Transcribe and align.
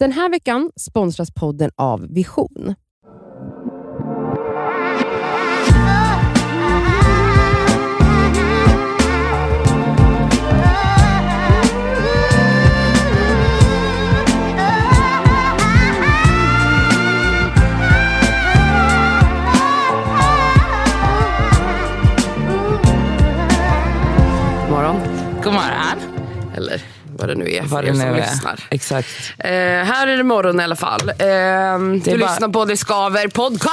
Den 0.00 0.12
här 0.12 0.30
veckan 0.30 0.70
sponsras 0.76 1.34
podden 1.34 1.70
av 1.76 2.06
Vision. 2.14 2.74
Vad 27.20 27.28
det 27.28 27.34
nu 27.34 27.50
är 27.54 27.62
för 27.62 27.82
er 27.84 27.92
det 27.92 27.98
som 27.98 28.08
är. 28.08 28.16
lyssnar. 28.16 28.60
Exakt. 28.70 29.08
Eh, 29.38 29.50
här 29.50 30.06
är 30.06 30.16
det 30.16 30.22
morgon 30.22 30.60
i 30.60 30.64
alla 30.64 30.76
fall. 30.76 31.08
Eh, 31.08 31.16
du 31.18 32.18
bara- 32.18 32.30
lyssnar 32.30 32.48
på 32.48 32.64
Det 32.64 32.76
Skaver 32.76 33.28
podcast! 33.28 33.70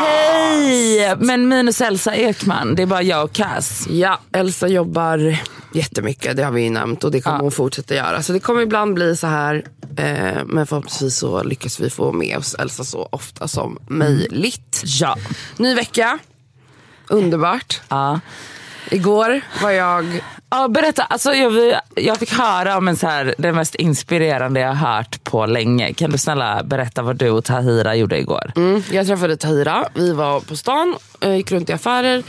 Hej! 0.00 1.16
Men 1.18 1.48
minus 1.48 1.80
Elsa 1.80 2.14
Ekman, 2.14 2.74
det 2.74 2.82
är 2.82 2.86
bara 2.86 3.02
jag 3.02 3.24
och 3.24 3.32
Cass. 3.32 3.86
Ja, 3.90 4.18
Elsa 4.32 4.68
jobbar 4.68 5.38
jättemycket, 5.74 6.36
det 6.36 6.44
har 6.44 6.50
vi 6.52 6.62
ju 6.62 6.70
nämnt 6.70 7.04
och 7.04 7.10
det 7.10 7.20
kommer 7.20 7.36
Ja. 7.38 7.42
hon 7.42 7.52
fortsätta 7.52 7.94
göra. 7.94 8.22
Så 8.22 8.32
det 8.32 8.40
kommer 8.40 8.60
ibland 8.62 8.94
bli 8.94 9.16
så 9.16 9.26
här, 9.26 9.64
eh, 9.96 10.44
men 10.46 10.66
förhoppningsvis 10.66 11.16
så 11.18 11.42
lyckas 11.42 11.80
vi 11.80 11.90
få 11.90 12.12
med 12.12 12.38
oss 12.38 12.54
Elsa 12.54 12.84
så 12.84 13.08
ofta 13.12 13.48
som 13.48 13.78
möjligt. 13.88 14.82
Ja. 14.84 15.16
Ny 15.56 15.74
vecka, 15.74 16.18
underbart. 17.08 17.80
ja. 17.88 18.20
Igår 18.90 19.40
var 19.62 19.70
jag 19.70 20.20
Ja, 20.54 20.68
berätta. 20.68 21.02
Alltså, 21.02 21.32
jag, 21.34 21.80
jag 21.94 22.18
fick 22.18 22.32
höra 22.32 22.76
om 22.76 22.88
en 22.88 22.96
så 22.96 23.06
här, 23.06 23.34
det 23.38 23.52
mest 23.52 23.74
inspirerande 23.74 24.60
jag 24.60 24.74
har 24.74 24.94
hört 24.94 25.24
på 25.24 25.46
länge. 25.46 25.92
Kan 25.92 26.10
du 26.10 26.18
snälla 26.18 26.62
berätta 26.64 27.02
vad 27.02 27.16
du 27.16 27.30
och 27.30 27.44
Tahira 27.44 27.94
gjorde 27.94 28.18
igår? 28.18 28.52
Mm, 28.56 28.82
jag 28.90 29.06
träffade 29.06 29.36
Tahira. 29.36 29.88
Vi 29.94 30.12
var 30.12 30.40
på 30.40 30.56
stan, 30.56 30.96
eh, 31.20 31.34
gick 31.34 31.52
runt 31.52 31.70
i 31.70 31.72
affärer 31.72 32.22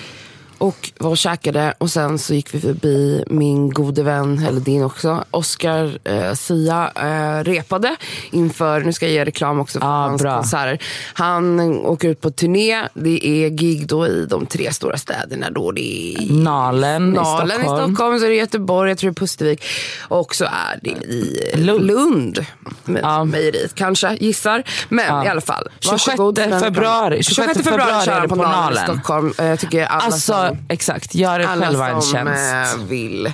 och 0.64 0.92
var 1.00 1.09
och 1.09 1.17
käkade. 1.17 1.73
Och 1.78 1.89
sen 1.92 2.19
så 2.19 2.33
gick 2.33 2.53
vi 2.53 2.59
förbi 2.59 3.23
min 3.28 3.69
gode 3.69 4.03
vän, 4.03 4.45
eller 4.47 4.59
din 4.59 4.83
också, 4.83 5.23
Oscar 5.31 6.00
eh, 6.03 6.33
Sia 6.33 6.92
eh, 6.95 7.44
repade 7.44 7.95
inför, 8.31 8.81
nu 8.81 8.94
ska 8.94 9.06
jag 9.06 9.14
ge 9.14 9.25
reklam 9.25 9.59
också 9.59 9.80
för 9.80 9.88
Ah, 9.88 10.08
hans 10.08 10.22
bra. 10.22 10.36
konserter. 10.36 10.80
Han 11.14 11.59
åker 11.75 12.09
ut 12.09 12.22
på 12.22 12.31
turné. 12.31 12.88
Det 12.94 13.25
är 13.28 13.50
gig 13.50 13.88
då 13.88 14.08
i 14.08 14.25
de 14.25 14.45
tre 14.45 14.73
stora 14.73 14.97
städerna. 14.97 15.50
Då 15.50 15.72
det 15.72 16.14
är 16.16 16.34
Nalen, 16.34 17.09
Nalen 17.09 17.47
i 17.61 17.64
Stockholm. 17.64 17.81
i 17.81 17.84
Stockholm, 17.94 18.19
så 18.19 18.25
är 18.25 18.30
det 18.30 18.36
Göteborg, 18.36 18.91
jag 18.91 18.97
tror 18.97 19.09
det 19.09 19.14
är 19.14 19.19
Pustervik. 19.19 19.64
Och 20.02 20.36
så 20.36 20.45
är 20.45 20.80
det 20.81 20.89
i 20.89 21.52
Lund. 21.56 21.86
Lund. 21.86 22.45
Med 22.86 23.02
Ja. 23.03 23.23
mejeriet 23.23 23.75
kanske, 23.75 24.17
gissar. 24.19 24.64
Men 24.89 25.06
Ja. 25.08 25.25
i 25.25 25.28
alla 25.28 25.41
fall. 25.41 25.67
26 25.80 26.08
varsågod. 26.08 26.39
februari. 26.61 27.23
26 27.23 27.64
februari 27.64 28.06
kör 28.06 28.19
han 28.19 28.30
på 28.30 28.36
Nalen 28.36 28.84
i 28.84 28.88
Stockholm. 28.88 29.34
Eh, 29.38 29.45
Jag 29.45 29.59
tycker 29.59 29.86
alla 29.86 30.03
Alltså, 30.06 30.52
som, 30.53 30.65
exakt. 30.69 31.15
Gör 31.15 31.39
er 31.39 31.45
alla 31.47 31.65
själva 31.65 31.89
en 31.89 32.01
som 32.01 32.11
tjänst. 32.27 32.77
eh, 32.77 32.83
vill 32.85 33.33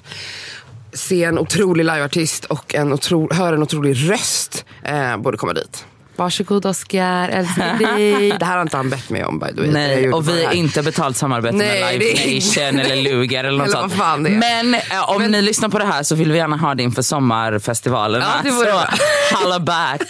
se 0.94 1.24
en 1.24 1.40
otrolig 1.40 1.86
liveartist 1.86 2.46
och 2.46 2.76
en 2.76 2.94
otro, 2.94 3.34
höra 3.34 3.56
en 3.56 3.64
otrolig 3.64 4.12
röst 4.12 4.66
eh, 4.84 5.18
borde 5.18 5.38
komma 5.38 5.54
dit. 5.54 5.86
Varsågod 6.20 6.66
Oscar, 6.66 7.30
älskar 7.30 7.74
dig. 7.96 8.32
Det 8.40 8.46
här 8.46 8.56
har 8.56 8.62
inte 8.62 8.78
han 8.78 8.90
bett 8.90 9.10
mig 9.10 9.24
om 9.26 9.40
by 9.40 9.48
the 9.48 9.62
way. 9.62 9.72
Nej, 9.72 10.12
och 10.14 10.28
vi 10.30 10.46
här. 10.46 10.54
inte 10.54 10.82
betalt 10.84 11.18
samarbete 11.18 11.56
Nej, 11.58 11.82
med 11.82 12.00
Live 12.00 12.36
Nation 12.36 12.80
eller 12.80 12.96
Luger 12.96 13.44
eller 13.44 13.58
något 13.58 13.68
Eller 13.68 13.78
sånt. 13.80 13.94
fan 13.94 14.24
det 14.24 14.30
är. 14.30 14.38
Men 14.38 14.74
eh, 14.76 15.10
om 15.10 15.24
ni 15.24 15.42
lyssnar 15.42 15.70
på 15.70 15.80
det 15.80 15.86
här 15.86 16.04
så 16.04 16.16
vill 16.16 16.32
vi 16.32 16.38
gärna 16.38 16.58
ha 16.58 16.76
det 16.76 16.84
inför 16.84 17.02
sommarfestivalerna. 17.02 18.26
Ja, 18.26 18.42
det 18.44 18.52
vore 18.56 18.72
så 18.72 19.36
holla 19.44 19.60
back. 19.60 20.02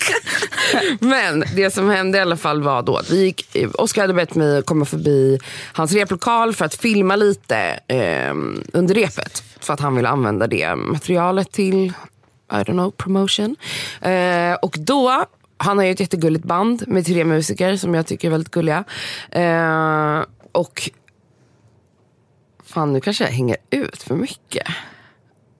Men 0.99 1.43
det 1.55 1.73
som 1.73 1.89
hände 1.89 2.17
i 2.17 2.21
alla 2.21 2.37
fall 2.37 2.61
var 2.63 2.81
då 2.81 2.97
att 2.97 3.09
vi 3.09 3.23
gick, 3.23 3.57
Oskar 3.73 4.01
hade 4.01 4.13
bett 4.13 4.35
mig 4.35 4.63
komma 4.63 4.85
förbi 4.85 5.39
hans 5.73 5.91
replokal 5.93 6.53
för 6.55 6.65
att 6.65 6.75
filma 6.75 7.15
lite 7.15 7.79
eh, 7.87 8.33
under 8.73 8.95
repet. 8.95 9.43
För 9.59 9.73
att 9.73 9.79
han 9.79 9.95
ville 9.95 10.09
använda 10.09 10.47
det 10.47 10.75
materialet 10.75 11.51
till, 11.51 11.75
I 12.51 12.55
don't 12.55 12.63
know, 12.65 12.91
promotion. 12.91 13.55
Eh, 14.01 14.53
och 14.61 14.75
då, 14.79 15.25
han 15.59 15.77
har 15.77 15.85
ju 15.85 15.91
ett 15.91 15.99
jättegulligt 15.99 16.45
band 16.45 16.83
med 16.87 17.05
tre 17.05 17.25
musiker 17.25 17.75
som 17.75 17.93
jag 17.93 18.07
tycker 18.07 18.27
är 18.27 18.31
väldigt 18.31 18.51
gulliga. 18.51 18.83
Eh, 19.31 20.23
och 20.51 20.89
Fan 22.65 22.93
nu 22.93 23.01
kanske 23.01 23.23
jag 23.23 23.31
hänger 23.31 23.57
ut 23.69 24.03
för 24.03 24.15
mycket. 24.15 24.67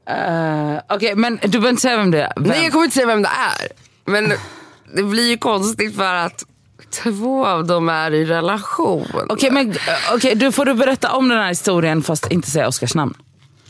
Eh, 0.10 0.78
Okej, 0.90 1.16
men 1.16 1.40
du 1.42 1.48
behöver 1.50 1.70
inte 1.70 1.82
säga 1.82 1.98
vem 1.98 2.12
det 2.12 2.22
är. 2.22 2.34
Vem? 2.36 2.44
Nej 2.44 2.64
jag 2.64 2.72
kommer 2.72 2.86
inte 2.86 2.96
säga 2.96 3.08
vem 3.08 3.22
det 3.22 3.30
är. 3.30 3.68
Men 4.06 4.34
det 4.96 5.04
blir 5.04 5.30
ju 5.30 5.38
konstigt 5.38 5.96
för 5.96 6.14
att 6.14 6.44
två 6.90 7.46
av 7.46 7.68
dem 7.68 7.90
är 7.90 8.12
i 8.12 8.26
relation. 8.26 9.08
Okej, 9.30 9.52
men 9.52 9.72
eh, 9.72 9.78
okej, 10.14 10.36
du 10.36 10.52
får 10.52 10.66
du 10.66 10.74
berätta 10.74 11.12
om 11.12 11.30
den 11.30 11.38
här 11.38 11.50
historien 11.50 12.04
fast 12.04 12.32
inte 12.32 12.52
säga 12.52 12.68
Oscars 12.68 12.96
namn. 12.96 13.14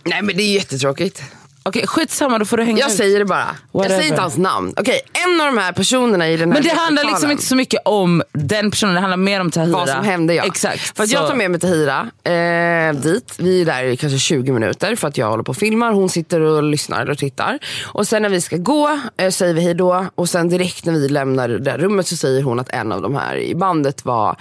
Nej 0.04 0.22
men 0.22 0.38
det 0.38 0.44
är 0.44 0.54
jättetråkigt. 0.54 1.24
Okej, 1.64 1.88
skitsamma, 1.88 2.38
då 2.40 2.46
får 2.46 2.58
du 2.58 2.64
hänga 2.64 2.80
Jag 2.80 2.90
ut. 2.90 2.96
säger 2.98 3.20
det 3.20 3.26
bara. 3.26 3.40
Jag 3.72 3.80
Whatever. 3.80 3.96
säger 3.98 4.10
inte 4.10 4.22
hans 4.22 4.38
namn. 4.38 4.74
Okej, 4.78 5.00
en 5.26 5.42
av 5.42 5.48
de 5.56 5.58
här 5.62 5.72
personerna 5.72 6.30
i 6.30 6.38
den 6.38 6.52
här 6.52 6.54
Men 6.54 6.64
det 6.64 6.76
handlar 6.80 7.04
liksom 7.04 7.32
inte 7.32 7.44
så 7.46 7.56
mycket 7.56 7.82
om 7.86 8.24
den 8.34 8.72
personen, 8.72 8.94
det 8.96 9.00
handlar 9.00 9.18
mer 9.18 9.42
om 9.42 9.52
Tahira. 9.52 9.78
vad 9.78 9.90
som 9.90 10.04
hände 10.04 10.34
ja. 10.34 10.44
Exakt. 10.44 10.98
För 10.98 11.04
att 11.04 11.10
så- 11.10 11.16
jag 11.16 11.28
tar 11.28 11.36
med 11.36 11.52
mig 11.52 11.60
Tahira 11.60 12.00
eh, 12.24 12.94
dit. 13.02 13.36
Vi 13.38 13.62
är 13.62 13.66
där 13.66 13.84
i 13.84 13.98
kanske 13.98 14.20
20 14.20 14.52
minuter 14.52 14.96
för 14.96 15.08
att 15.08 15.18
jag 15.18 15.30
håller 15.30 15.44
på 15.44 15.50
och 15.50 15.58
filmar. 15.58 15.92
Hon 15.92 16.10
sitter 16.10 16.42
och 16.42 16.64
lyssnar 16.64 17.10
och 17.10 17.18
tittar. 17.18 17.60
Och 17.86 18.08
sen 18.08 18.22
när 18.22 18.30
vi 18.30 18.42
ska 18.42 18.58
gå 18.58 19.00
eh, 19.18 19.30
säger 19.30 19.54
vi 19.54 19.62
hej 19.62 19.74
då. 19.74 20.06
Och 20.16 20.30
sen 20.30 20.50
direkt 20.50 20.86
när 20.86 20.94
vi 20.94 21.10
lämnar 21.10 21.48
det 21.48 21.60
där 21.60 21.78
rummet 21.78 22.08
så 22.08 22.16
säger 22.18 22.44
hon 22.44 22.60
att 22.60 22.70
en 22.70 22.92
av 22.92 23.02
de 23.02 23.16
här 23.16 23.38
i 23.38 23.56
bandet 23.56 24.06
var 24.06 24.36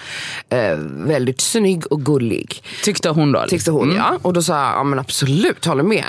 eh, 0.48 0.76
väldigt 1.06 1.40
snygg 1.40 1.92
och 1.92 2.02
gullig. 2.04 2.62
Tyckte 2.84 3.08
hon 3.08 3.32
då? 3.32 3.44
Tyckte 3.48 3.70
hon 3.70 3.94
ja. 3.96 4.18
Och 4.22 4.32
då 4.32 4.42
sa 4.42 4.52
jag, 4.64 4.72
ja 4.72 4.84
men 4.84 4.98
absolut, 4.98 5.64
håller 5.64 5.82
med. 5.84 6.04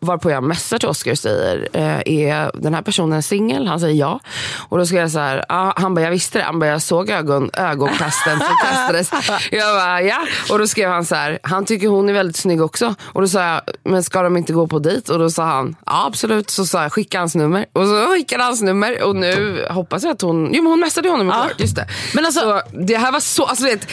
Varpå 0.00 0.30
jag 0.30 0.42
messar 0.42 0.78
till 0.78 0.88
Oscar 0.88 1.10
och 1.10 1.18
säger, 1.18 1.68
eh, 1.72 1.98
är 2.04 2.50
den 2.54 2.74
här 2.74 2.82
personen 2.82 3.22
singel? 3.22 3.66
Han 3.66 3.80
säger 3.80 3.94
ja. 3.94 4.20
Och 4.68 4.78
då 4.78 4.86
ska 4.86 4.96
jag 4.96 5.10
så 5.10 5.18
här, 5.18 5.44
ah, 5.48 5.72
han 5.76 5.94
bara, 5.94 6.00
jag 6.04 6.10
visste 6.10 6.38
det. 6.38 6.44
Han 6.44 6.58
bara, 6.58 6.70
jag 6.70 6.82
såg 6.82 7.10
ögon, 7.10 7.50
ögonkasten 7.52 8.38
som 8.38 8.56
kastades. 8.62 9.10
Jag 9.50 9.74
bara, 9.76 10.02
ja. 10.02 10.18
Och 10.50 10.58
då 10.58 10.66
skrev 10.66 10.90
han 10.90 11.04
så 11.04 11.14
här, 11.14 11.38
han 11.42 11.64
tycker 11.64 11.88
hon 11.88 12.08
är 12.08 12.12
väldigt 12.12 12.36
snygg 12.36 12.62
också. 12.62 12.94
Och 13.02 13.20
då 13.20 13.28
sa 13.28 13.42
jag, 13.44 13.60
men 13.84 14.02
ska 14.02 14.22
de 14.22 14.36
inte 14.36 14.52
gå 14.52 14.66
på 14.66 14.78
dejt? 14.78 15.12
Och 15.12 15.18
då 15.18 15.30
sa 15.30 15.44
han, 15.44 15.76
ja 15.86 16.06
absolut. 16.06 16.50
Så 16.50 16.66
sa 16.66 16.82
jag, 16.82 16.92
skicka 16.92 17.18
hans 17.18 17.34
nummer. 17.34 17.66
Och 17.72 17.86
så 17.86 18.06
skickade 18.06 18.44
hans 18.44 18.62
nummer. 18.62 19.02
Och 19.02 19.16
nu 19.16 19.66
hoppas 19.70 20.02
jag 20.02 20.12
att 20.12 20.22
hon, 20.22 20.50
jo 20.54 20.62
men 20.62 20.70
hon 20.72 20.80
messade 20.80 21.08
honom 21.08 21.26
igår. 21.28 21.52
Just 21.56 21.76
det. 21.76 21.86
Men 22.14 22.24
alltså- 22.26 22.38
så 22.40 22.60
det 22.72 22.96
här 22.96 23.12
var 23.12 23.20
så, 23.20 23.44
alltså 23.44 23.64
vet, 23.64 23.86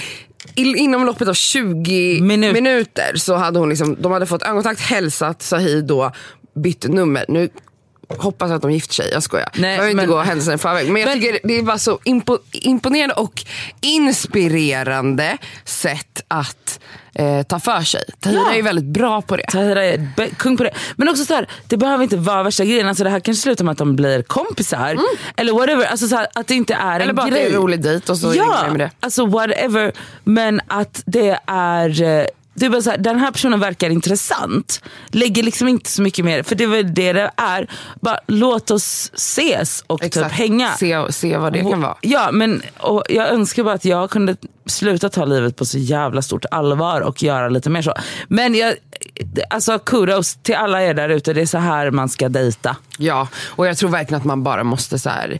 Inom 0.56 1.06
loppet 1.06 1.28
av 1.28 1.34
20 1.34 2.22
Minut. 2.22 2.54
minuter 2.54 3.16
så 3.16 3.36
hade 3.36 3.60
hon 3.60 3.70
liksom, 3.70 3.98
de 4.02 4.12
hade 4.12 4.26
fått 4.26 4.42
ögonkontakt, 4.44 4.82
hälsat, 4.82 5.42
sa 5.42 5.58
hej 5.58 5.82
då, 5.82 6.12
bytt 6.56 6.88
nummer. 6.88 7.26
Nu 7.28 7.50
hoppas 8.10 8.52
att 8.52 8.62
de 8.62 8.72
gifter 8.72 8.94
sig, 8.94 9.10
jag 9.12 9.24
skojar. 9.24 9.50
Nej, 9.56 9.76
jag 9.76 9.82
vill 9.84 9.92
inte 9.92 10.04
men- 10.06 10.16
gå 10.16 10.22
händelserna 10.22 10.56
i 10.56 10.58
förväg. 10.58 10.92
Men 10.92 11.02
jag 11.02 11.10
Men- 11.10 11.22
tycker 11.22 11.40
det 11.48 11.62
var 11.62 11.78
så 11.78 12.00
impo, 12.04 12.38
imponerande 12.52 13.16
och 13.16 13.44
inspirerande 13.82 15.38
sätt 15.66 16.22
att 16.28 16.80
eh, 17.16 17.44
ta 17.44 17.60
för 17.60 17.82
sig. 17.82 18.04
Tahira 18.20 18.42
Ja. 18.52 18.56
är 18.56 18.62
väldigt 18.62 18.86
bra 18.86 19.22
på 19.22 19.38
det. 19.38 19.46
Tahira 19.52 19.84
är 19.86 20.30
kung 20.38 20.58
på 20.58 20.64
det. 20.64 20.72
Men 20.96 21.10
också 21.10 21.26
så 21.26 21.34
här, 21.34 21.48
det 21.68 21.78
behöver 21.78 22.04
inte 22.04 22.18
vara 22.18 22.44
värsta 22.44 22.66
grejen. 22.66 22.88
Alltså 22.88 23.04
det 23.04 23.10
här 23.10 23.20
kanske 23.20 23.42
slutar 23.42 23.66
med 23.66 23.72
att 23.72 23.78
de 23.78 23.96
blir 23.96 24.22
kompisar. 24.24 24.98
Eller 25.38 25.54
whatever. 25.54 25.86
Alltså 25.86 26.08
så 26.08 26.16
här, 26.16 26.28
att 26.36 26.48
det 26.48 26.54
inte 26.56 26.74
är 26.74 26.80
Mm. 26.80 26.96
Eller 27.02 27.10
en 27.10 27.16
bara 27.16 27.24
att 27.26 27.32
grej. 27.32 27.42
det 27.42 27.48
är 27.48 27.50
en 27.50 27.56
rolig 27.62 27.82
dejt 27.84 28.12
och 28.12 28.18
så 28.18 28.28
är 28.30 28.32
det 28.32 28.38
ja, 28.38 28.68
med 28.72 28.80
det. 28.80 28.92
alltså 29.00 29.26
whatever. 29.26 29.92
Men 30.24 30.62
att 30.68 31.04
det 31.06 31.40
är... 31.48 32.28
är 32.62 32.70
bara 32.70 32.82
så 32.82 32.90
här, 32.90 32.98
den 32.98 33.20
här 33.20 33.32
personen 33.32 33.60
verkar 33.60 33.90
intressant. 33.90 34.82
Lägger 35.08 35.44
liksom 35.44 35.68
inte 35.68 35.90
så 35.90 36.02
mycket 36.02 36.26
mer. 36.26 36.44
För 36.44 36.56
det 36.56 36.64
är 36.64 36.68
väl 36.68 36.94
det 36.94 37.14
det 37.14 37.32
är. 37.38 37.70
Bara 38.02 38.20
låt 38.28 38.72
oss 38.72 39.12
ses 39.14 39.84
och 39.88 40.02
typ 40.02 40.32
hänga. 40.32 40.72
Se, 40.72 41.12
se 41.12 41.38
vad 41.38 41.54
det 41.54 41.60
kan 41.60 41.82
vara. 41.82 41.96
Ja, 42.02 42.30
men 42.32 42.62
och 42.78 43.04
jag 43.10 43.30
önskar 43.30 43.64
bara 43.64 43.76
att 43.76 43.86
jag 43.86 44.10
kunde 44.10 44.36
sluta 44.66 45.10
ta 45.10 45.26
livet 45.26 45.56
på 45.56 45.66
så 45.66 45.78
jävla 45.78 46.22
stort 46.22 46.46
allvar 46.52 47.02
och 47.02 47.24
göra 47.24 47.50
lite 47.50 47.70
mer 47.70 47.82
så. 47.82 47.94
Men 48.28 48.56
jag, 48.56 48.76
alltså 49.50 49.80
kudos 49.80 50.36
till 50.36 50.56
alla 50.56 50.84
er 50.84 50.94
där 50.94 51.10
ute. 51.10 51.34
Det 51.34 51.42
är 51.42 51.46
så 51.46 51.58
här 51.58 51.92
man 51.92 52.10
ska 52.10 52.30
dejta. 52.30 52.76
Ja, 52.98 53.28
och 53.48 53.68
jag 53.68 53.78
tror 53.78 53.90
verkligen 53.90 54.22
att 54.22 54.26
man 54.26 54.44
bara 54.44 54.64
måste 54.64 55.00
så 55.00 55.10
här. 55.10 55.40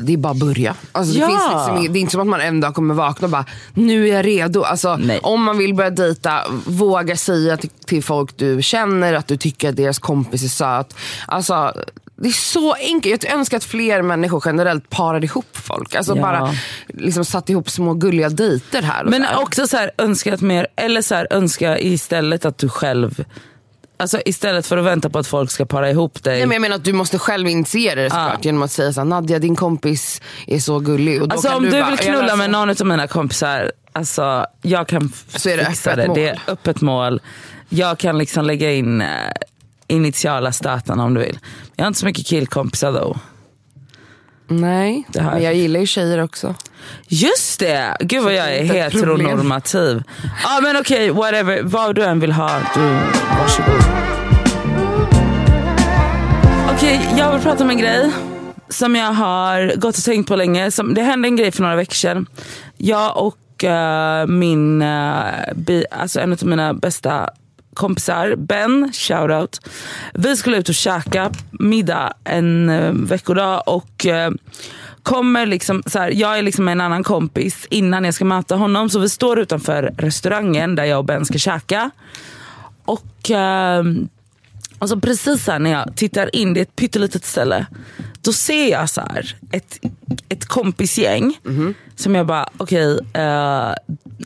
Det 0.00 0.12
är 0.12 0.16
bara 0.16 0.30
att 0.30 0.36
börja. 0.38 0.74
Alltså, 0.92 1.12
det, 1.14 1.18
Ja. 1.20 1.26
finns 1.26 1.42
liksom, 1.42 1.92
det 1.92 1.98
är 1.98 2.00
inte 2.00 2.12
som 2.12 2.20
att 2.20 2.26
man 2.26 2.40
en 2.40 2.60
dag 2.60 2.74
kommer 2.74 2.94
vakna 2.94 3.24
och 3.26 3.30
bara, 3.30 3.44
nu 3.74 4.08
är 4.08 4.14
jag 4.14 4.26
redo. 4.26 4.62
Alltså, 4.62 4.96
Nej. 4.96 5.20
om 5.22 5.42
man 5.42 5.58
vill 5.58 5.74
börja 5.74 5.90
dejta, 5.90 6.40
våga 6.66 7.16
säga 7.16 7.56
till, 7.56 7.70
till 7.86 8.04
folk 8.04 8.36
du 8.36 8.62
känner 8.62 9.12
att 9.14 9.26
du 9.26 9.36
tycker 9.36 9.68
att 9.68 9.76
deras 9.76 9.98
kompis 9.98 10.42
är 10.44 10.48
söt. 10.48 10.94
Alltså, 11.26 11.72
det 12.16 12.28
är 12.28 12.32
så 12.32 12.72
enkelt. 12.72 13.24
Jag 13.24 13.32
önskar 13.32 13.56
att 13.56 13.64
fler 13.64 14.02
människor 14.02 14.42
generellt 14.46 14.90
parade 14.90 15.26
ihop 15.26 15.56
folk. 15.56 15.94
Alltså 15.94 16.16
Ja. 16.16 16.22
bara 16.22 16.54
liksom 16.88 17.24
satt 17.24 17.50
ihop 17.50 17.70
små 17.70 17.94
gulliga 17.94 18.28
dejter 18.28 18.82
här 18.82 19.04
och 19.04 19.10
Men 19.10 19.20
där. 19.22 19.38
också 19.42 19.66
så 19.66 19.76
här, 19.76 19.90
önska 19.98 20.34
att 20.34 20.40
mer, 20.40 20.66
eller 20.76 21.02
så 21.02 21.14
här, 21.14 21.26
önska 21.30 21.78
istället 21.78 22.44
att 22.44 22.58
du 22.58 22.68
själv 22.68 23.24
Alltså, 24.04 24.20
istället 24.24 24.66
för 24.66 24.76
att 24.76 24.84
vänta 24.84 25.10
på 25.10 25.18
att 25.18 25.26
folk 25.26 25.50
ska 25.50 25.64
para 25.64 25.90
ihop 25.90 26.22
dig. 26.22 26.36
Nej, 26.38 26.46
men 26.46 26.54
jag 26.54 26.62
menar 26.62 26.76
att 26.76 26.84
du 26.84 26.92
måste 26.92 27.18
själv 27.18 27.48
initiera 27.48 28.02
det 28.02 28.10
såklart 28.10 28.44
genom 28.44 28.62
att 28.62 28.72
säga 28.72 28.92
så 28.92 29.00
här, 29.00 29.04
Nadja 29.04 29.38
din 29.38 29.56
kompis 29.56 30.22
är 30.46 30.58
så 30.58 30.78
gullig. 30.78 31.22
Och 31.22 31.28
då 31.28 31.32
Alltså 31.34 31.48
kan 31.48 31.56
om 31.56 31.62
du 31.62 31.70
du 31.70 31.80
bara, 31.80 31.90
vill 31.90 31.98
"Jag 32.06 32.14
knulla 32.16 32.36
med 32.36 32.50
någon 32.50 32.70
av 32.70 32.86
mina 32.86 33.06
kompisar, 33.06 33.72
alltså 33.92 34.46
jag 34.62 34.88
kan 34.88 35.12
Så 35.28 35.48
är 35.48 35.56
det 35.56 35.64
fixa 35.66 35.96
det. 35.96 36.06
mål. 36.06 36.16
Det 36.16 36.28
är 36.28 36.38
öppet 36.46 36.80
mål. 36.80 37.20
Jag 37.68 37.98
kan 37.98 38.18
liksom 38.18 38.44
lägga 38.44 38.72
in 38.72 39.00
eh, 39.00 39.08
initiala 39.86 40.52
staten 40.52 41.00
om 41.00 41.14
du 41.14 41.20
vill. 41.20 41.38
Jag 41.76 41.84
har 41.84 41.88
inte 41.88 42.00
så 42.00 42.06
mycket 42.06 42.26
killkompisar 42.26 42.92
då. 42.92 43.16
Nej, 44.46 45.06
men 45.14 45.42
jag 45.42 45.54
gillar 45.54 45.80
ju 45.80 45.86
tjejer 45.86 46.18
också. 46.18 46.54
Just 47.08 47.60
det! 47.60 47.96
Gud 48.00 48.24
vad 48.24 48.34
jag 48.34 48.54
är 48.54 48.64
heteronormativ. 48.64 50.02
Ja 50.42 50.60
men 50.62 50.76
okej, 50.76 51.10
whatever. 51.10 51.62
Vad 51.62 51.94
du 51.94 52.04
än 52.04 52.20
vill 52.20 52.32
ha, 52.32 52.60
du, 52.74 52.80
varsågod. 53.38 53.82
Okej, 56.74 57.00
jag 57.18 57.32
vill 57.32 57.42
prata 57.42 57.64
om 57.64 57.70
en 57.70 57.78
grej 57.78 58.10
som 58.68 58.96
jag 58.96 59.12
har 59.12 59.76
gått 59.76 59.96
och 59.98 60.04
tänkt 60.04 60.28
på 60.28 60.36
länge. 60.36 60.70
Som, 60.70 60.94
det 60.94 61.02
hände 61.02 61.28
en 61.28 61.36
grej 61.36 61.52
för 61.52 61.62
några 61.62 61.76
veckor 61.76 61.94
sedan. 61.94 62.26
Jag 62.76 63.16
och 63.26 63.64
eh, 63.64 64.26
min, 64.26 64.82
eh, 64.82 65.24
bi, 65.54 65.84
alltså 65.90 66.20
en 66.20 66.32
av 66.32 66.44
mina 66.44 66.74
bästa 66.74 67.30
kompisar, 67.74 68.36
Ben, 68.36 68.92
shoutout. 68.92 69.60
Vi 70.14 70.36
skulle 70.36 70.56
ut 70.56 70.68
och 70.68 70.74
käka 70.74 71.30
middag 71.50 72.12
en 72.24 72.68
eh, 72.68 72.92
veckodag 72.92 73.62
och 73.66 74.06
eh, 74.06 74.30
kommer 75.02 75.46
liksom, 75.46 75.82
så 75.86 75.98
här, 75.98 76.10
jag 76.10 76.38
är 76.38 76.42
liksom 76.42 76.64
med 76.64 76.72
en 76.72 76.80
annan 76.80 77.02
kompis 77.02 77.66
innan 77.70 78.04
jag 78.04 78.14
ska 78.14 78.24
möta 78.24 78.56
honom. 78.56 78.90
Så 78.90 78.98
vi 78.98 79.08
står 79.08 79.38
utanför 79.38 79.94
restaurangen 79.98 80.74
där 80.74 80.84
jag 80.84 80.98
och 80.98 81.04
Ben 81.04 81.24
ska 81.24 81.38
käka. 81.38 81.90
Och 82.84 83.30
eh, 83.30 83.84
alltså 84.84 85.00
precis 85.00 85.46
här 85.46 85.58
när 85.58 85.70
jag 85.70 85.96
tittar 85.96 86.36
in, 86.36 86.54
det 86.54 86.60
är 86.60 86.62
ett 86.62 86.76
pyttelitet 86.76 87.24
ställe. 87.24 87.66
Då 88.22 88.32
ser 88.32 88.70
jag 88.70 88.90
så 88.90 89.00
här, 89.00 89.36
ett, 89.50 89.78
ett 90.28 90.44
kompisgäng 90.46 91.38
som 91.96 92.14
jag 92.14 92.26
bara, 92.26 92.48
okej, 92.56 92.98
eh, 93.12 93.74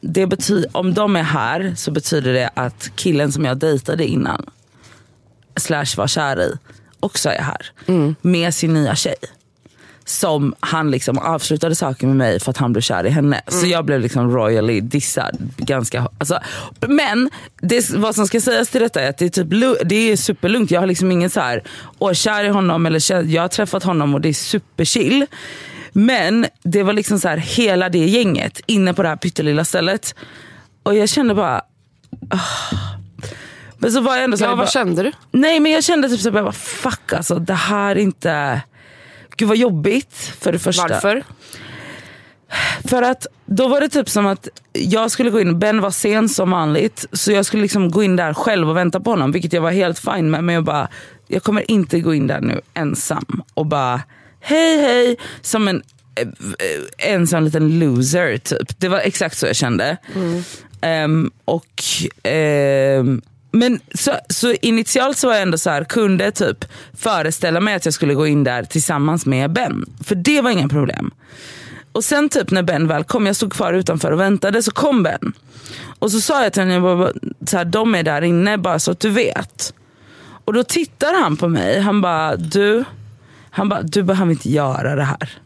det 0.03 0.27
betyder, 0.27 0.77
om 0.77 0.95
de 0.95 1.17
är 1.17 1.23
här 1.23 1.75
så 1.77 1.91
betyder 1.91 2.33
det 2.33 2.51
att 2.55 2.91
killen 2.97 3.33
som 3.33 3.45
jag 3.45 3.57
dejtade 3.57 4.07
innan, 4.07 4.51
slash 5.57 5.97
var 5.97 6.07
kär 6.07 6.41
i, 6.41 6.53
också 7.01 7.29
är 7.29 7.43
här. 7.43 7.73
Med 8.21 8.55
sin 8.55 8.75
nya 8.75 8.95
tjej 8.95 9.17
som 10.11 10.55
han 10.61 10.91
liksom 10.91 11.19
avslutade 11.19 11.75
saker 11.75 12.07
med 12.07 12.17
mig 12.17 12.41
för 12.41 12.51
att 12.51 12.57
han 12.57 12.73
blev 12.73 12.83
kär 12.83 13.07
i 13.07 13.11
henne. 13.11 13.41
Så 13.47 13.67
jag 13.67 13.85
blev 13.85 14.01
liksom 14.01 14.31
royally 14.37 14.81
dissad. 14.81 15.37
Ganska, 15.57 16.09
alltså, 16.19 16.39
men 16.87 17.31
det, 17.61 17.91
vad 17.91 18.15
som 18.15 18.27
ska 18.27 18.41
sägas 18.41 18.69
till 18.69 18.81
detta 18.81 19.01
är 19.01 19.11
att 19.11 19.19
det 19.19 19.25
är, 19.25 19.29
typ, 19.45 19.51
det 19.89 20.13
är 20.13 20.17
superlugnt. 20.17 20.71
Jag 20.71 20.81
har 20.81 20.87
liksom 20.87 21.13
ingen 21.13 21.31
så 21.31 21.41
här, 21.41 21.63
åh 21.99 22.13
kär 22.13 22.45
i 22.45 22.49
honom 22.49 22.87
eller 22.87 22.99
kär, 22.99 23.23
jag 23.23 23.43
har 23.43 23.49
träffat 23.49 23.85
honom 23.85 24.15
och 24.15 24.21
det 24.21 24.29
är 24.29 24.33
superchill. 24.33 25.27
Men 25.93 26.47
det 26.63 26.83
var 26.83 26.93
liksom 26.93 27.21
så 27.21 27.29
här 27.29 27.37
hela 27.37 27.89
det 27.89 28.07
gänget 28.07 28.61
inne 28.67 28.95
på 28.95 29.03
det 29.03 29.09
här 29.09 29.17
pyttelilla 29.17 29.65
stället. 29.65 30.15
Och 30.83 30.95
jag 30.95 31.09
kände 31.09 31.35
bara, 31.35 31.63
ah. 32.31 32.77
Men 33.79 33.93
så 33.93 34.01
var 34.01 34.15
jag 34.15 34.25
ändå 34.25 34.37
så 34.37 34.45
här, 34.45 34.49
Ja, 34.49 34.51
jag 34.51 34.59
bara, 34.59 34.65
vad 34.65 34.73
kände 34.73 35.03
du? 35.03 35.13
Nej 35.31 35.61
men 35.61 35.73
jag 35.73 35.85
kände 35.85 36.09
typ 36.09 36.21
så 36.21 36.31
här, 36.31 36.43
bara, 36.43 36.53
fuck 36.53 37.13
alltså 37.13 37.35
det 37.35 37.55
här 37.55 37.97
är 37.97 38.01
inte... 38.01 38.63
Gud 39.39 39.49
vad 39.49 39.57
jobbigt 39.57 40.15
för 40.41 40.53
det 40.53 40.59
första. 40.59 40.89
Varför? 40.89 41.23
För 42.85 43.03
att 43.03 43.27
då 43.47 43.69
var 43.69 43.81
det 43.81 43.89
typ 43.89 44.09
som 44.09 44.27
att 44.27 44.49
jag 44.73 45.11
skulle 45.11 45.31
gå 45.31 45.41
in, 45.41 45.59
Ben 45.59 45.81
var 45.81 45.91
sen 45.91 46.29
som 46.29 46.51
vanligt. 46.51 47.07
Så 47.13 47.33
jag 47.33 47.47
skulle 47.47 47.63
liksom 47.63 47.91
gå 47.91 48.03
in 48.03 48.17
där 48.17 48.35
själv 48.35 48.71
och 48.71 48.77
vänta 48.77 49.01
på 49.01 49.11
honom. 49.11 49.33
Vilket 49.33 49.53
jag 49.53 49.63
var 49.63 49.71
helt 49.71 49.99
fine 49.99 50.31
med. 50.31 50.45
Men 50.45 50.55
jag 50.55 50.65
bara, 50.65 50.89
jag 51.29 51.43
kommer 51.43 51.71
inte 51.71 52.01
gå 52.01 52.15
in 52.15 52.27
där 52.27 52.41
nu 52.41 52.61
ensam. 52.75 53.43
Och 53.55 53.67
bara, 53.67 54.03
hej 54.41 54.79
hej. 54.81 55.17
Som 55.41 55.69
en, 55.69 55.83
eh, 56.21 57.13
en 57.13 57.27
sån 57.27 57.45
liten 57.45 57.79
loser 57.79 58.39
typ. 58.39 58.81
Det 58.81 58.89
var 58.89 58.99
exakt 58.99 59.37
så 59.37 59.47
jag 59.47 59.57
kände. 59.57 59.97
Ehm, 60.81 61.31
och 61.45 61.83
ehm, 62.23 63.23
men 63.51 63.81
så, 63.95 64.13
så 64.29 64.53
initialt 64.53 65.19
så 65.19 65.27
var 65.27 65.35
jag 65.35 65.43
ändå 65.43 65.59
så 65.59 65.71
här, 65.71 65.85
kunde 65.85 66.31
typ 66.31 66.65
föreställa 66.97 67.61
mig 67.61 67.75
att 67.75 67.85
jag 67.85 67.95
skulle 67.95 68.15
gå 68.15 68.27
in 68.27 68.45
där 68.45 68.63
tillsammans 68.63 69.27
med 69.27 69.53
Ben. 69.53 69.85
För 70.05 70.15
det 70.15 70.41
var 70.41 70.51
inga 70.51 70.69
problem. 70.69 71.11
Och 71.93 72.05
sen 72.05 72.29
typ 72.29 72.51
när 72.51 72.63
Ben 72.63 72.89
väl 72.89 73.05
kom, 73.05 73.27
jag 73.27 73.37
stod 73.37 73.53
kvar 73.53 73.73
utanför 73.73 74.13
och 74.13 74.21
väntade, 74.21 74.63
så 74.63 74.71
kom 74.71 75.03
Ben. 75.03 75.33
Och 75.99 76.13
så 76.13 76.21
sa 76.21 76.43
jag 76.43 76.53
till 76.53 76.63
honom, 76.63 76.85
jag 76.85 77.13
så 77.49 77.57
här, 77.57 77.65
de 77.65 77.95
är 77.95 78.03
där 78.03 78.23
inne 78.23 78.59
bara 78.59 78.79
så 78.79 78.91
att 78.91 79.01
du 79.01 79.11
vet. 79.11 79.75
Och 80.45 80.53
då 80.53 80.65
tittar 80.65 81.21
han 81.23 81.37
på 81.37 81.49
mig, 81.49 81.81
han 81.81 82.01
bara, 82.01 82.37
du, 82.37 82.85
han 83.51 83.69
bara, 83.69 83.83
du 83.83 84.03
behöver 84.03 84.33
inte 84.33 84.51
göra 84.51 84.95
det 84.95 85.05
här. 85.05 85.39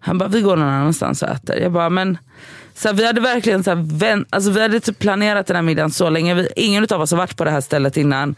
Han 0.00 0.18
bara, 0.18 0.28
vi 0.28 0.40
går 0.40 0.56
någon 0.56 0.68
annanstans 0.68 1.22
och 1.22 1.28
äter. 1.28 1.56
Jag 1.56 1.72
bara, 1.72 1.90
men 1.90 2.18
så 2.80 2.88
här, 2.88 2.94
vi 2.94 3.06
hade 3.06 3.20
verkligen 3.20 3.64
så 3.64 3.70
här, 3.70 3.98
vänt, 3.98 4.28
alltså, 4.30 4.50
vi 4.50 4.60
hade 4.60 4.80
typ 4.80 4.98
planerat 4.98 5.46
den 5.46 5.56
här 5.56 5.62
middagen 5.62 5.90
så 5.90 6.10
länge. 6.10 6.34
Vi, 6.34 6.48
ingen 6.56 6.86
av 6.90 7.00
oss 7.00 7.10
har 7.10 7.18
varit 7.18 7.36
på 7.36 7.44
det 7.44 7.50
här 7.50 7.60
stället 7.60 7.96
innan. 7.96 8.34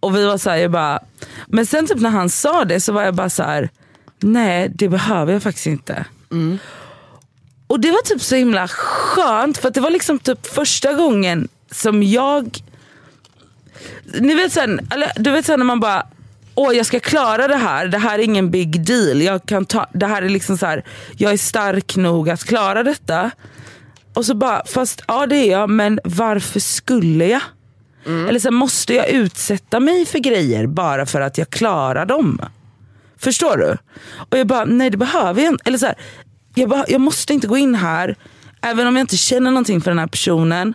Och 0.00 0.16
vi 0.16 0.24
var 0.24 0.38
så 0.38 0.50
här, 0.50 0.56
jag 0.56 0.70
bara, 0.70 1.00
men 1.46 1.66
sen 1.66 1.86
typ 1.86 2.00
när 2.00 2.10
han 2.10 2.30
sa 2.30 2.64
det 2.64 2.80
så 2.80 2.92
var 2.92 3.02
jag 3.02 3.14
bara 3.14 3.30
så 3.30 3.42
här, 3.42 3.70
nej 4.20 4.68
det 4.74 4.88
behöver 4.88 5.32
jag 5.32 5.42
faktiskt 5.42 5.66
inte. 5.66 6.04
Och 7.66 7.80
det 7.80 7.90
var 7.90 8.02
typ 8.02 8.22
så 8.22 8.34
himla 8.34 8.68
skönt 8.68 9.58
för 9.58 9.70
det 9.70 9.80
var 9.80 9.90
liksom 9.90 10.18
typ 10.18 10.46
första 10.46 10.92
gången 10.92 11.48
som 11.70 12.02
jag 12.02 12.58
ni 14.20 14.34
vet 14.34 14.52
sen, 14.52 14.88
eller, 14.90 15.12
du 15.16 15.30
vet 15.30 15.46
sen 15.46 15.58
när 15.58 15.66
man 15.66 15.80
bara 15.80 16.06
Åh 16.56 16.76
jag 16.76 16.86
ska 16.86 17.00
klara 17.00 17.48
det 17.48 17.56
här, 17.56 17.86
det 17.86 17.98
här 17.98 18.18
är 18.18 18.22
ingen 18.22 18.50
big 18.50 18.86
deal. 18.86 19.22
Jag, 19.22 19.46
kan 19.46 19.64
ta, 19.64 19.86
det 19.92 20.06
här 20.06 20.22
är 20.22 20.28
liksom 20.28 20.58
så 20.58 20.66
här, 20.66 20.84
jag 21.16 21.32
är 21.32 21.36
stark 21.36 21.96
nog 21.96 22.30
att 22.30 22.44
klara 22.44 22.82
detta. 22.82 23.30
Och 24.14 24.26
så 24.26 24.34
bara, 24.34 24.62
fast 24.66 25.02
ja 25.08 25.26
det 25.26 25.36
är 25.36 25.50
jag, 25.50 25.70
men 25.70 26.00
varför 26.04 26.60
skulle 26.60 27.26
jag? 27.26 27.40
Eller 28.28 28.38
så 28.38 28.50
måste 28.50 28.94
jag 28.94 29.08
utsätta 29.08 29.80
mig 29.80 30.06
för 30.06 30.18
grejer 30.18 30.66
bara 30.66 31.06
för 31.06 31.20
att 31.20 31.38
jag 31.38 31.50
klarar 31.50 32.06
dem? 32.06 32.40
Förstår 33.16 33.56
du? 33.56 33.76
Och 34.30 34.38
jag 34.38 34.46
bara, 34.46 34.64
nej 34.64 34.90
det 34.90 34.96
behöver 34.96 35.42
jag 35.42 35.52
inte. 35.52 35.62
Eller 35.66 35.78
så 35.78 35.86
här, 35.86 35.94
jag, 36.54 36.68
bara, 36.68 36.84
jag 36.88 37.00
måste 37.00 37.32
inte 37.32 37.46
gå 37.46 37.56
in 37.56 37.74
här, 37.74 38.16
även 38.60 38.86
om 38.86 38.96
jag 38.96 39.02
inte 39.02 39.16
känner 39.16 39.50
någonting 39.50 39.80
för 39.80 39.90
den 39.90 39.98
här 39.98 40.06
personen 40.06 40.74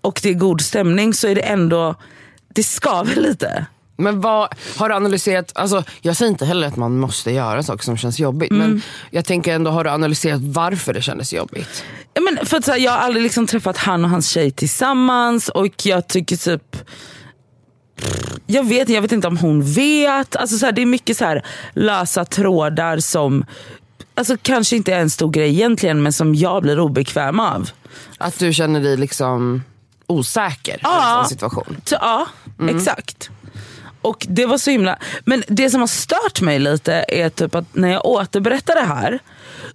och 0.00 0.20
det 0.22 0.28
är 0.28 0.34
god 0.34 0.60
stämning 0.60 1.14
så 1.14 1.28
är 1.28 1.34
det 1.34 1.40
ändå, 1.40 1.94
det 2.48 2.62
skaver 2.62 3.16
lite. 3.16 3.66
Men 3.96 4.20
vad, 4.20 4.48
har 4.76 4.88
du 4.88 4.94
analyserat, 4.94 5.52
alltså, 5.54 5.84
jag 6.00 6.16
säger 6.16 6.30
inte 6.30 6.44
heller 6.44 6.68
att 6.68 6.76
man 6.76 6.98
måste 6.98 7.30
göra 7.30 7.62
saker 7.62 7.84
som 7.84 7.96
känns 7.96 8.18
jobbigt. 8.18 8.50
Mm. 8.50 8.70
Men 8.70 8.82
jag 9.10 9.24
tänker 9.24 9.54
ändå, 9.54 9.70
har 9.70 9.84
du 9.84 9.90
analyserat 9.90 10.40
varför 10.42 10.94
det 10.94 11.02
kändes 11.02 11.32
jobbigt? 11.32 11.84
Ja, 12.14 12.20
Men 12.20 12.46
för 12.46 12.56
att, 12.56 12.64
så 12.64 12.72
här, 12.72 12.78
jag 12.78 12.92
har 12.92 12.98
aldrig 12.98 13.22
liksom 13.22 13.46
träffat 13.46 13.76
han 13.76 14.04
och 14.04 14.10
hans 14.10 14.28
tjej 14.28 14.50
tillsammans 14.50 15.48
och 15.48 15.86
jag 15.86 16.08
tycker 16.08 16.36
typ 16.36 16.76
jag 18.46 18.68
vet, 18.68 18.88
jag 18.88 19.02
vet 19.02 19.12
inte 19.12 19.28
om 19.28 19.36
hon 19.36 19.62
vet. 19.62 20.36
Alltså, 20.36 20.58
så 20.58 20.66
här, 20.66 20.72
det 20.72 20.82
är 20.82 20.86
mycket 20.86 21.16
så 21.16 21.24
här, 21.24 21.44
lösa 21.72 22.24
trådar 22.24 22.98
som 22.98 23.44
alltså, 24.14 24.36
kanske 24.42 24.76
inte 24.76 24.94
är 24.94 25.00
en 25.00 25.10
stor 25.10 25.30
grej 25.30 25.48
egentligen 25.50 26.02
men 26.02 26.12
som 26.12 26.34
jag 26.34 26.62
blir 26.62 26.80
obekväm 26.80 27.40
av. 27.40 27.70
Att 28.18 28.38
du 28.38 28.52
känner 28.52 28.80
dig 28.80 28.96
liksom 28.96 29.62
osäker 30.06 30.74
i 30.74 31.20
en 31.20 31.28
situation? 31.28 31.76
Ja, 31.90 32.26
exakt. 32.68 33.30
Och 34.06 34.26
det 34.30 34.46
var 34.46 34.58
så 34.58 34.70
himla... 34.70 34.98
Men 35.24 35.42
det 35.48 35.70
som 35.70 35.80
har 35.80 35.86
stört 35.86 36.40
mig 36.40 36.58
lite 36.58 37.04
är 37.08 37.28
typ 37.28 37.54
att 37.54 37.64
när 37.74 37.88
jag 37.92 38.06
återberättar 38.06 38.74
det 38.74 38.80
här, 38.94 39.18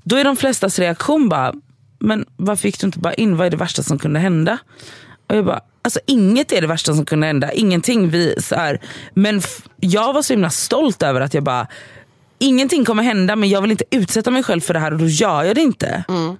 då 0.03 0.15
är 0.15 0.23
de 0.23 0.35
flestas 0.35 0.79
reaktion 0.79 1.29
bara, 1.29 1.53
men 1.99 2.25
varför 2.37 2.67
gick 2.67 2.79
du 2.79 2.85
inte 2.87 2.99
bara 2.99 3.13
in? 3.13 3.37
Vad 3.37 3.47
är 3.47 3.51
det 3.51 3.57
värsta 3.57 3.83
som 3.83 3.99
kunde 3.99 4.19
hända? 4.19 4.57
Och 5.29 5.35
jag 5.35 5.45
bara, 5.45 5.61
alltså 5.81 5.99
inget 6.07 6.51
är 6.51 6.61
det 6.61 6.67
värsta 6.67 6.93
som 6.93 7.05
kunde 7.05 7.27
hända. 7.27 7.51
Ingenting. 7.53 8.09
Vi, 8.09 8.35
så 8.41 8.55
här, 8.55 8.79
men 9.13 9.37
f- 9.37 9.61
jag 9.79 10.13
var 10.13 10.21
så 10.21 10.33
himla 10.33 10.49
stolt 10.49 11.03
över 11.03 11.21
att 11.21 11.33
jag 11.33 11.43
bara, 11.43 11.67
ingenting 12.39 12.85
kommer 12.85 13.03
hända 13.03 13.35
men 13.35 13.49
jag 13.49 13.61
vill 13.61 13.71
inte 13.71 13.83
utsätta 13.91 14.31
mig 14.31 14.43
själv 14.43 14.61
för 14.61 14.73
det 14.73 14.79
här 14.79 14.91
och 14.93 14.99
då 14.99 15.07
gör 15.07 15.43
jag 15.43 15.55
det 15.55 15.61
inte. 15.61 16.03
Mm. 16.09 16.37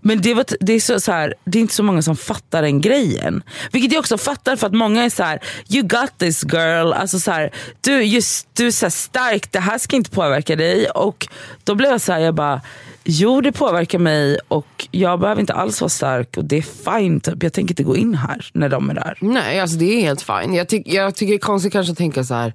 Men 0.00 0.20
det, 0.20 0.34
var, 0.34 0.44
det, 0.60 0.72
är 0.72 0.80
så, 0.80 1.00
så 1.00 1.12
här, 1.12 1.34
det 1.44 1.58
är 1.58 1.60
inte 1.60 1.74
så 1.74 1.82
många 1.82 2.02
som 2.02 2.16
fattar 2.16 2.62
den 2.62 2.80
grejen. 2.80 3.42
Vilket 3.72 3.92
jag 3.92 4.00
också 4.00 4.18
fattar 4.18 4.56
för 4.56 4.66
att 4.66 4.72
många 4.72 5.04
är 5.04 5.10
så 5.10 5.22
här: 5.22 5.40
you 5.68 5.82
got 5.82 6.18
this 6.18 6.44
girl. 6.44 6.92
Alltså 6.92 7.18
så 7.18 7.30
här, 7.30 7.50
du, 7.80 8.02
just, 8.02 8.48
du 8.52 8.66
är 8.66 8.70
så 8.70 8.86
här 8.86 8.90
stark, 8.90 9.52
det 9.52 9.60
här 9.60 9.78
ska 9.78 9.96
inte 9.96 10.10
påverka 10.10 10.56
dig. 10.56 10.86
Och 10.86 11.28
då 11.64 11.74
blev 11.74 11.90
jag 11.90 12.00
såhär, 12.00 12.20
jag 12.20 12.34
bara, 12.34 12.60
jo 13.04 13.40
det 13.40 13.52
påverkar 13.52 13.98
mig 13.98 14.38
och 14.48 14.88
jag 14.90 15.20
behöver 15.20 15.40
inte 15.40 15.54
alls 15.54 15.80
vara 15.80 15.88
stark 15.88 16.36
och 16.36 16.44
det 16.44 16.58
är 16.58 16.98
fine. 16.98 17.20
Typ. 17.20 17.42
Jag 17.42 17.52
tänker 17.52 17.72
inte 17.72 17.82
gå 17.82 17.96
in 17.96 18.14
här 18.14 18.50
när 18.52 18.68
de 18.68 18.90
är 18.90 18.94
där. 18.94 19.18
Nej, 19.20 19.60
alltså 19.60 19.76
det 19.76 19.84
är 19.84 20.00
helt 20.00 20.22
fine. 20.22 20.54
Jag, 20.54 20.68
ty 20.68 20.82
jag 20.86 21.14
tycker 21.14 21.32
det 21.32 21.36
är 21.36 21.38
konstigt 21.38 21.72
kanske 21.72 21.92
att 21.92 21.98
tänka 21.98 22.24
så 22.24 22.34
här 22.34 22.54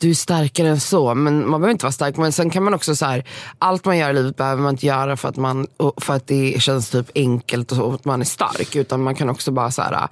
du 0.00 0.10
är 0.10 0.14
starkare 0.14 0.68
än 0.68 0.80
så, 0.80 1.14
men 1.14 1.34
man 1.50 1.60
behöver 1.60 1.70
inte 1.72 1.84
vara 1.84 1.92
stark. 1.92 2.16
Men 2.16 2.32
sen 2.32 2.50
kan 2.50 2.62
man 2.64 2.74
också 2.74 2.96
så 2.96 3.06
här, 3.06 3.24
allt 3.58 3.84
man 3.84 3.98
gör 3.98 4.10
i 4.10 4.12
livet 4.12 4.36
behöver 4.36 4.62
man 4.62 4.70
inte 4.74 4.86
göra 4.86 5.16
för 5.16 5.28
att, 5.28 5.36
man, 5.36 5.66
för 5.96 6.14
att 6.14 6.26
det 6.26 6.62
känns 6.62 6.90
typ 6.90 7.06
enkelt 7.14 7.72
och 7.72 7.94
att 7.94 8.04
man 8.04 8.20
är 8.20 8.24
stark. 8.24 8.76
Utan 8.76 9.02
man 9.02 9.14
kan 9.14 9.28
också 9.30 9.50
bara 9.50 9.70
så 9.70 9.82
här, 9.82 10.08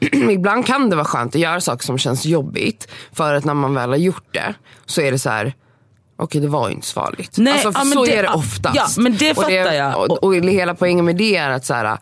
ibland 0.30 0.66
kan 0.66 0.90
det 0.90 0.96
vara 0.96 1.06
skönt 1.06 1.34
att 1.34 1.40
göra 1.40 1.60
saker 1.60 1.84
som 1.84 1.98
känns 1.98 2.24
jobbigt. 2.26 2.88
För 3.12 3.34
att 3.34 3.44
när 3.44 3.54
man 3.54 3.74
väl 3.74 3.90
har 3.90 3.96
gjort 3.96 4.34
det 4.34 4.54
så 4.86 5.00
är 5.00 5.12
det 5.12 5.18
så 5.18 5.30
här. 5.30 5.54
Okej 6.20 6.40
det 6.40 6.48
var 6.48 6.68
ju 6.68 6.74
inte 6.74 6.86
så 6.86 7.00
farligt. 7.00 7.34
Nej, 7.38 7.52
alltså, 7.52 7.80
ja, 7.80 7.84
så 7.94 8.04
det- 8.04 8.16
är 8.16 8.22
det 8.22 8.28
oftast. 8.28 8.76
ja, 8.76 8.88
men 9.02 9.16
det 9.16 9.34
fattar 9.34 9.66
och 9.68 9.74
jag. 9.74 10.10
Och, 10.10 10.24
och 10.24 10.34
hela 10.34 10.74
poängen 10.74 11.04
med 11.04 11.16
det 11.16 11.36
är 11.36 11.50
att 11.50 11.64
så 11.66 11.74
här, 11.74 11.98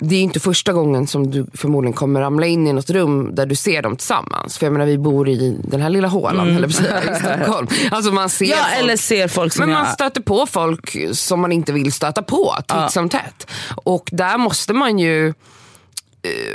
det 0.00 0.16
är 0.16 0.20
inte 0.22 0.40
första 0.40 0.72
gången 0.72 1.06
som 1.06 1.30
du 1.30 1.46
förmodligen 1.54 1.92
kommer 1.92 2.20
ramla 2.20 2.46
in 2.46 2.66
i 2.66 2.72
något 2.72 2.90
rum 2.90 3.34
där 3.34 3.46
du 3.46 3.54
ser 3.54 3.82
dem 3.82 3.96
tillsammans. 3.96 4.58
För 4.58 4.66
jag 4.66 4.72
menar 4.72 4.86
vi 4.86 4.98
bor 4.98 5.28
i 5.28 5.56
den 5.64 5.80
här 5.80 5.90
lilla 5.90 6.08
hålan 6.08 6.48
eller 6.56 6.66
på 6.66 6.72
säga, 6.72 7.02
i 7.16 7.20
Stockholm. 7.20 7.66
Alltså 7.90 8.12
man 8.12 8.28
ser 8.30 8.44
Mm. 8.46 8.58
Ja, 8.58 8.64
folk. 8.70 8.84
eller 8.84 8.96
ser 8.96 9.28
folk 9.28 9.52
som 9.52 9.60
Men 9.66 9.74
man 9.74 9.84
jag... 9.84 9.94
stöter 9.94 10.20
på 10.20 10.46
folk 10.46 10.96
som 11.12 11.40
man 11.40 11.52
inte 11.52 11.72
vill 11.72 11.92
stöta 11.92 12.22
på 12.22 12.54
titt 12.68 12.92
som 12.92 13.08
tätt. 13.08 13.46
Och 13.84 14.08
där 14.12 14.38
måste 14.38 14.72
man 14.72 14.98
ju 14.98 15.34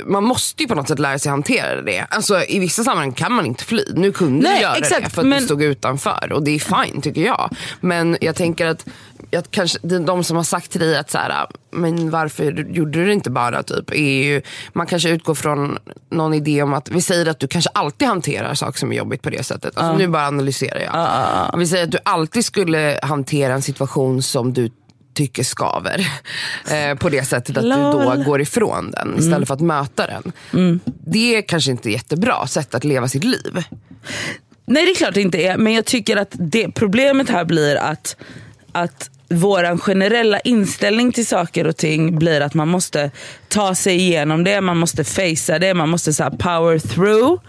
man 0.06 0.24
måste 0.24 0.62
ju 0.62 0.68
på 0.68 0.74
något 0.74 0.88
sätt 0.88 0.98
lära 0.98 1.18
sig 1.18 1.30
hantera 1.30 1.82
det. 1.82 2.06
Alltså, 2.10 2.44
I 2.44 2.58
vissa 2.58 2.84
sammanhang 2.84 3.12
kan 3.12 3.32
man 3.32 3.46
inte 3.46 3.64
fly. 3.64 3.82
Nu 3.94 4.12
kunde 4.12 4.42
Nej, 4.48 4.56
du 4.56 4.62
göra 4.62 4.72
det 4.72 4.78
exakt, 4.78 5.14
för 5.14 5.20
att 5.22 5.26
men- 5.28 5.38
du 5.38 5.44
stod 5.44 5.62
utanför 5.62 6.32
och 6.32 6.42
det 6.44 6.50
är 6.50 6.84
fine 6.84 7.00
tycker 7.00 7.20
jag. 7.20 7.50
Men 7.80 8.16
jag 8.20 8.36
tänker 8.36 8.66
att 8.66 8.86
jag 9.30 9.44
kanske, 9.50 9.78
de- 9.82 10.24
som 10.24 10.36
har 10.36 10.44
sagt 10.44 10.70
till 10.70 10.80
dig 10.80 10.98
att 10.98 11.10
så 11.10 11.18
här, 11.18 11.46
men 11.72 12.10
varför 12.10 12.66
gjorde 12.70 12.90
du 12.98 13.06
det 13.06 13.12
inte 13.12 13.30
bara? 13.30 13.62
Typ, 13.62 13.90
är 13.90 14.22
ju, 14.24 14.42
man 14.72 14.86
kanske 14.86 15.08
utgår 15.10 15.34
från 15.34 15.78
någon 16.10 16.34
idé 16.34 16.62
om 16.62 16.74
att, 16.74 16.88
vi 16.90 17.00
säger 17.02 17.26
att 17.26 17.40
du 17.40 17.48
kanske 17.48 17.70
alltid 17.74 18.08
hanterar 18.08 18.54
saker 18.54 18.78
som 18.78 18.92
är 18.92 18.96
jobbigt 18.96 19.22
på 19.22 19.30
det 19.30 19.42
sättet. 19.42 19.76
Alltså, 19.78 19.98
Nu 19.98 20.08
bara 20.08 20.26
analyserar 20.26 20.80
jag. 20.80 21.58
Vi 21.58 21.66
säger 21.66 21.84
att 21.84 21.90
du 21.90 21.98
alltid 22.04 22.44
skulle 22.44 22.98
hantera 23.02 23.52
en 23.54 23.62
situation 23.62 24.22
som 24.22 24.52
du 24.52 24.70
tycker 25.16 25.42
skaver. 25.42 26.06
Eh, 26.70 26.94
på 26.98 27.08
det 27.08 27.24
sättet 27.24 27.56
att 27.56 27.62
du 27.62 27.70
då 27.70 28.14
Lol. 28.14 28.24
går 28.24 28.40
ifrån 28.40 28.90
den 28.90 29.18
istället 29.18 29.48
för 29.48 29.54
att 29.54 29.60
möta 29.60 30.06
den. 30.06 30.32
Det 30.84 31.36
är 31.36 31.42
kanske 31.42 31.70
inte 31.70 31.88
ett 31.88 31.92
jättebra 31.92 32.46
sätt 32.46 32.74
att 32.74 32.84
leva 32.84 33.08
sitt 33.08 33.24
liv. 33.24 33.64
Nej 34.66 34.86
det 34.86 34.90
är 34.90 34.94
klart 34.94 35.14
det 35.14 35.20
inte 35.20 35.38
är, 35.38 35.56
men 35.56 35.72
jag 35.72 35.84
tycker 35.84 36.16
att 36.16 36.30
det, 36.32 36.70
problemet 36.74 37.28
här 37.28 37.44
blir 37.44 37.76
att, 37.76 38.16
att 38.72 39.10
vår 39.28 39.78
generella 39.78 40.40
inställning 40.40 41.12
till 41.12 41.26
saker 41.26 41.66
och 41.66 41.76
ting 41.76 42.18
blir 42.18 42.40
att 42.40 42.54
man 42.54 42.68
måste 42.68 43.10
ta 43.48 43.74
sig 43.74 43.96
igenom 43.96 44.44
det, 44.44 44.60
man 44.60 44.76
måste 44.76 45.04
facea 45.04 45.58
det, 45.58 45.74
man 45.74 45.88
måste 45.88 46.12
så 46.12 46.30
power 46.30 46.78
through. 46.78 47.40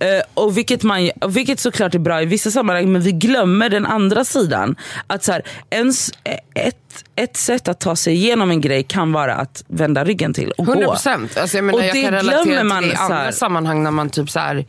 Eh, 0.00 0.22
och 0.34 0.56
vilket, 0.56 0.82
man, 0.82 1.10
vilket 1.28 1.60
såklart 1.60 1.94
är 1.94 1.98
bra 1.98 2.22
i 2.22 2.24
vissa 2.24 2.50
sammanhang 2.50 2.92
men 2.92 3.02
vi 3.02 3.12
glömmer 3.12 3.68
den 3.68 3.86
andra 3.86 4.24
sidan. 4.24 4.76
Att 5.06 5.24
så 5.24 5.32
här, 5.32 5.42
ens, 5.70 6.10
ett, 6.54 7.04
ett 7.16 7.36
sätt 7.36 7.68
att 7.68 7.80
ta 7.80 7.96
sig 7.96 8.14
igenom 8.14 8.50
en 8.50 8.60
grej 8.60 8.82
kan 8.82 9.12
vara 9.12 9.34
att 9.34 9.64
vända 9.68 10.04
ryggen 10.04 10.34
till 10.34 10.50
och 10.50 10.68
100 10.68 10.84
gå. 10.84 10.90
procent. 10.92 11.36
Alltså 11.36 11.56
jag, 11.56 11.64
menar, 11.64 11.78
Och 11.78 11.84
jag 11.84 11.94
det 11.94 12.02
kan 12.02 12.12
relatera 12.12 12.42
till 12.42 12.64
man 12.64 12.82
det 12.82 12.88
i 12.88 12.94
här. 12.94 13.04
andra 13.04 13.32
sammanhang 13.32 13.82
när 13.82 13.90
man 13.90 14.10
typ 14.10 14.30
så 14.30 14.38
här, 14.38 14.66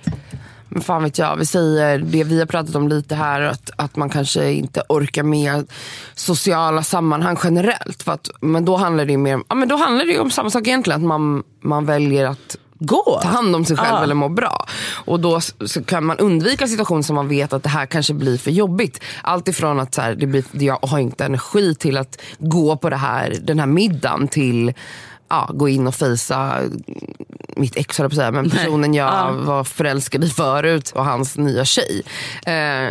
men 0.69 0.81
fan 0.81 1.03
vet 1.03 1.17
jag, 1.17 1.35
vi 1.35 1.45
säger 1.45 1.97
det 1.97 2.23
vi 2.23 2.39
har 2.39 2.45
pratat 2.45 2.75
om 2.75 2.87
lite 2.87 3.15
här, 3.15 3.41
att, 3.41 3.69
att 3.75 3.95
man 3.95 4.09
kanske 4.09 4.51
inte 4.51 4.83
orkar 4.89 5.23
med 5.23 5.71
sociala 6.15 6.83
sammanhang 6.83 7.37
generellt. 7.43 8.07
Att, 8.07 8.29
men 8.41 8.65
då 8.65 8.75
handlar 8.77 9.05
det 9.05 9.11
ju 9.11 9.17
mer, 9.17 9.39
ja, 9.49 9.55
men 9.55 9.67
då 9.67 9.75
handlar 9.75 10.05
det 10.05 10.19
om 10.19 10.31
samma 10.31 10.49
sak 10.49 10.67
egentligen, 10.67 11.01
att 11.01 11.07
man, 11.07 11.43
man 11.61 11.85
väljer 11.85 12.25
att 12.25 12.57
Gå! 12.79 13.19
ta 13.21 13.27
hand 13.27 13.55
om 13.55 13.65
sig 13.65 13.77
själv 13.77 13.95
Ja. 13.97 14.03
eller 14.03 14.15
må 14.15 14.29
bra. 14.29 14.65
Och 15.05 15.19
då 15.19 15.39
kan 15.85 16.05
man 16.05 16.17
undvika 16.17 16.67
situationer 16.67 17.01
som 17.01 17.15
man 17.15 17.27
vet 17.27 17.53
att 17.53 17.63
det 17.63 17.69
här 17.69 17.85
kanske 17.85 18.13
blir 18.13 18.37
för 18.37 18.51
jobbigt. 18.51 19.03
Allt 19.23 19.47
ifrån 19.47 19.79
att 19.79 19.93
så 19.95 20.01
här, 20.01 20.15
det 20.15 20.27
blir, 20.27 20.43
jag 20.51 20.79
har 20.81 20.99
inte 20.99 21.25
energi 21.25 21.75
till 21.75 21.97
att 21.97 22.21
gå 22.39 22.77
på 22.77 22.89
det 22.89 22.95
här, 22.97 23.37
den 23.41 23.59
här 23.59 23.65
middagen 23.67 24.27
till 24.27 24.73
ja, 25.29 25.49
gå 25.53 25.69
in 25.69 25.87
och 25.87 25.95
fejsa 25.95 26.59
mitt 27.55 27.75
ex 27.77 27.97
på 27.97 28.09
säga, 28.09 28.31
men 28.31 28.49
personen 28.49 28.93
jag 28.93 29.07
Ja. 29.13 29.31
var 29.31 29.63
förälskad 29.63 30.23
i 30.23 30.29
förut 30.29 30.91
och 30.95 31.05
hans 31.05 31.37
nya 31.37 31.65
tjej. 31.65 32.03
Eh, 32.45 32.89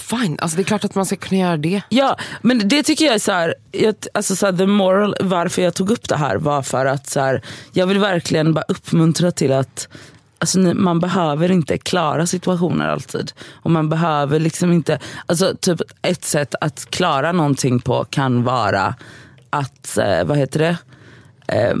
fine, 0.00 0.38
alltså 0.40 0.56
det 0.56 0.62
är 0.62 0.64
klart 0.64 0.84
att 0.84 0.94
man 0.94 1.06
ska 1.06 1.16
kunna 1.16 1.40
göra 1.40 1.56
det. 1.56 1.82
Ja, 1.88 2.16
men 2.42 2.68
det 2.68 2.82
tycker 2.82 3.04
jag 3.04 3.14
är 3.14 3.18
så 3.18 3.32
här, 3.32 3.54
jag, 3.72 3.94
alltså 4.14 4.36
så 4.36 4.46
här, 4.46 4.52
the 4.52 4.66
moral, 4.66 5.14
varför 5.20 5.62
jag 5.62 5.74
tog 5.74 5.90
upp 5.90 6.08
det 6.08 6.16
här 6.16 6.36
var 6.36 6.62
för 6.62 6.86
att 6.86 7.06
så 7.06 7.20
här, 7.20 7.42
jag 7.72 7.86
vill 7.86 7.98
verkligen 7.98 8.54
bara 8.54 8.64
uppmuntra 8.68 9.30
till 9.30 9.52
att 9.52 9.88
Alltså, 10.40 10.58
man 10.58 11.00
behöver 11.00 11.50
inte 11.50 11.78
klara 11.78 12.26
situationer 12.26 12.88
alltid. 12.88 13.32
Och 13.62 13.70
man 13.70 13.88
behöver 13.88 14.38
liksom 14.38 14.72
inte, 14.72 14.98
alltså 15.26 15.54
typ 15.60 15.80
ett 16.02 16.24
sätt 16.24 16.54
att 16.60 16.90
klara 16.90 17.32
någonting 17.32 17.80
på 17.80 18.04
kan 18.04 18.44
vara 18.44 18.94
att, 19.50 19.98
eh, 19.98 20.24
vad 20.24 20.38
heter 20.38 20.58
det, 20.58 20.76
eh, 21.54 21.76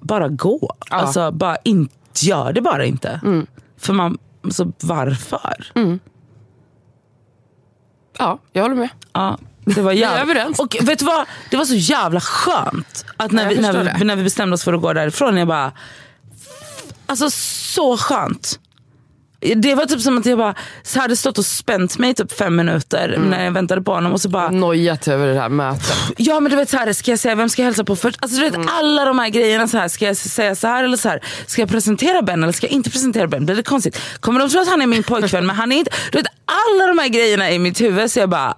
bara 0.00 0.28
gå. 0.28 0.76
Alltså 0.90 1.30
bara 1.30 1.56
inte, 1.64 1.94
gör 2.20 2.52
det 2.52 2.60
bara 2.60 2.84
inte. 2.84 3.20
För 3.78 3.92
man, 3.92 4.18
alltså 4.44 4.72
varför? 4.80 5.72
Ja, 8.22 8.38
jag 8.52 8.62
håller 8.62 8.74
med. 8.76 8.88
Ja, 9.12 9.38
det 9.64 9.80
var 9.80 9.92
jävla... 10.02 10.20
överens. 10.20 10.58
Och 10.58 10.76
vet 10.82 10.98
du 10.98 11.04
vad? 11.04 11.26
Det 11.50 11.56
var 11.56 11.64
så 11.64 11.74
jävla 11.74 12.20
skönt 12.20 13.04
att 13.16 13.32
när, 13.32 13.42
Ja, 13.42 13.48
vi, 13.48 13.60
när, 13.60 13.96
vi, 13.98 14.04
när 14.04 14.16
vi 14.16 14.22
bestämde 14.22 14.54
oss 14.54 14.64
för 14.64 14.72
att 14.72 14.82
gå 14.82 14.92
därifrån, 14.92 15.36
jag 15.36 15.48
bara... 15.48 15.72
Alltså 17.06 17.30
så 17.30 17.96
skönt. 17.96 18.58
Det 19.56 19.74
var 19.74 19.86
typ 19.86 20.00
som 20.00 20.18
att 20.18 20.26
jag 20.26 20.38
bara 20.38 20.54
hade 20.96 21.16
stått 21.16 21.38
och 21.38 21.46
spänt 21.46 21.98
mig 21.98 22.10
i 22.10 22.14
typ 22.14 22.32
fem 22.32 22.56
minuter 22.56 23.08
Mm. 23.16 23.30
när 23.30 23.44
jag 23.44 23.52
väntade 23.52 23.82
på 23.82 23.94
honom 23.94 24.12
och 24.12 24.20
så 24.20 24.28
bara 24.28 24.50
Nojat 24.50 25.08
över 25.08 25.26
det 25.26 25.40
här 25.40 25.48
mötet. 25.48 25.94
Ja 26.16 26.40
men 26.40 26.50
du 26.50 26.56
vet 26.56 26.70
så 26.70 26.76
här, 26.76 26.92
ska 26.92 27.10
jag 27.10 27.18
säga 27.20 27.34
vem 27.34 27.48
ska 27.48 27.62
jag 27.62 27.66
hälsa 27.66 27.84
på 27.84 27.96
först? 27.96 28.18
Alltså 28.22 28.36
du 28.38 28.44
vet 28.44 28.54
Mm. 28.54 28.68
alla 28.72 29.04
de 29.04 29.18
här 29.18 29.28
grejerna 29.28 29.68
så 29.68 29.78
här, 29.78 29.88
ska 29.88 30.06
jag 30.06 30.16
säga 30.16 30.54
så 30.54 30.66
här 30.66 30.84
eller 30.84 30.96
så 30.96 31.08
här? 31.08 31.20
Ska 31.46 31.62
jag 31.62 31.68
presentera 31.68 32.22
Ben 32.22 32.42
eller 32.42 32.52
ska 32.52 32.66
jag 32.66 32.72
inte 32.72 32.90
presentera 32.90 33.26
Ben? 33.26 33.46
Blir 33.46 33.56
det 33.56 33.62
konstigt? 33.62 34.00
Kommer 34.20 34.40
de 34.40 34.48
tro 34.50 34.60
att 34.60 34.68
han 34.68 34.82
är 34.82 34.86
min 34.86 35.02
pojkvän 35.02 35.46
men 35.46 35.56
han 35.56 35.72
är 35.72 35.76
inte? 35.76 35.90
Du 36.12 36.18
vet 36.18 36.26
alla 36.52 36.86
de 36.86 36.98
här 36.98 37.08
grejerna 37.08 37.50
i 37.50 37.58
mitt 37.58 37.80
huvud 37.80 38.10
så 38.10 38.18
jag 38.20 38.28
bara, 38.28 38.54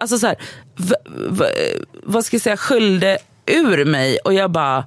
alltså 0.00 0.18
så 0.18 0.26
här, 0.26 0.36
v, 0.76 0.94
v, 1.30 1.44
vad 2.02 2.24
ska 2.24 2.34
jag 2.34 2.42
säga, 2.42 2.56
skyllde 2.56 3.18
ur 3.46 3.84
mig 3.84 4.18
och 4.24 4.34
jag 4.34 4.50
bara, 4.50 4.78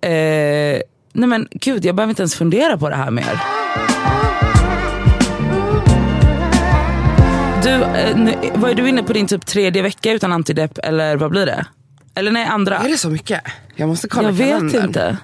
eh, 0.00 0.80
nej 1.12 1.28
men 1.28 1.48
gud 1.50 1.84
jag 1.84 1.94
behöver 1.94 2.10
inte 2.10 2.22
ens 2.22 2.34
fundera 2.34 2.78
på 2.78 2.88
det 2.88 2.96
här 2.96 3.10
mer. 3.10 3.40
Du, 7.62 7.70
eh, 7.70 8.16
nu, 8.16 8.34
vad 8.54 8.70
är 8.70 8.74
du 8.74 8.88
inne 8.88 9.02
på 9.02 9.12
din 9.12 9.26
typ 9.26 9.46
tredje 9.46 9.82
vecka 9.82 10.12
utan 10.12 10.32
antidepp 10.32 10.78
eller 10.82 11.16
vad 11.16 11.30
blir 11.30 11.46
det? 11.46 11.66
Eller 12.14 12.30
nej 12.30 12.44
andra? 12.44 12.78
Är 12.78 12.88
det 12.88 12.98
så 12.98 13.10
mycket? 13.10 13.40
Jag 13.74 13.88
måste 13.88 14.08
kolla 14.08 14.28
Jag 14.28 14.32
vet 14.32 14.48
kalendern. 14.48 14.84
inte. 14.84 15.16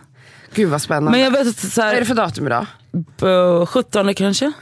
Gud 0.55 0.69
vad 0.71 0.83
spännande. 0.83 1.11
Men 1.11 1.21
jag 1.21 1.31
vet 1.31 1.47
att 1.49 1.57
så 1.59 1.81
Vad 1.81 1.89
är 1.89 1.93
det 1.93 1.99
här, 1.99 2.05
för 2.05 2.15
datum 2.15 2.47
idag? 2.47 2.67
På 3.17 3.67
17 3.71 4.15
kanske? 4.15 4.53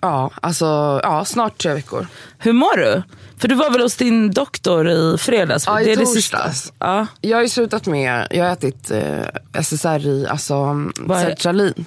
Ja, 0.00 0.30
alltså 0.42 1.00
ja, 1.02 1.24
snart 1.24 1.58
tre 1.62 1.74
veckor. 1.74 2.06
Hur 2.38 2.52
mår 2.52 2.76
du? 2.76 3.02
För 3.38 3.48
du 3.48 3.54
var 3.54 3.70
väl 3.70 3.80
hos 3.80 3.96
din 3.96 4.30
doktor 4.30 4.90
i 4.90 5.18
fredags? 5.18 5.64
Ja, 5.66 5.80
i 5.80 5.84
det 5.84 5.92
är 5.92 5.96
det 5.96 6.04
torsdags. 6.04 6.60
sista. 6.62 6.74
Ja. 6.78 7.06
Jag 7.20 7.36
har 7.36 7.42
ju 7.42 7.48
slutat 7.48 7.86
med, 7.86 8.26
jag 8.30 8.44
har 8.44 8.52
ätit 8.52 8.90
eh, 8.90 9.24
SSRI, 9.62 10.26
alltså 10.26 10.74
det? 11.08 11.20
sertralin. 11.20 11.84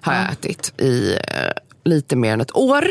Har 0.00 0.14
jag 0.14 0.32
ätit 0.32 0.80
i 0.80 1.14
eh, 1.14 1.50
lite 1.84 2.16
mer 2.16 2.32
än 2.32 2.40
ett 2.40 2.56
år. 2.56 2.86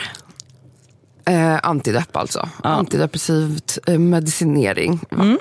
Eh, 1.26 1.60
antidepp 1.64 2.18
alltså. 2.18 2.50
Antidepressivt 2.64 3.78
eh, 3.88 4.00
medicinering. 4.00 5.00
va? 5.10 5.38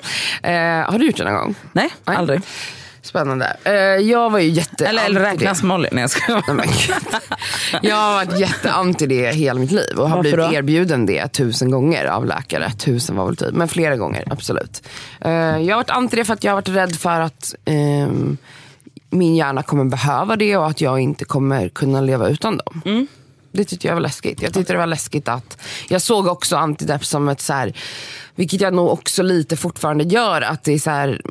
Eh, 0.49 0.91
har 0.91 0.99
du 0.99 1.05
gjort 1.05 1.17
det 1.17 1.23
någon 1.23 1.33
gång? 1.33 1.55
Nej, 1.71 1.89
Nej. 2.05 2.17
aldrig. 2.17 2.41
Spännande. 3.05 3.57
Eh, 3.63 3.73
jag 3.83 4.29
var 4.29 4.39
ju 4.39 4.49
jätte 4.49 4.85
Eller, 4.85 5.05
eller 5.05 5.19
det. 5.19 5.25
räknas 5.25 5.63
Molly? 5.63 5.89
Nej 5.91 6.01
jag 6.01 6.09
skojar. 6.09 6.43
Jag 7.81 7.95
har 7.95 8.13
varit 8.13 8.39
jätteanti 8.39 9.05
det 9.05 9.31
hela 9.35 9.59
mitt 9.59 9.71
liv 9.71 9.97
och 9.97 10.09
har 10.09 10.17
Varför 10.17 10.21
blivit 10.21 10.49
då? 10.49 10.53
erbjuden 10.55 11.05
det 11.05 11.27
tusen 11.27 11.71
gånger 11.71 12.05
av 12.05 12.25
läkare. 12.25 12.71
Tusen 12.71 13.15
var 13.15 13.25
väl 13.25 13.35
typ, 13.35 13.53
men 13.53 13.67
flera 13.67 13.95
gånger 13.97 14.23
absolut. 14.31 14.83
Eh, 15.21 15.31
jag 15.31 15.69
har 15.69 15.75
varit 15.75 15.89
anti 15.89 16.15
det 16.15 16.25
för 16.25 16.33
att 16.33 16.43
jag 16.43 16.51
har 16.51 16.55
varit 16.55 16.69
rädd 16.69 16.95
för 16.95 17.19
att 17.21 17.55
ehm, 17.65 18.37
min 19.09 19.35
hjärna 19.35 19.63
kommer 19.63 19.85
behöva 19.85 20.35
det 20.35 20.57
och 20.57 20.67
att 20.67 20.81
jag 20.81 20.99
inte 20.99 21.25
kommer 21.25 21.69
kunna 21.69 22.01
leva 22.01 22.27
utan 22.29 22.57
dem. 22.57 22.81
Mm. 22.85 23.07
Det 23.51 23.65
tyckte 23.65 23.87
jag 23.87 23.93
var 23.93 24.01
läskigt. 24.01 24.41
Jag 24.41 24.53
tyckte 24.53 24.73
det 24.73 24.79
var 24.79 24.85
läskigt 24.85 25.27
att, 25.27 25.57
jag 25.87 26.01
såg 26.01 26.27
också 26.27 26.55
antidepp 26.55 27.05
som 27.05 27.29
ett 27.29 27.41
så 27.41 27.53
här, 27.53 27.73
vilket 28.35 28.61
jag 28.61 28.73
nog 28.73 28.89
också 28.89 29.23
lite 29.23 29.57
fortfarande 29.57 30.03
gör, 30.03 30.41
att 30.41 30.63
det 30.63 30.73
är 30.73 30.79
så 30.79 30.89
här 30.89 31.21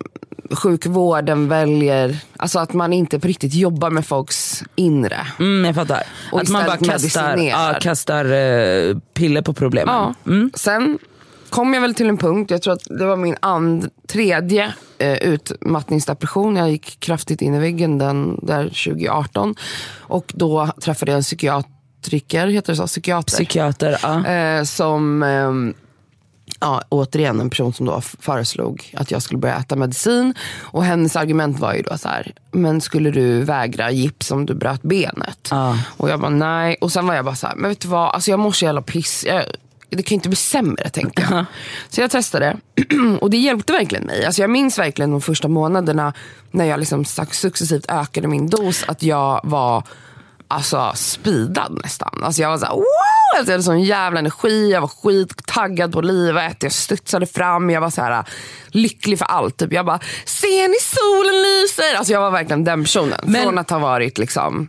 sjukvården 0.54 1.48
väljer, 1.48 2.18
alltså 2.36 2.58
att 2.58 2.72
man 2.72 2.92
inte 2.92 3.20
på 3.20 3.28
riktigt 3.28 3.54
jobbar 3.54 3.90
med 3.90 4.06
folks 4.06 4.62
inre. 4.74 5.26
Mm, 5.38 5.64
jag 5.64 5.74
fattar. 5.74 6.02
Och 6.32 6.40
att 6.40 6.48
man 6.48 6.66
bara 6.66 6.76
kastar, 6.76 7.36
ja, 7.36 7.78
kastar 7.80 8.24
eh, 8.24 8.96
piller 9.14 9.42
på 9.42 9.52
problemen. 9.52 9.94
Ja. 9.94 10.14
Mm. 10.26 10.50
Sen 10.54 10.98
kom 11.50 11.74
jag 11.74 11.80
väl 11.80 11.94
till 11.94 12.08
en 12.08 12.18
punkt, 12.18 12.50
jag 12.50 12.62
tror 12.62 12.74
att 12.74 12.84
det 12.98 13.04
var 13.04 13.16
min 13.16 13.36
and, 13.40 13.88
tredje 14.08 14.74
eh, 14.98 15.14
utmattningsdepression. 15.14 16.56
Jag 16.56 16.70
gick 16.70 17.00
kraftigt 17.00 17.42
in 17.42 17.54
i 17.54 17.58
väggen 17.58 17.98
den 17.98 18.38
där 18.42 18.62
2018. 18.62 19.54
Och 19.98 20.32
då 20.34 20.70
träffade 20.80 21.12
jag 21.12 21.16
en 21.16 21.22
psykiatriker, 21.22 22.46
heter 22.46 22.72
det 22.72 22.76
så? 22.76 22.86
Psykiater. 22.86 23.32
Psykiater, 23.32 23.98
ja. 24.02 24.26
eh, 24.26 24.62
som 24.64 25.22
ehm, 25.22 25.74
ja, 26.64 26.82
återigen 26.88 27.40
en 27.40 27.50
person 27.50 27.72
som 27.72 27.86
då 27.86 28.00
föreslog 28.00 28.94
att 28.96 29.10
jag 29.10 29.22
skulle 29.22 29.38
börja 29.38 29.56
äta 29.56 29.76
medicin. 29.76 30.34
Och 30.60 30.84
hennes 30.84 31.16
argument 31.16 31.58
var 31.58 31.74
ju 31.74 31.82
då 31.82 31.98
så 31.98 32.08
här, 32.08 32.32
men 32.52 32.80
skulle 32.80 33.10
du 33.10 33.42
vägra 33.42 33.90
gips 33.90 34.30
om 34.30 34.46
du 34.46 34.54
bröt 34.54 34.82
benet? 34.82 35.48
Ja. 35.50 35.78
Och 35.96 36.10
jag 36.10 36.20
bara 36.20 36.30
nej. 36.30 36.76
Och 36.80 36.92
sen 36.92 37.06
var 37.06 37.14
jag 37.14 37.24
bara 37.24 37.34
så 37.34 37.46
här, 37.46 37.56
men 37.56 37.68
vet 37.68 37.80
du 37.80 37.88
vad, 37.88 38.14
alltså 38.14 38.30
jag 38.30 38.40
mår 38.40 38.52
så 38.52 38.64
jävla 38.64 38.82
piss. 38.82 39.24
Jag, 39.28 39.44
det 39.88 40.02
kan 40.02 40.14
ju 40.14 40.14
inte 40.14 40.28
bli 40.28 40.36
sämre 40.36 40.88
tänkte 40.88 41.26
jag. 41.30 41.44
Så 41.88 42.00
jag 42.00 42.10
testade 42.10 42.56
och 43.20 43.30
det 43.30 43.36
hjälpte 43.36 43.72
verkligen 43.72 44.04
mig. 44.04 44.24
Alltså 44.24 44.42
jag 44.42 44.50
minns 44.50 44.78
verkligen 44.78 45.10
de 45.10 45.20
första 45.20 45.48
månaderna 45.48 46.12
när 46.50 46.64
jag 46.64 46.80
liksom 46.80 47.04
successivt 47.04 47.84
ökade 47.88 48.28
min 48.28 48.46
dos 48.46 48.84
att 48.88 49.02
jag 49.02 49.40
var 49.44 49.82
alltså 50.48 50.92
speedad 50.94 51.78
nästan. 51.82 52.20
Alltså 52.24 52.42
jag 52.42 52.50
var 52.50 52.58
såhär 52.58 52.72
wow! 52.72 52.84
Alltså 53.38 53.50
jag 53.52 53.54
hade 53.54 53.62
sån 53.62 53.82
jävla 53.82 54.18
energi, 54.18 54.70
jag 54.70 54.80
var 54.80 54.88
skittaggad 54.88 55.92
på 55.92 56.00
livet, 56.00 56.62
jag 56.62 56.72
studsade 56.72 57.26
fram, 57.26 57.70
jag 57.70 57.80
var 57.80 57.90
så 57.90 58.02
här 58.02 58.24
lycklig 58.68 59.18
för 59.18 59.24
allt. 59.24 59.56
Typ. 59.56 59.72
Jag 59.72 59.86
bara, 59.86 60.00
ser 60.24 60.68
ni 60.68 60.76
solen 60.80 61.42
lyser? 61.42 61.98
Alltså 61.98 62.12
jag 62.12 62.20
var 62.20 62.30
verkligen 62.30 62.64
den 62.64 62.82
personen. 62.82 63.20
Men- 63.24 63.42
Från 63.42 63.58
att 63.58 63.70
ha 63.70 63.78
varit 63.78 64.18
liksom 64.18 64.68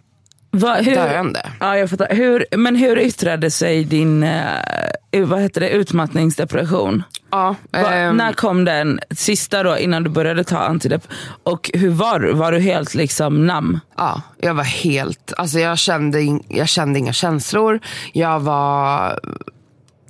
Va, 0.56 0.76
hur, 0.76 0.96
döende. 0.96 1.52
Ja, 1.60 1.78
jag 1.78 1.90
fattar. 1.90 2.08
Hur, 2.10 2.46
men 2.58 2.76
hur 2.76 2.98
yttrade 3.00 3.52
sig 3.52 3.84
din 3.84 4.24
eh, 4.24 5.26
vad 5.26 5.42
heter 5.42 5.62
det, 5.62 5.70
utmattningsdepression? 5.70 7.04
Ja, 7.32 7.56
Va, 7.72 7.94
ehm, 7.94 8.18
när 8.18 8.34
kom 8.34 8.66
den 8.66 9.00
sista 9.12 9.64
då 9.64 9.78
innan 9.78 10.04
du 10.04 10.10
började 10.10 10.44
ta 10.44 10.58
antidepp? 10.58 11.08
Och 11.44 11.72
hur 11.74 11.90
var 11.90 12.20
du? 12.20 12.34
Var 12.34 12.52
du 12.52 12.60
helt 12.60 12.96
liksom 12.96 13.48
nam? 13.48 13.80
Ja, 13.98 14.22
jag 14.38 14.54
var 14.54 14.64
helt, 14.64 15.34
alltså 15.38 15.60
jag 15.60 15.78
kände, 15.78 16.40
jag 16.50 16.68
kände 16.68 17.00
inga 17.00 17.14
känslor. 17.14 17.80
Jag 18.14 18.40
var, 18.40 19.20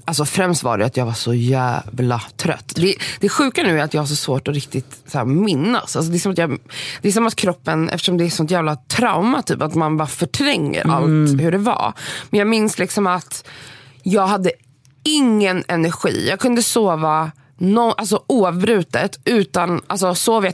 alltså 0.06 0.26
främst 0.26 0.64
var 0.64 0.78
det 0.78 0.86
att 0.86 0.98
jag 0.98 1.06
var 1.06 1.14
så 1.14 1.34
jävla 1.34 2.22
trött. 2.38 2.74
Det, 2.76 2.96
det 3.20 3.30
sjuka 3.30 3.64
nu 3.64 3.80
är 3.80 3.84
att 3.84 3.94
jag 3.94 4.02
har 4.02 4.08
så 4.08 4.16
svårt 4.16 4.48
att 4.48 4.54
riktigt 4.54 5.02
så 5.08 5.18
här, 5.18 5.26
minnas. 5.26 5.96
Alltså 5.96 6.12
det, 6.12 6.18
är 6.18 6.20
som 6.20 6.32
att 6.32 6.38
jag, 6.38 6.60
det 7.02 7.08
är 7.08 7.12
som 7.12 7.28
att 7.28 7.36
kroppen, 7.36 7.90
eftersom 7.90 8.18
det 8.18 8.26
är 8.26 8.30
sånt 8.30 8.52
jävla 8.52 8.76
trauma, 8.76 9.42
typ, 9.42 9.62
att 9.62 9.76
man 9.76 9.98
bara 9.98 10.08
förtränger 10.08 10.88
allt 10.88 11.42
hur 11.42 11.52
det 11.52 11.58
var. 11.58 11.94
Men 12.30 12.38
jag 12.38 12.48
minns 12.48 12.80
liksom 12.80 13.08
att 13.08 13.48
jag 14.04 14.28
hade 14.28 14.52
ingen 15.04 15.64
energi. 15.68 16.28
Jag 16.30 16.40
kunde 16.40 16.64
sova 16.64 17.32
no, 17.58 17.92
alltså 17.92 18.24
oavbrutet 18.28 19.20
utan, 19.26 19.82
alltså 19.88 20.16
sov 20.16 20.46
jag 20.46 20.54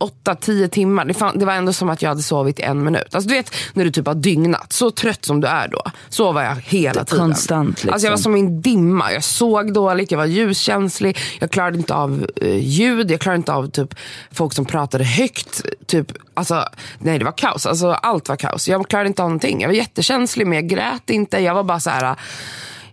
8-10 0.00 0.68
timmar. 0.68 1.04
Det, 1.04 1.14
fan, 1.14 1.38
det 1.38 1.46
var 1.46 1.52
ändå 1.52 1.72
som 1.72 1.88
att 1.88 2.02
jag 2.02 2.08
hade 2.08 2.22
sovit 2.22 2.60
en 2.60 2.84
minut. 2.84 3.14
Alltså, 3.14 3.28
du 3.28 3.34
vet 3.34 3.54
när 3.72 3.84
du 3.84 3.90
typ 3.90 4.06
har 4.06 4.14
dygnat, 4.14 4.72
så 4.72 4.90
trött 4.90 5.24
som 5.24 5.40
du 5.40 5.48
är 5.48 5.68
då. 5.68 5.82
Så 6.08 6.32
var 6.32 6.42
jag 6.42 6.56
hela 6.64 7.04
tiden. 7.04 7.26
Konstant, 7.26 7.68
liksom. 7.68 7.92
Alltså, 7.92 8.06
jag 8.06 8.12
var 8.12 8.18
som 8.18 8.36
i 8.36 8.40
en 8.40 8.60
dimma. 8.60 9.12
Jag 9.12 9.24
såg 9.24 9.72
dåligt, 9.72 10.10
jag 10.10 10.18
var 10.18 10.26
ljuskänslig. 10.26 11.18
Jag 11.40 11.50
klarade 11.50 11.78
inte 11.78 11.94
av 11.94 12.26
eh, 12.36 12.56
ljud, 12.56 13.10
jag 13.10 13.20
klarade 13.20 13.36
inte 13.36 13.52
av 13.52 13.70
typ, 13.70 13.94
folk 14.32 14.52
som 14.52 14.64
pratade 14.64 15.04
högt. 15.04 15.62
Typ, 15.86 16.12
alltså, 16.34 16.64
nej 16.98 17.18
det 17.18 17.24
var 17.24 17.38
kaos. 17.38 17.66
Alltså, 17.66 17.90
allt 17.90 18.28
var 18.28 18.36
kaos. 18.36 18.68
Jag 18.68 18.88
klarade 18.88 19.08
inte 19.08 19.22
av 19.22 19.28
någonting. 19.28 19.60
Jag 19.60 19.68
var 19.68 19.74
jättekänslig 19.74 20.46
men 20.46 20.56
jag 20.56 20.68
grät 20.68 21.10
inte. 21.10 21.38
Jag 21.38 21.54
var 21.54 21.64
bara 21.64 21.80
så 21.80 21.90
här 21.90 22.16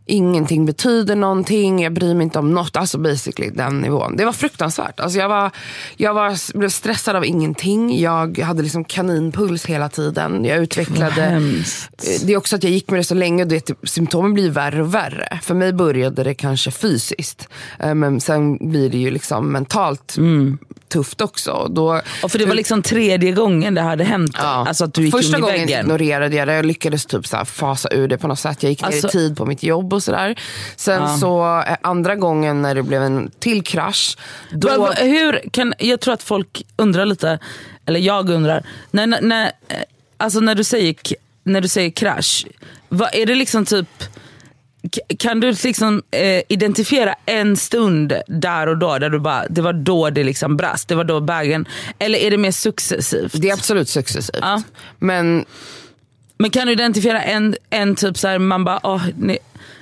ingenting 0.07 0.65
betyder 0.65 1.15
någonting, 1.15 1.83
jag 1.83 1.93
bryr 1.93 2.13
mig 2.13 2.23
inte 2.23 2.39
om 2.39 2.51
något. 2.51 2.75
Alltså 2.75 2.97
basically 2.97 3.49
den 3.49 3.79
nivån. 3.79 4.15
Det 4.17 4.25
var 4.25 4.31
fruktansvärt. 4.31 4.99
Alltså 4.99 5.19
jag 5.19 5.29
var, 5.29 5.51
jag 5.97 6.13
var, 6.13 6.57
blev 6.57 6.69
stressad 6.69 7.15
av 7.15 7.25
ingenting. 7.25 7.99
Jag 7.99 8.39
hade 8.39 8.63
liksom 8.63 8.83
kaninpuls 8.83 9.65
hela 9.65 9.89
tiden. 9.89 10.45
Jag 10.45 10.57
utvecklade... 10.57 11.21
hemskt. 11.21 11.89
Det 12.25 12.33
är 12.33 12.37
också 12.37 12.55
att 12.55 12.63
jag 12.63 12.71
gick 12.71 12.91
med 12.91 12.99
det 12.99 13.03
så 13.03 13.15
länge 13.15 13.43
och 13.43 13.49
det, 13.49 13.71
symptomen 13.83 14.33
blir 14.33 14.49
värre 14.49 14.81
och 14.81 14.93
värre. 14.93 15.39
För 15.43 15.55
mig 15.55 15.73
började 15.73 16.23
det 16.23 16.33
kanske 16.33 16.71
fysiskt. 16.71 17.47
Eh, 17.79 17.93
Men 17.93 18.21
sen 18.21 18.69
blir 18.69 18.89
det 18.89 18.97
ju 18.97 19.11
liksom 19.11 19.51
mentalt 19.51 20.15
tufft 20.89 21.21
också. 21.21 21.67
Då, 21.69 22.01
Och 22.23 22.31
för 22.31 22.39
det 22.39 22.45
var 22.45 22.55
liksom 22.55 22.81
tredje 22.81 23.31
gången 23.31 23.73
det 23.75 23.81
hade 23.81 24.03
hänt. 24.03 24.31
Ja. 24.37 24.43
Alltså 24.67 24.83
att 24.85 24.93
du 24.93 25.03
gick 25.05 25.13
Första 25.15 25.37
in 25.37 25.43
i 25.43 25.47
gången 25.47 25.55
väggen. 25.59 25.79
ignorerade 25.85 26.35
jag 26.35 26.47
det. 26.47 26.53
Jag 26.55 26.65
lyckades 26.65 27.05
typ 27.05 27.27
så 27.27 27.45
fasa 27.45 27.89
ur 27.91 28.07
det 28.07 28.17
på 28.17 28.27
något 28.27 28.39
sätt. 28.39 28.63
Jag 28.63 28.69
gick 28.69 28.81
ner 28.81 28.87
Alltså- 28.87 29.07
i 29.07 29.11
tid 29.11 29.37
på 29.37 29.45
mitt 29.45 29.63
jobb 29.63 29.93
och 29.93 30.03
sådär. 30.03 30.39
Sen 30.75 31.19
så 31.19 31.59
eh, 31.67 31.75
andra 31.81 32.15
gången 32.15 32.61
när 32.61 32.75
det 32.75 32.83
blev 32.83 33.03
en 33.03 33.31
till 33.39 33.63
krasch. 33.63 34.17
Då, 34.51 34.67
va- 34.79 34.93
hur 34.97 35.49
kan, 35.51 35.73
jag 35.79 35.99
tror 35.99 36.13
att 36.13 36.23
folk 36.23 36.63
undrar 36.75 37.05
lite, 37.05 37.39
eller 37.85 37.99
jag 37.99 38.29
undrar, 38.29 38.63
när, 38.91 39.07
när- 39.21 39.45
eh, 39.67 39.77
alltså 40.17 40.39
när, 40.39 40.55
du 40.55 40.63
säger, 40.63 40.95
när 41.43 41.61
du 41.61 41.67
säger 41.67 41.89
krasch, 41.89 42.45
vad 42.89 43.09
är 43.15 43.25
det 43.25 43.35
liksom 43.35 43.65
typ 43.65 43.87
kan 45.19 45.39
du 45.39 45.51
liksom 45.63 46.03
eh, 46.11 46.41
identifiera 46.49 47.15
en 47.25 47.57
stund 47.57 48.13
där 48.27 48.67
och 48.67 48.77
då, 48.77 48.97
där 48.97 49.09
du 49.09 49.19
bara, 49.19 49.47
det 49.49 49.61
var 49.61 49.73
då 49.73 50.09
det 50.09 50.23
liksom 50.23 50.57
brast, 50.57 50.87
det 50.87 50.95
var 50.95 51.03
då 51.03 51.19
bägen, 51.19 51.67
eller 51.99 52.19
är 52.19 52.31
det 52.31 52.37
mer 52.37 52.51
successivt? 52.51 53.31
det 53.33 53.49
är 53.49 53.53
absolut 53.53 53.89
successivt. 53.89 54.39
Ja. 54.41 54.61
Men 54.99 55.45
Men 56.39 56.49
kan 56.49 56.67
du 56.67 56.73
identifiera 56.73 57.21
en, 57.23 57.55
en 57.69 57.95
typ 57.95 58.17
så 58.17 58.27
här, 58.27 58.39
man 58.39 58.63
bara, 58.63 59.01
nej. 59.17 59.37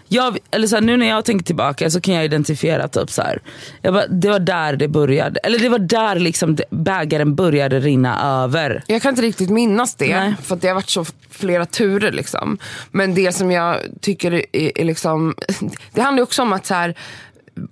Jag, 0.08 0.38
eller 0.52 0.68
så 0.68 0.76
här, 0.76 0.82
nu 0.82 0.98
när 0.98 1.06
jag 1.06 1.26
tänker 1.26 1.46
tillbaka 1.46 1.89
så 1.89 2.02
kan 2.02 2.13
jag 2.13 2.26
identifiera 2.26 2.88
typ 2.88 3.12
så 3.12 3.22
här. 3.22 3.39
Bara, 3.84 4.08
det 4.08 4.30
var 4.30 4.39
där 4.39 4.76
det 4.76 4.88
började. 4.88 5.39
Eller 5.39 5.60
det 5.60 5.70
var 5.70 5.80
där 5.80 6.15
liksom 6.20 6.58
bägaren 6.70 7.36
började 7.36 7.80
rinna 7.80 8.44
över. 8.44 8.84
jag 8.88 9.02
kan 9.02 9.10
inte 9.10 9.22
riktigt 9.22 9.50
minnas 9.50 9.96
det. 9.96 10.18
Nej. 10.20 10.36
För 10.44 10.56
att 10.56 10.62
det 10.62 10.68
har 10.68 10.76
varit 10.76 10.89
så 10.89 11.06
flera 11.30 11.65
turer. 11.65 12.12
Liksom. 12.12 12.58
Men 12.91 13.13
det 13.13 13.32
som 13.36 13.52
jag 13.52 13.78
tycker 14.02 14.32
är, 14.34 14.46
är 14.82 14.86
liksom... 14.86 15.36
Det 15.94 16.02
handlar 16.02 16.24
också 16.24 16.41
om 16.41 16.54
att 16.54 16.65
så 16.65 16.74
här, 16.74 16.96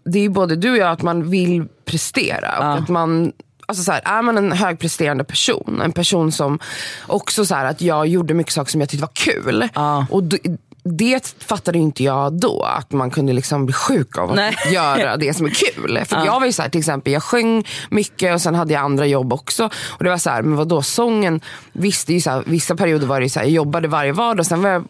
det 0.03 0.19
är 0.19 0.29
både 0.29 0.55
du 0.55 0.71
och 0.71 0.77
jag 0.77 0.91
att 0.91 1.01
man 1.01 1.29
vill 1.29 1.65
prestera. 1.85 2.57
Och 2.59 2.73
att 2.83 2.89
man 2.89 3.31
Alltså 3.65 3.83
så 3.83 3.91
här, 3.91 4.01
är 4.05 4.21
man 4.21 4.37
en 4.37 4.51
högpresterande 4.51 5.23
person, 5.23 5.81
en 5.83 5.91
person 5.91 6.31
som 6.31 6.59
också 7.07 7.45
så 7.45 7.55
här, 7.55 7.65
att 7.65 7.81
jag 7.81 8.07
gjorde 8.07 8.33
mycket 8.33 8.53
saker 8.53 8.71
som 8.71 8.81
jag 8.81 8.89
tyckte 8.89 9.01
var 9.01 9.11
kul. 9.13 9.67
Ja. 9.75 10.05
Och 10.09 10.23
d- 10.23 10.37
det 10.85 11.35
fattade 11.39 11.77
inte 11.77 12.03
jag 12.03 12.39
då, 12.39 12.63
att 12.63 12.91
man 12.91 13.11
kunde 13.11 13.33
liksom 13.33 13.65
bli 13.65 13.73
sjuk 13.73 14.17
av 14.17 14.29
att 14.29 14.35
Nej. 14.35 14.55
göra 14.73 15.17
det 15.17 15.33
som 15.33 15.45
är 15.45 15.49
kul. 15.49 15.99
För 16.05 16.25
jag 16.25 16.39
var 16.39 16.45
ju 16.45 16.51
så 16.51 16.61
här, 16.61 16.69
till 16.69 16.79
exempel, 16.79 17.13
jag 17.13 17.23
sjöng 17.23 17.67
mycket 17.89 18.33
och 18.33 18.41
sen 18.41 18.55
hade 18.55 18.73
jag 18.73 18.83
andra 18.83 19.05
jobb 19.05 19.33
också. 19.33 19.69
Och 19.89 20.03
det 20.03 20.09
var 20.09 20.17
så 20.17 20.29
här, 20.29 20.41
men 20.41 20.55
vadå 20.55 20.81
sången, 20.81 21.41
visst, 21.73 22.07
det 22.07 22.13
ju 22.13 22.21
så 22.21 22.29
här, 22.29 22.43
vissa 22.45 22.75
perioder 22.75 23.07
var 23.07 23.21
det 23.21 23.29
så 23.29 23.39
här, 23.39 23.45
jag 23.45 23.53
jobbade 23.53 23.87
varje 23.87 24.11
vardag 24.11 24.39
och 24.39 24.45
sen 24.45 24.61
var 24.61 24.69
jag 24.69 24.85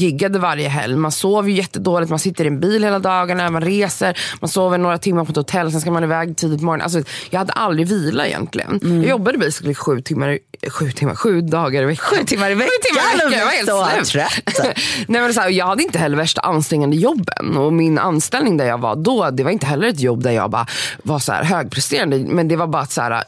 giggade 0.00 0.38
varje 0.38 0.68
helg. 0.68 0.96
Man 0.96 1.12
sov 1.12 1.48
ju 1.50 1.56
jättedåligt, 1.56 2.10
man 2.10 2.18
sitter 2.18 2.44
i 2.44 2.46
en 2.48 2.60
bil 2.60 2.84
hela 2.84 2.98
dagarna, 2.98 3.50
man 3.50 3.62
reser, 3.62 4.18
man 4.40 4.48
sover 4.48 4.78
några 4.78 4.98
timmar 4.98 5.24
på 5.24 5.30
ett 5.30 5.36
hotell, 5.36 5.72
sen 5.72 5.80
ska 5.80 5.90
man 5.90 6.04
iväg 6.04 6.36
tidigt 6.36 6.58
på 6.58 6.64
morgonen. 6.64 6.84
Alltså, 6.84 7.02
jag 7.30 7.38
hade 7.38 7.52
aldrig 7.52 7.88
vila 7.88 8.26
egentligen. 8.26 8.80
Jag 8.82 9.10
jobbade 9.10 9.38
basically 9.38 9.74
sju 9.74 10.00
timmar, 10.00 10.38
sju 10.70 10.90
timmar, 10.90 11.14
sju 11.14 11.40
dagar 11.40 11.82
i 11.82 11.86
veckan. 11.86 12.18
Sju 12.18 12.24
timmar 12.24 12.50
i 12.50 12.54
veckan, 12.54 12.70
Sju 12.82 12.88
timmar 12.88 13.02
i 13.12 13.30
veckan, 13.30 13.38
jag 13.66 13.76
var 13.76 13.84
helt 13.84 14.04
så 14.04 14.04
slut. 14.04 14.44
trött. 14.54 14.76
Nej, 15.08 15.20
men 15.20 15.34
så 15.36 15.42
här, 15.42 15.50
jag 15.50 15.66
hade 15.66 15.82
inte 15.82 15.98
heller 15.98 16.16
värsta 16.16 16.40
ansträngande 16.40 16.96
jobben. 16.96 17.56
Och 17.56 17.72
min 17.72 17.98
anställning 17.98 18.56
där 18.56 18.64
jag 18.64 18.78
var 18.78 18.96
då, 18.96 19.30
det 19.30 19.44
var 19.44 19.50
inte 19.50 19.66
heller 19.66 19.88
ett 19.88 20.00
jobb 20.00 20.22
där 20.22 20.30
jag 20.30 20.50
bara 20.50 20.66
var 21.02 21.18
så 21.18 21.32
här 21.32 21.44
högpresterande. 21.44 22.18
Men 22.18 22.48
det 22.48 22.56
var 22.56 22.66
bara 22.66 22.82
att 22.82 22.92
så 22.92 23.00
här, 23.00 23.24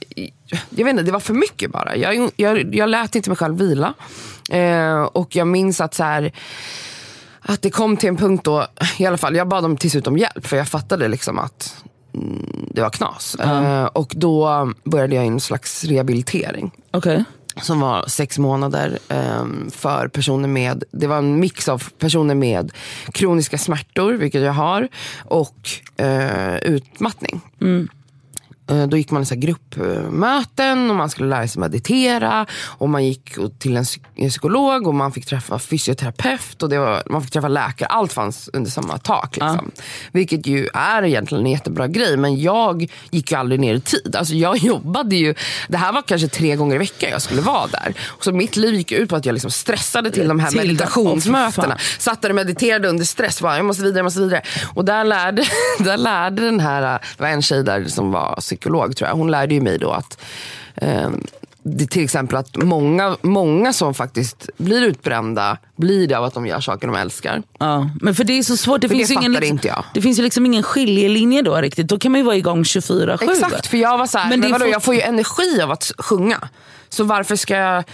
jag 0.70 0.84
vet 0.84 0.90
inte, 0.90 1.02
det 1.02 1.12
var 1.12 1.20
för 1.20 1.34
mycket 1.34 1.70
bara. 1.70 1.96
Jag, 1.96 2.30
jag, 2.36 2.74
jag 2.74 2.88
lät 2.88 3.14
inte 3.14 3.30
mig 3.30 3.36
själv 3.36 3.58
vila. 3.58 3.94
Eh, 4.50 5.02
och 5.02 5.36
jag 5.36 5.46
minns 5.46 5.80
att 5.80 5.94
så 5.94 6.04
här, 6.04 6.32
att 7.40 7.62
det 7.62 7.70
kom 7.70 7.96
till 7.96 8.08
en 8.08 8.16
punkt 8.16 8.44
då, 8.44 8.66
i 8.98 9.06
alla 9.06 9.18
fall, 9.18 9.36
jag 9.36 9.48
bad 9.48 9.64
dem 9.64 9.76
till 9.76 9.90
slut 9.90 10.06
om 10.06 10.18
hjälp 10.18 10.46
för 10.46 10.56
jag 10.56 10.68
fattade 10.68 11.08
liksom 11.08 11.38
att 11.38 11.84
mm, 12.14 12.66
det 12.70 12.80
var 12.80 12.90
knas. 12.90 13.34
Eh, 13.34 13.84
och 13.84 14.12
då 14.16 14.72
började 14.84 15.14
jag 15.14 15.24
i 15.24 15.28
en 15.28 15.40
slags 15.40 15.84
rehabilitering 15.84 16.70
Okej 16.90 17.24
som 17.62 17.80
var 17.80 18.04
sex 18.08 18.38
månader 18.38 18.98
um, 19.08 19.70
för 19.70 20.08
personer 20.08 20.48
med, 20.48 20.84
det 20.90 21.06
var 21.06 21.18
en 21.18 21.40
mix 21.40 21.68
av 21.68 21.82
personer 21.98 22.34
med 22.34 22.72
kroniska 23.12 23.58
smärtor, 23.58 24.12
vilket 24.12 24.42
jag 24.42 24.52
har, 24.52 24.88
och 25.24 25.70
uh, 26.02 26.56
utmattning. 26.56 27.40
Mm. 27.60 27.88
Då 28.88 28.96
gick 28.96 29.10
man 29.10 29.22
i 29.22 29.26
så 29.26 29.34
gruppmöten 29.34 30.90
och 30.90 30.96
man 30.96 31.10
skulle 31.10 31.28
lära 31.28 31.48
sig 31.48 31.60
meditera. 31.60 32.46
Och 32.78 32.88
man 32.88 33.04
gick 33.06 33.34
till 33.58 33.76
en 33.76 33.84
psy- 33.84 34.00
en 34.14 34.28
psykolog 34.30 34.86
och 34.86 34.94
man 34.94 35.12
fick 35.12 35.26
träffa 35.26 35.58
fysioterapeut 35.58 36.62
och 36.62 36.68
det 36.68 36.78
var, 36.78 37.02
man 37.06 37.22
fick 37.22 37.32
träffa 37.32 37.48
läkare. 37.48 37.88
Allt 37.88 38.12
fanns 38.12 38.50
under 38.52 38.70
samma 38.70 38.98
tak. 38.98 39.36
Liksom. 39.36 39.70
Vilket 40.12 40.46
ju 40.46 40.68
är 40.74 41.02
egentligen 41.04 41.46
en 41.46 41.52
jättebra 41.52 41.86
grej. 41.86 42.16
Men 42.16 42.40
jag 42.40 42.90
gick 43.10 43.30
ju 43.30 43.38
aldrig 43.38 43.60
ner 43.60 43.74
i 43.74 43.80
tid. 43.80 44.16
Alltså 44.16 44.34
jag 44.34 44.56
jobbade 44.64 45.16
ju, 45.16 45.34
det 45.68 45.76
här 45.76 45.92
var 45.92 46.02
kanske 46.02 46.28
tre 46.28 46.56
gånger 46.56 46.74
i 46.74 46.78
veckan 46.78 47.10
jag 47.10 47.22
skulle 47.22 47.40
vara 47.40 47.66
där. 47.66 47.94
Så 48.20 48.32
mitt 48.32 48.56
liv 48.56 48.74
gick 48.74 48.92
ut 48.92 49.08
på 49.08 49.16
att 49.16 49.26
jag 49.26 49.32
liksom 49.32 49.50
stressade 49.50 50.10
till 50.10 50.28
de 50.28 50.40
här 50.40 50.50
Till 50.50 50.58
meditationsmötena. 50.58 51.76
Fy 51.78 51.84
Satt 51.98 52.22
där 52.22 52.28
och 52.28 52.34
mediterade 52.36 52.88
under 52.88 53.04
stress. 53.04 53.42
Bara, 53.42 53.56
jag 53.56 53.66
måste 53.66 53.82
vidare, 53.82 53.98
jag 53.98 54.04
måste 54.04 54.20
vidare. 54.20 54.42
Och 54.74 54.84
där 54.84 55.04
lärde, 55.04 55.44
där 55.78 55.96
lärde 55.96 56.44
den 56.44 56.60
här, 56.60 56.82
det 56.82 57.22
var 57.22 57.28
en 57.28 57.42
tjej 57.42 57.64
där 57.64 57.84
som 57.84 58.12
var 58.12 58.40
psykolog 58.58 58.96
tror 58.96 59.08
jag. 59.08 59.16
Hon 59.16 59.30
lärde 59.30 59.54
ju 59.54 59.60
mig 59.60 59.78
då 59.78 59.90
att 59.90 60.20
eh, 60.76 61.10
det 61.62 61.86
till 61.86 62.04
exempel 62.04 62.36
att 62.38 62.56
många, 62.56 63.16
många 63.22 63.72
som 63.72 63.94
faktiskt 63.94 64.50
blir 64.56 64.82
utbrända 64.82 65.58
blir 65.76 66.08
det 66.08 66.14
av 66.14 66.24
att 66.24 66.34
de 66.34 66.46
gör 66.46 66.60
saker 66.60 66.86
de 66.86 66.96
älskar. 66.96 67.42
Ja, 67.58 67.90
men 68.00 68.14
för 68.14 68.24
det 68.24 68.38
är 68.38 68.42
så 68.42 68.56
svårt. 68.56 68.80
Det, 68.80 68.88
För 68.88 68.94
finns 68.94 69.08
det 69.08 69.14
ju 69.14 69.20
ingen, 69.20 69.32
liksom, 69.32 69.54
inte 69.56 69.68
jag. 69.68 69.84
det 69.94 70.02
finns 70.02 70.18
ju 70.18 70.22
liksom 70.22 70.46
ingen 70.46 70.62
skiljelinje 70.62 71.42
då 71.42 71.56
riktigt. 71.56 71.88
Då 71.88 71.98
kan 71.98 72.12
man 72.12 72.18
ju 72.20 72.24
vara 72.24 72.36
igång 72.36 72.62
24-7. 72.62 73.30
Exakt, 73.30 73.66
för 73.66 73.76
jag 73.76 73.98
var 73.98 74.06
så 74.06 74.18
här, 74.18 74.30
Men 74.30 74.40
men 74.40 74.52
vadå, 74.52 74.64
fort- 74.64 74.72
jag 74.72 74.82
får 74.82 74.94
ju 74.94 75.00
energi 75.00 75.60
av 75.62 75.70
att 75.70 75.92
sjunga. 75.98 76.48
Så 76.88 77.04
varför 77.04 77.36
ska 77.36 77.56
jag... 77.56 77.84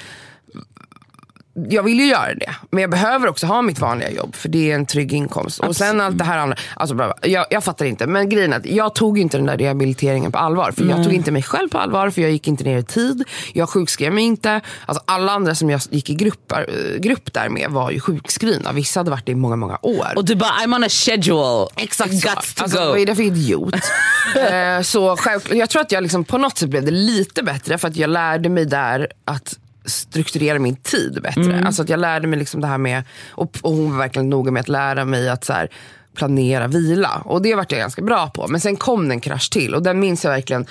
Jag 1.54 1.82
vill 1.82 2.00
ju 2.00 2.06
göra 2.06 2.34
det, 2.34 2.54
men 2.70 2.80
jag 2.80 2.90
behöver 2.90 3.28
också 3.28 3.46
ha 3.46 3.62
mitt 3.62 3.78
vanliga 3.78 4.10
jobb 4.10 4.34
för 4.34 4.48
det 4.48 4.70
är 4.70 4.74
en 4.74 4.86
trygg 4.86 5.12
inkomst. 5.12 5.60
Och 5.60 5.76
sen 5.76 6.00
allt 6.00 6.18
det 6.18 6.24
här 6.24 6.38
andra, 6.38 6.56
alltså, 6.76 7.14
jag, 7.22 7.46
jag 7.50 7.64
fattar 7.64 7.84
inte. 7.84 8.06
Men 8.06 8.28
grejen 8.28 8.52
är 8.52 8.56
att 8.56 8.66
jag 8.66 8.94
tog 8.94 9.18
inte 9.18 9.36
den 9.36 9.46
där 9.46 9.58
rehabiliteringen 9.58 10.32
på 10.32 10.38
allvar. 10.38 10.72
För 10.72 10.84
jag 10.84 11.04
tog 11.04 11.12
inte 11.12 11.30
mig 11.30 11.42
själv 11.42 11.68
på 11.68 11.78
allvar, 11.78 12.10
för 12.10 12.22
jag 12.22 12.30
gick 12.30 12.48
inte 12.48 12.64
ner 12.64 12.78
i 12.78 12.82
tid. 12.82 13.24
Jag 13.52 13.68
sjukskrev 13.68 14.12
mig 14.12 14.24
inte. 14.24 14.60
Alltså, 14.86 15.04
alla 15.06 15.32
andra 15.32 15.54
som 15.54 15.70
jag 15.70 15.80
gick 15.90 16.10
i 16.10 16.14
grupp, 16.14 16.52
eh, 16.52 16.58
grupp 16.98 17.32
där 17.32 17.48
med 17.48 17.70
var 17.70 17.90
ju 17.90 18.00
sjukskrivna. 18.00 18.72
Vissa 18.72 19.00
hade 19.00 19.10
varit 19.10 19.26
det 19.26 19.32
i 19.32 19.34
många, 19.34 19.56
många 19.56 19.78
år. 19.82 20.12
Och 20.16 20.24
du 20.24 20.34
bara, 20.34 20.50
I'm 20.50 20.74
on 20.74 20.84
a 20.84 20.88
schedule. 20.88 21.66
Exakt 21.76 22.18
så. 22.18 22.28
Guts 22.28 22.54
to 22.54 22.62
alltså, 22.62 22.78
go. 22.78 22.84
Vad 22.84 22.98
är 22.98 23.06
det 23.06 23.16
för 23.16 23.22
idiot? 23.22 23.74
eh, 24.50 24.82
så 24.82 25.16
självklart, 25.16 25.58
jag 25.58 25.70
tror 25.70 25.82
att 25.82 25.92
jag 25.92 26.02
liksom 26.02 26.24
på 26.24 26.38
något 26.38 26.58
sätt 26.58 26.68
blev 26.68 26.84
det 26.84 26.90
lite 26.90 27.42
bättre 27.42 27.78
för 27.78 27.88
att 27.88 27.96
jag 27.96 28.10
lärde 28.10 28.48
mig 28.48 28.64
där 28.64 29.08
att 29.24 29.58
strukturera 29.84 30.58
min 30.58 30.76
tid 30.76 31.18
bättre. 31.22 31.42
Mm. 31.42 31.66
Alltså 31.66 31.82
att 31.82 31.88
jag 31.88 32.00
lärde 32.00 32.26
mig 32.26 32.38
liksom 32.38 32.60
det 32.60 32.66
här 32.66 32.78
med, 32.78 33.02
och, 33.30 33.58
och 33.62 33.72
hon 33.72 33.90
var 33.90 33.98
verkligen 33.98 34.30
noga 34.30 34.50
med 34.50 34.60
att 34.60 34.68
lära 34.68 35.04
mig 35.04 35.28
att 35.28 35.44
så 35.44 35.52
här, 35.52 35.68
planera 36.14 36.66
vila. 36.66 37.22
Och 37.24 37.42
det 37.42 37.54
vart 37.54 37.72
jag 37.72 37.80
ganska 37.80 38.02
bra 38.02 38.30
på. 38.30 38.48
Men 38.48 38.60
sen 38.60 38.76
kom 38.76 39.08
det 39.08 39.14
en 39.14 39.20
krasch 39.20 39.50
till 39.50 39.74
och 39.74 39.82
den 39.82 40.00
minns 40.00 40.24
jag 40.24 40.30
verkligen 40.30 40.66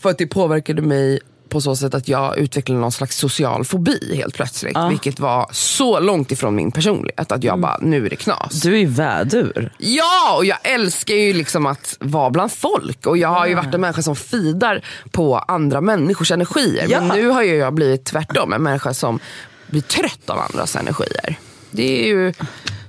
för 0.00 0.10
att 0.10 0.18
det 0.18 0.26
påverkade 0.26 0.82
mig 0.82 1.20
på 1.50 1.60
så 1.60 1.76
sätt 1.76 1.94
att 1.94 2.08
jag 2.08 2.38
utvecklade 2.38 2.80
någon 2.80 2.92
slags 2.92 3.16
social 3.16 3.64
fobi 3.64 4.16
helt 4.16 4.34
plötsligt. 4.34 4.76
Vilket 4.90 5.20
var 5.20 5.48
så 5.52 6.00
långt 6.00 6.32
ifrån 6.32 6.54
min 6.54 6.72
personlighet 6.72 7.32
att 7.32 7.44
jag 7.44 7.52
Mm. 7.52 7.60
bara, 7.60 7.78
nu 7.80 8.06
är 8.06 8.10
det 8.10 8.16
knas. 8.16 8.60
Du 8.62 8.80
är 8.80 8.86
vädur. 8.86 9.72
Ja, 9.78 10.34
och 10.36 10.44
jag 10.44 10.58
älskar 10.62 11.14
ju 11.14 11.32
liksom 11.32 11.66
att 11.66 11.96
vara 12.00 12.30
bland 12.30 12.52
folk. 12.52 13.06
Och 13.06 13.16
jag 13.18 13.28
har 13.28 13.46
ju 13.46 13.54
varit 13.54 13.74
en 13.74 13.80
människa 13.80 14.02
som 14.02 14.16
fidar 14.16 14.84
på 15.10 15.38
andra 15.38 15.80
människors 15.80 16.30
energier. 16.30 16.86
Ja. 16.90 17.00
Men 17.00 17.18
nu 17.18 17.28
har 17.28 17.42
ju 17.42 17.54
jag 17.56 17.74
blivit 17.74 18.04
tvärtom, 18.04 18.52
en 18.52 18.62
människa 18.62 18.94
som 18.94 19.18
blir 19.66 19.80
trött 19.82 20.30
av 20.30 20.38
andras 20.38 20.76
energier. 20.76 21.38
Det 21.70 22.02
är 22.02 22.06
ju 22.08 22.32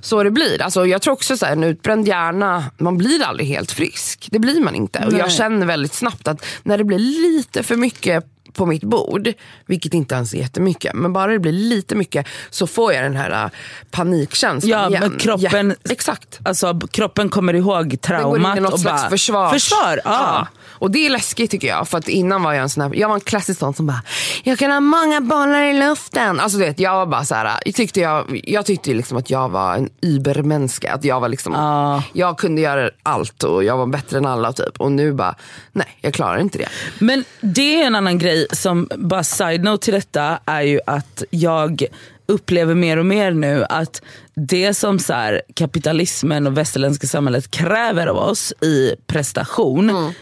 så 0.00 0.22
det 0.22 0.30
blir. 0.30 0.62
Alltså, 0.62 0.86
jag 0.86 1.02
tror 1.02 1.12
också 1.14 1.36
så 1.36 1.46
här, 1.46 1.52
en 1.52 1.64
utbränd 1.64 2.08
hjärna, 2.08 2.64
man 2.78 2.98
blir 2.98 3.22
aldrig 3.22 3.48
helt 3.48 3.72
frisk. 3.72 4.28
Det 4.30 4.38
blir 4.38 4.60
man 4.60 4.74
inte. 4.74 5.04
Och 5.06 5.12
jag 5.12 5.32
känner 5.32 5.66
väldigt 5.66 5.94
snabbt 5.94 6.28
att 6.28 6.44
när 6.62 6.78
det 6.78 6.84
blir 6.84 6.98
lite 6.98 7.62
för 7.62 7.76
mycket 7.76 8.24
på 8.54 8.66
mitt 8.66 8.82
bord, 8.84 9.32
vilket 9.66 9.94
inte 9.94 10.14
ens 10.14 10.34
är 10.34 10.38
jättemycket, 10.38 10.94
men 10.94 11.12
bara 11.12 11.32
det 11.32 11.38
blir 11.38 11.52
lite 11.52 11.94
mycket 11.94 12.26
så 12.50 12.66
får 12.66 12.92
jag 12.92 13.04
den 13.04 13.16
här 13.16 13.44
äh, 13.44 13.50
panikkänslan 13.90 14.70
Ja, 14.70 14.88
igen. 14.88 15.00
men 15.00 15.18
kroppen- 15.18 15.74
Ja, 15.82 15.92
exakt. 15.92 16.38
Alltså 16.44 16.80
kroppen 16.90 17.28
kommer 17.28 17.54
ihåg 17.54 17.72
Den 17.72 17.88
går 17.88 17.92
in 17.92 17.98
traumat 17.98 18.58
i 18.58 18.60
något 18.60 18.72
och 18.72 18.80
slags 18.80 19.02
bara... 19.02 19.10
försvar. 19.10 19.52
Försvar, 19.52 20.00
ja. 20.04 20.46
Och 20.68 20.90
det 20.90 21.06
är 21.06 21.10
läskigt 21.10 21.50
tycker 21.50 21.68
jag. 21.68 21.88
För 21.88 21.98
att 21.98 22.08
innan 22.08 22.42
var 22.42 22.52
jag 22.52 22.62
en 22.62 22.68
sån 22.68 22.82
här, 22.82 22.94
jag 22.94 23.08
var 23.08 23.14
en 23.14 23.20
klassisk 23.20 23.60
sån 23.60 23.74
som 23.74 23.86
bara, 23.86 24.02
jag 24.44 24.58
kan 24.58 24.70
ha 24.70 24.80
många 24.80 25.20
bollar 25.20 25.62
i 25.62 25.72
luften. 25.72 26.40
Alltså 26.40 26.58
du 26.58 26.64
vet, 26.64 26.78
jag 26.80 26.92
var 26.94 27.06
bara 27.06 27.24
så 27.24 27.34
här, 27.34 27.58
jag 27.64 27.74
tyckte, 27.74 28.00
jag, 28.00 28.40
jag 28.44 28.66
tyckte 28.66 28.94
liksom 28.94 29.16
att 29.18 29.30
jag 29.30 29.48
var 29.48 29.74
en 29.76 29.88
übermänniska. 30.00 30.92
Att 30.94 31.04
jag 31.04 31.20
var 31.20 31.28
liksom, 31.28 31.52
Ja. 31.52 32.02
jag 32.12 32.38
kunde 32.38 32.60
göra 32.60 32.90
allt 33.02 33.42
och 33.42 33.64
jag 33.64 33.76
var 33.76 33.86
bättre 33.86 34.18
än 34.18 34.26
alla 34.26 34.52
typ. 34.52 34.80
Och 34.80 34.92
nu 34.92 35.12
bara, 35.12 35.34
nej 35.72 35.98
jag 36.00 36.14
klarar 36.14 36.38
inte 36.40 36.58
det. 36.58 36.68
Men 36.98 37.24
det 37.40 37.82
är 37.82 37.86
en 37.86 37.94
annan 37.94 38.18
grej 38.18 38.41
som, 38.50 38.88
bara 38.96 39.22
side-note 39.24 39.84
till 39.84 39.94
detta, 39.94 40.38
är 40.44 40.62
ju 40.62 40.80
att 40.86 41.22
jag 41.30 41.84
upplever 42.26 42.74
mer 42.74 42.96
och 42.96 43.06
mer 43.06 43.30
nu 43.30 43.64
att 43.68 44.02
det 44.34 44.74
som 44.74 44.98
så 44.98 45.12
här, 45.12 45.42
kapitalismen 45.54 46.46
och 46.46 46.58
västerländska 46.58 47.06
samhället 47.06 47.50
kräver 47.50 48.06
av 48.06 48.16
oss 48.16 48.52
i 48.60 48.94
prestation, 49.06 50.12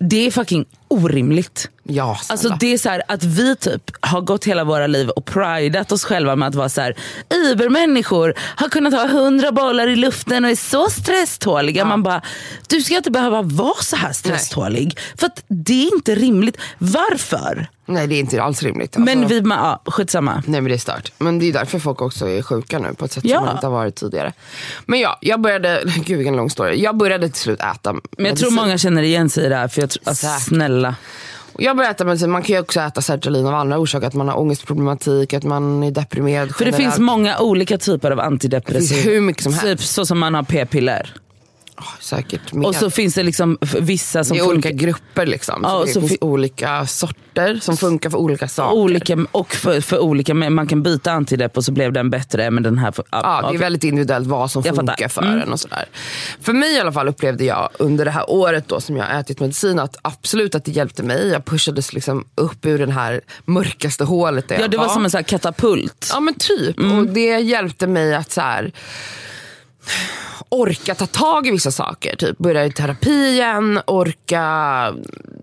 det 0.00 0.26
är 0.26 0.30
fucking 0.30 0.66
orimligt. 0.88 1.68
Ja, 1.82 2.18
snälla. 2.22 2.32
Alltså 2.32 2.48
det 2.60 2.72
är 2.72 2.78
så 2.78 2.88
här 2.88 3.02
att 3.08 3.24
vi 3.24 3.56
typ 3.56 3.90
har 4.00 4.20
gått 4.20 4.44
hela 4.44 4.64
våra 4.64 4.86
liv 4.86 5.08
och 5.08 5.24
pridat 5.24 5.92
oss 5.92 6.04
själva 6.04 6.36
med 6.36 6.48
att 6.48 6.54
vara 6.54 6.68
så 6.68 6.80
här 6.80 6.94
übermänniskor, 7.52 8.34
har 8.56 8.68
kunnat 8.68 8.92
ha 8.92 9.06
hundra 9.08 9.52
bollar 9.52 9.86
i 9.86 9.96
luften 9.96 10.44
och 10.44 10.50
är 10.50 10.56
så 10.56 10.90
stresståliga. 10.90 11.84
Man 11.84 12.02
bara, 12.02 12.22
du 12.68 12.80
ska 12.82 12.96
inte 12.96 13.10
behöva 13.10 13.42
vara 13.42 13.82
så 13.82 13.96
här 13.96 14.12
stresstålig. 14.12 14.98
För 15.16 15.26
att 15.26 15.44
det 15.48 15.86
är 15.88 15.94
inte 15.94 16.14
rimligt. 16.14 16.56
Varför? 16.78 17.66
Nej 17.86 18.06
det 18.06 18.14
är 18.14 18.20
inte 18.20 18.42
alls 18.42 18.62
rimligt. 18.62 18.96
Alltså, 18.96 19.16
Men 19.16 19.28
vi, 19.28 19.42
ja, 19.50 19.82
skitsamma. 19.84 20.42
Nej 20.46 20.60
men 20.60 20.68
det 20.70 20.74
är 20.76 20.78
stört. 20.78 21.12
Men 21.18 21.38
det 21.38 21.48
är 21.48 21.52
därför 21.52 21.78
folk 21.78 22.02
också 22.02 22.28
är 22.28 22.42
sjuka 22.42 22.78
nu 22.78 22.94
på 22.94 23.04
ett 23.04 23.12
sätt 23.12 23.24
Ja. 23.24 23.36
som 23.36 23.46
de 23.46 23.52
inte 23.54 23.66
har 23.66 23.72
varit 23.72 23.94
tidigare. 23.94 24.32
Men 24.86 25.00
ja, 25.00 25.18
jag 25.20 25.40
började, 25.40 25.82
gud 26.04 26.16
vilken 26.18 26.36
lång 26.36 26.50
story. 26.50 26.82
Jag 26.82 26.96
började 26.96 27.28
till 27.28 27.40
slut 27.40 27.60
äta 27.60 27.92
Men 27.92 28.26
jag 28.26 28.36
tror 28.36 28.50
många 28.50 28.78
känner 28.78 29.02
igen 29.02 29.30
sig 29.30 29.44
i 29.44 29.48
det 29.48 29.56
här. 29.56 29.68
För 29.68 29.80
jag 29.80 29.90
tror, 29.90 30.02
alltså, 30.08 30.26
Säkert. 30.26 30.50
Snälla. 30.78 30.96
Jag 31.58 31.76
äta 31.86 32.04
medicin, 32.04 32.30
man 32.30 32.42
kan 32.42 32.56
ju 32.56 32.60
också 32.62 32.80
äta 32.80 33.00
sertralin 33.00 33.46
av 33.46 33.54
andra 33.54 33.78
orsaker. 33.78 34.06
Att 34.06 34.14
man 34.14 34.28
har 34.28 34.38
ångestproblematik, 34.38 35.34
att 35.34 35.44
man 35.44 35.82
är 35.82 35.90
deprimerad 35.90 36.48
För 36.56 36.64
det 36.64 36.70
generellt. 36.70 36.94
finns 36.94 36.98
många 36.98 37.38
olika 37.38 37.78
typer 37.78 38.10
av 38.10 38.20
antidepressiva. 38.20 39.02
Det 39.02 39.10
hur 39.10 39.20
mycket 39.20 39.42
som 39.42 39.52
helst. 39.52 39.66
Typ 39.66 39.88
så 39.88 40.06
som 40.06 40.18
man 40.18 40.34
har 40.34 40.42
p-piller. 40.42 41.14
Säkert 42.00 42.52
mer. 42.52 42.66
Och 42.68 42.74
så 42.74 42.90
finns 42.90 43.14
det 43.14 43.22
liksom 43.22 43.58
vissa 43.80 44.24
som 44.24 44.36
det 44.36 44.42
är 44.42 44.48
olika 44.48 44.70
grupper 44.70 45.26
liksom. 45.26 45.60
Ja, 45.62 45.70
så 45.80 45.84
det 45.84 45.92
så 45.92 46.00
finns 46.00 46.12
fi- 46.12 46.18
olika 46.20 46.86
sorter 46.86 47.58
som 47.62 47.76
funkar 47.76 48.10
för 48.10 48.18
olika 48.18 48.48
saker. 48.48 48.76
olika, 48.76 49.26
och 49.32 49.52
för, 49.54 49.80
för 49.80 49.98
olika, 49.98 50.34
man 50.34 50.66
kan 50.66 50.82
byta 50.82 51.12
antidepp 51.12 51.56
och 51.56 51.64
så 51.64 51.72
blev 51.72 51.92
den 51.92 52.10
bättre 52.10 52.50
men 52.50 52.62
den 52.62 52.78
här... 52.78 52.92
För, 52.92 53.04
Ja, 53.10 53.48
det 53.50 53.56
är 53.56 53.58
väldigt 53.58 53.84
individuellt 53.84 54.26
vad 54.26 54.50
som 54.50 54.62
Jag 54.66 54.76
funkar 54.76 54.92
fattar. 54.94 55.08
för 55.08 55.22
Mm. 55.22 55.40
en. 55.40 55.52
och 55.52 55.60
sådär. 55.60 55.84
För 56.40 56.52
mig 56.52 56.74
i 56.74 56.80
alla 56.80 56.92
fall 56.92 57.08
upplevde 57.08 57.44
jag 57.44 57.68
under 57.78 58.04
det 58.04 58.10
här 58.10 58.30
året 58.30 58.68
då 58.68 58.80
som 58.80 58.96
jag 58.96 59.18
ätit 59.18 59.40
medicin 59.40 59.78
att 59.78 59.96
absolut 60.02 60.54
att 60.54 60.64
det 60.64 60.70
hjälpte 60.72 61.02
mig. 61.02 61.28
Jag 61.28 61.44
pushades 61.44 61.92
liksom 61.92 62.24
upp 62.34 62.66
ur 62.66 62.78
den 62.78 62.90
här 62.90 63.20
mörkaste 63.44 64.04
hålet 64.04 64.48
där 64.48 64.60
Ja 64.60 64.68
det 64.68 64.76
var 64.76 64.88
som 64.88 65.04
en 65.04 65.10
sån 65.10 65.18
här 65.18 65.22
katapult. 65.24 66.08
Ja 66.12 66.20
men 66.20 66.34
typ. 66.34 66.78
Mm. 66.78 66.98
Och 66.98 67.06
det 67.06 67.38
hjälpte 67.40 67.86
mig 67.86 68.14
att 68.14 68.32
så 68.32 68.40
här, 68.40 68.72
orka 70.50 70.94
ta 70.94 71.06
tag 71.06 71.46
i 71.46 71.50
vissa 71.50 71.70
saker. 71.70 72.16
Typ 72.16 72.38
börja 72.38 72.64
i 72.64 72.72
terapi 72.72 73.28
igen, 73.28 73.80
orka, 73.86 74.42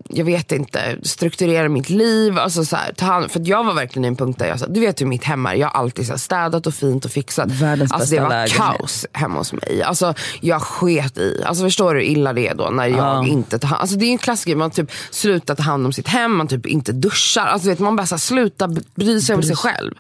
jag 0.10 0.26
vet 0.26 0.52
inte, 0.52 0.98
strukturera 1.04 1.70
mitt 1.70 1.90
liv. 1.90 2.40
Alltså 2.40 2.66
så 2.66 2.76
här, 2.76 2.94
ta 2.94 3.06
hand, 3.06 3.32
för 3.32 3.42
jag 3.46 3.64
var 3.64 3.74
verkligen 3.74 4.06
i 4.06 4.08
en 4.08 4.16
punkt 4.16 4.40
där 4.40 4.46
jag 4.48 4.60
sa, 4.60 4.66
du 4.68 4.80
vet 4.80 5.02
hur 5.02 5.06
mitt 5.06 5.24
hem 5.24 5.46
är, 5.46 5.54
jag 5.54 5.68
har 5.68 5.80
alltid 5.80 6.06
så 6.06 6.14
här 6.14 6.18
städat 6.18 6.68
och 6.68 6.74
fint 6.74 7.06
och 7.06 7.12
fixat. 7.12 7.52
Världens 7.52 7.92
alltså, 7.92 8.16
det 8.16 8.22
var 8.22 8.30
lägenhet. 8.30 8.58
kaos 8.58 9.06
hemma 9.14 9.38
hos 9.38 9.54
mig. 9.54 9.84
Alltså, 9.84 10.14
jag 10.42 10.62
sket 10.62 11.18
i, 11.18 11.44
alltså, 11.46 11.64
förstår 11.64 11.94
du 11.94 12.00
hur 12.00 12.08
illa 12.08 12.34
det 12.34 12.48
är 12.48 12.56
då 12.56 12.70
när 12.70 12.86
jag 12.88 12.98
Ja. 12.98 13.26
inte 13.28 13.60
tar 13.60 13.68
hand 13.68 13.82
alltså, 13.82 13.96
Det 13.96 14.06
är 14.06 14.12
en 14.12 14.18
klassiker, 14.18 14.56
man 14.56 14.72
typ 14.72 14.92
slutar 15.12 15.56
ta 15.56 15.64
hand 15.64 15.86
om 15.86 15.94
sitt 15.94 16.08
hem, 16.08 16.36
man 16.38 16.48
typ 16.48 16.66
inte 16.66 16.92
duschar. 16.92 17.46
Alltså, 17.46 17.70
vet, 17.70 17.80
man 17.80 17.96
bara 17.96 18.08
så 18.08 18.16
här, 18.16 18.20
slutar 18.20 18.68
bry 18.96 19.22
sig 19.22 19.36
om 19.36 19.44
sig 19.44 19.56
själv. 19.56 19.94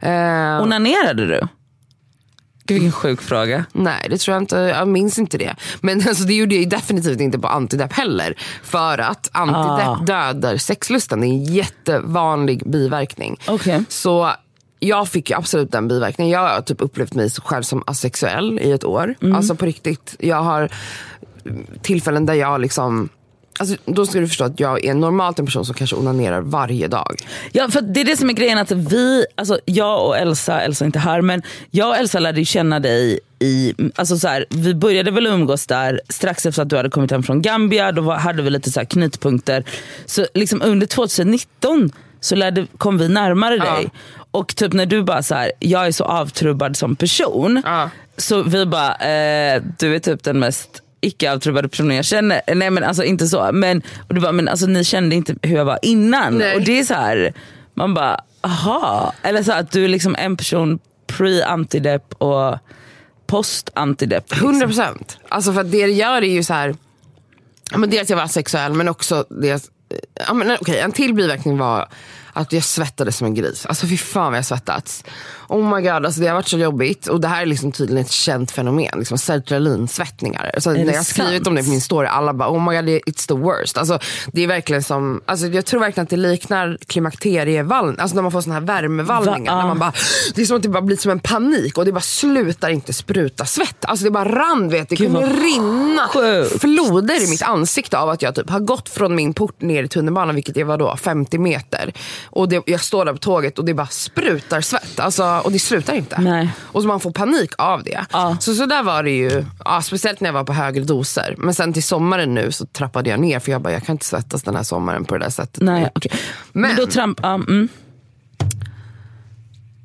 Eh, 0.00 0.62
Onanerade 0.62 1.26
du? 1.26 1.48
Gud 2.66 2.74
vilken 2.74 2.92
sjuk 2.92 3.22
fråga. 3.22 3.64
Nej, 3.72 4.06
det 4.10 4.18
tror 4.18 4.34
jag 4.34 4.42
inte. 4.42 4.56
Jag 4.56 4.88
minns 4.88 5.18
inte 5.18 5.38
det. 5.38 5.54
Men 5.80 6.08
alltså, 6.08 6.24
det 6.24 6.34
gjorde 6.34 6.54
jag 6.54 6.62
ju 6.62 6.68
definitivt 6.68 7.20
inte 7.20 7.38
på 7.38 7.48
antidepp 7.48 7.92
heller. 7.92 8.34
För 8.62 8.98
att 8.98 9.30
antidepp 9.32 9.88
Ah. 9.88 10.00
dödar 10.06 10.56
sexlusten. 10.56 11.20
Det 11.20 11.26
är 11.26 11.28
en 11.28 11.44
jättevanlig 11.44 12.70
biverkning. 12.70 13.36
Okej. 13.48 13.84
Så 13.88 14.30
jag 14.78 15.08
fick 15.08 15.30
ju 15.30 15.36
absolut 15.36 15.72
den 15.72 15.88
biverkningen. 15.88 16.32
Jag 16.32 16.48
har 16.48 16.60
typ 16.60 16.80
upplevt 16.82 17.14
mig 17.14 17.30
själv 17.30 17.62
som 17.62 17.82
asexuell 17.86 18.58
i 18.62 18.72
ett 18.72 18.84
år. 18.84 19.14
Alltså 19.34 19.54
på 19.54 19.66
riktigt. 19.66 20.16
Jag 20.18 20.42
har 20.42 20.68
tillfällen 21.82 22.26
där 22.26 22.34
jag 22.34 22.60
liksom 22.60 23.08
Alltså, 23.58 23.76
då 23.84 24.06
ska 24.06 24.20
du 24.20 24.28
förstå 24.28 24.44
att 24.44 24.60
jag 24.60 24.84
är 24.84 24.94
normalt 24.94 25.38
en 25.38 25.46
person 25.46 25.64
som 25.64 25.74
kanske 25.74 25.96
onanerar 25.96 26.40
varje 26.40 26.88
dag. 26.88 27.16
Ja, 27.52 27.68
för 27.68 27.80
det 27.80 28.00
är 28.00 28.04
det 28.04 28.16
som 28.16 28.30
är 28.30 28.34
grejen 28.34 28.58
att 28.58 28.70
vi, 28.70 29.26
alltså 29.34 29.60
jag 29.64 30.06
och 30.06 30.16
Elsa, 30.18 30.60
Elsa 30.60 30.84
är 30.84 30.86
inte 30.86 30.98
här, 30.98 31.20
men 31.20 31.42
jag 31.70 31.88
och 31.88 31.96
Elsa 31.96 32.18
lärde 32.18 32.44
känna 32.44 32.80
dig 32.80 33.20
i, 33.38 33.74
alltså 33.94 34.18
så 34.18 34.28
här, 34.28 34.44
vi 34.50 34.74
började 34.74 35.10
väl 35.10 35.26
umgås 35.26 35.66
där 35.66 36.00
strax 36.08 36.46
efter 36.46 36.62
att 36.62 36.68
du 36.68 36.76
hade 36.76 36.90
kommit 36.90 37.10
hem 37.10 37.22
från 37.22 37.42
Gambia, 37.42 37.92
då 37.92 38.02
var, 38.02 38.16
hade 38.16 38.42
vi 38.42 38.50
lite 38.50 38.70
så 38.70 38.86
knutpunkter. 38.86 39.64
Så 40.06 40.26
liksom 40.34 40.62
under 40.62 40.86
2019 40.86 41.90
så 42.20 42.34
lärde, 42.34 42.66
kom 42.78 42.98
vi 42.98 43.08
närmare 43.08 43.58
dig. 43.58 43.90
Och 44.30 44.56
typ 44.56 44.72
när 44.72 44.86
du 44.86 45.02
bara 45.02 45.22
så 45.22 45.34
här, 45.34 45.52
jag 45.58 45.86
är 45.86 45.92
så 45.92 46.04
avtrubbad 46.04 46.76
som 46.76 46.96
person, 46.96 47.62
Ja. 47.64 47.90
så 48.16 48.42
vi 48.42 48.66
bara, 48.66 48.94
eh, 48.94 49.62
du 49.78 49.94
är 49.94 49.98
typ 49.98 50.22
den 50.24 50.38
mest 50.38 50.82
icke 51.00 51.32
avtrubbade 51.32 51.68
personen 51.68 51.96
jag 51.96 52.04
känner. 52.04 52.40
Nej 52.54 52.70
men 52.70 52.84
alltså 52.84 53.04
inte 53.04 53.26
så. 53.26 53.50
Men, 53.52 53.82
och 54.08 54.14
du 54.14 54.20
bara, 54.20 54.32
men 54.32 54.48
alltså 54.48 54.66
ni 54.66 54.84
kände 54.84 55.16
inte 55.16 55.34
hur 55.42 55.56
jag 55.56 55.64
var 55.64 55.78
innan. 55.82 56.38
Nej. 56.38 56.56
Och 56.56 56.62
det 56.62 56.78
är 56.78 56.84
så 56.84 56.94
här, 56.94 57.34
man 57.74 57.94
bara, 57.94 58.20
aha. 58.40 59.12
Eller 59.22 59.42
så 59.42 59.52
att 59.52 59.70
du 59.70 59.84
är 59.84 59.88
liksom 59.88 60.16
en 60.18 60.36
person 60.36 60.78
pre-antidepp 61.06 62.12
och 62.12 62.58
post-antidepp. 63.26 64.30
Liksom. 64.30 64.48
100 64.48 64.66
procent. 64.66 65.18
Alltså 65.28 65.52
för 65.52 65.60
att 65.60 65.72
det 65.72 65.86
det 65.86 65.92
gör 65.92 66.22
är 66.22 66.32
ju 66.32 66.42
så 66.42 66.54
här. 66.54 66.76
Men 67.74 67.90
dels 67.90 68.10
jag 68.10 68.16
var 68.16 68.26
sexuell 68.26 68.72
men 68.72 68.88
också 68.88 69.24
dels, 69.28 69.70
ja, 70.26 70.34
men, 70.34 70.56
okej, 70.60 70.78
en 70.78 70.92
till 70.92 71.14
biverkning 71.14 71.58
var 71.58 71.88
att 72.32 72.52
jag 72.52 72.64
svettades 72.64 73.16
som 73.16 73.26
en 73.26 73.34
gris. 73.34 73.66
Alltså 73.66 73.86
fy 73.86 73.96
fan 73.96 74.32
vad 74.32 74.38
jag 74.38 74.44
svettats. 74.44 75.04
Oh 75.48 75.74
my 75.76 75.82
god, 75.82 76.06
alltså 76.06 76.20
det 76.20 76.26
har 76.26 76.34
varit 76.34 76.48
så 76.48 76.58
jobbigt. 76.58 77.06
Och 77.06 77.20
det 77.20 77.28
här 77.28 77.42
är 77.42 77.46
liksom 77.46 77.72
tydligen 77.72 78.04
ett 78.04 78.10
känt 78.10 78.50
fenomen. 78.50 78.98
Liksom 78.98 79.18
sertralinsvettningar. 79.18 80.50
Alltså 80.54 80.70
när 80.70 80.84
jag 80.84 80.96
har 80.96 81.02
skrivit 81.02 81.46
om 81.46 81.54
det 81.54 81.62
på 81.62 81.70
min 81.70 81.80
story, 81.80 82.06
alla 82.06 82.34
bara 82.34 82.50
oh 82.50 82.70
my 82.70 82.76
god 82.76 82.88
it's 82.88 83.28
the 83.28 83.34
worst. 83.34 83.78
Alltså, 83.78 83.98
det 84.32 84.42
är 84.42 84.46
verkligen 84.46 84.82
som, 84.82 85.20
alltså, 85.26 85.46
jag 85.46 85.64
tror 85.66 85.80
verkligen 85.80 86.04
att 86.04 86.10
det 86.10 86.16
liknar 86.16 86.78
klimakterievallning. 86.86 87.96
Alltså 87.98 88.14
när 88.14 88.22
man 88.22 88.32
får 88.32 88.40
såna 88.40 88.54
här 88.54 88.62
värmevallningar. 88.62 89.52
Va? 89.52 89.60
När 89.60 89.68
man 89.68 89.78
bara, 89.78 89.92
det 90.34 90.42
är 90.42 90.46
som 90.46 90.56
att 90.56 90.62
det 90.62 90.68
bara 90.68 90.82
blir 90.82 90.96
som 90.96 91.10
en 91.10 91.20
panik 91.20 91.78
och 91.78 91.84
det 91.84 91.92
bara 91.92 92.00
slutar 92.00 92.68
inte 92.68 92.92
spruta 92.92 93.44
svett. 93.44 93.84
Alltså 93.84 94.04
det 94.04 94.10
bara 94.10 94.28
rann, 94.28 94.68
vet, 94.68 94.88
det 94.88 95.08
vad 95.08 95.42
rinna 95.42 96.08
sjukt. 96.08 96.60
floder 96.60 97.24
i 97.24 97.30
mitt 97.30 97.42
ansikte 97.42 97.98
av 97.98 98.08
att 98.08 98.22
jag 98.22 98.34
typ 98.34 98.50
har 98.50 98.60
gått 98.60 98.88
från 98.88 99.14
min 99.14 99.34
port 99.34 99.60
ner 99.60 99.82
i 99.82 99.88
tunnelbanan, 99.88 100.34
vilket 100.34 100.56
är 100.56 100.64
vadå, 100.64 100.96
50 100.96 101.38
meter. 101.38 101.92
Och 102.24 102.48
det, 102.48 102.62
jag 102.66 102.80
står 102.80 103.04
där 103.04 103.12
på 103.12 103.18
tåget 103.18 103.58
och 103.58 103.64
det 103.64 103.74
bara 103.74 103.86
sprutar 103.86 104.60
svett. 104.60 105.00
Alltså, 105.00 105.35
och 105.40 105.52
det 105.52 105.58
slutar 105.58 105.94
inte. 105.94 106.20
Nej. 106.20 106.50
Och 106.60 106.82
så 106.82 106.88
man 106.88 107.00
får 107.00 107.10
panik 107.10 107.52
av 107.58 107.82
det. 107.82 108.06
Ja. 108.12 108.36
Så, 108.40 108.54
så 108.54 108.66
där 108.66 108.82
var 108.82 109.02
det 109.02 109.10
ju, 109.10 109.44
ja, 109.64 109.82
speciellt 109.82 110.20
när 110.20 110.28
jag 110.28 110.34
var 110.34 110.44
på 110.44 110.52
högre 110.52 110.84
doser. 110.84 111.34
Men 111.38 111.54
sen 111.54 111.72
till 111.72 111.82
sommaren 111.82 112.34
nu 112.34 112.52
så 112.52 112.66
trappade 112.66 113.10
jag 113.10 113.20
ner 113.20 113.38
för 113.40 113.52
jag 113.52 113.60
bara, 113.62 113.72
jag 113.72 113.84
kan 113.84 113.94
inte 113.94 114.04
svettas 114.04 114.42
den 114.42 114.56
här 114.56 114.62
sommaren 114.62 115.04
på 115.04 115.18
det 115.18 115.24
där 115.24 115.30
sättet. 115.30 115.62
Nej, 115.62 115.90
okej. 115.94 116.12
Men, 116.52 116.62
Men- 116.62 116.76
då 116.76 116.86
tramp... 116.86 117.20
ja, 117.22 117.34
mm. 117.34 117.68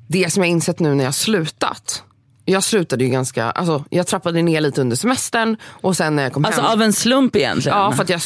det 0.07 0.33
som 0.33 0.43
jag 0.43 0.49
insett 0.49 0.79
nu 0.79 0.95
när 0.95 1.03
jag 1.03 1.15
slutat. 1.15 2.03
Jag 2.45 2.63
slutade 2.63 3.03
ju 3.03 3.09
ganska, 3.09 3.51
alltså 3.51 3.83
jag 3.89 4.07
trappade 4.07 4.41
ner 4.41 4.61
lite 4.61 4.81
under 4.81 4.95
semestern 4.95 5.57
och 5.65 5.97
sen 5.97 6.15
när 6.15 6.23
jag 6.23 6.33
kom 6.33 6.45
Alltså 6.45 6.61
hem. 6.61 6.71
av 6.71 6.81
en 6.81 6.93
slump 6.93 7.35
egentligen. 7.35 7.77
Ja, 7.77 7.91
för 7.91 8.11
jag, 8.11 8.21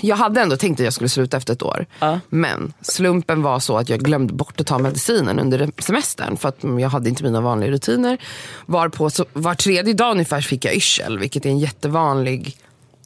jag 0.00 0.16
hade 0.16 0.40
ändå 0.40 0.56
tänkt 0.56 0.80
att 0.80 0.84
jag 0.84 0.92
skulle 0.92 1.08
sluta 1.08 1.36
efter 1.36 1.52
ett 1.52 1.62
år. 1.62 1.86
Ja. 1.98 2.20
Men 2.28 2.72
slumpen 2.80 3.42
var 3.42 3.58
så 3.60 3.78
att 3.78 3.88
jag 3.88 4.00
glömde 4.00 4.32
bort 4.34 4.60
att 4.60 4.66
ta 4.66 4.78
medicinen 4.78 5.38
under 5.38 5.70
semestern. 5.78 6.36
För 6.36 6.48
att 6.48 6.56
jag 6.80 6.88
hade 6.88 7.08
inte 7.08 7.22
mina 7.22 7.40
vanliga 7.40 7.70
rutiner. 7.70 8.18
Varpå 8.66 9.10
så, 9.10 9.24
var 9.32 9.54
tredje 9.54 9.94
dag 9.94 10.12
ungefär 10.12 10.40
fick 10.40 10.64
jag 10.64 10.74
yrsel, 10.74 11.18
vilket 11.18 11.46
är 11.46 11.50
en 11.50 11.58
jättevanlig 11.58 12.56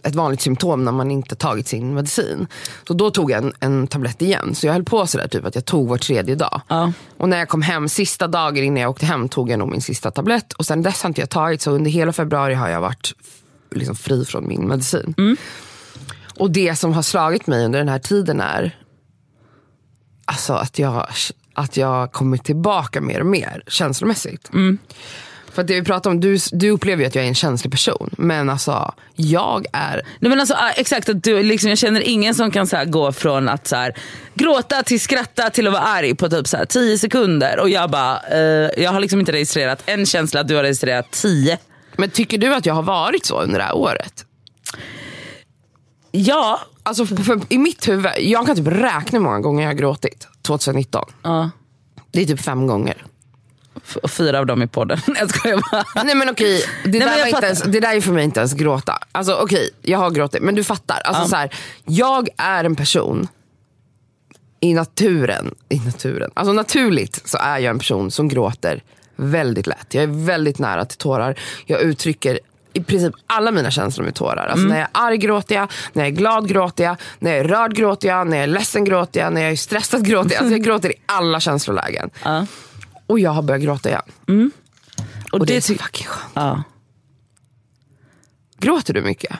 ett 0.04 0.14
vanligt 0.14 0.40
symptom 0.40 0.84
när 0.84 0.92
man 0.92 1.10
inte 1.10 1.34
tagit 1.34 1.68
sin 1.68 1.94
medicin. 1.94 2.46
Så 2.88 2.94
då 2.94 3.10
tog 3.10 3.30
jag 3.30 3.44
en, 3.44 3.52
en 3.60 3.86
tablett 3.86 4.22
igen. 4.22 4.54
Så 4.54 4.66
jag 4.66 4.72
höll 4.72 4.84
på 4.84 5.06
sådär 5.06 5.28
typ 5.28 5.44
att 5.44 5.54
jag 5.54 5.64
tog 5.64 5.88
var 5.88 5.98
tredje 5.98 6.34
dag. 6.34 6.60
Ja. 6.68 6.92
Och 7.16 7.28
när 7.28 7.38
jag 7.38 7.48
kom 7.48 7.62
hem, 7.62 7.88
sista 7.88 8.26
dagen 8.28 8.64
innan 8.64 8.82
jag 8.82 8.90
åkte 8.90 9.06
hem 9.06 9.28
tog 9.28 9.50
jag 9.50 9.58
nog 9.58 9.70
min 9.70 9.80
sista 9.80 10.10
tablett. 10.10 10.52
Och 10.52 10.66
sen 10.66 10.82
dess 10.82 11.02
har 11.02 11.08
inte 11.08 11.20
jag 11.20 11.30
tagit, 11.30 11.62
så 11.62 11.70
under 11.70 11.90
hela 11.90 12.12
februari 12.12 12.54
har 12.54 12.68
jag 12.68 12.80
varit 12.80 13.14
liksom 13.70 13.96
fri 13.96 14.24
från 14.24 14.48
min 14.48 14.68
medicin. 14.68 15.14
Och 16.38 16.50
det 16.50 16.76
som 16.76 16.92
har 16.92 17.02
slagit 17.02 17.46
mig 17.46 17.64
under 17.64 17.78
den 17.78 17.88
här 17.88 17.98
tiden 17.98 18.40
är 18.40 18.78
alltså 20.24 20.52
att 20.52 20.78
jag, 20.78 21.06
att 21.54 21.76
jag 21.76 22.12
kommer 22.12 22.36
tillbaka 22.36 23.00
mer 23.00 23.20
och 23.20 23.26
mer 23.26 23.62
känslomässigt. 23.66 24.50
För 25.54 25.62
att 25.62 25.68
det 25.68 25.74
vi 25.74 25.82
pratar 25.82 26.10
om, 26.10 26.20
du, 26.20 26.38
du 26.52 26.70
upplever 26.70 27.02
ju 27.02 27.06
att 27.06 27.14
jag 27.14 27.24
är 27.24 27.28
en 27.28 27.34
känslig 27.34 27.72
person. 27.72 28.14
Men 28.18 28.50
alltså, 28.50 28.94
jag 29.14 29.66
är 29.72 30.02
Nej, 30.18 30.28
men 30.28 30.40
alltså, 30.40 30.54
ah, 30.54 30.70
exakt, 30.70 31.08
att 31.08 31.22
du, 31.22 31.42
liksom, 31.42 31.68
jag 31.68 31.78
känner 31.78 32.00
ingen 32.00 32.34
som 32.34 32.50
kan 32.50 32.66
så 32.66 32.76
här, 32.76 32.84
gå 32.84 33.12
från 33.12 33.48
att 33.48 33.66
så 33.66 33.76
här, 33.76 33.94
gråta 34.34 34.82
till 34.82 35.00
skratta 35.00 35.50
till 35.50 35.66
att 35.66 35.72
vara 35.72 35.82
arg 35.82 36.14
på 36.14 36.28
typ 36.28 36.48
så 36.48 36.56
här, 36.56 36.64
10 36.64 36.98
sekunder. 36.98 37.60
Och 37.60 37.68
jag 37.68 37.90
bara, 37.90 38.20
eh, 38.30 38.70
jag 38.82 38.90
har 38.90 39.00
liksom 39.00 39.20
inte 39.20 39.32
registrerat 39.32 39.82
en 39.86 40.06
känsla, 40.06 40.42
du 40.42 40.56
har 40.56 40.62
registrerat 40.62 41.10
10. 41.10 41.58
Men 41.96 42.10
tycker 42.10 42.38
du 42.38 42.54
att 42.54 42.66
jag 42.66 42.74
har 42.74 42.82
varit 42.82 43.24
så 43.24 43.40
under 43.42 43.58
det 43.58 43.64
här 43.64 43.76
året? 43.76 44.24
Ja, 46.10 46.60
Alltså 46.86 47.06
för, 47.06 47.16
för, 47.16 47.40
i 47.48 47.58
mitt 47.58 47.88
huvud, 47.88 48.10
jag 48.18 48.46
kan 48.46 48.56
typ 48.56 48.66
räkna 48.66 49.18
hur 49.18 49.20
många 49.20 49.40
gånger 49.40 49.62
jag 49.62 49.68
har 49.68 49.74
gråtit 49.74 50.28
2019. 50.42 51.04
ja. 51.22 51.50
Det 52.12 52.22
är 52.22 52.26
typ 52.26 52.40
fem 52.40 52.66
gånger. 52.66 53.04
Och 54.02 54.10
fyra 54.10 54.38
av 54.38 54.46
dem 54.46 54.62
i 54.62 54.66
podden. 54.66 54.98
Jag 55.18 55.30
skojar 55.30 55.60
bara. 55.72 56.04
Nej 56.04 56.14
men 56.14 56.30
okej, 56.30 56.64
det, 56.84 56.90
men 56.90 57.00
där 57.00 57.10
jag 57.10 57.18
var 57.18 57.26
inte 57.26 57.46
ens, 57.46 57.62
det 57.62 57.80
där 57.80 57.96
är 57.96 58.00
för 58.00 58.12
mig 58.12 58.24
inte 58.24 58.40
ens 58.40 58.52
gråta. 58.52 58.98
Alltså 59.12 59.34
okej, 59.34 59.70
jag 59.82 59.98
har 59.98 60.10
gråtit, 60.10 60.42
men 60.42 60.54
du 60.54 60.64
fattar. 60.64 61.00
Alltså, 61.04 61.28
så 61.28 61.36
här, 61.36 61.54
jag 61.84 62.28
är 62.36 62.64
en 62.64 62.76
person 62.76 63.28
i 64.60 64.74
naturen, 64.74 65.54
i 65.68 65.78
naturen, 65.78 66.30
alltså 66.34 66.52
naturligt 66.52 67.22
så 67.24 67.38
är 67.38 67.58
jag 67.58 67.70
en 67.70 67.78
person 67.78 68.10
som 68.10 68.28
gråter 68.28 68.82
väldigt 69.16 69.66
lätt. 69.66 69.94
Jag 69.94 70.02
är 70.02 70.24
väldigt 70.26 70.58
nära 70.58 70.84
till 70.84 70.98
tårar. 70.98 71.38
Jag 71.66 71.80
uttrycker 71.80 72.40
i 72.72 72.82
princip 72.82 73.14
alla 73.26 73.50
mina 73.50 73.70
känslor 73.70 74.04
med 74.04 74.14
tårar. 74.14 74.46
Alltså 74.46 74.66
när 74.66 74.78
jag 74.78 74.88
är 74.92 75.06
arg 75.06 75.16
gråter 75.16 75.54
jag, 75.54 75.72
när 75.92 76.02
jag 76.02 76.12
är 76.12 76.16
glad 76.16 76.48
gråter 76.48 76.84
jag, 76.84 76.96
när 77.18 77.30
jag 77.30 77.40
är 77.40 77.44
rörd 77.44 77.74
gråter 77.76 78.08
jag, 78.08 78.26
när 78.26 78.36
jag 78.36 78.44
är 78.44 78.46
ledsen 78.46 78.84
gråter 78.84 79.20
jag, 79.20 79.32
när 79.32 79.42
jag 79.42 79.52
är 79.52 79.56
stressad 79.56 80.06
gråter 80.06 80.30
jag. 80.32 80.38
Alltså 80.38 80.54
jag 80.54 80.64
gråter 80.64 80.90
i 80.90 80.94
alla 81.06 81.40
känslolägen. 81.40 82.10
Ja. 82.24 82.46
Och 83.06 83.20
jag 83.20 83.30
har 83.30 83.42
börjat 83.42 83.62
gråta 83.62 83.88
igen. 83.88 84.02
Och, 85.32 85.40
Och 85.40 85.46
det, 85.46 85.52
det 85.52 85.56
är 85.56 85.60
så 85.60 85.74
fucking 85.74 86.06
skönt. 86.06 86.32
ja. 86.34 86.62
Gråter 88.58 88.94
du 88.94 89.02
mycket? 89.02 89.36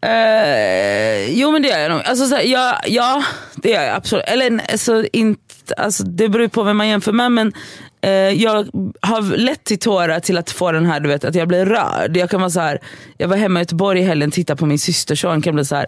Eh, 0.00 1.30
jo 1.40 1.50
men 1.50 1.62
det 1.62 1.68
gör 1.68 1.78
jag 1.78 1.90
nog. 1.90 2.00
Alltså, 2.04 2.26
så 2.26 2.34
här, 2.34 2.42
ja, 2.42 2.80
ja, 2.86 3.24
det 3.56 3.70
gör 3.70 3.82
jag 3.82 3.96
absolut. 3.96 4.24
Eller 4.26 4.60
alltså, 4.72 5.04
inte, 5.12 5.74
alltså, 5.76 6.02
det 6.04 6.28
beror 6.28 6.48
på 6.48 6.62
vem 6.62 6.76
man 6.76 6.88
jämför 6.88 7.12
med. 7.12 7.32
Men 7.32 7.52
eh, 8.00 8.10
jag 8.12 8.68
har 9.00 9.36
lätt 9.36 9.64
till 9.64 9.78
tårar 9.78 10.20
till 10.20 10.38
att 10.38 10.50
få 10.50 10.72
den 10.72 10.86
här, 10.86 11.00
du 11.00 11.08
vet, 11.08 11.24
att 11.24 11.34
jag 11.34 11.48
blir 11.48 11.66
rörd. 11.66 12.16
Jag 12.16 12.30
kan 12.30 12.40
vara 12.40 12.50
så 12.50 12.60
här, 12.60 12.78
jag 13.16 13.28
var 13.28 13.36
hemma 13.36 13.60
i 13.60 13.62
Göteborg 13.62 14.00
i 14.00 14.04
helgen 14.04 14.28
och 14.28 14.34
tittade 14.34 14.58
på 14.58 14.66
min 14.66 14.78
systerson 14.78 15.42
kan 15.42 15.54
bli 15.54 15.64
så 15.64 15.76
här. 15.76 15.86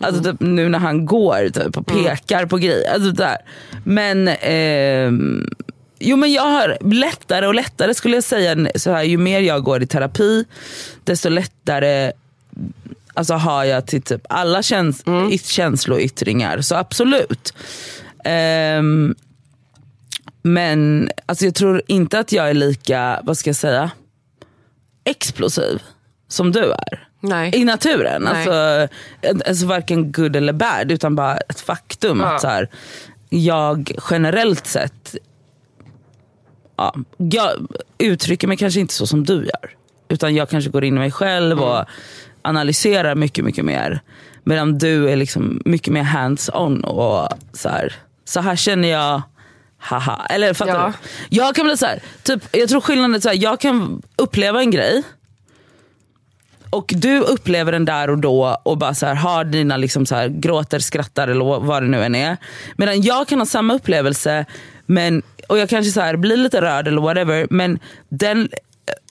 Alltså 0.00 0.22
typ, 0.22 0.40
nu 0.40 0.68
när 0.68 0.78
han 0.78 1.06
går 1.06 1.48
typ, 1.48 1.76
och 1.76 1.86
pekar 1.86 2.46
på 2.46 2.56
grejer. 2.58 2.92
Alltså, 2.94 3.10
där. 3.10 3.36
Men 3.84 4.28
ehm, 4.28 5.50
Jo 6.00 6.16
men 6.16 6.32
jag 6.32 6.42
har 6.42 6.78
lättare 6.94 7.46
och 7.46 7.54
lättare 7.54 7.94
skulle 7.94 8.16
jag 8.16 8.24
säga, 8.24 8.68
så 8.74 8.92
här, 8.92 9.02
ju 9.02 9.18
mer 9.18 9.40
jag 9.40 9.62
går 9.62 9.82
i 9.82 9.86
terapi 9.86 10.44
desto 11.04 11.28
lättare 11.28 12.12
alltså, 13.14 13.34
har 13.34 13.64
jag 13.64 13.86
till 13.86 14.02
typ 14.02 14.20
alla 14.28 14.62
käns- 14.62 15.02
yt- 15.30 15.46
känsloyttringar. 15.50 16.60
Så 16.60 16.74
absolut. 16.74 17.54
Ehm, 18.24 19.14
men 20.42 21.10
alltså, 21.26 21.44
jag 21.44 21.54
tror 21.54 21.82
inte 21.86 22.18
att 22.18 22.32
jag 22.32 22.50
är 22.50 22.54
lika, 22.54 23.20
vad 23.24 23.38
ska 23.38 23.48
jag 23.50 23.56
säga, 23.56 23.90
explosiv 25.04 25.82
som 26.28 26.52
du 26.52 26.72
är. 26.72 27.07
Nej. 27.20 27.56
I 27.56 27.64
naturen. 27.64 28.22
Nej. 28.22 28.32
Alltså, 28.48 28.88
alltså 29.48 29.66
varken 29.66 30.12
good 30.12 30.36
eller 30.36 30.52
bad 30.52 30.92
utan 30.92 31.16
bara 31.16 31.36
ett 31.36 31.60
faktum. 31.60 32.20
Ja. 32.20 32.34
Att 32.34 32.40
så 32.40 32.48
här, 32.48 32.68
jag 33.28 33.92
generellt 34.10 34.66
sett 34.66 35.16
ja, 36.76 36.94
jag 37.16 37.50
uttrycker 37.98 38.48
mig 38.48 38.56
kanske 38.56 38.80
inte 38.80 38.94
så 38.94 39.06
som 39.06 39.24
du 39.24 39.34
gör. 39.34 39.70
Utan 40.08 40.34
jag 40.34 40.48
kanske 40.50 40.70
går 40.70 40.84
in 40.84 40.96
i 40.96 40.98
mig 40.98 41.10
själv 41.10 41.60
och 41.62 41.84
analyserar 42.42 43.14
mycket, 43.14 43.44
mycket 43.44 43.64
mer. 43.64 44.00
Medan 44.44 44.78
du 44.78 45.10
är 45.10 45.16
liksom 45.16 45.62
mycket 45.64 45.92
mer 45.92 46.02
hands-on 46.02 46.84
och 46.84 47.28
så 47.52 47.68
här, 47.68 47.94
så 48.24 48.40
här 48.40 48.56
känner 48.56 48.88
jag, 48.88 49.22
haha. 49.78 50.26
Eller 50.30 50.54
fattar 50.54 50.74
Ja. 50.74 50.92
du? 51.30 51.36
Jag 51.36 51.54
kan 51.54 51.64
bli 51.66 51.76
så 51.76 51.86
här, 51.86 52.02
typ, 52.22 52.56
jag 52.56 52.68
tror 52.68 52.80
skillnaden 52.80 53.14
är 53.14 53.20
så 53.20 53.28
här, 53.28 53.36
jag 53.42 53.60
kan 53.60 54.02
uppleva 54.16 54.60
en 54.60 54.70
grej 54.70 55.02
och 56.70 56.92
du 56.96 57.18
upplever 57.20 57.72
den 57.72 57.84
där 57.84 58.10
och 58.10 58.18
då 58.18 58.56
och 58.62 58.78
bara 58.78 58.94
så 58.94 59.06
här, 59.06 59.14
har 59.14 59.44
dina 59.44 59.76
liksom 59.76 60.06
så 60.06 60.14
här, 60.14 60.28
gråter, 60.28 60.78
skrattar 60.78 61.28
eller 61.28 61.44
vad 61.60 61.82
det 61.82 61.88
nu 61.88 62.04
än 62.04 62.14
är. 62.14 62.36
Medan 62.76 63.02
jag 63.02 63.28
kan 63.28 63.38
ha 63.38 63.46
samma 63.46 63.74
upplevelse 63.74 64.44
men, 64.86 65.22
och 65.48 65.58
jag 65.58 65.68
kanske 65.68 65.92
så 65.92 66.00
här, 66.00 66.16
blir 66.16 66.36
lite 66.36 66.60
rörd 66.60 66.88
eller 66.88 67.00
whatever 67.00 67.46
men 67.50 67.78
den 68.08 68.40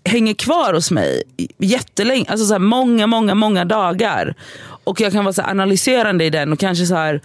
eh, 0.06 0.12
hänger 0.12 0.34
kvar 0.34 0.74
hos 0.74 0.92
mig 0.92 1.24
jättelänge, 1.58 2.26
alltså 2.30 2.46
så 2.46 2.54
här, 2.54 2.60
många, 2.60 3.08
många, 3.08 3.36
många 3.36 3.66
dagar. 3.66 4.36
Och 4.84 5.02
jag 5.02 5.12
kan 5.12 5.26
vara 5.26 5.34
så 5.34 5.42
här, 5.42 5.50
analyserande 5.52 6.26
i 6.26 6.30
den 6.30 6.54
och 6.54 6.60
kanske 6.60 6.86
så 6.86 6.96
här, 6.96 7.22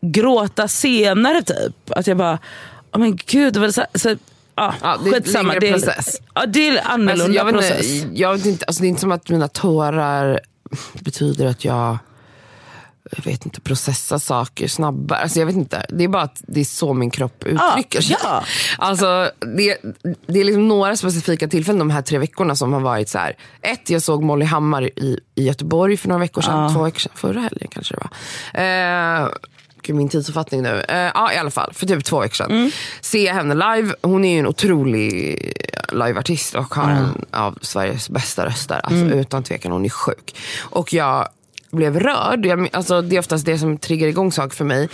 gråta 0.00 0.68
senare 0.68 1.42
typ. 1.42 1.76
Att 1.90 2.06
jag 2.06 2.16
bara, 2.16 2.38
oh 2.92 2.98
men 3.00 3.16
gud, 3.26 3.54
det 3.54 3.60
var 3.60 3.70
så, 3.70 3.80
här- 3.80 3.98
så, 3.98 4.16
ja, 4.54 4.74
Ja, 4.82 4.98
det 5.04 5.10
är 5.10 5.14
en 5.16 5.22
skitsamma. 5.22 5.48
längre 5.48 5.60
det 5.60 5.68
är, 5.68 5.72
process. 5.72 6.16
Ja, 6.34 6.46
det 6.46 6.68
är 6.68 6.82
annorlunda 6.84 7.12
Alltså, 7.22 7.32
jag 7.32 7.44
vet 7.44 7.54
process. 7.54 8.04
jag 8.12 8.32
vet 8.36 8.46
inte, 8.46 8.64
alltså, 8.64 8.80
det 8.82 8.86
är 8.86 8.88
inte 8.88 9.00
som 9.00 9.12
att 9.12 9.28
mina 9.28 9.48
tårar 9.48 10.40
betyder 10.94 11.46
att 11.46 11.64
jag 11.64 11.98
jag 13.16 13.24
vet 13.24 13.46
inte, 13.46 13.60
processar 13.60 14.18
saker 14.18 14.68
snabbare. 14.68 15.18
Alltså, 15.18 15.38
jag 15.38 15.46
vet 15.46 15.54
inte. 15.54 15.86
Det 15.88 16.04
är 16.04 16.08
bara 16.08 16.22
att 16.22 16.42
det 16.46 16.60
är 16.60 16.64
så 16.64 16.92
min 16.94 17.10
kropp 17.10 17.44
uttrycker 17.44 18.00
sig. 18.00 18.16
ja. 18.22 18.44
Alltså, 18.78 19.30
det, 19.56 19.78
det 20.26 20.40
är 20.40 20.44
liksom 20.44 20.68
några 20.68 20.96
specifika 20.96 21.48
tillfällen 21.48 21.78
de 21.78 21.90
här 21.90 22.02
tre 22.02 22.18
veckorna 22.18 22.56
som 22.56 22.72
har 22.72 22.80
varit 22.80 23.08
så 23.08 23.18
här. 23.18 23.36
Ett, 23.62 23.90
jag 23.90 24.02
såg 24.02 24.22
Molly 24.22 24.44
Hammar 24.44 24.82
i, 24.82 25.20
i 25.34 25.44
Göteborg 25.46 25.96
för 25.96 26.08
några 26.08 26.20
veckor 26.20 26.42
sedan. 26.42 26.74
Två 26.74 26.82
veckor 26.82 26.98
sedan. 27.00 27.12
Förra 27.14 27.40
helgen 27.40 27.68
kanske 27.70 27.94
det 27.94 28.00
var. 28.00 29.22
Eh, 29.24 29.28
Gud, 29.82 29.96
min 29.96 30.08
tidsuppfattning 30.08 30.62
nu. 30.62 30.80
Eh, 30.88 30.96
ja, 31.14 31.32
i 31.32 31.36
alla 31.36 31.50
fall. 31.50 31.72
För 31.74 31.86
typ 31.86 32.04
två 32.04 32.20
veckor 32.20 32.34
sedan. 32.34 32.70
Ser 33.00 33.26
jag 33.26 33.34
henne 33.34 33.54
live. 33.54 33.94
Hon 34.02 34.24
är 34.24 34.32
ju 34.32 34.38
en 34.38 34.46
otrolig 34.46 35.38
liveartist 35.92 36.54
och 36.54 36.74
har 36.74 36.90
en 36.90 37.24
av 37.30 37.58
Sveriges 37.62 38.10
bästa 38.10 38.46
röster. 38.46 38.80
Alltså, 38.84 39.16
Utan 39.16 39.42
tvekan, 39.42 39.72
hon 39.72 39.84
är 39.84 39.88
sjuk. 39.88 40.36
Och 40.60 40.92
jag 40.92 41.28
blev 41.70 42.00
rörd. 42.00 42.46
Jag, 42.46 42.68
alltså, 42.72 43.02
det 43.02 43.16
är 43.16 43.20
oftast 43.20 43.46
det 43.46 43.58
som 43.58 43.78
triggar 43.78 44.08
igång 44.08 44.32
saker 44.32 44.56
för 44.56 44.64
mig. 44.64 44.88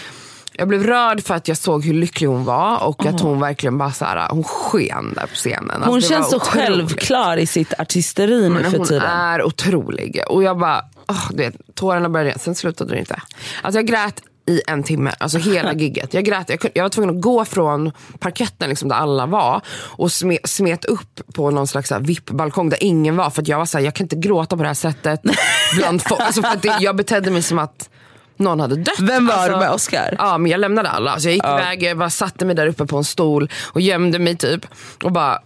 Jag 0.53 0.69
blev 0.69 0.83
rörd 0.83 1.23
för 1.25 1.35
att 1.35 1.49
jag 1.49 1.57
såg 1.57 1.85
hur 1.85 1.95
lycklig 1.95 2.27
hon 2.29 2.45
var 2.45 2.83
och 2.85 3.07
att 3.07 3.21
hon 3.21 3.41
verkligen 3.41 3.79
bara 3.79 3.93
så 3.93 4.05
här, 4.05 4.29
hon 4.31 4.45
sken 4.45 5.13
där 5.15 5.23
på 5.27 5.35
scenen. 5.35 5.71
Alltså, 5.71 5.91
Hon 5.91 6.01
det 6.01 6.07
känns 6.07 6.31
så 6.31 6.37
otroligt. 6.37 6.61
självklart 6.67 7.39
i 7.39 7.47
sitt 7.47 7.81
artisteri 7.81 8.49
nu 8.49 8.65
för 8.65 8.79
hon 8.79 8.87
tiden. 8.87 9.03
är 9.03 9.43
otrolig. 9.43 10.23
Och 10.29 10.43
jag 10.43 10.59
bara, 10.59 10.85
oh, 11.09 11.29
du 11.31 11.37
vet, 11.37 11.55
tårarna 11.75 12.09
började, 12.09 12.39
sen 12.39 12.55
slutade 12.55 12.95
det 12.95 12.99
inte. 12.99 13.23
Alltså 13.63 13.79
jag 13.79 13.87
grät 13.87 14.23
i 14.49 14.63
en 14.67 14.83
timme, 14.83 15.13
alltså 15.19 15.39
hela 15.39 15.73
gigget. 15.75 16.15
Jag 16.15 16.25
grät, 16.25 16.51
jag, 16.51 16.71
jag 16.75 16.83
var 16.83 16.91
tvungen 16.91 17.17
att 17.17 17.23
gå 17.23 17.45
från 17.45 17.93
parketten 18.19 18.69
liksom, 18.69 18.89
där 18.89 18.97
alla 18.97 19.27
var 19.27 19.61
och 19.71 20.13
sme, 20.13 20.39
smet 20.45 20.85
upp 20.85 21.35
på 21.35 21.51
någon 21.51 21.67
slags 21.67 21.93
VIP-balkong 21.93 22.69
där 22.69 22.83
ingen 22.83 23.17
var. 23.17 23.31
För 23.31 23.43
att 23.43 23.49
jag 23.49 23.59
var 23.59 23.67
såhär, 23.67 23.85
jag 23.85 23.95
kan 23.95 24.05
inte 24.05 24.17
gråta 24.17 24.57
på 24.57 24.63
det 24.63 24.69
här 24.69 24.75
sättet 24.75 25.21
bland 25.77 26.03
folk. 26.03 26.21
Alltså 26.21 26.43
för 26.43 26.49
att 26.49 26.63
det, 26.63 26.77
jag 26.81 26.97
betedde 26.97 27.31
mig 27.31 27.43
som 27.43 27.59
att 27.59 27.89
någon 28.37 28.61
hade 28.61 28.77
dött. 28.77 29.01
Vem 29.01 29.27
var 29.27 29.35
alltså, 29.35 29.53
det 29.53 29.59
med 29.59 29.71
Oscar? 29.71 30.15
Ja 30.19 30.39
men 30.39 30.51
jag 30.51 30.61
lämnade 30.61 30.89
alla. 30.89 31.11
Alltså 31.11 31.29
jag 31.29 31.35
gick 31.35 31.45
iväg, 31.45 31.83
jag 31.83 31.99
bara 31.99 32.11
satte 32.11 32.45
mig 32.45 32.55
där 32.55 32.67
uppe 32.67 32.87
på 32.87 32.97
en 32.97 33.05
stol 33.05 33.51
och 33.73 33.81
gömde 33.81 34.19
mig 34.19 34.37
typ. 34.37 34.67
Och 35.03 35.13
bara, 35.13 35.39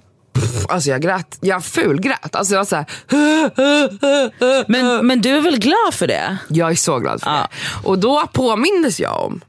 alltså 0.69 0.91
jag 0.91 1.03
grät, 1.03 1.39
jag 1.41 1.65
fulgrät. 1.65 2.37
Alltså 2.37 2.55
jag 2.55 2.61
var 2.61 2.65
såhär, 2.65 2.87
Men, 4.69 5.07
men 5.07 5.21
du 5.21 5.31
är 5.37 5.41
väl 5.41 5.59
glad 5.59 5.95
för 5.95 6.07
det? 6.07 6.37
jag 6.49 6.71
är 6.71 6.75
så 6.75 6.99
glad 6.99 7.23
för 7.23 7.31
Ja. 7.31 7.37
det. 7.37 7.89
Och 7.89 7.99
då 7.99 8.27
påmindes 8.33 9.01
jag 9.01 9.21
om, 9.25 9.41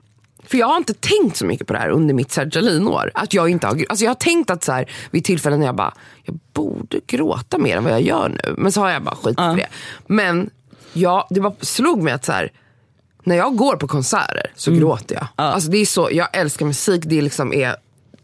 för 0.48 0.58
jag 0.58 0.68
har 0.68 0.78
inte 0.78 0.94
tänkt 0.94 1.38
så 1.38 1.46
mycket 1.46 1.68
på 1.68 1.74
det 1.74 1.80
här 1.80 1.90
under 1.90 2.14
mitt 2.14 2.32
Sergelin-år. 2.32 3.12
Att 3.14 3.34
jag, 3.34 3.50
inte 3.50 3.68
har, 3.68 3.86
alltså 3.90 4.06
jag 4.06 4.10
har 4.10 4.16
tänkt 4.16 4.50
att 4.50 4.64
så 4.64 4.72
här, 4.72 4.86
vid 5.12 5.24
tillfällen 5.26 5.60
när 5.60 5.66
jag 5.66 5.76
bara, 5.76 5.94
jag 6.24 6.40
borde 6.54 7.00
gråta 7.08 7.58
mer 7.58 7.78
än 7.78 7.84
vad 7.84 7.94
jag 7.94 8.02
gör 8.02 8.30
nu. 8.30 8.56
Men 8.58 8.72
så 8.72 8.82
har 8.82 8.90
jag 8.90 9.04
bara 9.04 9.16
skit 9.16 9.36
för 9.36 9.56
det. 9.56 9.68
Men 10.08 10.50
jag, 10.94 11.28
det 11.30 11.40
bara 11.42 11.54
slog 11.62 12.04
mig 12.04 12.14
att 12.14 12.26
så 12.26 12.32
här, 12.32 12.52
när 13.24 13.36
jag 13.36 13.56
går 13.56 13.76
på 13.76 13.88
konserter 13.88 14.52
så 14.56 14.72
gråter 14.72 15.16
jag. 15.16 15.28
Alltså 15.36 15.70
det 15.70 15.78
är 15.78 15.86
så, 15.86 16.10
jag 16.12 16.28
älskar 16.34 16.66
musik, 16.66 17.04
det, 17.06 17.22
liksom 17.22 17.54
är, 17.54 17.76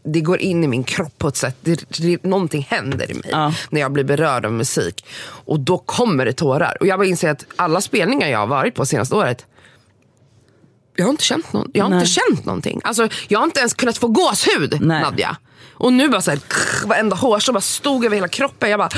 det 0.04 0.20
går 0.20 0.38
in 0.40 0.64
i 0.64 0.68
min 0.68 0.84
kropp 0.84 1.18
på 1.18 1.28
ett 1.28 1.36
sätt. 1.36 1.56
Det, 1.60 1.84
det, 1.98 2.22
någonting 2.24 2.66
händer 2.70 3.10
i 3.10 3.14
mig 3.14 3.28
Ja. 3.30 3.52
när 3.70 3.80
jag 3.80 3.92
blir 3.92 4.04
berörd 4.04 4.46
av 4.46 4.52
musik. 4.52 5.04
Och 5.22 5.60
då 5.60 5.78
kommer 5.78 6.24
det 6.24 6.32
tårar. 6.32 6.76
Och 6.80 6.86
jag 6.86 6.98
bara 6.98 7.06
inser 7.08 7.30
att 7.30 7.44
alla 7.56 7.80
spelningar 7.80 8.28
jag 8.28 8.38
har 8.38 8.46
varit 8.46 8.74
på 8.74 8.86
senaste 8.86 9.14
året 9.14 9.46
jag 10.96 11.04
har 11.04 11.10
inte 11.10 11.24
känt, 11.24 11.52
någon, 11.52 11.70
jag 11.74 11.84
har 11.84 11.94
inte 11.94 12.06
känt 12.06 12.44
någonting. 12.44 12.80
Alltså, 12.84 13.08
jag 13.28 13.38
har 13.38 13.44
inte 13.44 13.60
ens 13.60 13.74
kunnat 13.74 13.98
få 13.98 14.08
gåshud 14.08 14.78
Nej. 14.80 15.02
Nadja. 15.02 15.36
Och 15.72 15.92
nu 15.92 16.08
bara 16.08 16.20
såhär, 16.22 16.40
varenda 16.86 17.16
hårstrå 17.16 17.52
bara 17.52 17.60
stod 17.60 18.04
över 18.04 18.16
hela 18.16 18.28
kroppen. 18.28 18.70
Jag 18.70 18.78
bara, 18.78 18.88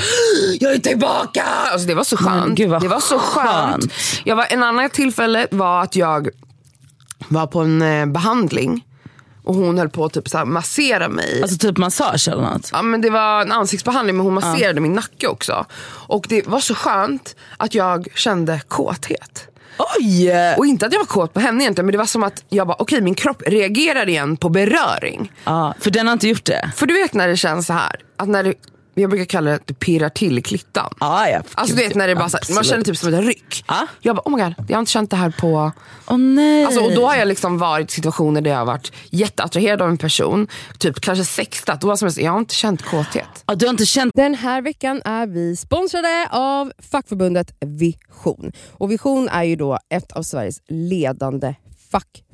jag 0.59 0.73
är 0.73 0.79
tillbaka! 0.79 1.43
Alltså, 1.43 1.87
det 1.87 1.95
var 1.95 2.03
så 2.03 2.17
skönt. 2.17 2.57
det 2.57 2.67
var 2.67 2.99
så 2.99 3.19
skönt. 3.19 3.47
skönt. 3.81 3.93
Jag 4.23 4.35
var, 4.35 4.47
en 4.49 4.63
annan 4.63 4.89
tillfälle 4.89 5.47
var 5.51 5.81
att 5.83 5.95
jag 5.95 6.29
var 7.27 7.47
på 7.47 7.59
en 7.59 7.81
eh, 7.81 8.05
behandling 8.05 8.85
och 9.43 9.55
hon 9.55 9.77
höll 9.77 9.89
på 9.89 10.05
att 10.05 10.13
typ 10.13 10.29
så 10.29 10.37
här 10.37 10.45
massera 10.45 11.09
mig. 11.09 11.41
Alltså 11.41 11.57
typ 11.57 11.77
massage 11.77 12.27
eller 12.27 12.41
något? 12.41 12.69
Ja, 12.73 12.81
men 12.81 13.01
det 13.01 13.09
var 13.09 13.41
en 13.41 13.51
ansiktsbehandling 13.51 14.17
men 14.17 14.25
hon 14.25 14.33
masserade 14.33 14.81
min 14.81 14.93
nacke 14.93 15.27
också. 15.27 15.65
Och 16.07 16.25
det 16.29 16.47
var 16.47 16.59
så 16.59 16.75
skönt 16.75 17.35
att 17.57 17.75
jag 17.75 18.07
kände 18.15 18.61
kåthet. 18.67 19.47
Oj! 19.99 20.31
Och 20.57 20.65
inte 20.65 20.85
att 20.85 20.93
jag 20.93 20.99
var 20.99 21.05
kåt 21.05 21.33
på 21.33 21.39
henne 21.39 21.63
egentligen 21.63 21.85
men 21.85 21.91
det 21.91 21.97
var 21.97 22.05
som 22.05 22.23
att 22.23 22.43
jag 22.49 22.67
bara 22.67 22.77
okej 22.79 23.01
min 23.01 23.15
kropp 23.15 23.43
reagerar 23.47 24.09
igen 24.09 24.37
på 24.37 24.49
beröring. 24.49 25.31
Ja, 25.43 25.73
för 25.79 25.91
den 25.91 26.07
har 26.07 26.13
inte 26.13 26.27
gjort 26.27 26.45
det. 26.45 26.71
För 26.75 26.85
du 26.85 26.93
vet 26.93 27.13
när 27.13 27.27
det 27.27 27.37
känns 27.37 27.67
så 27.67 27.73
här 27.73 27.95
att 28.17 28.29
när 28.29 28.43
det, 28.43 28.53
jag 28.93 29.09
brukar 29.09 29.25
kalla 29.25 29.49
det 29.49 29.55
att 29.55 29.67
det 29.67 29.73
pirrar 29.73 30.09
till 30.09 30.37
i 30.37 30.41
klittan. 30.41 30.93
Ja, 30.99 31.29
ja. 31.29 31.41
Alltså 31.53 31.75
du 31.75 31.83
vet 31.83 31.95
när 31.95 32.07
det 32.07 32.15
bara 32.15 32.29
så 32.29 32.37
här, 32.37 32.55
man 32.55 32.63
känner 32.63 32.83
typ 32.83 32.97
som 32.97 33.13
ett 33.13 33.25
ryck. 33.25 33.65
Ja. 33.67 33.87
Jag 34.01 34.15
bara 34.15 34.21
oh 34.25 34.37
my 34.37 34.43
god, 34.43 34.53
jag 34.67 34.75
har 34.75 34.79
inte 34.79 34.91
känt 34.91 35.09
det 35.09 35.17
här 35.17 35.29
på 35.39 35.71
Åh 36.07 36.17
nej. 36.17 36.65
Alltså, 36.65 36.81
och 36.81 36.95
då 36.95 37.07
har 37.07 37.15
jag 37.15 37.27
liksom 37.27 37.57
varit 37.57 37.91
i 37.91 37.93
situationer 37.93 38.41
där 38.41 38.51
jag 38.51 38.57
har 38.57 38.65
varit 38.65 38.91
jätteattraherad 39.09 39.81
av 39.81 39.89
en 39.89 39.97
person, 39.97 40.47
typ 40.77 41.01
kanske 41.01 41.25
sextat. 41.25 41.81
Då 41.81 41.97
som 41.97 42.07
att 42.07 42.17
jag 42.17 42.31
har 42.31 42.39
inte 42.39 42.55
känt 42.55 42.81
kåthet. 42.81 43.43
ja, 43.45 43.55
du 43.55 43.65
har 43.65 43.69
inte 43.71 43.85
känt... 43.85 44.11
Den 44.15 44.35
här 44.35 44.61
veckan 44.61 45.01
är 45.05 45.27
vi 45.27 45.55
sponsrade 45.55 46.27
av 46.31 46.71
fackförbundet 46.91 47.55
Vision. 47.59 48.51
Och 48.71 48.91
Vision 48.91 49.29
är 49.29 49.43
ju 49.43 49.55
då 49.55 49.79
ett 49.89 50.11
av 50.11 50.23
Sveriges 50.23 50.61
ledande 50.67 51.55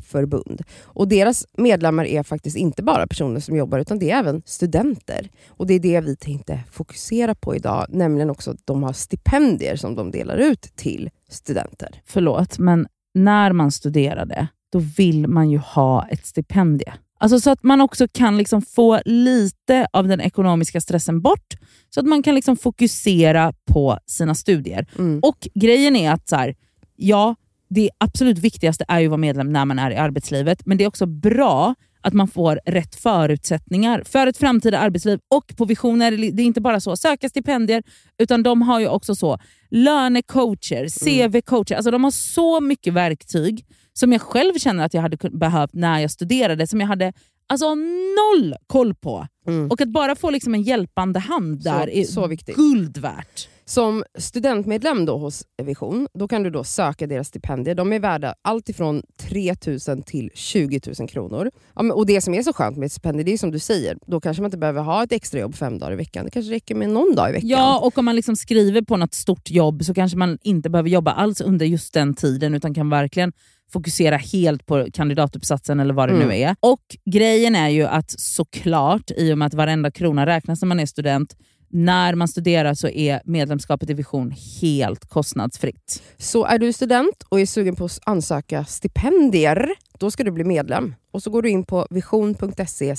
fackförbund. 0.10 0.62
Och 0.84 1.08
deras 1.08 1.45
medlemmar 1.58 2.06
är 2.06 2.24
faktiskt 2.24 2.58
inte 2.58 2.84
bara 2.84 3.08
personer 3.08 3.39
som 3.39 3.56
jobbar 3.56 3.80
utan 3.80 4.00
det 4.00 4.12
är 4.12 4.19
även 4.19 4.41
studenter. 4.45 5.30
Och 5.50 5.67
det 5.67 5.74
är 5.74 5.80
det 5.80 6.02
vi 6.02 6.15
tänkte 6.15 6.60
fokusera 6.72 7.36
på 7.36 7.56
idag, 7.56 7.86
nämligen 7.89 8.30
också 8.30 8.52
att 8.52 8.65
de 8.65 8.84
har 8.84 8.93
stipendier 8.93 9.76
som 9.76 9.95
de 9.95 10.12
delar 10.12 10.38
ut 10.38 10.62
till 10.76 11.10
studenter. 11.30 12.02
förlåt, 12.06 12.60
men 12.60 12.88
när 13.13 13.54
man 13.54 13.72
studerade, 13.72 14.48
då 14.72 14.80
vill 14.80 15.28
man 15.28 15.50
ju 15.50 15.58
ha 15.58 16.08
ett 16.08 16.26
stipendie. 16.26 16.93
Alltså 17.22 17.39
så 17.39 17.50
att 17.50 17.63
man 17.63 17.82
också 17.82 18.08
kan 18.08 18.38
liksom 18.38 18.62
få 18.62 19.00
lite 19.06 19.88
av 19.93 20.08
den 20.08 20.22
ekonomiska 20.22 20.82
stressen 20.82 21.22
bort, 21.22 21.54
så 21.89 22.00
att 22.00 22.06
man 22.06 22.24
kan 22.24 22.36
liksom 22.36 22.58
fokusera 22.58 23.54
på 23.65 24.00
sina 24.06 24.36
studier. 24.36 24.88
Mm. 24.98 25.19
Och 25.24 25.48
grejen 25.54 25.95
är 25.95 26.12
att 26.12 26.30
så 26.30 26.36
här, 26.36 26.56
ja, 26.95 27.36
det 27.69 27.89
absolut 27.97 28.38
viktigaste 28.38 28.86
är 28.88 28.99
ju 28.99 29.05
att 29.05 29.10
vara 29.10 29.17
medlem 29.17 29.51
när 29.53 29.65
man 29.65 29.79
är 29.79 29.91
i 29.91 29.95
arbetslivet, 29.95 30.65
men 30.65 30.77
det 30.77 30.84
är 30.84 30.88
också 30.88 31.05
bra 31.05 31.75
att 32.01 32.13
man 32.13 32.27
får 32.27 32.60
rätt 32.65 32.95
förutsättningar 32.95 34.03
för 34.05 34.27
ett 34.27 34.38
framtida 34.38 34.79
arbetsliv. 34.79 35.19
Och 35.36 35.53
på 35.58 35.65
Vision 35.65 36.01
är 36.01 36.12
det, 36.12 36.41
är 36.41 36.45
inte 36.45 36.62
bara 36.62 36.79
så 36.79 36.95
söka 36.97 37.29
stipendier, 37.29 37.84
utan 38.17 38.43
de 38.43 38.62
har 38.62 38.79
ju 38.79 38.88
också 38.88 39.15
så 39.15 39.39
lönecoacher, 39.69 40.86
CV-coacher. 40.88 41.75
Alltså 41.75 41.91
de 41.91 42.03
har 42.03 42.12
så 42.12 42.62
mycket 42.62 42.93
verktyg 42.93 43.65
som 43.93 44.12
jag 44.12 44.21
själv 44.21 44.53
känner 44.58 44.86
att 44.86 44.93
jag 44.93 45.01
hade 45.01 45.17
behövt 45.32 45.73
när 45.73 45.99
jag 45.99 46.12
studerade, 46.12 46.67
som 46.67 46.82
jag 46.82 46.88
hade 46.88 47.13
alltså 47.47 47.75
noll 47.75 48.55
koll 48.67 48.95
på. 48.95 49.27
Mm. 49.47 49.71
Och 49.71 49.82
att 49.82 49.89
bara 49.89 50.15
få 50.15 50.29
liksom 50.29 50.53
en 50.53 50.62
hjälpande 50.62 51.19
hand 51.19 51.63
Så- 51.63 51.69
där 51.69 51.89
är 51.89 52.03
så 52.03 52.27
viktigt. 52.27 52.55
guld 52.55 52.97
värt. 52.97 53.47
Som 53.69 54.03
studentmedlem 54.17 55.05
då 55.05 55.17
hos 55.17 55.43
Vision, 55.63 56.08
då 56.13 56.27
kan 56.27 56.43
du 56.43 56.49
då 56.49 56.63
söka 56.63 57.08
deras 57.08 57.27
stipendier. 57.27 57.75
De 57.75 57.93
är 57.93 57.99
värda 57.99 58.36
allt 58.41 58.69
ifrån 58.69 59.01
3 59.21 59.55
000 59.88 60.03
till 60.03 60.29
20 60.34 60.79
000 60.99 61.10
kronor. 61.10 61.51
Ja, 61.75 61.82
men, 61.84 61.91
och 61.91 62.05
Det 62.05 62.21
som 62.21 62.34
är 62.34 62.43
så 62.43 62.53
skönt 62.53 62.77
med 62.77 62.86
ett 62.86 62.91
stipendium, 62.91 63.25
det 63.25 63.34
är 63.34 63.38
som 63.38 63.51
du 63.51 63.60
säger, 63.60 63.97
då 64.08 64.21
kanske 64.21 64.41
man 64.41 64.47
inte 64.47 64.58
behöver 64.58 64.82
ha 64.82 65.03
ett 65.03 65.12
extrajobb 65.12 65.55
fem 65.55 65.79
dagar 65.79 65.93
i 65.93 65.95
veckan. 65.95 66.25
Det 66.25 66.32
kanske 66.32 66.51
räcker 66.51 66.75
med 66.75 66.89
någon 66.89 67.15
dag 67.15 67.29
i 67.29 67.32
veckan. 67.34 67.49
Ja, 67.49 67.79
och 67.79 67.97
om 67.97 68.05
man 68.05 68.15
liksom 68.15 68.36
skriver 68.36 68.82
på 68.82 68.97
något 68.97 69.13
stort 69.13 69.49
jobb 69.51 69.84
så 69.84 69.93
kanske 69.93 70.17
man 70.17 70.38
inte 70.41 70.69
behöver 70.69 70.89
jobba 70.89 71.12
alls 71.12 71.41
under 71.41 71.65
just 71.65 71.93
den 71.93 72.13
tiden 72.13 72.55
utan 72.55 72.73
kan 72.73 72.89
verkligen 72.89 73.34
fokusera 73.71 74.17
helt 74.17 74.65
på 74.65 74.88
kandidatuppsatsen 74.93 75.79
eller 75.79 75.93
vad 75.93 76.10
det 76.10 76.15
Mm. 76.15 76.27
nu 76.27 76.36
är. 76.36 76.55
Och 76.60 76.82
grejen 77.05 77.55
är 77.55 77.69
ju 77.69 77.84
att 77.84 78.12
såklart, 78.19 79.12
i 79.17 79.34
och 79.34 79.38
med 79.38 79.45
att 79.45 79.53
varenda 79.53 79.91
krona 79.91 80.25
räknas 80.25 80.62
när 80.62 80.67
man 80.67 80.79
är 80.79 80.86
student, 80.86 81.36
när 81.69 82.15
man 82.15 82.27
studerar 82.27 82.73
så 82.73 82.88
är 82.88 83.21
medlemskapet 83.25 83.89
i 83.89 83.93
Vision 83.93 84.34
helt 84.62 85.05
kostnadsfritt. 85.05 86.03
Så 86.17 86.45
är 86.45 86.60
du 86.60 86.73
student 86.73 87.23
och 87.29 87.39
är 87.39 87.45
sugen 87.45 87.75
på 87.75 87.86
att 87.86 87.99
ansöka 88.03 88.65
stipendier, 88.65 89.69
då 89.97 90.12
ska 90.12 90.23
du 90.23 90.32
bli 90.32 90.43
medlem. 90.43 90.95
Och 91.12 91.23
så 91.23 91.29
går 91.29 91.41
du 91.41 91.49
in 91.49 91.65
på 91.65 91.88
vision.se 91.89 92.95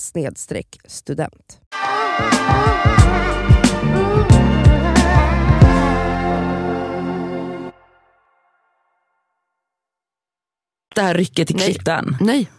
student. 0.87 1.61
Det 10.95 11.01
här 11.01 11.15
rycket 11.15 11.51
i 11.51 11.55
Nej. 11.55 11.65
klittan. 11.65 12.17
Nej, 12.21 12.51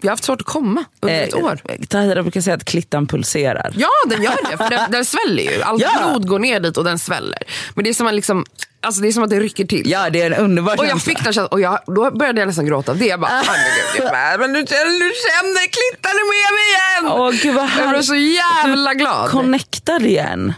jag 0.00 0.08
har 0.08 0.12
haft 0.12 0.24
svårt 0.24 0.40
att 0.40 0.46
komma 0.46 0.84
under 1.00 1.22
ett 1.22 1.34
år. 1.34 1.60
Eh, 1.64 1.74
Tahira 1.88 2.22
brukar 2.22 2.40
säga 2.40 2.56
att 2.56 2.64
klittan 2.64 3.06
pulserar. 3.06 3.72
Ja 3.76 3.88
den 4.06 4.22
gör 4.22 4.50
det, 4.50 4.56
för 4.56 4.70
den, 4.70 4.90
den 4.90 5.04
sväller 5.14 5.42
ju. 5.42 5.62
Allt 5.62 5.82
Ja. 5.82 6.08
blod 6.10 6.28
går 6.28 6.38
ner 6.38 6.60
dit 6.60 6.76
och 6.76 6.84
den 6.84 6.98
sväller. 6.98 7.42
Men 7.74 7.84
det 7.84 7.90
är 7.90 7.94
som 7.94 8.06
att, 8.06 8.14
liksom, 8.14 8.44
alltså 8.80 9.00
det, 9.02 9.08
är 9.08 9.12
som 9.12 9.22
att 9.22 9.30
det 9.30 9.40
rycker 9.40 9.64
till. 9.64 9.90
Ja, 9.90 10.10
det 10.10 10.22
är 10.22 10.30
en 10.30 10.34
underbar 10.44 10.78
Och 10.78 10.86
jag 10.86 11.02
fick 11.02 11.16
den 11.16 11.24
känslan 11.24 11.46
och 11.46 11.60
jag, 11.60 11.78
då 11.86 12.10
började 12.10 12.40
jag 12.40 12.46
nästan 12.46 12.66
gråta 12.66 12.92
av 12.92 12.98
det. 12.98 13.06
Jag 13.06 13.20
bara, 13.20 13.30
herregud, 13.46 14.04
jag 14.04 14.10
bara, 14.10 14.38
men 14.38 14.52
nu 14.52 14.66
känner, 14.66 14.90
nu 14.90 15.10
känner 15.26 15.60
klittan 15.60 16.12
är 16.12 16.26
med 16.32 16.52
mig 16.56 16.66
igen! 16.72 17.20
Åh, 17.20 17.30
gud 17.42 17.54
vad 17.54 17.70
jag 17.84 17.90
blev 17.90 18.02
så 18.02 18.14
jävla 18.14 18.94
glad. 18.94 19.30
Connectar 19.30 20.06
igen. 20.06 20.54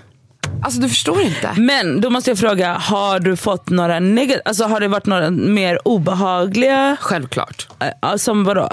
Alltså 0.63 0.81
du 0.81 0.89
förstår 0.89 1.21
inte. 1.21 1.55
Men 1.57 2.01
då 2.01 2.11
måste 2.11 2.31
jag 2.31 2.39
fråga, 2.39 2.73
har 2.75 3.21
du 3.21 3.37
fått 3.37 3.71
några 3.71 4.01
negativa, 4.01 4.43
alltså 4.45 4.65
har 4.65 4.81
det 4.81 4.89
varit 4.89 5.07
några 5.07 5.31
mer 5.31 5.89
obehagliga, 5.89 6.97
Självklart. 7.01 7.69
äh, 8.03 8.17
som 8.17 8.45
vadå? 8.45 8.69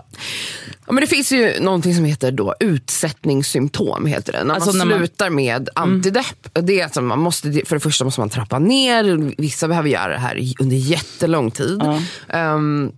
Ja, 0.88 0.94
men 0.94 1.02
det 1.02 1.08
finns 1.08 1.32
ju 1.32 1.60
någonting 1.60 1.96
som 1.96 2.06
heter 2.06 2.32
då 2.32 2.56
utsättningssymptom. 2.60 4.06
Heter 4.06 4.34
det. 4.34 4.44
När 4.44 4.54
Alltså 4.56 4.70
man 4.70 4.78
när 4.78 4.86
man- 4.86 4.98
slutar 4.98 5.30
med 5.30 5.70
antidepp. 5.76 6.50
Det 6.54 6.82
är 6.82 6.86
att 6.86 7.04
man 7.04 7.20
måste, 7.20 7.52
för 7.66 7.76
det 7.76 7.80
första 7.80 8.06
måste 8.06 8.20
man 8.22 8.30
trappa 8.30 8.60
ner. 8.60 9.34
Vissa 9.42 9.68
behöver 9.68 9.90
göra 9.90 10.08
det 10.14 10.20
här 10.20 10.40
under 10.60 10.76
jättelång 10.76 11.52
tid. 11.52 11.82
Ehm, 12.30 12.92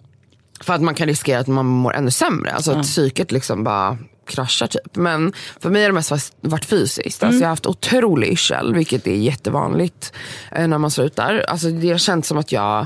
för 0.62 0.74
att 0.74 0.82
man 0.82 0.96
kan 0.96 1.08
riskera 1.08 1.40
att 1.40 1.48
man 1.48 1.66
mår 1.66 1.96
ännu 1.96 2.12
sämre. 2.12 2.52
Alltså 2.52 2.72
att 2.72 2.84
psyket 2.84 3.32
liksom 3.32 3.64
bara 3.64 3.98
kraschar 4.28 4.68
typ. 4.68 4.96
Men 4.96 5.34
för 5.60 5.70
mig 5.70 5.82
har 5.82 5.90
det 5.90 5.94
mest 5.94 6.12
varit- 6.42 6.66
fysiskt. 6.66 7.24
Alltså 7.24 7.40
jag 7.40 7.46
har 7.46 7.50
haft 7.50 7.66
otrolig 7.66 8.28
yrsel, 8.32 8.74
vilket 8.74 9.08
är 9.08 9.16
jättevanligt 9.16 10.14
eh, 10.52 10.68
när 10.68 10.78
man 10.78 10.92
slutar. 10.92 11.46
Alltså 11.48 11.70
det 11.70 11.92
har 11.92 11.98
känts 11.98 12.28
som 12.28 12.38
att 12.38 12.52
jag 12.52 12.86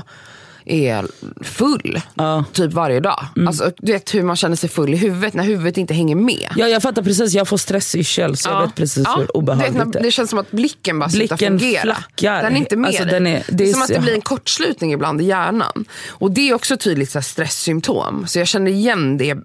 är 0.64 1.06
full 1.44 2.00
Ja. 2.14 2.44
typ 2.52 2.72
varje 2.72 3.00
dag. 3.00 3.24
Alltså, 3.46 3.72
du 3.78 3.92
vet 3.92 4.14
hur 4.14 4.22
man 4.22 4.36
känner 4.36 4.56
sig 4.56 4.68
full 4.68 4.94
i 4.94 4.96
huvudet 4.96 5.34
när 5.34 5.44
huvudet 5.44 5.76
inte 5.76 5.94
hänger 5.94 6.14
med. 6.16 6.48
Ja, 6.56 6.68
jag 6.68 6.82
fattar 6.82 7.02
precis, 7.02 7.32
jag 7.34 7.48
får 7.48 7.56
stressyrsel 7.56 8.36
så 8.36 8.48
jag 8.50 8.62
vet 8.66 8.74
precis 8.74 9.06
hur 9.08 9.14
Du 9.14 9.20
vet, 9.20 9.30
obehagligt 9.30 9.92
det 9.92 9.98
är. 9.98 10.02
det 10.02 10.10
känns 10.10 10.30
som 10.30 10.38
att 10.38 10.50
blicken 10.50 10.98
bara 10.98 11.10
slutar 11.10 11.36
fungera. 11.36 11.82
flackar. 11.82 12.42
Den 12.42 12.52
är 12.52 12.56
inte 12.58 12.76
med 12.76 12.88
Alltså, 12.88 13.04
den 13.04 13.26
är- 13.26 13.44
det, 13.48 13.56
det 13.56 13.68
är 13.68 13.72
som 13.72 13.82
att 13.82 13.88
det 13.88 14.00
blir 14.00 14.14
en 14.14 14.20
kortslutning 14.20 14.92
ibland 14.92 15.20
i 15.20 15.24
hjärnan. 15.24 15.84
Och 16.08 16.30
det 16.30 16.48
är 16.50 16.54
också 16.54 16.76
tydligt 16.76 17.10
så 17.10 17.18
här, 17.18 17.22
stresssymptom. 17.22 18.24
Så 18.26 18.38
jag 18.38 18.48
känner 18.48 18.70
igen 18.70 19.18
det, 19.18 19.36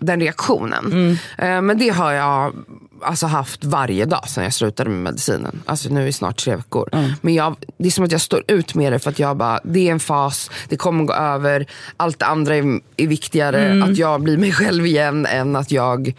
den 0.00 0.20
reaktionen. 0.20 0.84
Mm. 0.92 1.10
Eh, 1.38 1.62
men 1.62 1.78
det 1.78 1.88
har 1.88 2.12
jag 2.12 2.52
alltså, 3.02 3.26
haft 3.26 3.64
varje 3.64 4.04
dag 4.04 4.28
sedan 4.28 4.44
jag 4.44 4.52
slutade 4.54 4.90
med 4.90 4.98
medicinen. 4.98 5.62
Alltså 5.66 5.88
nu 5.88 6.02
är 6.02 6.06
det 6.06 6.12
snart 6.12 6.36
tre 6.44 6.56
veckor. 6.56 6.88
Mm. 6.92 7.10
Men 7.20 7.34
jag, 7.34 7.56
det 7.78 7.86
är 7.86 7.90
som 7.90 8.04
att 8.04 8.12
jag 8.12 8.20
står 8.20 8.44
ut 8.48 8.74
med 8.74 8.92
det 8.92 8.98
för 8.98 9.10
att 9.10 9.18
jag 9.18 9.36
bara, 9.36 9.60
det 9.64 9.88
är 9.88 9.92
en 9.92 10.00
fas, 10.00 10.50
det 10.68 10.76
kommer 10.76 11.04
gå 11.04 11.12
över. 11.12 11.66
Allt 11.96 12.18
det 12.18 12.26
andra 12.26 12.56
är, 12.56 12.80
är 12.96 13.06
viktigare. 13.06 13.68
Mm. 13.68 13.90
Att 13.90 13.98
jag 13.98 14.20
blir 14.22 14.38
mig 14.38 14.52
själv 14.52 14.86
igen 14.86 15.26
än 15.26 15.56
att 15.56 15.70
jag 15.70 16.14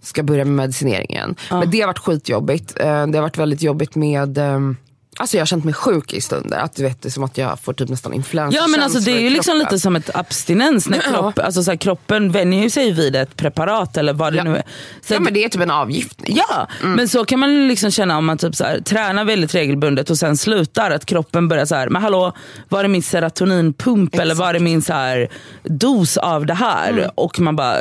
ska 0.00 0.22
börja 0.22 0.44
med 0.44 0.54
medicineringen. 0.54 1.36
Men 1.50 1.70
det 1.70 1.80
har 1.80 1.86
varit 1.86 1.98
skitjobbigt. 1.98 2.80
Eh, 2.80 3.06
Det 3.06 3.18
har 3.18 3.22
varit 3.22 3.38
väldigt 3.38 3.62
jobbigt 3.62 3.94
med 3.94 4.38
ehm, 4.38 4.76
Alltså 5.18 5.36
jag 5.36 5.40
har 5.40 5.46
känt 5.46 5.64
mig 5.64 5.74
sjuk 5.74 6.12
i 6.12 6.20
stunder. 6.20 6.58
Att 6.58 6.76
du 6.76 6.82
vet, 6.82 7.02
det 7.02 7.08
är 7.08 7.10
som 7.10 7.24
att 7.24 7.38
jag 7.38 7.60
får 7.60 7.72
typ 7.72 7.88
nästan 7.88 8.12
influensa 8.12 8.58
Ja 8.58 8.66
men 8.66 8.82
alltså 8.82 8.98
det 9.00 9.10
är 9.10 9.20
ju 9.20 9.30
liksom 9.30 9.56
lite 9.58 9.78
som 9.78 9.96
ett 9.96 10.16
abstinens 10.16 10.88
när 10.88 10.96
Ja. 10.98 11.02
kropp, 11.10 11.38
alltså 11.38 11.62
så 11.62 11.70
här, 11.70 11.78
kroppen 11.78 12.32
vänjer 12.32 12.68
sig 12.68 12.92
vid 12.92 13.16
ett 13.16 13.36
preparat 13.36 13.96
eller 13.96 14.12
vad 14.12 14.32
det 14.32 14.36
Ja. 14.36 14.44
nu 14.44 14.56
är. 14.56 14.62
Så 15.00 15.14
Ja 15.14 15.20
men 15.20 15.34
det 15.34 15.44
är 15.44 15.48
typ 15.48 15.62
en 15.62 15.70
avgiftning. 15.70 16.36
Ja, 16.48 16.68
men 16.82 17.08
så 17.08 17.24
kan 17.24 17.38
man 17.40 17.68
liksom 17.68 17.90
känna 17.90 18.18
om 18.18 18.26
man 18.26 18.38
typ 18.38 18.54
så 18.54 18.64
här, 18.64 18.80
tränar 18.80 19.24
väldigt 19.24 19.54
regelbundet 19.54 20.10
och 20.10 20.18
sen 20.18 20.36
slutar. 20.36 20.90
Att 20.90 21.06
kroppen 21.06 21.48
börjar 21.48 21.64
så 21.64 21.74
här, 21.74 21.88
men 21.88 22.02
hallå, 22.02 22.32
var 22.68 22.84
är 22.84 22.88
min 22.88 23.02
serotoninpump 23.02 24.14
eller 24.18 24.34
var 24.34 24.54
är 24.54 24.60
min 24.60 24.82
så 24.82 24.92
här, 24.92 25.28
dos 25.62 26.16
av 26.16 26.46
det 26.46 26.54
här? 26.54 27.10
Och 27.14 27.40
man 27.40 27.56
bara, 27.56 27.76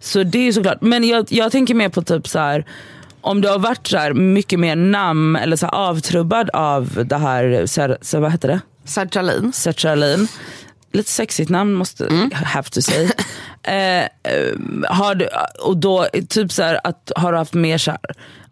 så 0.00 0.22
det 0.22 0.38
är 0.38 0.42
ju 0.42 0.52
såklart. 0.52 0.78
Men 0.80 1.04
jag, 1.04 1.26
jag 1.28 1.52
tänker 1.52 1.74
mer 1.74 1.88
på 1.88 2.02
typ 2.02 2.28
så 2.28 2.38
här 2.38 2.64
om 3.24 3.40
du 3.40 3.48
har 3.48 3.58
varit 3.58 3.86
så 3.86 3.98
här 3.98 4.12
mycket 4.12 4.60
mer 4.60 4.76
nam 4.76 5.36
eller 5.36 5.56
så 5.56 5.66
avtrubbad 5.66 6.50
av 6.52 7.04
det 7.06 7.16
här, 7.16 7.66
ser, 7.66 7.98
så 8.00 8.20
vad 8.20 8.32
heter 8.32 8.48
det? 8.48 8.60
Sertralin. 8.84 9.52
sertralin. 9.52 10.28
Lite 10.92 11.10
sexigt 11.10 11.50
namn 11.50 11.74
måste 11.74 12.30
have 12.32 12.70
to 12.70 12.82
say. 12.82 13.04
eh, 13.62 14.04
eh, 14.04 14.08
har 14.88 15.14
du, 15.14 15.28
och 15.62 15.76
då 15.76 16.06
typ 16.28 16.52
så 16.52 16.62
här, 16.62 16.80
att 16.84 17.12
har 17.16 17.32
du 17.32 17.38
haft 17.38 17.54
mer 17.54 17.78
så 17.78 17.90
här, 17.90 18.00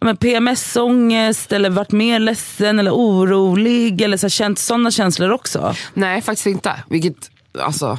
men 0.01 0.17
PMS-ångest 0.17 1.51
eller 1.51 1.69
varit 1.69 1.91
mer 1.91 2.19
ledsen 2.19 2.79
eller 2.79 2.91
orolig 2.91 4.01
eller 4.01 4.17
så 4.17 4.25
här, 4.25 4.29
känt 4.29 4.59
sådana 4.59 4.91
känslor 4.91 5.31
också? 5.31 5.75
Nej 5.93 6.21
faktiskt 6.21 6.47
inte. 6.47 6.83
Vilket, 6.89 7.31
alltså, 7.61 7.97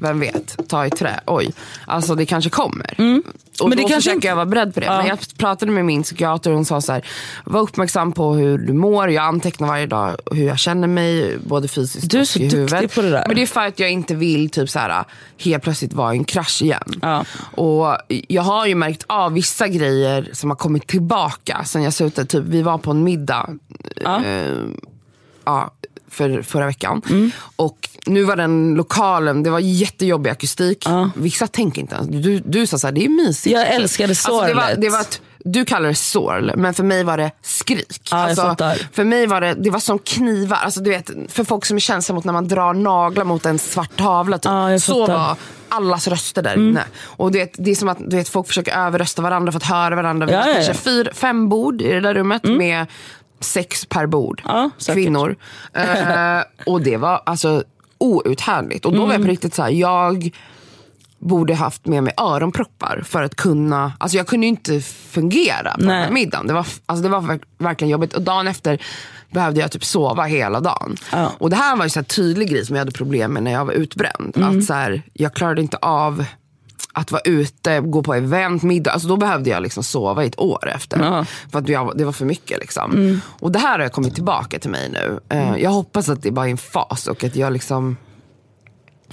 vem 0.00 0.20
vet? 0.20 0.68
Ta 0.68 0.86
i 0.86 0.90
trä. 0.90 1.20
Oj. 1.26 1.52
Alltså 1.86 2.14
det 2.14 2.26
kanske 2.26 2.50
kommer. 2.50 2.94
Och 2.94 3.00
Mm. 3.00 3.22
Men 3.60 3.70
det 3.70 3.76
då 3.76 3.88
kanske 3.88 3.94
försöker 3.94 4.14
inte- 4.14 4.26
jag 4.26 4.36
vara 4.36 4.46
beredd 4.46 4.74
på 4.74 4.80
det. 4.80 4.86
Ja. 4.86 4.96
Men 4.96 5.06
jag 5.06 5.18
pratade 5.38 5.72
med 5.72 5.84
min 5.84 6.02
psykiater 6.02 6.50
och 6.50 6.56
hon 6.56 6.64
sa 6.64 6.80
så 6.80 6.92
här, 6.92 7.06
var 7.44 7.60
uppmärksam 7.60 8.12
på 8.12 8.32
hur 8.34 8.58
du 8.58 8.72
mår. 8.72 9.10
Jag 9.10 9.24
antecknar 9.24 9.68
varje 9.68 9.86
dag 9.86 10.16
hur 10.32 10.46
jag 10.46 10.58
känner 10.58 10.88
mig, 10.88 11.38
både 11.46 11.68
fysiskt 11.68 12.10
Du 12.10 12.16
är 12.16 12.20
och 12.20 12.28
så 12.28 12.38
i 12.38 12.42
duktig 12.42 12.56
huvudet. 12.58 12.94
på 12.94 13.02
det 13.02 13.10
där. 13.10 13.24
Men 13.26 13.36
det 13.36 13.42
är 13.42 13.46
för 13.46 13.60
att 13.66 13.78
jag 13.78 13.90
inte 13.90 14.14
vill 14.14 14.50
typ 14.50 14.70
så 14.70 14.78
här, 14.78 15.04
helt 15.38 15.62
plötsligt 15.62 15.92
vara 15.92 16.14
i 16.14 16.18
en 16.18 16.24
krasch 16.24 16.62
igen. 16.62 16.92
Ja. 17.02 17.24
Och 17.54 17.96
jag 18.08 18.42
har 18.42 18.66
ju 18.66 18.74
märkt 18.74 19.04
av 19.06 19.32
vissa 19.32 19.68
grejer 19.68 20.30
som 20.32 20.50
har 20.50 20.56
kommit 20.56 20.86
tillbaka 20.86 21.64
sen 21.64 21.82
jag 21.82 21.92
slutade. 21.92 22.26
Typ, 22.26 22.44
vi 22.44 22.62
var 22.62 22.78
på 22.78 22.90
en 22.90 23.04
middag 23.04 23.48
Ja. 23.96 24.24
eh, 24.24 24.52
ja, 25.44 25.70
för 26.12 26.42
förra 26.42 26.66
veckan. 26.66 27.02
Mm. 27.10 27.30
Och 27.56 27.88
nu 28.06 28.24
var 28.24 28.36
den 28.36 28.74
lokalen, 28.74 29.42
det 29.42 29.50
var 29.50 29.58
jättejobbig 29.58 30.30
akustik. 30.30 30.82
Ja. 30.86 31.10
Vissa 31.16 31.46
tänker 31.46 31.80
inte 31.80 31.94
ens. 31.94 32.08
Du, 32.08 32.38
du 32.38 32.66
sa 32.66 32.78
såhär, 32.78 32.92
det 32.92 33.04
är 33.04 33.08
mysigt. 33.26 33.56
Jag 33.56 33.68
älskade 33.74 34.08
Alltså, 34.08 34.40
det 34.46 34.54
var, 34.54 34.62
sorlet. 34.62 34.80
det 34.80 34.88
var 34.90 35.00
ett, 35.00 35.20
du 35.44 35.64
kallar 35.64 35.88
det 35.88 35.94
sorl, 35.94 36.52
men 36.56 36.74
för 36.74 36.84
mig 36.84 37.04
var 37.04 37.16
det 37.16 37.30
skrik. 37.42 38.08
Ja, 38.10 38.16
alltså, 38.16 38.56
för 38.92 39.04
mig 39.04 39.26
var 39.26 39.40
det, 39.40 39.54
det 39.54 39.70
var 39.70 39.78
som 39.80 39.98
knivar. 39.98 40.56
Alltså, 40.56 40.80
du 40.80 40.90
vet, 40.90 41.10
för 41.28 41.44
folk 41.44 41.64
som 41.64 41.76
är 41.76 41.80
känsliga 41.80 42.14
mot 42.14 42.24
när 42.24 42.32
man 42.32 42.48
drar 42.48 42.74
naglar 42.74 43.24
mot 43.24 43.46
en 43.46 43.58
svart 43.58 43.96
tavla. 43.96 44.38
Typ. 44.38 44.44
Ja, 44.44 44.78
Så. 44.78 45.04
Mm. 45.04 45.16
var 45.16 45.36
allas 45.68 46.08
röster 46.08 46.42
där 46.42 46.54
inne. 46.56 46.84
Och 47.04 47.32
det, 47.32 47.52
det 47.58 47.70
är 47.70 47.74
som 47.74 47.88
att 47.88 47.98
du 48.10 48.16
vet, 48.16 48.28
folk 48.28 48.46
försöker 48.46 48.78
överrösta 48.78 49.22
varandra 49.22 49.52
för 49.52 49.56
att 49.58 49.64
höra 49.64 49.96
varandra. 49.96 50.26
Vi 50.26 50.32
Ja, 50.32 50.42
kanske 50.54 50.74
fyr, 50.74 51.10
fem 51.14 51.48
bord 51.48 51.82
i 51.82 51.92
det 51.92 52.00
där 52.00 52.14
rummet 52.14 52.44
med 52.44 52.86
sex 53.42 53.86
per 53.86 54.06
bord. 54.06 54.42
Ja, 54.44 54.70
kvinnor. 54.92 55.36
Eh, 55.72 56.40
och 56.66 56.80
det 56.82 56.96
var 56.96 57.22
alltså 57.26 57.64
outhärdligt. 57.98 58.84
Och 58.84 58.92
då 58.92 58.96
Mm. 58.98 59.08
var 59.08 59.14
jag 59.14 59.22
på 59.22 59.28
riktigt 59.28 59.54
så 59.54 59.62
här, 59.62 59.70
jag 59.70 60.30
borde 61.18 61.54
haft 61.54 61.86
med 61.86 62.02
mig 62.04 62.12
öronproppar 62.16 63.02
för 63.06 63.22
att 63.22 63.34
kunna, 63.34 63.92
alltså 63.98 64.16
jag 64.16 64.26
kunde 64.26 64.46
ju 64.46 64.48
inte 64.48 64.80
fungera 64.80 65.70
på 65.72 65.78
den 65.78 65.88
Nej. 65.88 66.04
här 66.04 66.10
middagen. 66.10 66.46
Det 66.46 66.52
var, 66.54 66.66
alltså 66.86 67.02
det 67.02 67.08
var 67.08 67.20
verk- 67.20 67.44
verkligen 67.58 67.90
jobbigt. 67.90 68.12
Och 68.14 68.22
dagen 68.22 68.48
efter 68.48 68.82
behövde 69.30 69.60
jag 69.60 69.70
typ 69.72 69.84
sova 69.84 70.22
hela 70.24 70.60
dagen. 70.60 70.96
Ja. 71.12 71.32
Och 71.38 71.50
det 71.50 71.56
här 71.56 71.76
var 71.76 71.84
ju 71.84 71.90
så 71.90 71.98
här 71.98 72.04
tydlig 72.04 72.50
grej 72.50 72.66
som 72.66 72.76
jag 72.76 72.80
hade 72.80 72.92
problem 72.92 73.32
med 73.32 73.42
när 73.42 73.52
jag 73.52 73.64
var 73.64 73.72
utbränd. 73.72 74.36
Mm. 74.36 74.58
Att 74.58 74.64
så 74.64 74.74
här, 74.74 75.02
jag 75.12 75.34
klarade 75.34 75.60
inte 75.62 75.76
av 75.76 76.24
att 76.92 77.10
vara 77.12 77.22
ute, 77.24 77.80
gå 77.80 78.02
på 78.02 78.14
event, 78.14 78.62
middag. 78.62 78.90
Alltså 78.90 79.08
då 79.08 79.16
behövde 79.16 79.50
jag 79.50 79.62
liksom 79.62 79.82
sova 79.84 80.24
i 80.24 80.26
ett 80.26 80.40
år 80.40 80.68
efter. 80.74 80.98
Ja. 81.00 81.24
För 81.52 81.58
att 81.58 81.68
jag, 81.68 81.92
det 81.98 82.04
var 82.04 82.12
för 82.12 82.24
mycket. 82.24 82.60
Liksom. 82.60 83.20
Och 83.40 83.52
det 83.52 83.58
här 83.58 83.78
har 83.78 83.88
kommit 83.88 84.14
tillbaka 84.14 84.58
till 84.58 84.70
mig 84.70 84.88
nu. 84.90 85.20
Eh, 85.28 85.56
Jag 85.56 85.70
hoppas 85.70 86.08
att 86.08 86.22
det 86.22 86.30
bara 86.30 86.46
är 86.46 86.50
en 86.50 86.58
fas 86.58 87.06
och 87.06 87.24
att 87.24 87.36
jag 87.36 87.52
liksom 87.52 87.96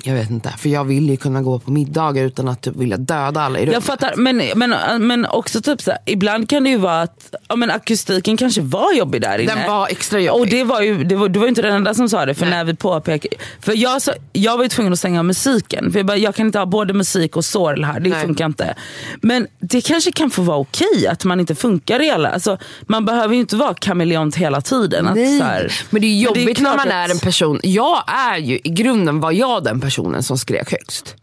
jag 0.04 0.14
vet 0.14 0.30
inte, 0.30 0.54
för 0.58 0.70
jag 0.70 0.84
vill 0.84 1.10
ju 1.10 1.18
kunna 1.18 1.42
gå 1.42 1.60
på 1.60 1.72
middagar 1.72 2.24
utan 2.24 2.48
att 2.48 2.62
typ 2.62 2.76
vilja 2.76 2.98
döda 2.98 3.42
alla 3.42 3.60
i 3.60 3.62
rummet. 3.62 3.74
Jag 3.74 3.84
fattar, 3.84 4.14
men, 4.18 4.42
men, 4.56 4.74
men 5.08 5.26
också 5.26 5.62
typ 5.62 5.82
så 5.82 5.92
här, 5.92 6.00
ibland 6.06 6.50
kan 6.50 6.64
det 6.64 6.70
ju 6.70 6.78
vara 6.78 7.02
att 7.02 7.36
ja, 7.48 7.56
men 7.56 7.72
akustiken 7.72 8.38
kanske 8.38 8.62
var 8.62 8.94
jobbig 8.94 9.22
där 9.22 9.40
inne. 9.40 9.56
Den 9.56 9.72
var 9.72 9.88
extra 9.88 10.20
jobbig. 10.20 10.42
Och 10.42 10.48
det 10.48 10.64
var 10.64 10.82
ju, 10.82 11.04
det 11.04 11.16
var, 11.16 11.30
du 11.30 11.40
var 11.40 11.46
ju 11.46 11.50
inte 11.50 11.62
den 11.62 11.76
enda 11.76 11.94
som 11.94 12.10
sa 12.10 12.26
det. 12.26 12.34
För 12.36 12.46
Nej. 12.46 12.56
när 12.58 12.64
vi 12.64 12.76
påpekade, 12.76 13.36
för 13.62 13.74
jag, 13.78 14.02
sa- 14.02 14.14
jag 14.34 14.58
var 14.58 14.64
ju 14.64 14.70
tvungen 14.70 14.94
att 14.94 15.00
stänga 15.00 15.24
musiken. 15.24 15.92
För 15.92 16.00
jag, 16.00 16.06
bara, 16.06 16.18
jag 16.18 16.36
kan 16.36 16.46
inte 16.46 16.60
ha 16.60 16.66
både 16.66 16.94
musik 16.94 17.36
och 17.38 17.46
sorl 17.46 17.84
här, 17.84 18.00
det 18.00 18.10
Nej. 18.10 18.26
funkar 18.26 18.46
inte. 18.46 18.76
Men 19.22 19.48
det 19.60 19.82
kanske 19.82 20.12
kan 20.12 20.30
få 20.30 20.42
vara 20.42 20.58
okej 20.58 21.08
att 21.12 21.24
man 21.26 21.40
inte 21.40 21.56
funkar 21.56 22.02
i 22.02 22.10
alla. 22.12 22.30
Alltså, 22.30 22.58
man 22.82 23.06
behöver 23.06 23.34
ju 23.34 23.40
inte 23.40 23.56
vara 23.56 23.74
kameleont 23.74 24.36
hela 24.36 24.62
tiden. 24.62 25.08
Att, 25.08 25.16
Nej, 25.16 25.40
så 25.40 25.44
här, 25.46 25.72
men 25.90 26.02
det 26.02 26.08
är 26.08 26.20
jobbigt 26.22 26.46
när 26.48 26.54
klart 26.54 26.78
man 26.78 26.88
att- 26.88 26.94
är 27.10 27.12
en 27.12 27.20
person. 27.20 27.60
Jag 27.64 28.04
är 28.08 28.38
ju, 28.38 28.60
i 28.64 28.70
grunden 28.70 29.20
var 29.20 29.32
jag 29.32 29.64
den 29.64 29.82
personen 29.82 29.89
som 30.24 30.38
skrek 30.38 30.72
högst. 30.72 31.16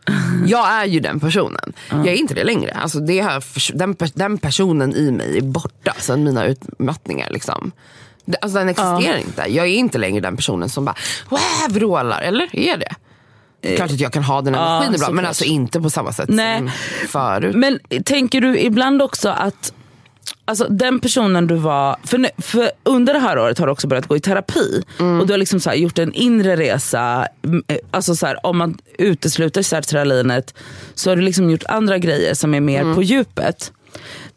Jag 0.47 0.69
är 0.73 0.85
ju 0.85 1.01
den 1.01 1.21
personen. 1.21 1.73
Jag 1.91 2.07
är 2.09 2.15
inte 2.17 2.35
det 2.35 2.45
längre. 2.45 2.71
Alltså 2.73 3.01
det 3.01 3.45
förs- 3.45 3.73
den, 3.75 3.97
den 4.15 4.39
personen 4.39 4.95
i 4.97 5.11
mig 5.11 5.39
är 5.39 5.43
borta 5.43 5.95
sen 5.99 6.25
mina 6.25 6.45
utmattningar. 6.47 7.31
Liksom. 7.31 7.73
Alltså 8.41 8.59
den 8.59 8.69
existerar 8.69 9.17
inte. 9.19 9.45
Jag 9.49 9.67
är 9.67 9.71
inte 9.71 9.99
längre 9.99 10.21
den 10.21 10.37
personen 10.37 10.69
som 10.69 10.85
bara 10.85 10.97
"Wah!" 11.29 11.69
vrålar. 11.71 12.21
Eller 12.21 12.57
är 12.57 12.77
det? 12.77 12.95
Klart 13.77 13.91
att 13.91 14.01
jag 14.01 14.13
kan 14.13 14.23
ha 14.23 14.43
den 14.43 14.55
Ja, 14.55 14.77
energin 14.77 14.95
ibland 14.95 15.15
men 15.15 15.27
alltså 15.27 15.45
inte 15.45 15.81
på 15.81 15.91
samma 15.91 16.13
sätt 16.13 16.29
Nej. 16.29 16.59
som 16.59 16.71
förut. 17.09 17.57
Men 17.57 17.79
tänker 18.05 18.41
du 18.41 18.59
ibland 18.61 19.03
också 19.03 19.29
att 19.29 19.73
Alltså 20.49 20.67
den 20.69 21.01
personen 21.01 21.47
du 21.47 21.55
var, 21.55 21.97
för, 22.05 22.19
nu, 22.19 22.29
för 22.39 22.71
under 22.83 23.13
det 23.15 23.19
här 23.19 23.39
året 23.39 23.59
har 23.59 23.67
du 23.67 23.73
också 23.73 23.87
börjat 23.87 24.07
gå 24.07 24.17
i 24.17 24.21
terapi. 24.21 24.83
Och 25.21 25.27
du 25.27 25.33
har 25.33 25.39
liksom 25.39 25.61
så 25.61 25.73
gjort 25.73 25.99
en 25.99 26.13
inre 26.13 26.57
resa. 26.57 27.29
mm, 27.45 27.65
eh, 27.69 27.77
Alltså 27.91 28.17
så 28.17 28.27
här, 28.27 28.47
om 28.47 28.59
man 28.59 28.79
utesluter 28.99 29.63
sertralinet 29.63 30.55
så 30.95 31.11
har 31.11 31.17
du 31.17 31.23
liksom 31.23 31.51
gjort 31.51 31.65
andra 31.69 31.99
grejer 31.99 32.35
som 32.35 32.55
är 32.55 32.61
mer 32.61 32.95
på 32.95 33.03
djupet. 33.03 33.73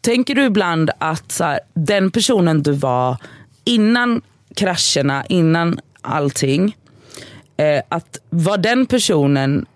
Tänker 0.00 0.34
du 0.34 0.44
ibland 0.44 0.90
att 0.98 1.32
så 1.32 1.44
här, 1.44 1.60
den 1.74 2.10
personen 2.10 2.62
du 2.62 2.72
var 2.72 3.16
innan 3.64 4.22
krascherna, 4.56 5.24
innan 5.28 5.78
allting. 6.00 6.76
Eh, 7.56 7.82
att 7.88 8.18
var 8.30 8.58
den 8.58 8.86
personen 8.86 9.66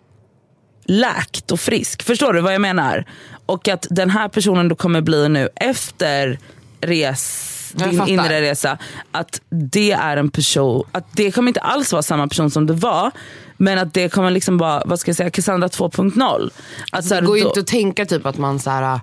läkt 0.85 1.51
och 1.51 1.61
frisk. 1.61 2.03
Förstår 2.03 2.33
du 2.33 2.41
vad 2.41 2.55
jag 2.55 2.61
menar? 2.61 3.05
Och 3.47 3.69
att 3.69 3.87
den 3.91 4.11
här 4.11 4.29
personen 4.29 4.69
du 4.69 4.75
kommer 4.75 5.01
bli 5.01 5.29
nu 5.29 5.49
efter 5.57 6.39
res, 6.81 7.73
din 7.75 8.09
inre 8.09 8.41
resa, 8.41 8.79
att 9.13 9.41
det 9.49 9.93
är 9.93 10.17
en 10.17 10.31
person, 10.31 10.85
att 10.93 11.07
det 11.13 11.31
kommer 11.31 11.49
inte 11.49 11.61
alls 11.61 11.93
vara 11.93 12.03
samma 12.03 12.29
person 12.29 12.51
som 12.51 12.67
du 12.67 12.75
var. 12.75 13.11
Men 13.57 13.79
att 13.79 13.95
det 13.95 14.09
kommer 14.09 14.31
liksom 14.31 14.59
vara, 14.59 14.83
vad 14.87 15.01
ska 15.01 15.09
jag 15.09 15.17
säga, 15.17 15.31
Cassandra 15.31 15.69
2.0. 15.69 16.51
Att 16.93 17.05
så 17.05 17.15
här, 17.15 17.21
det 17.21 17.27
går 17.27 17.39
ju 17.39 17.45
inte 17.45 17.61
att 17.61 17.67
tänka 17.67 18.07
typ 18.07 18.27
att 18.27 18.39
man 18.39 18.59
så 18.59 18.71
här. 18.71 19.01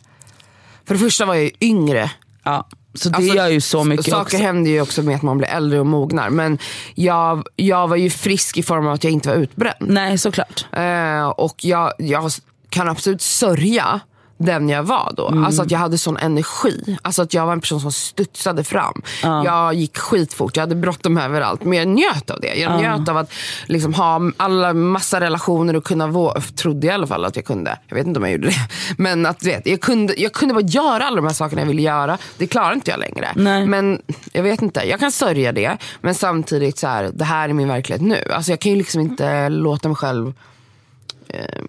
För 0.85 0.93
det 0.93 0.99
första 0.99 1.25
var 1.25 1.35
jag 1.35 1.43
ju 1.43 1.51
yngre. 1.61 2.11
ja, 2.43 2.67
så 2.93 3.09
det 3.09 3.15
Alltså, 3.15 3.35
gör 3.35 3.47
ju 3.47 3.61
så 3.61 3.83
mycket 3.83 4.05
Saker 4.05 4.21
också. 4.21 4.37
händer 4.37 4.71
ju 4.71 4.81
också 4.81 5.01
med 5.01 5.15
att 5.15 5.21
man 5.21 5.37
blir 5.37 5.47
äldre 5.47 5.79
och 5.79 5.85
mognar. 5.85 6.29
Men 6.29 6.57
jag, 6.95 7.43
jag 7.55 7.87
var 7.87 7.95
ju 7.95 8.09
frisk 8.09 8.57
i 8.57 8.63
form 8.63 8.87
av 8.87 8.93
att 8.93 9.03
jag 9.03 9.13
inte 9.13 9.29
var 9.29 9.35
utbränd. 9.35 9.75
Nej 9.79 10.17
såklart. 10.17 10.65
Eh, 10.71 11.27
och 11.27 11.65
jag, 11.65 11.93
jag 11.97 12.31
kan 12.69 12.89
absolut 12.89 13.21
sörja 13.21 13.99
den 14.41 14.69
jag 14.69 14.83
var 14.83 15.13
då. 15.17 15.27
Alltså 15.45 15.61
att 15.61 15.71
jag 15.71 15.79
hade 15.79 15.97
sån 15.97 16.17
energi. 16.17 16.97
Alltså 17.01 17.21
att 17.21 17.33
jag 17.33 17.45
var 17.45 17.53
en 17.53 17.61
person 17.61 17.81
som 17.81 17.91
studsade 17.91 18.63
fram. 18.63 19.01
Jag 19.23 19.73
gick 19.73 19.97
skitfort, 19.97 20.57
jag 20.57 20.63
hade 20.63 20.75
bråttom 20.75 21.17
överallt. 21.17 21.63
Men 21.63 21.77
jag 21.77 21.87
njöt 21.87 22.29
av 22.29 22.39
det. 22.41 22.55
Jag 22.55 22.79
njöt 22.79 23.09
av 23.09 23.17
att 23.17 23.33
liksom 23.65 23.93
ha 23.93 24.21
alla 24.37 24.73
massa 24.73 25.19
relationer 25.19 25.75
och 25.75 25.83
kunna 25.83 26.07
våga, 26.07 26.41
trodde 26.41 26.87
jag 26.87 26.93
i 26.93 26.95
alla 26.95 27.07
fall 27.07 27.25
att 27.25 27.35
jag 27.35 27.45
kunde. 27.45 27.77
Jag 27.87 27.95
vet 27.95 28.07
inte 28.07 28.19
om 28.19 28.23
jag 28.23 28.31
gjorde 28.31 28.47
det. 28.47 28.67
Men 28.97 29.25
att 29.25 29.43
vet, 29.43 29.67
jag 29.67 29.81
kunde, 29.81 30.13
jag 30.17 30.33
kunde 30.33 30.53
bara 30.53 30.65
göra 30.65 31.03
alla 31.03 31.15
de 31.15 31.25
här 31.25 31.33
sakerna 31.33 31.61
jag 31.61 31.67
ville 31.67 31.81
göra. 31.81 32.17
Det 32.37 32.47
klarar 32.47 32.73
inte 32.73 32.91
jag 32.91 32.99
längre. 32.99 33.31
Nej. 33.35 33.67
Men 33.67 34.01
jag 34.31 34.43
vet 34.43 34.61
inte, 34.61 34.81
jag 34.83 34.99
kan 34.99 35.11
sörja 35.11 35.51
det. 35.51 35.77
Men 36.01 36.15
samtidigt 36.15 36.77
så 36.77 36.87
här, 36.87 37.09
det 37.13 37.25
här 37.25 37.49
är 37.49 37.53
min 37.53 37.67
verklighet 37.67 38.01
nu. 38.01 38.31
Alltså 38.33 38.51
jag 38.51 38.59
kan 38.59 38.71
ju 38.71 38.77
liksom 38.77 39.01
inte 39.01 39.49
låta 39.49 39.87
mig 39.87 39.95
själv 39.95 40.33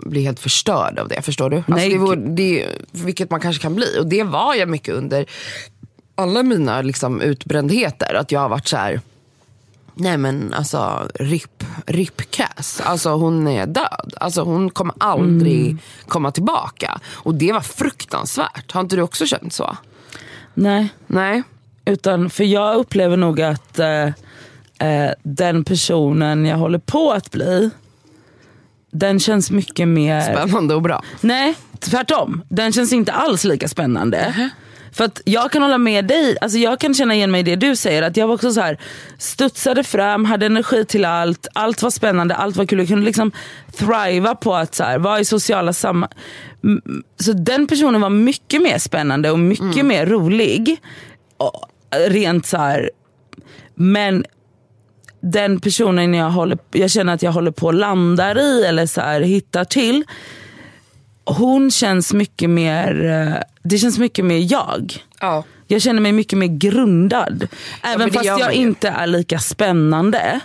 bli 0.07 0.25
helt 0.25 0.41
förstörd 0.41 0.99
av 0.99 1.09
det. 1.09 1.23
Förstår 1.23 1.51
du? 1.51 1.57
Alltså 1.57 1.75
Nej, 1.75 1.91
det, 1.91 1.99
vore, 1.99 2.17
det, 2.17 2.67
vilket 2.93 3.31
man 3.31 3.41
kanske 3.41 3.63
kan 3.63 3.75
bli. 3.75 3.99
Och 4.01 4.07
det 4.07 4.23
var 4.23 4.55
jag 4.55 4.69
mycket 4.69 4.95
under 4.95 5.27
alla 6.15 6.43
mina 6.43 6.83
liksom, 6.83 7.21
utbrändheter. 7.21 8.15
Att 8.15 8.33
jag 8.33 8.41
har 8.41 8.49
varit 8.49 8.69
så 8.69 8.77
här. 8.77 9.01
Nej 9.95 10.17
men 10.17 10.55
alltså 10.55 11.09
RIP, 11.15 11.65
RIP 11.87 12.31
Cass. 12.31 12.81
Alltså 12.85 13.11
hon 13.11 13.49
är 13.49 13.67
död. 13.67 14.15
Alltså 14.17 14.43
hon 14.43 14.71
kommer 14.71 14.95
aldrig 14.99 15.77
komma 16.09 16.31
tillbaka. 16.31 17.01
Och 17.13 17.35
det 17.35 17.53
var 17.53 17.61
fruktansvärt. 17.61 18.73
Har 18.73 18.81
inte 18.81 18.97
du 18.97 19.03
också 19.03 19.27
känt 19.27 19.53
så? 19.53 19.77
Nej. 20.55 20.89
Nej. 21.07 21.43
Utan, 21.85 22.31
för 22.31 22.45
jag 22.45 22.77
upplever 22.77 23.17
nog 23.17 23.41
att 23.41 23.79
eh, 23.79 24.07
eh, 24.79 25.13
den 25.23 25.65
personen 25.65 26.47
jag 26.47 26.57
håller 26.57 26.79
på 26.79 27.13
att 27.13 27.31
bli, 27.31 27.71
den 28.93 29.21
känns 29.21 29.51
mycket 29.51 29.89
mer... 29.89 30.21
Spännande 30.21 30.75
och 30.75 30.83
bra. 30.83 31.03
Nej, 31.21 31.55
tvärtom. 31.81 32.43
Den 32.49 32.73
känns 32.73 32.93
inte 32.93 33.13
alls 33.13 33.45
lika 33.45 33.69
spännande. 33.69 34.51
För 34.93 35.05
att 35.05 35.21
jag 35.25 35.53
kan 35.53 35.63
hålla 35.63 35.79
med 35.79 36.07
dig, 36.07 36.37
alltså 36.41 36.59
jag 36.59 36.81
kan 36.81 36.95
känna 36.95 37.15
igen 37.15 37.31
mig 37.31 37.41
i 37.41 37.43
det 37.43 37.57
du 37.57 37.77
säger. 37.77 38.03
Att 38.03 38.17
jag 38.17 38.27
var 38.27 38.35
också 38.35 38.53
så 38.53 38.61
här, 38.61 38.79
studsade 39.19 39.85
fram, 39.85 40.25
hade 40.25 40.47
energi 40.47 40.85
till 40.85 41.05
allt, 41.05 41.47
allt 41.53 41.83
var 41.83 41.91
spännande, 41.91 42.35
allt 42.35 42.57
var 42.57 42.67
kul. 42.67 42.79
Jag 42.79 42.89
kunde 42.89 43.05
liksom 43.05 43.33
thriva 43.77 44.35
på 44.35 44.55
att 44.55 44.75
så 44.75 44.85
här, 44.85 44.99
vara 44.99 45.21
i 45.21 45.25
sociala 45.25 45.73
sammanhang. 45.73 46.19
Så 47.21 47.33
den 47.33 47.67
personen 47.67 48.01
var 48.01 48.11
mycket 48.11 48.63
mer 48.63 48.79
spännande 48.79 49.31
och 49.31 49.39
mycket 49.39 49.85
mer 49.85 50.07
rolig. 50.07 50.81
Och, 51.37 51.65
rent 52.09 52.47
så 52.47 52.57
här, 52.57 52.91
men 53.75 54.25
den 55.23 55.61
personen 55.61 56.15
jag, 56.15 56.31
håller, 56.31 56.59
jag 56.71 56.91
känner 56.91 57.15
att 57.15 57.23
jag 57.23 57.33
håller 57.33 57.51
på 57.51 57.67
och 57.67 57.75
landar 57.75 58.39
i 58.39 58.65
eller 58.65 58.87
så 58.87 59.01
här, 59.01 59.21
hittar 59.21 59.65
till. 59.65 60.05
Hon 61.25 61.71
känns 61.71 62.13
mycket 62.13 62.51
mer, 62.51 63.05
eh, 63.05 63.43
det 63.63 63.79
känns 63.79 63.99
mycket 63.99 64.25
mer 64.25 64.53
jag. 64.53 65.05
Ja. 65.21 65.45
Jag 65.67 65.83
känner 65.83 66.01
mig 66.01 66.13
mycket 66.13 66.39
mer 66.39 66.47
grundad. 66.47 67.49
Även 67.83 68.09
det 68.09 68.13
fast 68.15 68.25
jag 68.25 68.55
ju. 68.55 68.61
inte 68.61 68.89
är 68.89 69.07
lika 69.07 69.39
spännande. 69.39 70.41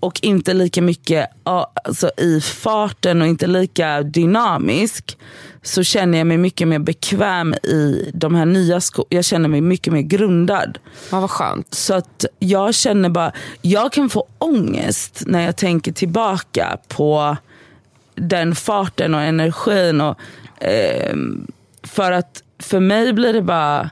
Och 0.00 0.20
inte 0.22 0.54
lika 0.54 0.82
mycket 0.82 1.28
ja, 1.44 1.72
alltså, 1.84 2.10
i 2.16 2.40
farten 2.40 3.22
och 3.22 3.28
inte 3.28 3.46
lika 3.46 4.02
dynamisk. 4.02 5.18
Så 5.62 5.82
känner 5.82 6.18
jag 6.18 6.26
mig 6.26 6.38
mycket 6.38 6.68
mer 6.68 6.78
bekväm 6.78 7.54
i 7.54 8.10
de 8.14 8.34
här 8.34 8.46
nya 8.46 8.80
skorna. 8.80 9.06
Jag 9.08 9.24
känner 9.24 9.48
mig 9.48 9.60
mycket 9.60 9.92
mer 9.92 10.02
grundad. 10.02 10.78
Ja, 11.10 11.20
vad 11.20 11.30
skönt. 11.30 11.74
Så 11.74 11.94
att 11.94 12.24
jag 12.38 12.74
känner 12.74 13.08
bara, 13.08 13.32
jag 13.62 13.92
kan 13.92 14.10
få 14.10 14.26
ångest 14.38 15.22
när 15.26 15.40
jag 15.40 15.56
tänker 15.56 15.92
tillbaka 15.92 16.78
på 16.88 17.36
den 18.14 18.54
farten 18.54 19.14
och 19.14 19.20
energin. 19.20 20.00
Och, 20.00 20.18
ehm, 20.58 21.46
för 21.82 22.12
att 22.12 22.42
för 22.58 22.80
mig 22.80 23.12
blir 23.12 23.32
det 23.32 23.42
bara 23.42 23.90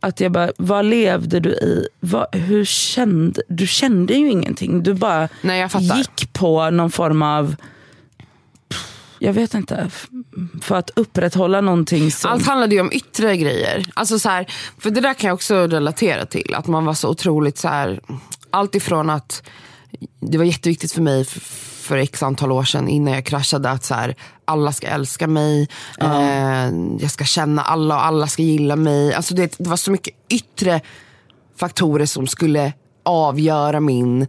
att 0.00 0.20
jag 0.20 0.32
bara, 0.32 0.52
vad 0.56 0.84
levde 0.84 1.40
du 1.40 1.50
i? 1.50 1.88
Vad, 2.00 2.34
hur 2.34 2.64
kände, 2.64 3.42
du 3.48 3.66
kände 3.66 4.14
ju 4.14 4.30
ingenting. 4.30 4.82
Du 4.82 4.94
bara 4.94 5.28
Nej, 5.42 5.68
gick 5.80 6.32
på 6.32 6.70
någon 6.70 6.90
form 6.90 7.22
av, 7.22 7.56
jag 9.22 9.32
vet 9.32 9.54
inte, 9.54 9.90
för 10.62 10.74
att 10.76 10.90
upprätthålla 10.96 11.60
någonting 11.60 12.10
som... 12.10 12.30
Allt 12.30 12.46
handlade 12.46 12.74
ju 12.74 12.80
om 12.80 12.92
yttre 12.92 13.36
grejer. 13.36 13.84
Alltså 13.94 14.18
så 14.18 14.28
här, 14.28 14.46
för 14.78 14.90
det 14.90 15.00
där 15.00 15.14
kan 15.14 15.28
jag 15.28 15.34
också 15.34 15.66
relatera 15.66 16.26
till. 16.26 16.54
Att 16.54 16.66
man 16.66 16.84
var 16.84 16.94
så 16.94 17.08
otroligt 17.08 17.58
så 17.58 17.68
här, 17.68 18.00
allt 18.50 18.74
ifrån 18.74 19.10
att 19.10 19.42
det 20.20 20.38
var 20.38 20.44
jätteviktigt 20.44 20.92
för 20.92 21.02
mig 21.02 21.20
f- 21.20 21.66
för 21.82 21.96
x 21.96 22.22
antal 22.22 22.52
år 22.52 22.64
sedan 22.64 22.88
innan 22.88 23.14
jag 23.14 23.24
kraschade 23.26 23.70
att 23.70 23.84
så 23.84 23.94
här, 23.94 24.14
alla 24.44 24.72
ska 24.72 24.86
älska 24.86 25.26
mig, 25.26 25.68
eh, 26.00 26.68
jag 27.00 27.10
ska 27.10 27.24
känna 27.24 27.62
alla 27.62 27.94
och 27.96 28.04
alla 28.04 28.26
ska 28.26 28.42
gilla 28.42 28.76
mig. 28.76 29.14
Alltså 29.14 29.34
det, 29.34 29.54
det 29.58 29.68
var 29.68 29.76
så 29.76 29.90
mycket 29.90 30.14
yttre 30.28 30.80
faktorer 31.56 32.06
som 32.06 32.26
skulle 32.26 32.72
avgöra 33.02 33.80
min 33.80 34.26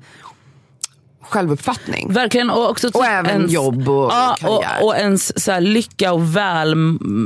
självuppfattning. 1.22 2.14
Verkligen. 2.14 2.50
Och, 2.50 2.70
också 2.70 2.88
typ 2.88 2.96
Och 2.96 3.06
även 3.06 3.50
jobb 3.50 3.90
och 3.90 4.12
ja, 4.12 4.36
karriär. 4.40 4.78
och, 4.82 4.88
och 4.88 4.96
ens 4.96 5.44
så 5.44 5.60
lycka 5.60 6.14
och 6.14 6.36
väl, 6.36 6.76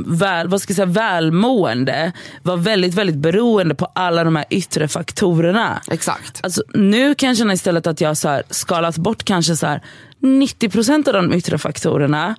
väl, 0.06 0.48
vad 0.48 0.62
ska 0.62 0.70
jag 0.70 0.76
säga, 0.76 0.86
välmående 0.86 2.12
var 2.42 2.56
väldigt, 2.56 2.94
väldigt 2.94 3.16
beroende 3.16 3.74
på 3.74 3.88
alla 3.94 4.24
de 4.24 4.36
här 4.36 4.44
yttre 4.50 4.88
faktorerna. 4.88 5.82
Exakt. 5.90 6.40
Alltså, 6.42 6.62
nu 6.74 7.14
kan 7.14 7.28
jag 7.28 7.38
känna 7.38 7.52
istället 7.52 7.86
att 7.86 8.00
jag 8.00 8.16
så 8.16 8.28
här, 8.28 8.42
skalat 8.50 8.96
bort 8.96 9.24
kanske 9.24 9.56
så 9.56 9.66
här, 9.66 9.82
90% 10.20 11.08
av 11.08 11.14
de 11.14 11.32
yttre 11.32 11.58
faktorerna. 11.58 12.36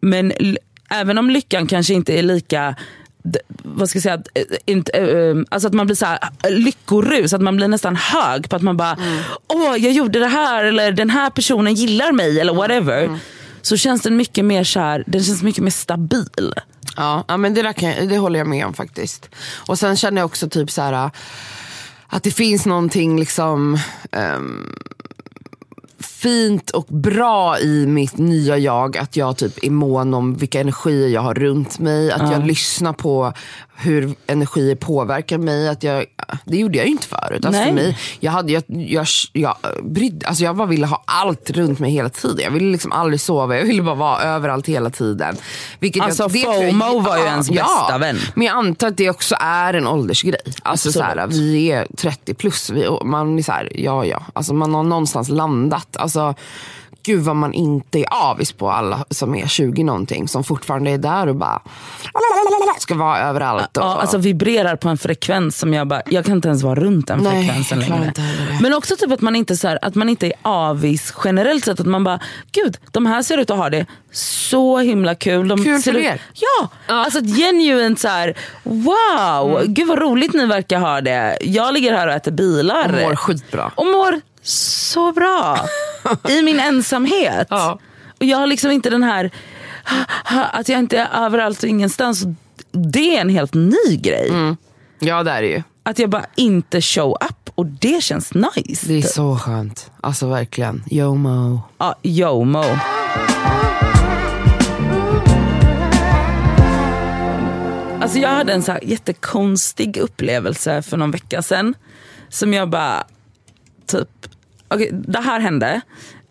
Men 0.00 0.32
även 0.90 1.18
om 1.18 1.30
lyckan 1.30 1.66
kanske 1.66 1.94
inte 1.94 2.18
är 2.18 2.22
lika 2.22 2.74
vad 3.62 3.88
ska 3.88 3.96
jag 3.96 4.02
säga, 4.02 4.22
eh, 4.34 4.44
inte, 4.64 4.92
eh, 4.92 5.36
alltså 5.48 5.68
att 5.68 5.74
man 5.74 5.86
blir 5.86 5.96
så 5.96 6.06
här, 6.06 6.18
eh, 6.42 6.50
lyckorus, 6.50 7.32
att 7.32 7.40
man 7.40 7.56
blir 7.56 7.68
nästan 7.68 7.96
hög 7.96 8.48
på 8.48 8.56
att 8.56 8.62
man 8.62 8.76
bara, 8.76 8.96
åh 9.48 9.76
jag 9.76 9.92
gjorde 9.92 10.18
det 10.18 10.26
här 10.26 10.64
eller 10.64 10.92
den 10.92 11.10
här 11.10 11.30
personen 11.30 11.74
gillar 11.74 12.12
mig 12.12 12.40
eller 12.40 12.54
whatever. 12.54 13.18
Så 13.62 13.76
känns 13.76 14.02
den 14.02 14.16
mycket 14.16 14.44
mer 14.44 14.64
så 14.64 14.80
här, 14.80 15.04
den 15.06 15.24
känns 15.24 15.42
mycket 15.42 15.64
mer 15.64 15.70
stabil. 15.70 16.54
Ja, 16.96 17.24
ja 17.28 17.36
men 17.36 17.54
det, 17.54 17.62
där 17.62 17.72
kan, 17.72 18.08
det 18.08 18.18
håller 18.18 18.38
jag 18.38 18.48
med 18.48 18.66
om 18.66 18.74
faktiskt. 18.74 19.28
Och 19.66 19.78
sen 19.78 19.96
känner 19.96 20.20
jag 20.20 20.26
också 20.26 20.48
typ 20.48 20.70
så 20.70 20.82
här 20.82 21.10
att 22.10 22.22
det 22.22 22.30
finns 22.30 22.66
någonting 22.66 23.20
liksom 23.20 23.78
ehm, 24.12 24.74
fint 26.22 26.70
och 26.70 26.86
bra 26.86 27.58
i 27.58 27.86
mitt 27.86 28.18
nya 28.18 28.58
jag. 28.58 28.96
Att 28.96 29.16
jag 29.16 29.36
typ 29.36 29.64
är 29.64 29.70
mån 29.70 30.14
om 30.14 30.34
vilka 30.34 30.60
energier 30.60 31.08
jag 31.08 31.20
har 31.20 31.34
runt 31.34 31.78
mig. 31.78 32.12
Att 32.12 32.32
jag 32.32 32.46
lyssnar 32.46 32.92
på 32.92 33.32
hur 33.80 34.14
energier 34.26 34.74
påverkar 34.74 35.38
mig. 35.38 35.68
Att 35.68 35.82
jag, 35.82 36.04
det 36.44 36.56
gjorde 36.56 36.78
jag 36.78 36.86
ju 36.86 36.92
inte 36.92 37.06
förut. 37.06 37.44
Alltså 37.44 37.50
Nej. 37.50 37.66
för 37.66 37.74
mig, 37.74 37.98
jag, 38.20 38.32
hade, 38.32 38.52
jag, 38.52 38.62
jag, 38.68 39.06
jag, 39.32 39.56
brydde, 39.82 40.26
alltså 40.26 40.44
jag 40.44 40.56
bara 40.56 40.66
ville 40.66 40.86
ha 40.86 41.02
allt 41.06 41.50
runt 41.50 41.78
mig 41.78 41.90
hela 41.90 42.08
tiden. 42.08 42.38
Jag 42.44 42.50
ville 42.50 42.72
liksom 42.72 42.92
aldrig 42.92 43.20
sova, 43.20 43.56
jag 43.56 43.64
ville 43.64 43.82
bara 43.82 43.94
vara 43.94 44.22
överallt 44.22 44.66
hela 44.68 44.90
tiden. 44.90 45.36
Vilket 45.78 46.02
Alltså, 46.02 46.22
jag, 46.22 46.32
det 46.32 46.42
tror 46.42 46.54
jag- 46.54 46.70
FOMO 46.70 47.00
var 47.00 47.16
ju 47.18 47.24
ens 47.24 47.50
bästa 47.50 47.98
vän. 47.98 48.18
Men 48.34 48.46
jag 48.46 48.56
antar 48.56 48.88
att 48.88 48.96
det 48.96 49.10
också 49.10 49.34
är 49.40 49.74
en 49.74 49.86
åldersgrej. 49.86 50.40
Alltså 50.62 50.92
så 50.92 51.02
här, 51.02 51.26
vi 51.26 51.72
är 51.72 51.86
30 51.96 52.34
plus, 52.34 52.70
vi, 52.70 52.88
man 53.04 53.38
är 53.38 53.42
så 53.42 53.52
här, 53.52 53.72
ja 53.74 54.04
ja. 54.04 54.22
Alltså 54.32 54.54
man 54.54 54.74
har 54.74 54.82
någonstans 54.82 55.28
landat. 55.28 55.96
Alltså, 55.96 56.34
gud 57.02 57.22
vad 57.24 57.36
man 57.36 57.52
inte 57.52 57.98
är 57.98 58.06
avis 58.10 58.52
på 58.52 58.70
alla 58.70 59.04
som 59.10 59.34
är 59.34 59.46
20 59.46 59.84
någonting. 59.84 60.28
Som 60.28 60.44
fortfarande 60.44 60.90
är 60.90 60.98
där 60.98 61.26
och 61.26 61.36
bara 61.36 61.62
ska 62.78 62.94
vara 62.94 63.18
överallt. 63.18 63.76
Och, 63.76 63.82
Ja, 63.84 64.00
alltså 64.00 64.18
vibrerar 64.18 64.76
på 64.76 64.88
en 64.88 64.98
frekvens 64.98 65.58
som 65.58 65.74
jag 65.74 65.88
bara, 65.88 66.02
jag 66.06 66.24
kan 66.24 66.34
inte 66.34 66.48
ens 66.48 66.62
vara 66.62 66.74
runt 66.74 67.06
den 67.06 67.18
Nej, 67.18 67.46
frekvensen 67.46 67.80
längre. 67.80 68.12
Men 68.60 68.74
också 68.74 68.96
typ 68.96 69.12
att 69.12 69.20
man 69.20 69.36
inte 69.36 69.56
så 69.56 69.68
här, 69.68 69.78
att 69.82 69.94
man 69.94 70.08
inte 70.08 70.26
är 70.26 70.32
avis 70.42 71.14
generellt 71.24 71.64
sett. 71.64 71.80
Att 71.80 71.86
man 71.86 72.04
bara, 72.04 72.20
gud 72.52 72.76
de 72.90 73.06
här 73.06 73.22
ser 73.22 73.38
ut 73.38 73.50
att 73.50 73.56
ha 73.58 73.70
det 73.70 73.86
så 74.12 74.78
himla 74.78 75.14
kul. 75.14 75.48
De 75.48 75.64
Kul 75.64 75.82
ser 75.82 75.92
för 75.92 75.98
ut, 75.98 76.04
er. 76.06 76.22
Ja, 76.34 76.68
alltså 76.86 77.18
ett 77.18 77.36
genuint 77.36 78.00
så 78.00 78.08
här, 78.08 78.34
wow, 78.62 79.56
Mm. 79.60 79.74
gud 79.74 79.88
vad 79.88 79.98
roligt 79.98 80.32
ni 80.32 80.46
verkar 80.46 80.78
ha 80.80 81.00
det. 81.00 81.38
Jag 81.40 81.74
ligger 81.74 81.92
här 81.92 82.06
och 82.06 82.12
äter 82.12 82.32
bilar. 82.32 82.84
Och 82.94 83.08
mår 83.08 83.16
skitbra. 83.16 83.70
Och 83.74 83.86
mår 83.86 84.20
så 84.42 85.12
bra. 85.12 85.58
I 86.28 86.42
min 86.42 86.60
ensamhet. 86.60 87.46
Ja. 87.50 87.78
Och 88.18 88.24
jag 88.24 88.38
har 88.38 88.46
liksom 88.46 88.70
inte 88.70 88.90
den 88.90 89.02
här, 89.02 89.30
att 90.52 90.68
jag 90.68 90.78
inte 90.78 90.98
är 90.98 91.24
överallt 91.24 91.62
och 91.62 91.68
ingenstans. 91.68 92.24
Det 92.70 93.16
är 93.16 93.20
en 93.20 93.28
helt 93.28 93.54
ny 93.54 93.96
grej. 93.96 94.28
Mm. 94.28 94.56
Ja 94.98 95.22
det 95.22 95.30
är 95.30 95.42
det 95.42 95.48
ju. 95.48 95.62
Att 95.82 95.98
jag 95.98 96.10
bara 96.10 96.26
inte 96.34 96.80
show 96.80 97.16
up 97.20 97.50
och 97.54 97.66
det 97.66 98.02
känns 98.02 98.34
nice. 98.34 98.86
Det 98.86 98.98
är 98.98 99.02
så 99.02 99.36
skönt. 99.36 99.90
Alltså 100.00 100.28
verkligen. 100.28 100.84
Yomo. 100.90 101.60
Ja, 101.78 101.94
YOMO. 102.02 102.64
Alltså 108.00 108.18
jag 108.18 108.28
hade 108.28 108.52
en 108.52 108.62
så 108.62 108.78
jättekonstig 108.82 109.96
upplevelse 109.96 110.82
för 110.82 110.96
någon 110.96 111.10
vecka 111.10 111.42
sedan. 111.42 111.74
Som 112.28 112.54
jag 112.54 112.70
bara, 112.70 113.04
typ, 113.86 114.08
okej 114.70 114.90
det 114.92 115.20
här 115.20 115.40
hände. 115.40 115.80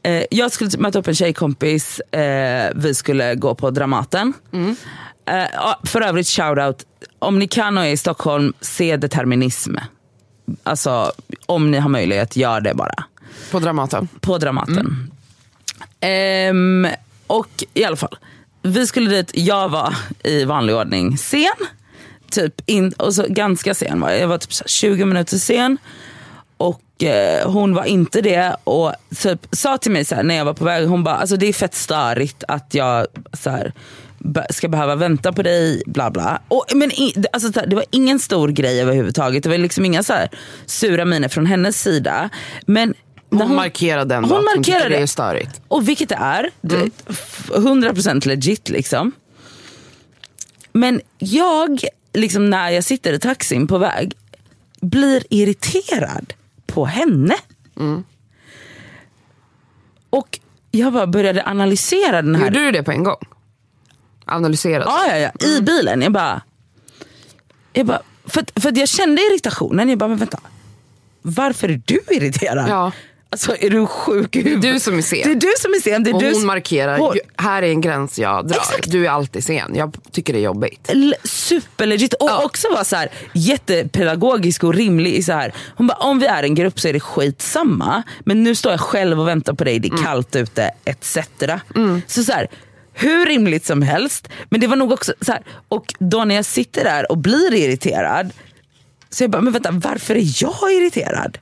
Eh, 0.04 0.24
jag 0.32 0.52
skulle 0.52 0.70
typ 0.70 0.80
möta 0.80 1.00
upp 1.00 1.08
en 1.08 1.16
tjejkompis, 1.16 2.00
eh, 2.00 2.72
vi 2.76 2.96
skulle 2.96 3.36
gå 3.36 3.56
på 3.56 3.70
Dramaten. 3.72 4.34
Eh, 5.26 5.48
ja, 5.54 5.80
för 5.84 6.02
övrigt 6.02 6.28
shoutout, 6.28 6.86
om 7.20 7.40
ni 7.40 7.48
kan 7.48 7.78
och 7.78 7.86
är 7.86 7.90
i 7.90 7.98
Stockholm, 7.98 8.54
se 8.62 8.98
determinism. 8.98 9.76
Alltså 10.64 11.12
om 11.46 11.72
ni 11.72 11.78
har 11.78 11.90
möjlighet, 11.90 12.36
gör 12.36 12.62
det 12.62 12.74
bara. 12.74 13.04
På 13.52 13.60
Dramaten. 13.60 14.08
På 14.20 14.38
Dramaten. 14.38 15.12
Ehm, 16.00 16.88
och 17.28 17.64
i 17.74 17.84
alla 17.84 17.96
fall, 17.96 18.18
vi 18.62 18.88
skulle 18.88 19.10
dit, 19.10 19.32
jag 19.34 19.70
var 19.70 19.96
i 20.24 20.46
vanlig 20.46 20.76
ordning 20.76 21.18
sen. 21.18 21.68
Typ 22.32 22.62
in, 22.66 22.92
och 22.92 23.14
så 23.14 23.26
ganska 23.30 23.74
sen 23.74 24.02
var 24.02 24.10
jag, 24.10 24.20
jag 24.20 24.28
var 24.28 24.38
typ 24.38 24.54
så 24.54 24.64
här 24.64 24.70
20 24.70 25.06
minuter 25.06 25.38
sen. 25.38 25.78
Och 26.60 27.04
eh, 27.04 27.52
hon 27.52 27.74
var 27.74 27.84
inte 27.86 28.22
det 28.22 28.56
och 28.64 28.94
typ 29.22 29.48
sa 29.52 29.78
till 29.78 29.92
mig 29.92 30.06
så 30.06 30.16
här, 30.16 30.24
när 30.24 30.36
jag 30.36 30.46
var 30.46 30.54
på 30.54 30.66
väg, 30.66 30.88
hon 30.88 31.04
bara 31.04 31.16
alltså 31.16 31.38
det 31.38 31.46
är 31.48 31.54
fett 31.54 31.76
störigt 31.76 32.44
att 32.48 32.74
jag 32.74 33.08
så 33.34 33.50
här, 33.50 33.74
ska 34.50 34.68
behöva 34.68 34.96
vänta 34.96 35.34
på 35.34 35.42
dig, 35.44 35.84
bla 35.86 36.12
bla. 36.12 36.42
Och, 36.48 36.66
men 36.76 36.92
i, 36.92 37.14
alltså, 37.34 37.50
det 37.68 37.76
var 37.76 37.86
ingen 37.92 38.20
stor 38.20 38.48
grej 38.50 38.82
överhuvudtaget, 38.82 39.44
det 39.44 39.50
var 39.50 39.58
liksom 39.58 39.86
inga 39.86 40.04
så 40.04 40.14
här, 40.14 40.30
sura 40.66 41.06
miner 41.06 41.28
från 41.30 41.46
hennes 41.46 41.82
sida. 41.82 42.30
Men 42.66 42.94
när 43.30 43.46
Hon, 43.46 43.56
markerade 43.56 44.16
ändå 44.16 44.30
hon 44.30 44.38
att 44.38 44.56
hon 44.56 44.64
tycker 44.64 44.74
markerade. 44.78 44.96
det 44.98 45.02
är 45.04 45.08
störigt. 45.08 45.62
och 45.68 45.88
vilket 45.90 46.10
det 46.10 46.16
är, 46.16 46.50
det- 46.62 46.90
f- 47.10 47.50
100% 47.54 48.28
legit 48.28 48.70
liksom. 48.70 49.12
Men 50.72 51.02
jag, 51.18 51.84
liksom 52.14 52.50
när 52.50 52.70
jag 52.70 52.84
sitter 52.84 53.14
i 53.14 53.20
taxin 53.20 53.68
på 53.68 53.78
väg, 53.78 54.14
blir 54.82 55.24
irriterad 55.30 56.34
på 56.74 56.86
henne. 56.86 57.36
Och 60.10 60.40
jag 60.72 60.94
bara 60.94 61.08
började 61.08 61.46
analysera 61.46 62.22
den 62.22 62.36
här. 62.36 62.46
Gjorde 62.46 62.60
du 62.60 62.72
det 62.72 62.84
på 62.84 62.92
en 62.92 63.04
gång? 63.04 63.26
Analyserade? 64.26 64.86
Ja, 64.88 65.06
ja, 65.08 65.18
ja. 65.18 65.48
I 65.48 65.62
bilen. 65.62 66.02
Jag 66.02 66.12
bara... 66.12 66.42
Jag 67.74 67.86
bara 67.86 68.02
för, 68.26 68.60
för 68.62 68.78
jag 68.78 68.88
kände 68.90 69.22
irritationen. 69.22 69.90
Jag 69.90 69.98
bara, 69.98 70.10
men 70.10 70.18
vänta. 70.18 70.40
Varför 71.22 71.70
är 71.70 71.82
du 71.86 72.00
irriterad? 72.10 72.70
Ja. 72.70 72.92
Alltså 73.32 73.56
är 73.60 73.70
du 73.70 73.86
sjuk 73.88 74.36
i 74.36 74.40
huvudet? 74.42 74.62
Det 74.62 74.68
är 74.70 74.74
du 74.74 74.80
som 74.80 74.98
är 74.98 75.02
sen. 75.02 75.22
Det 75.24 75.32
är 75.32 75.36
du 75.36 75.54
som 75.60 75.72
är 75.74 75.80
sen. 75.82 76.04
Det 76.04 76.10
är 76.10 76.14
Och 76.14 76.20
du 76.22 76.26
hon 76.26 76.36
som- 76.36 76.48
markerar, 76.48 76.98
Hon- 76.98 77.16
"Ju- 77.16 77.22
här 77.38 77.62
är 77.64 77.70
en 77.70 77.82
gräns 77.82 78.20
jag 78.20 78.48
drar. 78.48 78.58
Exakt. 78.58 78.92
Du 78.92 79.06
är 79.06 79.10
alltid 79.10 79.44
sen. 79.44 79.76
Jag 79.76 79.98
tycker 80.12 80.34
det 80.34 80.40
är 80.40 80.44
jobbigt. 80.44 80.86
L- 80.88 81.16
superlegit. 81.24 82.14
Och 82.14 82.30
Ja. 82.30 82.44
också 82.46 82.68
var 82.76 82.84
så 82.84 82.96
här, 82.96 83.10
jättepedagogisk 83.34 84.64
och 84.64 84.74
rimlig. 84.74 85.26
Så 85.26 85.32
här. 85.34 85.54
Hon 85.76 85.88
bara, 85.88 85.98
om 85.98 86.20
vi 86.20 86.26
är 86.26 86.44
en 86.44 86.56
grupp 86.56 86.80
så 86.80 86.88
är 86.88 86.94
det 86.94 87.00
skitsamma. 87.00 88.04
Men 88.20 88.44
nu 88.44 88.56
står 88.56 88.72
jag 88.72 88.80
själv 88.82 89.20
och 89.20 89.28
väntar 89.28 89.54
på 89.54 89.64
dig, 89.64 89.80
det 89.80 89.88
är 89.88 89.92
Mm. 89.92 90.04
kallt 90.04 90.36
ute, 90.36 90.72
etc. 90.86 91.18
Så 92.08 92.24
så 92.24 92.32
här, 92.32 92.48
hur 92.94 93.26
rimligt 93.26 93.66
som 93.66 93.82
helst. 93.82 94.30
Men 94.50 94.60
det 94.62 94.68
var 94.68 94.76
nog 94.76 94.92
också 94.92 95.14
så 95.22 95.32
här, 95.32 95.42
och 95.68 95.94
då 96.00 96.24
när 96.26 96.36
jag 96.36 96.46
sitter 96.46 96.84
där 96.84 97.12
och 97.12 97.18
blir 97.18 97.54
irriterad. 97.54 98.32
Så 99.10 99.24
jag 99.24 99.32
bara, 99.32 99.42
men 99.42 99.54
vänta 99.54 99.72
varför 99.72 100.16
är 100.16 100.44
jag 100.44 100.72
irriterad? 100.74 101.38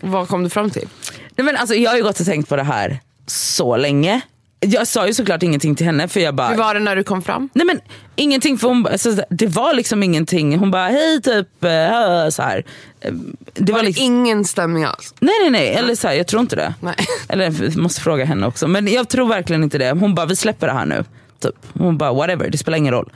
Vad 0.00 0.28
kom 0.28 0.44
du 0.44 0.50
fram 0.50 0.70
till? 0.70 0.88
Nej, 1.36 1.44
men 1.44 1.56
alltså, 1.56 1.74
jag 1.74 1.90
har 1.90 1.96
ju 1.96 2.02
gått 2.02 2.20
och 2.20 2.26
tänkt 2.26 2.48
på 2.48 2.56
det 2.56 2.62
här 2.62 3.00
så 3.26 3.76
länge. 3.76 4.20
Jag 4.60 4.86
sa 4.86 5.06
ju 5.06 5.14
såklart 5.14 5.42
ingenting 5.42 5.74
till 5.74 5.86
henne 5.86 6.08
för 6.08 6.20
jag 6.20 6.34
bara... 6.34 6.48
Hur 6.48 6.56
var 6.56 6.74
det 6.74 6.80
när 6.80 6.96
du 6.96 7.04
kom 7.04 7.22
fram? 7.22 7.48
Nej 7.52 7.66
men 7.66 7.80
ingenting, 8.16 8.58
för 8.58 8.68
hon, 8.68 8.86
alltså, 8.86 9.16
det 9.30 9.46
var 9.46 9.74
liksom 9.74 10.02
ingenting. 10.02 10.58
Hon 10.58 10.70
bara 10.70 10.88
hej 10.88 11.22
typ, 11.22 11.64
äh, 11.64 12.28
så 12.30 12.42
här. 12.42 12.64
Eh, 13.00 13.12
Det 13.54 13.72
var 13.72 13.78
Var 13.78 13.82
det 13.82 13.86
liksom, 13.88 14.04
ingen 14.04 14.44
stämning 14.44 14.84
alls? 14.84 15.14
nej 15.20 15.34
nej 15.42 15.50
nej, 15.50 15.74
eller 15.74 15.94
så 15.94 16.08
här, 16.08 16.14
jag 16.14 16.26
tror 16.26 16.40
inte 16.42 16.56
det. 16.56 16.74
Nej. 16.80 16.94
Eller 17.28 17.78
måste 17.78 18.00
fråga 18.00 18.24
henne 18.24 18.46
också. 18.46 18.68
Men 18.68 18.88
jag 18.88 19.08
tror 19.08 19.28
verkligen 19.28 19.62
inte 19.62 19.78
det. 19.78 19.90
Hon 19.90 20.14
bara 20.14 20.26
vi 20.26 20.36
släpper 20.36 20.66
det 20.66 20.72
här 20.72 20.86
nu. 20.86 21.04
Typ. 21.40 21.54
Hon 21.72 21.98
bara 21.98 22.12
whatever, 22.12 22.50
det 22.50 22.58
spelar 22.58 22.78
ingen 22.78 22.94
roll. 22.94 23.12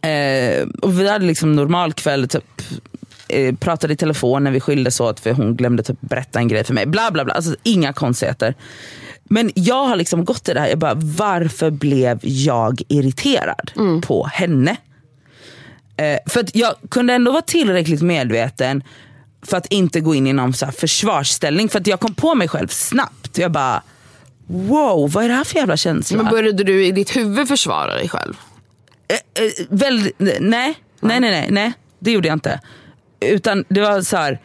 Eh, 0.00 0.66
och 0.82 1.00
vi 1.00 1.08
hade 1.08 1.26
liksom 1.26 1.52
normal 1.52 1.92
kväll, 1.92 2.28
typ, 2.28 2.62
eh, 3.28 3.54
pratade 3.54 3.92
i 3.92 3.96
telefon 3.96 4.44
när 4.44 4.50
vi 4.50 4.60
skildes 4.60 5.00
åt 5.00 5.20
för 5.20 5.32
hon 5.32 5.56
glömde 5.56 5.82
typ 5.82 6.00
berätta 6.00 6.38
en 6.38 6.48
grej 6.48 6.64
för 6.64 6.74
mig. 6.74 6.86
Bla 6.86 7.10
bla 7.10 7.24
bla, 7.24 7.34
alltså, 7.34 7.56
inga 7.62 7.92
konstigheter. 7.92 8.54
Men 9.24 9.50
jag 9.54 9.86
har 9.86 9.96
liksom 9.96 10.24
gått 10.24 10.48
i 10.48 10.54
det 10.54 10.60
här, 10.60 10.68
jag 10.68 10.78
bara 10.78 10.94
varför 10.94 11.70
blev 11.70 12.18
jag 12.22 12.82
irriterad 12.88 13.70
på 14.02 14.26
henne? 14.26 14.76
Eh, 15.96 16.18
för 16.26 16.40
att 16.40 16.56
jag 16.56 16.74
kunde 16.90 17.14
ändå 17.14 17.32
vara 17.32 17.42
tillräckligt 17.42 18.02
medveten 18.02 18.82
för 19.42 19.56
att 19.56 19.66
inte 19.66 20.00
gå 20.00 20.14
in 20.14 20.26
i 20.26 20.32
någon 20.32 20.52
så 20.52 20.64
här 20.64 20.72
försvarsställning. 20.72 21.68
För 21.68 21.80
att 21.80 21.86
jag 21.86 22.00
kom 22.00 22.14
på 22.14 22.34
mig 22.34 22.48
själv 22.48 22.68
snabbt. 22.68 23.38
Jag 23.38 23.52
bara, 23.52 23.82
wow 24.46 25.12
vad 25.12 25.24
är 25.24 25.28
det 25.28 25.34
här 25.34 25.44
för 25.44 25.56
jävla 25.56 25.76
känsla? 25.76 26.16
Men 26.16 26.30
började 26.32 26.64
du 26.64 26.86
i 26.86 26.92
ditt 26.92 27.16
huvud 27.16 27.48
försvara 27.48 27.94
dig 27.94 28.08
själv? 28.08 28.34
eh, 29.08 29.66
väl, 29.68 30.10
nej, 30.18 30.38
nej, 30.40 30.74
nej, 31.00 31.20
nej, 31.20 31.48
nej, 31.50 31.72
det 31.98 32.10
gjorde 32.10 32.28
jag 32.28 32.36
inte. 32.36 32.60
Utan 33.28 33.64
det 33.68 33.80
var 33.80 34.02
så 34.02 34.16
här. 34.16 34.40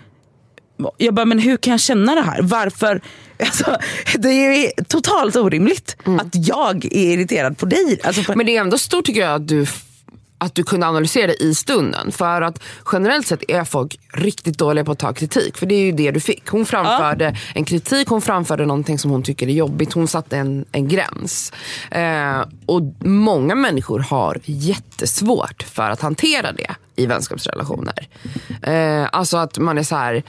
jag 0.98 1.14
bara, 1.14 1.26
men 1.26 1.40
hur 1.40 1.58
kan 1.58 1.72
jag 1.72 1.80
känna 1.80 2.16
det 2.16 2.22
här? 2.22 2.42
Varför? 2.42 3.02
Alltså, 3.40 3.78
det 4.18 4.30
är 4.30 4.54
ju 4.54 4.70
totalt 4.88 5.36
orimligt 5.36 5.98
att 6.20 6.48
jag 6.48 6.86
är 6.86 7.14
irriterad 7.14 7.58
på 7.58 7.66
dig. 7.66 8.00
Alltså, 8.04 8.24
på, 8.24 8.36
Men 8.36 8.46
det 8.46 8.58
är 8.58 8.62
ändå 8.62 8.78
stort 8.78 9.06
tycker 9.06 9.22
jag 9.22 9.36
att 9.36 9.48
du, 9.48 9.66
att 10.40 10.56
du 10.56 10.64
kunde 10.64 10.88
analysera 10.88 11.28
det 11.28 11.44
i 11.44 11.56
stunden. 11.56 12.12
För 12.12 12.42
att 12.42 12.64
generellt 12.92 13.28
sett 13.28 13.44
är 13.48 13.64
folk 13.64 14.00
riktigt 14.14 14.58
dåliga 14.58 14.86
på 14.86 14.92
att 14.92 15.00
ta 15.00 15.14
kritik. 15.14 15.58
För 15.58 15.66
det 15.66 15.76
är 15.76 15.82
ju 15.82 15.92
det 15.92 16.12
du 16.12 16.20
fick. 16.20 16.48
Hon 16.48 16.66
framförde 16.66 17.36
en 17.56 17.66
kritik, 17.66 18.08
hon 18.08 18.22
framförde 18.22 18.66
någonting 18.66 19.00
som 19.00 19.12
hon 19.12 19.24
tycker 19.24 19.48
är 19.48 19.52
jobbigt. 19.52 19.94
Hon 19.94 20.08
satte 20.08 20.38
en, 20.38 20.66
en 20.72 20.88
gräns. 20.88 21.54
Eh, 21.92 22.42
och 22.66 22.82
många 23.06 23.56
människor 23.56 24.00
har 24.00 24.40
jättesvårt 24.46 25.64
för 25.64 25.90
att 25.90 26.02
hantera 26.02 26.52
det 26.52 26.76
i 26.96 27.06
vänskapsrelationer. 27.06 28.08
Eh, 28.62 29.08
alltså 29.12 29.38
att 29.38 29.58
man 29.58 29.78
är 29.78 29.84
så 29.84 29.96
här 29.96 30.24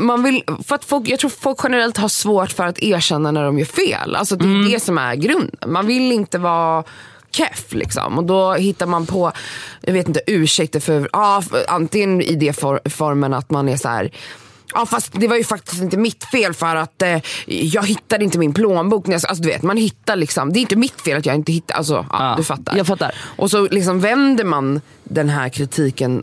man 0.00 0.22
vill, 0.22 0.42
för 0.64 0.74
att 0.74 0.84
folk, 0.84 1.08
jag 1.08 1.18
tror 1.18 1.30
folk 1.30 1.58
generellt 1.62 1.96
har 1.96 2.08
svårt 2.08 2.50
för 2.50 2.66
att 2.66 2.78
erkänna 2.78 3.30
när 3.30 3.44
de 3.44 3.58
gör 3.58 3.66
fel. 3.66 4.16
Alltså 4.16 4.36
det 4.36 4.44
är 4.44 4.72
det 4.72 4.80
som 4.80 4.98
är 4.98 5.14
grunden. 5.14 5.72
Man 5.72 5.86
vill 5.86 6.12
inte 6.12 6.38
vara 6.38 6.84
keff 7.32 7.64
liksom. 7.72 8.18
Och 8.18 8.24
då 8.24 8.52
hittar 8.54 8.86
man 8.86 9.06
på, 9.06 9.32
jag 9.80 9.92
vet 9.92 10.08
inte, 10.08 10.20
ursäkter 10.26 10.80
för, 10.80 11.08
ja, 11.12 11.42
antingen 11.68 12.22
i 12.22 12.34
det 12.34 12.52
for, 12.52 12.80
formen 12.84 13.34
att 13.34 13.50
man 13.50 13.68
är 13.68 13.76
så 13.76 13.88
här. 13.88 14.10
Ja 14.74 14.86
fast 14.86 15.12
det 15.12 15.28
var 15.28 15.36
ju 15.36 15.44
faktiskt 15.44 15.82
inte 15.82 15.96
mitt 15.96 16.24
fel 16.24 16.54
för 16.54 16.76
att 16.76 17.02
eh, 17.02 17.18
jag 17.46 17.86
hittade 17.86 18.24
inte 18.24 18.38
min 18.38 18.52
plånbok. 18.54 19.06
när 19.06 19.14
jag- 19.14 19.26
Alltså, 19.28 19.42
du 19.42 19.48
vet, 19.48 19.62
man 19.62 19.76
hittar 19.76 20.16
liksom, 20.16 20.52
det 20.52 20.58
är 20.58 20.60
inte 20.60 20.76
mitt 20.76 21.00
fel 21.00 21.18
att 21.18 21.26
jag 21.26 21.34
inte 21.34 21.52
hittar, 21.52 21.74
alltså, 21.76 22.06
ja, 22.10 22.30
Ja, 22.30 22.34
du 22.36 22.44
fattar. 22.44 22.76
jag 22.76 22.86
fattar. 22.86 23.14
Och 23.36 23.50
så 23.50 23.68
liksom 23.68 24.00
vänder 24.00 24.44
man 24.44 24.80
den 25.04 25.28
här 25.28 25.48
kritiken 25.48 26.22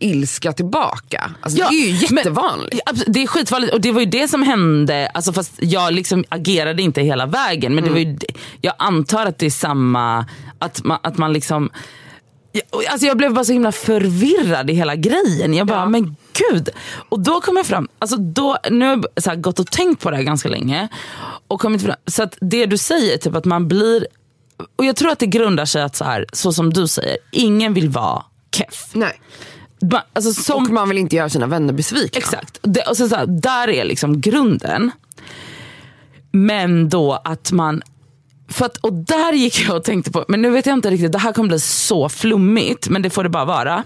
ilska 0.00 0.52
tillbaka. 0.52 1.30
Alltså, 1.40 1.58
det 1.58 1.74
är 1.74 1.86
ju 1.86 2.06
men- 2.10 2.16
jättevanligt. 2.16 2.74
Ja, 2.74 2.80
absolut, 2.86 3.14
det 3.14 3.22
är 3.22 3.26
skitvanligt 3.26 3.72
och 3.74 3.80
det 3.80 3.92
var 3.92 4.00
ju 4.00 4.06
det 4.06 4.28
som 4.28 4.42
hände, 4.42 5.08
alltså 5.14 5.32
fast 5.32 5.52
jag 5.58 5.92
liksom 5.92 6.24
agerade 6.28 6.82
inte 6.82 7.02
hela 7.02 7.26
vägen. 7.26 7.74
Men 7.74 7.84
det 7.84 7.90
var 7.90 7.98
ju, 7.98 8.18
jag 8.60 8.74
antar 8.78 9.26
att 9.26 9.38
det 9.38 9.46
är 9.46 9.50
samma, 9.50 10.26
att 10.58 10.84
man, 10.84 10.98
att 11.02 11.18
man 11.18 11.32
liksom 11.32 11.70
jag, 12.52 12.64
alltså 12.86 13.06
jag 13.06 13.16
blev 13.16 13.34
bara 13.34 13.44
så 13.44 13.52
himla 13.52 13.72
förvirrad 13.72 14.70
i 14.70 14.74
hela 14.74 14.96
grejen. 14.96 15.54
Jag 15.54 15.66
bara, 15.66 15.78
Ja. 15.78 15.88
men 15.88 16.16
gud. 16.50 16.68
Och 17.08 17.20
då 17.20 17.40
kom 17.40 17.56
jag 17.56 17.66
fram, 17.66 17.88
alltså 17.98 18.16
då, 18.16 18.56
nu 18.70 18.84
har 18.86 19.04
jag 19.14 19.22
så 19.24 19.36
gått 19.36 19.58
och 19.58 19.66
tänkt 19.70 20.02
på 20.02 20.10
det 20.10 20.16
här 20.16 20.22
ganska 20.22 20.48
länge. 20.48 20.88
Och 21.48 21.60
kommit 21.60 21.82
fram, 21.82 21.96
så 22.06 22.22
att 22.22 22.38
det 22.40 22.66
du 22.66 22.78
säger, 22.78 23.16
typ 23.18 23.34
att 23.34 23.44
man 23.44 23.68
blir, 23.68 24.06
och 24.76 24.84
jag 24.84 24.96
tror 24.96 25.10
att 25.10 25.18
det 25.18 25.26
grundar 25.26 25.64
sig 25.64 25.82
att 25.82 25.96
så 25.96 26.04
här, 26.04 26.26
så 26.32 26.52
som 26.52 26.72
du 26.72 26.88
säger, 26.88 27.16
ingen 27.32 27.74
vill 27.74 27.88
vara 27.88 28.22
keff. 28.56 28.90
Nej. 28.92 29.20
Alltså 30.12 30.32
som, 30.32 30.64
Och 30.64 30.70
man 30.70 30.88
vill 30.88 30.98
inte 30.98 31.16
göra 31.16 31.28
sina 31.28 31.46
vänner 31.46 31.72
besvikna. 31.72 32.18
Exakt. 32.18 32.58
Det, 32.62 32.82
och 32.82 32.96
så, 32.96 33.08
så 33.08 33.16
här, 33.16 33.26
där 33.26 33.68
är 33.68 33.84
liksom 33.84 34.20
grunden. 34.20 34.90
Men 36.30 36.88
då 36.88 37.12
att 37.24 37.52
man... 37.52 37.82
För 38.48 38.66
att, 38.66 38.76
och 38.76 38.92
där 38.92 39.32
gick 39.32 39.60
jag 39.68 39.76
och 39.76 39.84
tänkte 39.84 40.10
på, 40.10 40.24
men 40.28 40.42
nu 40.42 40.50
vet 40.50 40.66
jag 40.66 40.72
inte 40.72 40.90
riktigt, 40.90 41.12
det 41.12 41.18
här 41.18 41.32
kommer 41.32 41.48
bli 41.48 41.60
så 41.60 42.08
flummigt, 42.08 42.88
men 42.88 43.02
det 43.02 43.10
får 43.10 43.22
det 43.22 43.28
bara 43.28 43.44
vara. 43.44 43.84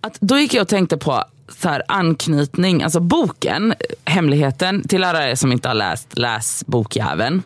Att 0.00 0.20
då 0.20 0.38
gick 0.38 0.54
jag 0.54 0.62
och 0.62 0.68
tänkte 0.68 0.96
på 0.96 1.24
så 1.48 1.68
här, 1.68 1.82
anknytning, 1.88 2.82
alltså 2.82 3.00
boken, 3.00 3.74
Hemligheten, 4.04 4.88
till 4.88 5.04
alla 5.04 5.28
er 5.30 5.34
som 5.34 5.52
inte 5.52 5.68
har 5.68 5.74
läst, 5.74 6.18
läs 6.18 6.64
bokjäveln. 6.66 7.42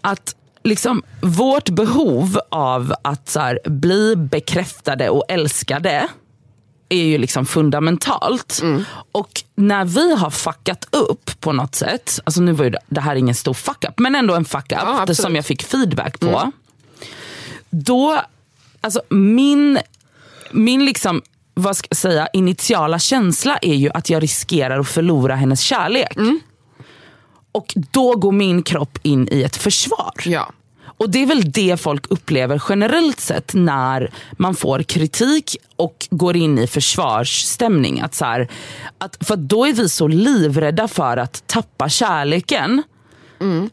Att 0.00 0.36
liksom 0.64 1.02
vårt 1.20 1.68
behov 1.68 2.38
av 2.48 2.94
att 3.02 3.28
så 3.28 3.40
här, 3.40 3.58
bli 3.64 4.16
bekräftade 4.16 5.10
och 5.10 5.24
älskade 5.28 6.08
är 6.88 7.04
ju 7.04 7.18
liksom 7.18 7.46
fundamentalt. 7.46 8.60
Och 9.12 9.42
när 9.54 9.84
vi 9.84 10.14
har 10.16 10.30
fuckat 10.30 10.86
upp 10.90 11.40
på 11.40 11.52
något 11.52 11.74
sätt, 11.74 12.20
alltså 12.24 12.40
nu 12.40 12.52
var 12.52 12.64
ju 12.64 12.74
det, 12.88 13.00
här 13.00 13.16
ingen 13.16 13.34
stor 13.34 13.54
fuck 13.54 13.84
up, 13.88 13.98
men 13.98 14.14
ändå 14.14 14.34
en 14.34 14.44
fuck 14.44 14.72
up 14.72 14.78
Ja, 14.82 15.02
eftersom 15.02 15.36
jag 15.36 15.46
fick 15.46 15.62
feedback 15.62 16.20
på. 16.20 16.26
Då, 17.70 18.20
alltså 18.80 19.02
min, 19.08 19.78
min 20.52 20.84
liksom, 20.84 21.22
vad 21.54 21.76
ska 21.76 21.86
jag 21.90 21.96
säga, 21.96 22.28
initiala 22.32 22.98
känsla 22.98 23.58
är 23.62 23.74
ju 23.74 23.90
att 23.94 24.10
jag 24.10 24.22
riskerar 24.22 24.80
att 24.80 24.88
förlora 24.88 25.34
hennes 25.34 25.60
kärlek. 25.60 26.16
Och 27.54 27.74
då 27.90 28.16
går 28.16 28.32
min 28.32 28.62
kropp 28.62 28.98
in 29.02 29.28
i 29.30 29.42
ett 29.42 29.56
försvar. 29.56 30.12
Ja. 30.24 30.52
Och 30.98 31.10
det 31.10 31.22
är 31.22 31.26
väl 31.26 31.52
det 31.52 31.80
folk 31.80 32.10
upplever 32.10 32.62
generellt 32.68 33.20
sett 33.20 33.54
när 33.54 34.10
man 34.32 34.54
får 34.54 34.82
kritik 34.82 35.56
och 35.76 36.06
går 36.10 36.36
in 36.36 36.58
i 36.58 36.66
försvarsstämning. 36.66 38.00
Att 38.00 38.14
så 38.14 38.24
här, 38.24 38.48
att, 38.98 39.26
för 39.26 39.36
då 39.36 39.66
är 39.66 39.72
vi 39.72 39.88
så 39.88 40.08
livrädda 40.08 40.88
för 40.88 41.16
att 41.16 41.46
tappa 41.46 41.88
kärleken 41.88 42.82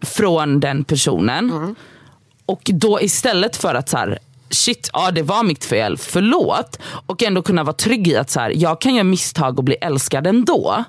från 0.01 0.59
den 0.59 0.83
personen. 0.83 1.75
Och 2.45 2.61
då 2.63 3.01
istället 3.01 3.57
för 3.57 3.75
att 3.75 3.89
så 3.89 3.97
här, 3.97 4.19
shit, 4.49 4.89
ja 4.93 5.11
det 5.11 5.23
var 5.23 5.43
mitt 5.43 5.65
fel, 5.65 5.97
förlåt. 5.97 6.79
Och 7.05 7.23
ändå 7.23 7.41
kunna 7.41 7.63
vara 7.63 7.73
trygg 7.73 8.07
i 8.07 8.15
att 8.15 8.29
så 8.29 8.39
här, 8.39 8.53
jag 8.55 8.81
kan 8.81 8.95
göra 8.95 9.03
misstag 9.03 9.57
och 9.57 9.63
bli 9.63 9.75
älskad 9.75 10.27
ändå. 10.27 10.83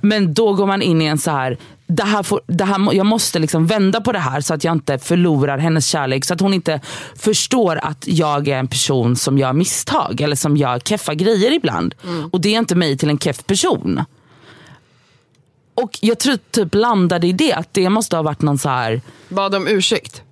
Men 0.00 0.34
då 0.34 0.52
går 0.52 0.66
man 0.66 0.82
in 0.82 1.02
i 1.02 1.04
en 1.04 1.18
så 1.18 1.30
här, 1.30 1.58
det 1.86 2.02
här, 2.02 2.22
får, 2.22 2.40
det 2.46 2.64
här 2.64 2.92
jag 2.92 3.06
måste 3.06 3.38
liksom 3.38 3.66
vända 3.66 4.00
på 4.00 4.12
det 4.12 4.18
här 4.18 4.40
så 4.40 4.54
att 4.54 4.64
jag 4.64 4.72
inte 4.72 4.98
förlorar 4.98 5.58
hennes 5.58 5.86
kärlek. 5.86 6.24
Så 6.24 6.34
att 6.34 6.40
hon 6.40 6.54
inte 6.54 6.80
förstår 7.16 7.80
att 7.82 8.04
jag 8.06 8.48
är 8.48 8.58
en 8.58 8.68
person 8.68 9.16
som 9.16 9.38
gör 9.38 9.52
misstag 9.52 10.20
eller 10.20 10.36
som 10.36 10.56
gör 10.56 10.78
keffa 10.78 11.14
grejer 11.14 11.52
ibland. 11.52 11.94
Och 12.32 12.40
det 12.40 12.54
är 12.54 12.58
inte 12.58 12.74
mig 12.74 12.98
till 12.98 13.10
en 13.10 13.18
keff 13.18 13.44
person. 13.46 14.04
Och 15.74 15.98
jag 16.00 16.18
tror 16.18 16.38
typ 16.50 16.74
landade 16.74 17.26
i 17.26 17.32
det, 17.32 17.52
att 17.52 17.74
det 17.74 17.88
måste 17.88 18.16
ha 18.16 18.22
varit 18.22 18.42
någon 18.42 18.58
så 18.58 18.68
här 18.68 19.00
Bad 19.28 19.54
om 19.54 19.68
ursäkt. 19.68 20.22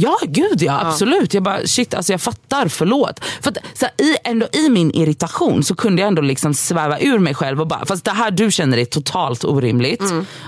Ja, 0.00 0.16
gud 0.26 0.62
ja. 0.62 0.80
Absolut. 0.80 1.34
Jag 1.34 1.42
bara, 1.42 1.66
shit, 1.66 1.94
alltså 1.94 2.12
jag 2.12 2.20
fattar, 2.20 2.68
förlåt. 2.68 3.24
För 3.40 3.50
att, 3.50 3.58
så 3.74 3.84
här, 3.84 4.06
i, 4.06 4.16
ändå, 4.24 4.46
I 4.52 4.68
min 4.68 4.90
irritation 4.94 5.62
så 5.64 5.74
kunde 5.74 6.02
jag 6.02 6.08
ändå 6.08 6.22
liksom 6.22 6.54
sväva 6.54 7.00
ur 7.00 7.18
mig 7.18 7.34
själv 7.34 7.60
och 7.60 7.66
bara, 7.66 7.86
fast 7.86 8.04
det 8.04 8.10
här 8.10 8.30
du 8.30 8.50
känner 8.50 8.78
är 8.78 8.84
totalt 8.84 9.44
orimligt. 9.44 10.02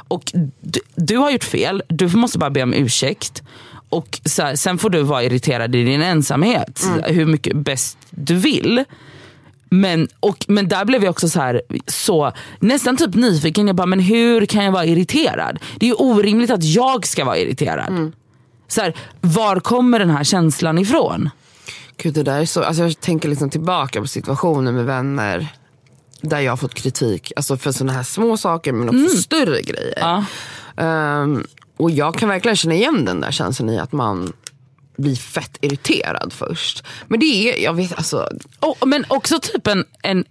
Och 0.09 0.33
du, 0.61 0.81
du 0.95 1.17
har 1.17 1.31
gjort 1.31 1.45
fel, 1.45 1.83
du 1.89 2.09
måste 2.09 2.39
bara 2.39 2.51
be 2.51 2.63
om 2.63 2.75
ursäkt. 2.75 3.43
Och 3.89 4.21
så 4.25 4.43
här, 4.43 4.57
Sen 4.57 4.79
får 4.79 4.91
du 4.91 5.03
vara 5.03 5.23
irriterad 5.25 5.75
i 5.75 5.85
din 5.85 6.03
ensamhet, 6.03 6.83
hur 7.07 7.27
mycket 7.27 7.57
bäst 7.57 7.99
du 8.11 8.35
vill. 8.35 8.85
Men, 9.71 10.09
och, 10.21 10.45
men 10.49 10.69
där 10.69 10.85
blev 10.85 11.05
jag 11.05 11.11
också 11.11 11.29
så 11.29 11.41
här, 11.41 11.63
så 11.87 12.33
nästan 12.61 12.97
typ 12.97 13.15
nyfiken. 13.15 13.67
Jag 13.67 13.77
bara, 13.77 13.87
men 13.87 14.01
hur 14.01 14.47
kan 14.47 14.65
jag 14.65 14.73
vara 14.73 14.85
irriterad? 14.85 15.59
Det 15.77 15.89
är 15.89 16.03
orimligt 16.03 16.51
att 16.51 16.65
jag 16.65 17.07
ska 17.07 17.25
vara 17.25 17.39
irriterad. 17.39 18.13
Så 18.71 18.81
här, 18.81 18.95
var 19.21 19.61
kommer 19.61 19.99
den 19.99 20.11
här 20.11 20.25
känslan 20.25 20.79
ifrån? 20.79 21.31
Gud, 21.97 22.15
det 22.15 22.23
där 22.23 22.41
är 22.41 22.45
så, 22.45 22.63
alltså 22.63 22.83
jag 22.83 23.01
tänker 23.01 23.29
liksom 23.29 23.51
tillbaka 23.51 24.01
på 24.01 24.07
situationer 24.07 24.73
med 24.73 24.85
vänner 24.85 25.49
där 26.21 26.41
jag 26.41 26.53
har 26.53 26.57
fått 26.57 26.75
kritik 26.75 27.33
alltså 27.37 27.57
för 27.57 27.73
sådana 27.73 27.93
här 27.93 28.03
små 28.03 28.37
saker 28.37 28.73
men 28.73 28.89
också 28.89 29.17
större 29.17 29.63
grejer. 29.63 29.99
Ja. 30.01 30.25
Ehm, 30.77 31.47
och 31.77 31.91
jag 31.91 32.15
kan 32.15 32.29
verkligen 32.29 32.57
känna 32.57 32.75
igen 32.75 33.05
den 33.05 33.21
där 33.21 33.31
känslan 33.31 33.71
i 33.71 33.79
att 33.79 33.93
man 33.93 34.33
blir 34.97 35.17
fett 35.17 35.59
irriterad 35.61 36.33
först. 36.33 36.85
Men 37.09 37.21
det 37.21 37.27
är, 37.27 37.65
jag 37.65 37.75
vet 37.75 37.97
alltså, 37.97 38.29
Och, 38.61 38.89
men 38.89 39.05
också 39.09 39.41
typ 39.41 39.67
en, 39.67 39.85
en 40.03 40.25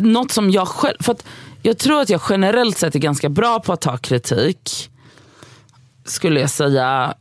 något 0.00 0.32
som 0.32 0.50
jag 0.50 0.68
själv, 0.68 0.96
för 1.00 1.12
att 1.12 1.24
jag 1.62 1.78
tror 1.78 2.00
att 2.00 2.10
jag 2.10 2.20
generellt 2.28 2.78
sett 2.78 2.94
är 2.94 2.98
ganska 2.98 3.28
bra 3.28 3.60
på 3.60 3.72
att 3.72 3.80
ta 3.80 3.96
kritik. 3.96 4.90
Skulle 6.04 6.40
jag 6.40 6.50
säga. 6.50 7.14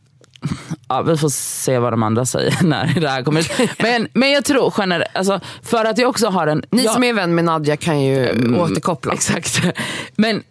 Ja, 0.88 1.02
vi 1.02 1.18
får 1.18 1.30
se 1.30 1.80
vad 1.80 1.94
de 1.94 2.04
andra 2.04 2.26
säger 2.26 2.56
när 2.64 3.00
det 3.00 3.10
här 3.10 3.24
kommer 3.24 3.40
ut. 3.40 3.52
Men, 3.80 4.08
men 4.14 4.32
jag 4.32 4.46
tror 4.46 4.74
generellt, 4.78 5.16
alltså, 5.16 5.40
för 5.64 5.86
att 5.86 5.98
jag 5.98 6.10
också 6.10 6.28
har 6.28 6.48
en... 6.48 6.64
ni 6.70 6.84
jag, 6.84 6.94
som 6.94 7.04
är 7.04 7.14
vän 7.14 7.36
med 7.36 7.46
Nadja 7.46 7.78
kan 7.78 8.02
ju 8.02 8.56
återkoppla. 8.60 9.14
Exakt. 9.14 9.62
Men 10.16 10.44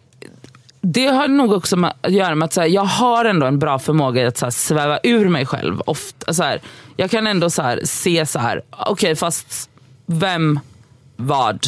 det 0.81 1.07
har 1.07 1.27
nog 1.27 1.51
också 1.51 1.75
med, 1.77 1.93
att 2.01 2.11
göra 2.11 2.35
med 2.35 2.45
att 2.45 2.53
så 2.53 2.61
här, 2.61 2.67
jag 2.67 2.85
har 2.85 3.25
ändå 3.25 3.45
en 3.45 3.59
bra 3.59 3.79
förmåga 3.79 4.27
att 4.27 4.37
så 4.37 4.45
här, 4.45 4.51
sväva 4.51 4.99
ur 5.03 5.29
mig 5.29 5.45
själv. 5.45 5.81
Ofta, 5.85 6.33
så 6.33 6.43
här, 6.43 6.61
jag 6.95 7.11
kan 7.11 7.27
ändå 7.27 7.49
så 7.49 7.61
här, 7.61 7.81
se 7.83 8.25
så 8.25 8.39
här, 8.39 8.61
okej 8.69 9.15
fast 9.15 9.69
vem, 10.05 10.59
vad, 11.15 11.67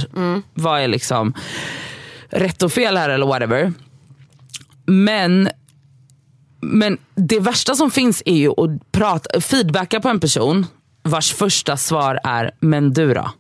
vad 0.54 0.82
är 0.82 0.88
liksom 0.88 1.34
rätt 2.30 2.64
och 2.64 2.72
fel 2.72 2.98
här 2.98 3.10
eller 3.10 3.26
whatever. 3.26 3.74
Men, 4.86 5.50
men 6.60 6.98
det 7.16 7.40
värsta 7.40 7.76
som 7.76 7.92
finns 7.92 8.24
är 8.26 8.36
ju 8.36 8.50
att 8.50 8.92
prata, 8.92 9.42
feedbacka 9.42 10.00
på 10.00 10.10
en 10.10 10.20
person 10.20 10.66
vars 11.04 11.34
första 11.34 11.78
svar 11.78 12.20
är 12.24 12.52
men 12.60 12.94
du 12.94 13.14
då? 13.14 13.32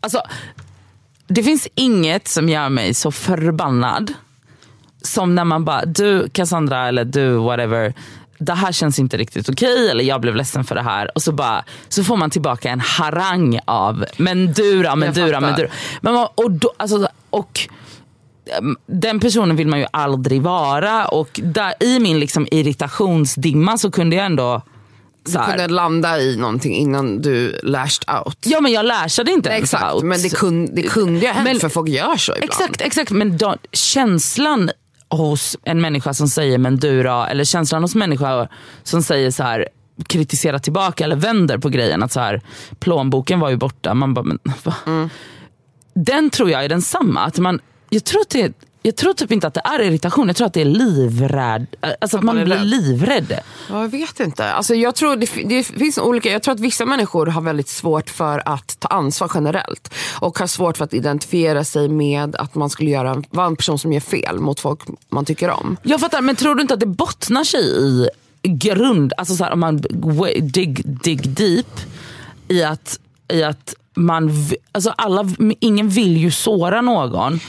Alltså, 0.00 0.22
det 1.26 1.42
finns 1.42 1.68
inget 1.74 2.28
som 2.28 2.48
gör 2.48 2.68
mig 2.68 2.94
så 2.94 3.10
förbannad 3.10 4.12
som 5.02 5.34
när 5.34 5.44
man 5.44 5.64
bara, 5.64 5.84
du 5.84 6.28
Cassandra 6.28 6.88
eller 6.88 7.04
du 7.04 7.36
whatever, 7.36 7.94
det 8.38 8.54
här 8.54 8.72
känns 8.72 8.98
inte 8.98 9.16
riktigt 9.16 9.48
okej 9.48 9.90
eller 9.90 10.04
jag 10.04 10.20
blev 10.20 10.36
ledsen 10.36 10.64
för 10.64 10.74
det 10.74 10.82
här. 10.82 11.10
Och 11.14 11.22
så, 11.22 11.32
bara, 11.32 11.64
så 11.88 12.04
får 12.04 12.16
man 12.16 12.30
tillbaka 12.30 12.70
en 12.70 12.80
harang 12.80 13.60
av, 13.64 14.04
men 14.16 14.52
du 14.52 14.82
då, 14.82 14.96
men 14.96 15.06
Jag 15.06 15.14
du 15.14 15.32
då, 15.32 15.40
men 15.40 15.54
du 15.54 15.62
då. 15.62 15.68
Men 16.00 16.14
man, 16.14 16.28
och, 16.34 16.50
då, 16.50 16.72
alltså, 16.76 17.08
och 17.30 17.68
den 18.86 19.20
personen 19.20 19.56
vill 19.56 19.68
man 19.68 19.78
ju 19.78 19.86
aldrig 19.90 20.42
vara 20.42 21.06
och 21.08 21.40
där, 21.42 21.74
i 21.80 21.98
min 21.98 22.20
liksom 22.20 22.46
irritationsdimma 22.50 23.78
så 23.78 23.90
kunde 23.90 24.16
jag 24.16 24.26
ändå 24.26 24.62
så 25.26 25.38
Du 25.38 25.44
kunde 25.44 25.68
landa 25.68 26.18
i 26.20 26.36
någonting 26.36 26.74
innan 26.74 27.22
du 27.22 27.58
lashed 27.62 28.04
out. 28.24 28.38
Ja 28.44 28.60
men 28.60 28.72
jag 28.72 28.86
lashade 28.86 29.32
inte 29.32 29.48
ens 29.48 29.62
Exakt, 29.62 29.94
out. 29.94 30.04
men 30.04 30.22
det 30.22 30.34
kunde, 30.36 30.72
det 30.72 30.82
kunde 30.82 31.20
ju 31.20 31.26
ha 31.26 31.32
hänt 31.32 31.44
Men- 31.48 31.60
för 31.60 31.68
folk 31.68 31.88
gör 31.88 32.16
så 32.16 32.32
ibland. 32.32 32.44
Exakt, 32.50 32.80
exakt. 32.80 33.10
Men 33.10 33.38
då, 33.38 33.56
känslan 33.72 34.70
hos 35.08 35.56
en 35.62 35.80
människa 35.80 36.14
som 36.14 36.28
säger 36.28 36.58
men 36.58 36.76
du 36.76 37.02
då, 37.02 37.26
eller 37.30 37.44
känslan 37.44 37.82
hos 37.82 37.94
människa 37.94 38.48
som 38.82 39.02
säger 39.02 39.30
så 39.30 39.42
här 39.42 39.68
kritisera 40.06 40.58
tillbaka 40.58 41.04
eller 41.04 41.16
vänder 41.16 41.58
på 41.58 41.68
grejen. 41.68 42.02
Att 42.02 42.12
så 42.12 42.20
här, 42.20 42.40
plånboken 42.78 43.40
var 43.40 43.50
ju 43.50 43.56
borta. 43.56 43.94
Man 43.94 44.14
bara, 44.14 44.22
men, 44.24 44.38
va? 44.64 44.74
Mm. 44.86 45.08
Den 45.94 46.30
tror 46.30 46.50
jag 46.50 46.64
är 46.64 46.68
densamma. 46.68 47.20
Att 47.20 47.38
man, 47.38 47.60
jag, 47.88 48.04
tror 48.04 48.20
att 48.20 48.28
det, 48.30 48.52
jag 48.82 48.96
tror 48.96 49.12
typ 49.12 49.32
inte 49.32 49.46
att 49.46 49.54
det 49.54 49.62
är 49.64 49.82
irritation, 49.82 50.26
jag 50.26 50.36
tror 50.36 50.46
att 50.46 50.54
det 50.54 50.60
är 50.60 50.64
livrädd. 50.64 51.66
Alltså 52.00 52.16
att 52.16 52.22
man 52.24 52.36
man 52.36 52.44
blir 52.44 52.56
rädd. 52.56 52.66
livrädd. 52.66 53.40
Ja, 53.70 53.80
jag 53.82 53.88
vet 53.88 54.20
inte. 54.20 54.52
Alltså, 54.52 54.74
jag, 54.74 54.94
tror 54.94 55.16
det, 55.16 55.48
det 55.48 55.62
finns 55.62 55.98
olika, 55.98 56.30
jag 56.30 56.42
tror 56.42 56.54
att 56.54 56.60
vissa 56.60 56.86
människor 56.86 57.26
har 57.26 57.42
väldigt 57.42 57.68
svårt 57.68 58.10
för 58.10 58.42
att 58.48 58.80
ta 58.80 58.88
ansvar 58.88 59.30
generellt. 59.34 59.94
Och 60.20 60.38
har 60.38 60.46
svårt 60.46 60.76
för 60.76 60.84
att 60.84 60.94
identifiera 60.94 61.64
sig 61.64 61.88
med 61.88 62.36
att 62.36 62.54
man 62.54 62.70
skulle 62.70 62.90
göra, 62.90 63.22
vara 63.30 63.46
en 63.46 63.56
person 63.56 63.78
som 63.78 63.92
gör 63.92 64.00
fel 64.00 64.38
mot 64.38 64.60
folk 64.60 64.80
man 65.08 65.24
tycker 65.24 65.50
om. 65.50 65.76
Jag 65.82 66.00
fattar, 66.00 66.20
men 66.20 66.36
tror 66.36 66.54
du 66.54 66.62
inte 66.62 66.74
att 66.74 66.80
det 66.80 66.86
bottnar 66.86 67.44
sig 67.44 67.60
i 68.42 68.48
grund, 68.48 69.12
alltså 69.16 69.36
så 69.36 69.44
här, 69.44 69.52
om 69.52 69.60
man 69.60 69.76
dig, 70.40 70.66
dig 70.84 71.16
deep, 71.16 71.80
i 72.48 72.62
att, 72.62 73.00
i 73.32 73.42
att 73.42 73.74
man, 73.94 74.30
alltså 74.72 74.90
alla, 74.90 75.28
ingen 75.60 75.88
vill 75.88 76.16
ju 76.16 76.30
såra 76.30 76.80
någon. 76.80 77.40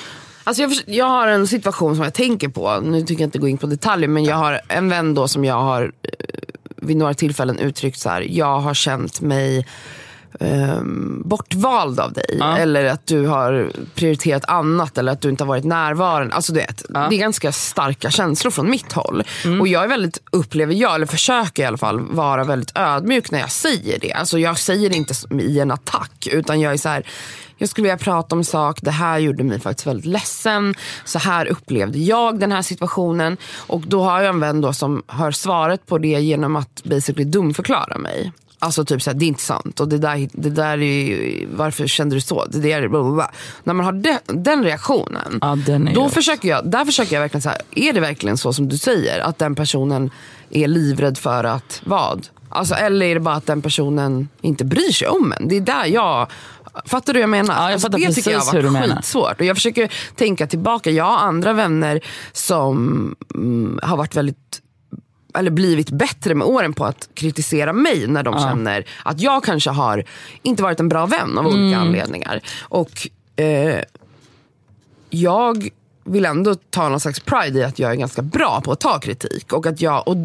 Alltså 0.47 0.63
jag, 0.63 0.71
jag 0.85 1.05
har 1.05 1.27
en 1.27 1.47
situation 1.47 1.95
som 1.95 2.03
jag 2.03 2.13
tänker 2.13 2.47
på, 2.47 2.79
nu 2.79 3.01
tycker 3.01 3.21
jag 3.21 3.27
inte 3.27 3.39
gå 3.39 3.47
in 3.47 3.57
på 3.57 3.67
detaljer, 3.67 4.09
men 4.09 4.23
jag 4.23 4.35
har 4.35 4.61
en 4.67 4.89
vän 4.89 5.13
då 5.13 5.27
som 5.27 5.45
jag 5.45 5.55
har 5.55 5.83
eh, 5.83 6.09
vid 6.75 6.97
några 6.97 7.13
tillfällen 7.13 7.59
uttryckt 7.59 7.99
så 7.99 8.09
här, 8.09 8.21
jag 8.21 8.59
har 8.59 8.73
känt 8.73 9.21
mig 9.21 9.65
ehm, 10.39 11.21
bortvald 11.25 11.99
av 11.99 12.13
dig. 12.13 12.39
Eller 12.57 12.86
att 12.86 13.07
du 13.07 13.28
har 13.28 13.71
prioriterat 13.95 14.45
annat 14.45 14.97
eller 14.97 15.11
att 15.11 15.21
du 15.21 15.30
inte 15.30 15.43
har 15.43 15.47
varit 15.47 15.65
närvarande. 15.65 16.36
Alltså 16.36 16.53
du 16.53 16.59
vet, 16.59 16.86
Det 16.89 17.15
är 17.15 17.19
ganska 17.19 17.51
starka 17.51 18.11
känslor 18.11 18.51
från 18.51 18.69
mitt 18.69 18.93
håll. 18.93 19.23
Och 19.59 19.67
jag 19.67 19.84
är 19.84 19.88
väldigt, 19.88 20.21
upplever 20.32 20.73
jag, 20.73 20.95
eller 20.95 21.05
försöker 21.05 21.63
i 21.63 21.65
alla 21.65 21.78
fall, 21.78 21.99
vara 21.99 22.43
väldigt 22.43 22.71
ödmjuk 22.78 23.32
när 23.32 23.39
jag 23.39 23.51
säger 23.51 23.99
det. 23.99 24.13
Alltså 24.13 24.39
jag 24.39 24.57
säger 24.59 24.89
det 24.89 24.95
inte 24.95 25.13
i 25.41 25.59
en 25.59 25.71
attack, 25.71 26.28
utan 26.32 26.61
jag 26.61 26.73
är 26.73 26.78
så 26.78 26.89
här 26.89 27.03
jag 27.57 27.69
skulle 27.69 27.84
vilja 27.84 27.97
prata 27.97 28.36
om 28.36 28.43
sak, 28.43 28.80
det 28.82 28.91
här 28.91 29.19
gjorde 29.19 29.43
mig 29.43 29.59
faktiskt 29.59 29.88
väldigt 29.88 30.05
ledsen. 30.05 30.75
Så 31.05 31.19
här 31.19 31.45
upplevde 31.45 31.99
jag 31.99 32.39
den 32.39 32.51
här 32.51 32.61
situationen. 32.61 33.38
Och 33.55 33.82
då 33.82 34.03
har 34.03 34.21
jag 34.21 34.30
en 34.30 34.39
vän 34.39 34.61
då 34.61 34.73
som 34.73 35.03
har 35.07 35.32
svaret 35.32 35.86
på 35.86 35.97
det 35.97 36.07
genom 36.07 36.55
att 36.55 36.84
basically 36.84 37.23
dumförklara 37.23 37.97
mig. 37.97 38.32
Alltså 38.59 38.85
typ 38.85 39.01
såhär, 39.01 39.17
det 39.17 39.25
är 39.25 39.27
inte 39.27 39.43
sant. 39.43 39.79
Och 39.79 39.87
det 39.87 39.97
där, 39.97 40.29
det 40.31 40.49
där 40.49 40.77
är 40.77 41.05
ju, 41.05 41.47
varför 41.51 41.87
kände 41.87 42.15
du 42.15 42.21
så? 42.21 42.45
Det 42.45 42.59
där 42.59 42.81
är 42.81 42.87
bla, 42.87 43.03
bla, 43.03 43.11
bla. 43.11 43.31
När 43.63 43.73
man 43.73 43.85
har 43.85 43.93
de, 43.93 44.17
den 44.25 44.63
reaktionen, 44.63 45.39
Ja, 45.41 45.57
den 45.65 45.89
då 45.93 46.09
försöker 46.09 46.49
jag, 46.49 46.71
där 46.71 46.85
försöker 46.85 47.15
jag 47.15 47.21
verkligen 47.21 47.41
säga, 47.41 47.57
är 47.75 47.93
det 47.93 47.99
verkligen 47.99 48.37
så 48.37 48.53
som 48.53 48.69
du 48.69 48.77
säger? 48.77 49.19
Att 49.19 49.37
den 49.37 49.55
personen 49.55 50.11
är 50.49 50.67
livrädd 50.67 51.17
för 51.17 51.43
att 51.43 51.81
vad? 51.85 52.27
Alltså, 52.49 52.75
eller 52.75 53.05
är 53.05 53.13
det 53.13 53.19
bara 53.19 53.35
att 53.35 53.45
den 53.45 53.61
personen 53.61 54.29
inte 54.41 54.65
bryr 54.65 54.91
sig 54.91 55.07
om 55.07 55.33
en? 55.39 55.47
Det 55.47 55.57
är 55.57 55.61
där 55.61 55.85
jag 55.85 56.27
Fattar 56.85 57.13
du 57.13 57.19
vad 57.19 57.23
jag 57.23 57.29
menar? 57.29 57.53
Ja, 57.53 57.63
jag 57.63 57.73
Alltså, 57.73 57.89
det 57.89 58.13
tycker 58.13 58.31
jag 58.31 58.39
har 58.39 58.53
hur 58.53 58.69
varit 58.69 58.91
skitsvårt. 58.91 59.39
Och 59.39 59.45
jag 59.45 59.57
försöker 59.57 59.93
tänka 60.15 60.47
tillbaka. 60.47 60.91
Jag 60.91 61.03
har 61.03 61.17
andra 61.17 61.53
vänner 61.53 62.01
som 62.31 63.15
mm, 63.35 63.79
har 63.83 63.97
varit 63.97 64.15
väldigt 64.15 64.61
eller 65.34 65.51
blivit 65.51 65.89
bättre 65.89 66.36
med 66.36 66.47
åren 66.47 66.73
på 66.73 66.86
att 66.86 67.09
kritisera 67.13 67.73
mig 67.73 68.07
när 68.07 68.23
de 68.23 68.39
känner 68.39 68.86
att 69.05 69.21
jag 69.21 69.43
kanske 69.43 69.69
har 69.69 70.03
inte 70.41 70.63
varit 70.63 70.80
en 70.80 70.89
bra 70.89 71.05
vän 71.05 71.38
av 71.38 71.45
olika 71.45 71.57
Mm. 71.78 71.80
anledningar. 71.80 72.41
Och 72.61 73.07
eh, 73.36 73.82
jag 75.09 75.69
vill 76.07 76.25
ändå 76.25 76.55
ta 76.55 76.89
någon 76.89 76.99
slags 76.99 77.19
pride 77.19 77.59
i 77.59 77.63
att 77.63 77.79
jag 77.79 77.91
är 77.91 77.95
ganska 77.95 78.21
bra 78.21 78.61
på 78.61 78.71
att 78.71 78.79
ta 78.79 78.99
kritik. 78.99 79.53
Och 79.53 79.65
att 79.65 79.81
jag, 79.81 80.07
och 80.07 80.15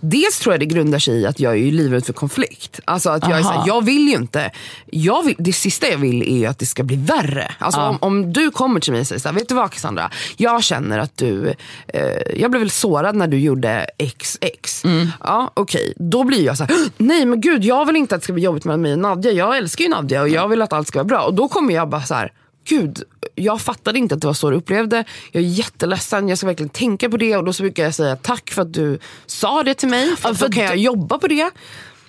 dels 0.00 0.38
tror 0.38 0.52
jag 0.52 0.60
det 0.60 0.66
grundar 0.66 0.98
sig 0.98 1.14
i 1.14 1.26
att 1.26 1.40
jag 1.40 1.52
är 1.58 1.72
livrädd 1.72 2.06
för 2.06 2.12
konflikt. 2.12 2.80
Alltså 2.84 3.10
att 3.10 3.28
jag, 3.28 3.38
är 3.38 3.42
så 3.42 3.48
här, 3.48 3.56
Aha. 3.56 3.64
jag 3.66 3.84
vill 3.84 4.08
ju 4.08 4.14
inte, 4.14 4.50
jag 4.86 5.22
vill, 5.24 5.34
det 5.38 5.52
sista 5.52 5.88
jag 5.88 5.98
vill 5.98 6.22
är 6.22 6.36
ju 6.38 6.46
att 6.46 6.58
det 6.58 6.66
ska 6.66 6.82
bli 6.82 6.96
värre. 6.96 7.54
Alltså 7.58 7.80
Ja. 7.80 7.88
om, 7.88 7.98
om 8.00 8.32
du 8.32 8.50
kommer 8.50 8.80
till 8.80 8.92
mig 8.92 9.00
och 9.00 9.06
säger 9.06 9.20
så 9.20 9.28
här, 9.28 9.34
vet 9.34 9.48
du 9.48 9.54
vad 9.54 9.70
Cassandra? 9.70 10.10
Jag 10.36 10.64
känner 10.64 10.98
att 10.98 11.16
du, 11.16 11.54
eh, 11.88 12.02
jag 12.36 12.50
blev 12.50 12.60
väl 12.60 12.70
sårad 12.70 13.16
när 13.16 13.26
du 13.26 13.38
gjorde 13.38 13.86
XX. 14.18 14.84
Mm. 14.84 15.08
Ja 15.24 15.50
okej, 15.54 15.92
då 15.96 16.24
blir 16.24 16.44
jag 16.44 16.56
så 16.58 16.64
här, 16.64 16.76
nej 16.96 17.26
men 17.26 17.40
gud 17.40 17.64
jag 17.64 17.86
vill 17.86 17.96
inte 17.96 18.14
att 18.14 18.20
det 18.20 18.24
ska 18.24 18.32
bli 18.32 18.42
jobbigt 18.42 18.64
mellan 18.64 18.82
mig 18.82 18.92
och 18.92 18.98
Nadja. 18.98 19.32
Jag 19.32 19.56
älskar 19.56 19.84
ju 19.84 19.90
Nadja 19.90 20.22
och 20.22 20.28
jag 20.28 20.48
vill 20.48 20.62
att 20.62 20.72
allt 20.72 20.88
ska 20.88 20.98
vara 20.98 21.04
bra. 21.04 21.22
Och 21.22 21.34
då 21.34 21.48
kommer 21.48 21.74
jag 21.74 21.88
bara 21.88 22.02
så 22.02 22.14
här, 22.14 22.32
gud 22.68 23.02
jag 23.34 23.60
fattade 23.60 23.98
inte 23.98 24.14
att 24.14 24.20
det 24.20 24.26
var 24.26 24.34
så 24.34 24.50
du 24.50 24.56
upplevde. 24.56 25.04
Jag 25.32 25.42
är 25.42 25.46
jätteledsen, 25.46 26.28
jag 26.28 26.38
ska 26.38 26.46
verkligen 26.46 26.68
tänka 26.70 27.10
på 27.10 27.16
det. 27.16 27.36
Och 27.36 27.44
då 27.44 27.52
så 27.52 27.62
brukar 27.62 27.84
jag 27.84 27.94
säga 27.94 28.16
tack 28.16 28.50
för 28.50 28.62
att 28.62 28.72
du 28.72 28.98
sa 29.26 29.62
det 29.62 29.74
till 29.74 29.88
mig. 29.88 30.16
För, 30.16 30.28
Ja, 30.28 30.32
att 30.32 30.38
för 30.38 30.48
då 30.48 30.52
kan 30.52 30.64
jag 30.64 30.76
jobba 30.76 31.18
på 31.18 31.28
det. 31.28 31.50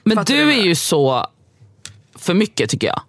Men 0.03 0.17
Fattar 0.17 0.33
du 0.33 0.41
är 0.41 0.57
jag 0.57 0.65
ju 0.65 0.75
så 0.75 1.27
för 2.15 2.33
mycket 2.33 2.69
tycker 2.69 2.87
jag. 2.87 3.01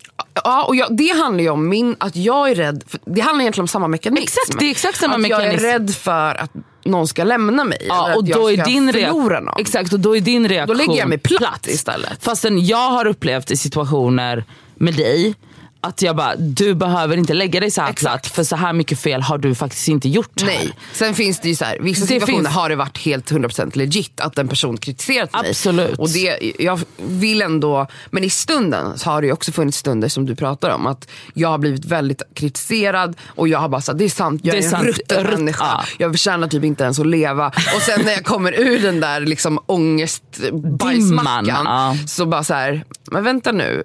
Ja, 0.44 0.64
och 0.64 0.76
jag, 0.76 0.96
det 0.96 1.08
handlar 1.08 1.42
ju 1.44 1.50
om 1.50 1.68
min, 1.68 1.96
att 1.98 2.16
jag 2.16 2.50
är 2.50 2.54
rädd, 2.54 2.84
det 3.04 3.20
handlar 3.20 3.42
egentligen 3.42 3.64
om 3.64 3.68
samma 3.68 3.88
mekanism. 3.88 4.22
Exakt, 4.22 4.58
det 4.60 4.66
är 4.66 4.70
exakt 4.70 4.98
samma 4.98 5.14
att 5.14 5.20
mekanism. 5.20 5.64
jag 5.64 5.72
är 5.74 5.78
rädd 5.78 5.94
för 5.94 6.34
att 6.34 6.50
någon 6.84 7.08
ska 7.08 7.24
lämna 7.24 7.64
mig. 7.64 7.78
eller 7.80 7.88
Ja, 7.94 8.10
att 8.10 8.16
och 8.16 8.28
jag 8.28 8.38
då 8.38 8.50
är 8.50 8.56
ska 8.56 8.64
din 8.64 8.92
förlora 8.92 9.40
någon. 9.40 9.54
Exakt, 9.60 9.92
och 9.92 10.00
då 10.00 10.16
är 10.16 10.20
din 10.20 10.48
reaktion 10.48 10.76
Då 10.76 10.84
lägger 10.84 10.98
jag 11.00 11.08
mig 11.08 11.18
platt 11.18 11.66
istället. 11.66 12.24
Fastän 12.24 12.66
jag 12.66 12.90
har 12.90 13.06
upplevt 13.06 13.50
i 13.50 13.56
situationer 13.56 14.44
med 14.74 14.94
dig 14.94 15.34
att 15.84 16.02
jag 16.02 16.16
bara, 16.16 16.36
du 16.36 16.74
behöver 16.74 17.16
inte 17.16 17.34
lägga 17.34 17.60
dig 17.60 17.70
så 17.70 17.80
här 17.80 17.92
platt 17.92 18.26
för 18.26 18.44
så 18.44 18.56
här 18.56 18.72
mycket 18.72 18.98
fel 18.98 19.22
har 19.22 19.38
du 19.38 19.54
faktiskt 19.54 19.88
inte 19.88 20.08
gjort 20.08 20.40
här. 20.40 20.46
Nej. 20.46 20.72
Sen 20.92 21.14
finns 21.14 21.40
det 21.40 21.48
ju 21.48 21.54
så 21.54 21.64
här, 21.64 21.78
vissa 21.80 22.06
situationer 22.06 22.38
finns- 22.44 22.54
har 22.54 22.68
det 22.68 22.76
varit 22.76 22.98
helt 22.98 23.30
100% 23.32 23.76
legit 23.78 24.20
att 24.20 24.38
en 24.38 24.48
person 24.48 24.76
kritiserat 24.76 25.32
mig. 25.32 25.48
Absolut. 25.50 25.98
Och 25.98 26.08
det, 26.08 26.52
jag 26.58 26.80
vill 26.96 27.42
ändå, 27.42 27.86
men 28.10 28.24
i 28.24 28.30
stunden 28.30 28.98
så 28.98 29.10
har 29.10 29.20
det 29.20 29.26
ju 29.26 29.32
också 29.32 29.52
funnits 29.52 29.78
stunder 29.78 30.08
som 30.08 30.26
du 30.26 30.36
pratar 30.36 30.70
om. 30.70 30.86
Att 30.86 31.08
jag 31.34 31.48
har 31.48 31.58
blivit 31.58 31.84
väldigt 31.84 32.22
kritiserad 32.34 33.16
och 33.26 33.48
jag 33.48 33.58
har 33.58 33.68
bara 33.68 33.80
sagt 33.80 33.98
det 33.98 34.04
är 34.04 34.08
sant, 34.08 34.40
jag 34.44 34.54
Det 34.54 34.58
är, 34.66 34.72
är 34.72 34.76
en 34.78 34.84
rutten 34.84 35.24
Rutt- 35.26 35.38
människa. 35.38 35.64
ja. 35.64 35.84
Jag 35.98 36.12
förtjänar 36.12 36.48
typ 36.48 36.64
inte 36.64 36.84
ens 36.84 36.98
att 36.98 37.06
leva. 37.06 37.46
Och 37.48 37.82
sen 37.82 38.00
när 38.04 38.12
jag 38.12 38.24
kommer 38.24 38.60
ur 38.60 38.82
den 38.82 39.00
där 39.00 39.20
liksom 39.20 39.58
ångestbajsmackan 39.66 41.64
ja. 41.66 41.96
så 42.06 42.26
bara 42.26 42.44
så 42.44 42.54
här, 42.54 42.84
men 43.12 43.24
vänta 43.24 43.52
nu, 43.52 43.84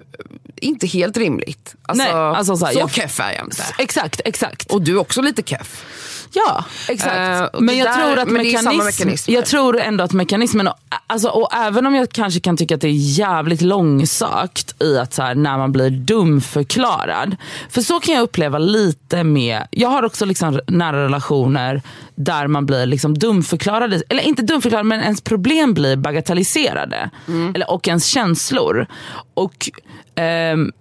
inte 0.56 0.86
helt 0.86 1.16
rimligt. 1.16 1.74
Alltså, 1.82 2.04
Nej, 2.04 2.12
alltså 2.12 2.56
så 2.56 2.66
här, 2.66 2.72
så 2.72 2.78
jag- 2.78 2.90
keff 2.90 3.20
är 3.20 3.32
jag 3.32 3.44
inte. 3.44 3.64
Exakt, 3.78 4.20
exakt. 4.24 4.72
Och 4.72 4.82
du 4.82 4.92
är 4.94 4.98
också 5.00 5.22
lite 5.22 5.42
keff. 5.42 5.84
Ja, 6.32 6.64
exakt. 6.88 7.54
Och 7.56 7.62
men 7.62 7.78
jag 7.78 7.86
där- 7.88 7.94
tror 7.94 8.18
att 8.18 8.28
mekanism, 8.30 8.84
mekanismer. 8.84 9.34
jag 9.34 9.46
tror 9.46 9.80
ändå 9.80 10.04
att 10.04 10.12
mekanismen, 10.12 10.68
och, 10.68 10.74
alltså, 11.06 11.28
och 11.28 11.54
även 11.54 11.86
om 11.86 11.94
jag 11.94 12.10
kanske 12.10 12.40
kan 12.40 12.56
tycka 12.56 12.74
att 12.74 12.80
det 12.80 12.88
är 12.88 13.18
jävligt 13.18 13.60
långsökt 13.62 14.82
i 14.82 14.98
att 14.98 15.14
så 15.14 15.22
här, 15.22 15.34
när 15.34 15.58
man 15.58 15.72
blir 15.72 15.90
dumförklarad. 15.90 17.36
För 17.70 17.80
så 17.80 18.00
kan 18.00 18.14
jag 18.14 18.22
uppleva 18.22 18.58
lite 18.58 19.24
med, 19.24 19.66
jag 19.70 19.88
har 19.88 20.02
också 20.02 20.24
liksom 20.24 20.60
nära 20.66 21.04
relationer 21.04 21.82
där 22.14 22.46
man 22.46 22.66
blir 22.66 22.86
liksom 22.86 23.18
dumförklarad, 23.18 24.02
eller 24.08 24.22
inte 24.22 24.42
dumförklarad 24.42 24.86
men 24.86 25.00
ens 25.00 25.20
problem 25.20 25.74
blir 25.74 25.96
bagatelliserade. 25.96 27.10
Eller, 27.54 27.70
och 27.70 27.88
ens 27.88 28.06
känslor. 28.06 28.86
Och, 29.34 29.70
ehm, 30.14 30.72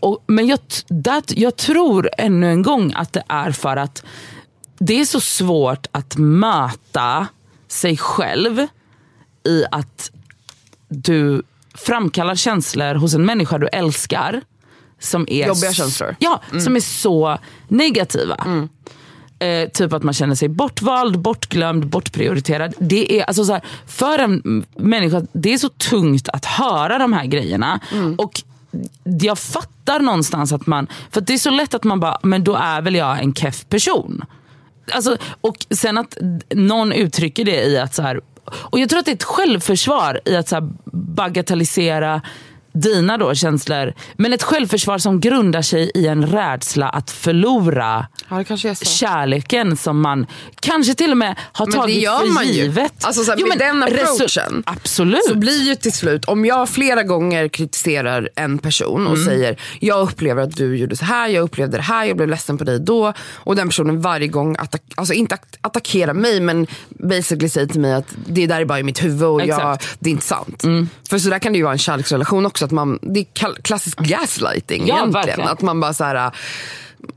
och, 0.00 0.24
men 0.26 0.46
jag, 0.46 0.58
där, 0.88 1.22
jag 1.28 1.56
tror 1.56 2.10
ännu 2.18 2.50
en 2.50 2.62
gång 2.62 2.92
att 2.96 3.12
det 3.12 3.22
är 3.28 3.50
för 3.50 3.76
att 3.76 4.04
det 4.86 5.00
är 5.00 5.04
så 5.04 5.20
svårt 5.20 5.86
att 5.92 6.16
möta 6.16 7.26
sig 7.68 7.96
själv 7.96 8.66
i 9.46 9.64
att 9.70 10.10
du 10.88 11.42
framkallar 11.74 12.34
känslor 12.34 12.94
hos 12.94 13.14
en 13.14 13.26
människa 13.26 13.58
du 13.58 13.68
älskar. 13.68 14.40
Som 14.98 15.26
är 15.28 15.46
Jobbiga 15.48 15.72
känslor. 15.72 16.16
Ja, 16.18 16.40
som 16.60 16.76
är 16.76 16.80
så 16.80 17.38
negativa. 17.68 18.68
Eh, 19.38 19.68
typ 19.68 19.92
att 19.92 20.02
man 20.02 20.14
känner 20.14 20.34
sig 20.34 20.48
bortvald, 20.48 21.18
bortglömd, 21.18 21.86
bortprioriterad. 21.86 22.74
Det 22.78 23.20
är, 23.20 23.24
alltså 23.24 23.44
så 23.44 23.52
här, 23.52 23.62
för 23.86 24.18
en 24.18 24.64
människa, 24.76 25.22
det 25.32 25.54
är 25.54 25.58
så 25.58 25.68
tungt 25.68 26.28
att 26.28 26.44
höra 26.44 26.98
de 26.98 27.12
här 27.12 27.24
grejerna. 27.24 27.80
Och 28.18 28.42
jag 29.04 29.38
fattar 29.38 30.00
någonstans 30.00 30.52
att 30.52 30.66
man, 30.66 30.86
för 31.10 31.20
det 31.20 31.34
är 31.34 31.38
så 31.38 31.50
lätt 31.50 31.74
att 31.74 31.84
man 31.84 32.00
bara, 32.00 32.18
men 32.22 32.44
då 32.44 32.54
är 32.54 32.82
väl 32.82 32.94
jag 32.94 33.18
en 33.22 33.34
keff 33.34 33.64
person. 33.68 34.24
Alltså, 34.92 35.16
och 35.40 35.56
sen 35.70 35.98
att 35.98 36.18
någon 36.50 36.92
uttrycker 36.92 37.44
det 37.44 37.62
i 37.64 37.78
att 37.78 37.94
så 37.94 38.02
här, 38.02 38.20
och 38.46 38.78
jag 38.78 38.88
tror 38.88 38.98
att 38.98 39.04
det 39.04 39.10
är 39.10 39.16
ett 39.16 39.22
självförsvar 39.24 40.20
i 40.24 40.36
att 40.36 40.48
så 40.48 40.54
här 40.54 40.68
bagatellisera 40.92 42.22
dina 42.74 43.18
då 43.18 43.34
känslor. 43.34 43.92
Men 44.16 44.32
ett 44.32 44.42
självförsvar 44.42 44.98
som 44.98 45.20
grundar 45.20 45.62
sig 45.62 45.90
i 45.94 46.06
en 46.06 46.26
rädsla 46.26 46.88
att 46.88 47.10
förlora 47.10 48.06
Ja, 48.28 48.44
kärleken 48.82 49.76
som 49.76 50.00
man 50.00 50.26
kanske 50.60 50.94
till 50.94 51.10
och 51.10 51.16
med 51.16 51.36
har 51.52 51.66
Men 51.66 51.74
tagit 51.74 52.08
för 52.08 52.42
givet. 52.44 53.04
Alltså 53.04 53.24
så 53.24 53.30
här, 53.30 53.48
med 53.48 53.58
den 53.58 53.82
approachen 53.82 54.62
Absolut. 54.66 55.24
Så 55.28 55.34
blir 55.34 55.62
ju 55.62 55.74
till 55.74 55.92
slut, 55.92 56.24
om 56.24 56.44
jag 56.44 56.68
flera 56.68 57.02
gånger 57.02 57.48
kritiserar 57.48 58.28
en 58.36 58.58
person 58.58 59.06
och 59.06 59.18
säger 59.18 59.60
jag 59.80 60.02
upplever 60.08 60.42
att 60.42 60.56
du 60.56 60.76
gjorde 60.76 60.96
så 60.96 61.04
här, 61.04 61.28
jag 61.28 61.42
upplevde 61.42 61.76
det 61.76 61.82
här, 61.82 62.04
jag 62.04 62.16
blev 62.16 62.28
ledsen 62.28 62.58
på 62.58 62.64
dig 62.64 62.80
då. 62.80 63.12
Och 63.34 63.56
den 63.56 63.68
personen 63.68 64.00
varje 64.00 64.28
gång, 64.28 64.56
attack, 64.58 64.82
alltså 64.94 65.14
inte 65.14 65.34
att- 65.34 65.58
attackerar 65.60 66.12
mig 66.14 66.40
men 66.40 66.66
basically 66.88 67.48
säger 67.48 67.66
till 67.66 67.80
mig 67.80 67.92
att 67.94 68.14
det 68.26 68.46
där 68.46 68.60
är 68.60 68.64
bara 68.64 68.80
i 68.80 68.82
mitt 68.82 69.04
huvud 69.04 69.22
och 69.24 69.46
jag, 69.46 69.78
det 69.98 70.10
är 70.10 70.12
inte 70.12 70.24
sant. 70.26 70.62
För 71.10 71.18
så 71.18 71.30
där 71.30 71.38
kan 71.38 71.52
det 71.52 71.56
ju 71.56 71.62
vara 71.62 71.72
en 71.72 71.78
kärleksrelation 71.78 72.46
också, 72.46 72.63
att 72.64 72.70
man, 72.70 72.98
det 73.02 73.20
är 73.20 73.54
klassisk 73.62 73.98
gaslighting 73.98 74.86
Ja, 74.86 74.94
egentligen. 74.96 75.12
verkligen. 75.26 75.48
Att 75.50 75.62
man 75.62 75.80
bara 75.80 75.94
så 75.94 76.04
här 76.04 76.32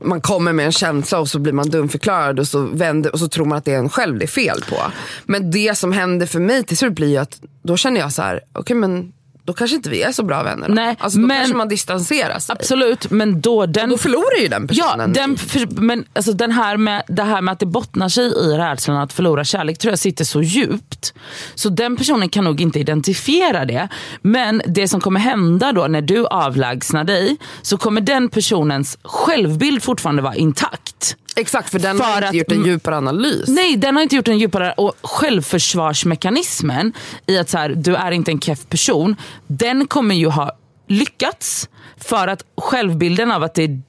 man 0.00 0.20
kommer 0.20 0.52
med 0.52 0.66
en 0.66 0.72
känsla 0.72 1.18
och 1.18 1.28
så 1.28 1.38
blir 1.38 1.52
man 1.52 1.70
dumförklarad 1.70 2.38
och 2.40 2.48
så, 2.48 2.60
vänder, 2.60 3.12
och 3.12 3.18
så 3.18 3.28
tror 3.28 3.44
man 3.46 3.58
att 3.58 3.64
det 3.64 3.72
är 3.72 3.78
en 3.78 3.88
själv 3.88 4.18
det 4.18 4.24
är 4.24 4.26
fel 4.26 4.60
på. 4.70 4.76
Men 5.24 5.50
det 5.50 5.78
som 5.78 5.92
händer 5.92 6.26
för 6.26 6.40
mig 6.40 6.64
till 6.64 6.76
slut 6.76 6.92
blir 6.92 7.08
ju 7.08 7.16
att 7.16 7.40
då 7.62 7.76
känner 7.76 8.00
jag 8.00 8.12
så 8.12 8.22
här, 8.22 8.40
okej 8.52 8.76
men 8.76 9.12
då 9.48 9.54
kanske 9.54 9.76
inte 9.76 9.90
vi 9.90 10.02
är 10.02 10.12
så 10.12 10.22
bra 10.22 10.42
vänner. 10.42 10.68
Då. 10.68 10.74
Nej, 10.74 10.96
alltså, 10.98 11.18
då 11.18 11.26
men- 11.26 11.36
kanske 11.38 11.56
man 11.56 11.68
distanserar 11.68 12.38
sig. 12.38 12.52
Absolut, 12.58 13.10
men 13.10 13.40
då 13.40 13.66
den... 13.66 13.90
Då 13.90 13.98
förlorar 13.98 14.42
ju 14.42 14.48
den 14.48 14.68
Ja, 14.70 14.84
personen. 14.84 15.12
den, 15.12 15.36
för, 15.36 15.66
men 15.80 16.04
alltså 16.14 16.32
den 16.32 16.52
här 16.52 16.76
med, 16.76 17.02
det 17.08 17.22
här 17.22 17.40
med 17.42 17.52
att 17.52 17.58
det 17.58 17.66
bottnar 17.66 18.08
sig 18.08 18.24
i 18.26 18.56
rädslan 18.58 18.96
att 18.96 19.12
förlora 19.12 19.44
kärlek 19.44 19.78
tror 19.78 19.92
jag 19.92 19.98
sitter 19.98 20.24
så 20.24 20.42
djupt. 20.42 21.12
Så 21.54 21.68
den 21.68 21.96
personen 21.96 22.28
kan 22.28 22.44
nog 22.44 22.60
inte 22.60 22.78
identifiera 22.78 23.64
det. 23.64 23.88
Men 24.22 24.62
det 24.66 24.88
som 24.88 25.00
kommer 25.00 25.20
hända 25.20 25.72
då 25.72 25.86
när 25.86 26.02
du 26.02 26.26
avlägsnar 26.26 27.04
dig 27.04 27.36
så 27.62 27.76
kommer 27.76 28.00
den 28.00 28.28
personens 28.28 28.98
självbild 29.02 29.82
fortfarande 29.82 30.22
vara 30.22 30.34
intakt. 30.34 31.16
Exakt, 31.38 31.70
för 31.70 31.78
den 31.78 31.96
För 31.96 32.04
har 32.04 32.16
inte 32.16 32.28
att- 32.28 32.34
gjort 32.34 32.52
en 32.52 32.64
djupare 32.64 32.96
analys. 32.96 33.48
Nej, 33.48 33.76
den 33.76 33.96
har 33.96 34.02
inte 34.02 34.16
gjort 34.16 34.28
en 34.28 34.38
djupare... 34.38 34.72
Och 34.76 34.94
självförsvarsmekanismen 35.02 36.92
i 37.26 37.38
att 37.38 37.50
så 37.50 37.58
här, 37.58 37.68
du 37.68 37.94
är 37.96 38.10
inte 38.10 38.30
en 38.30 38.40
keff 38.40 38.66
person, 38.68 39.16
den 39.46 39.86
kommer 39.86 40.14
ju 40.14 40.26
ha 40.28 40.52
lyckats 40.88 41.68
för 42.00 42.28
att 42.28 42.44
självbilden 42.56 43.30
av 43.30 43.42
att 43.42 43.54
det 43.54 43.62
är 43.64 43.80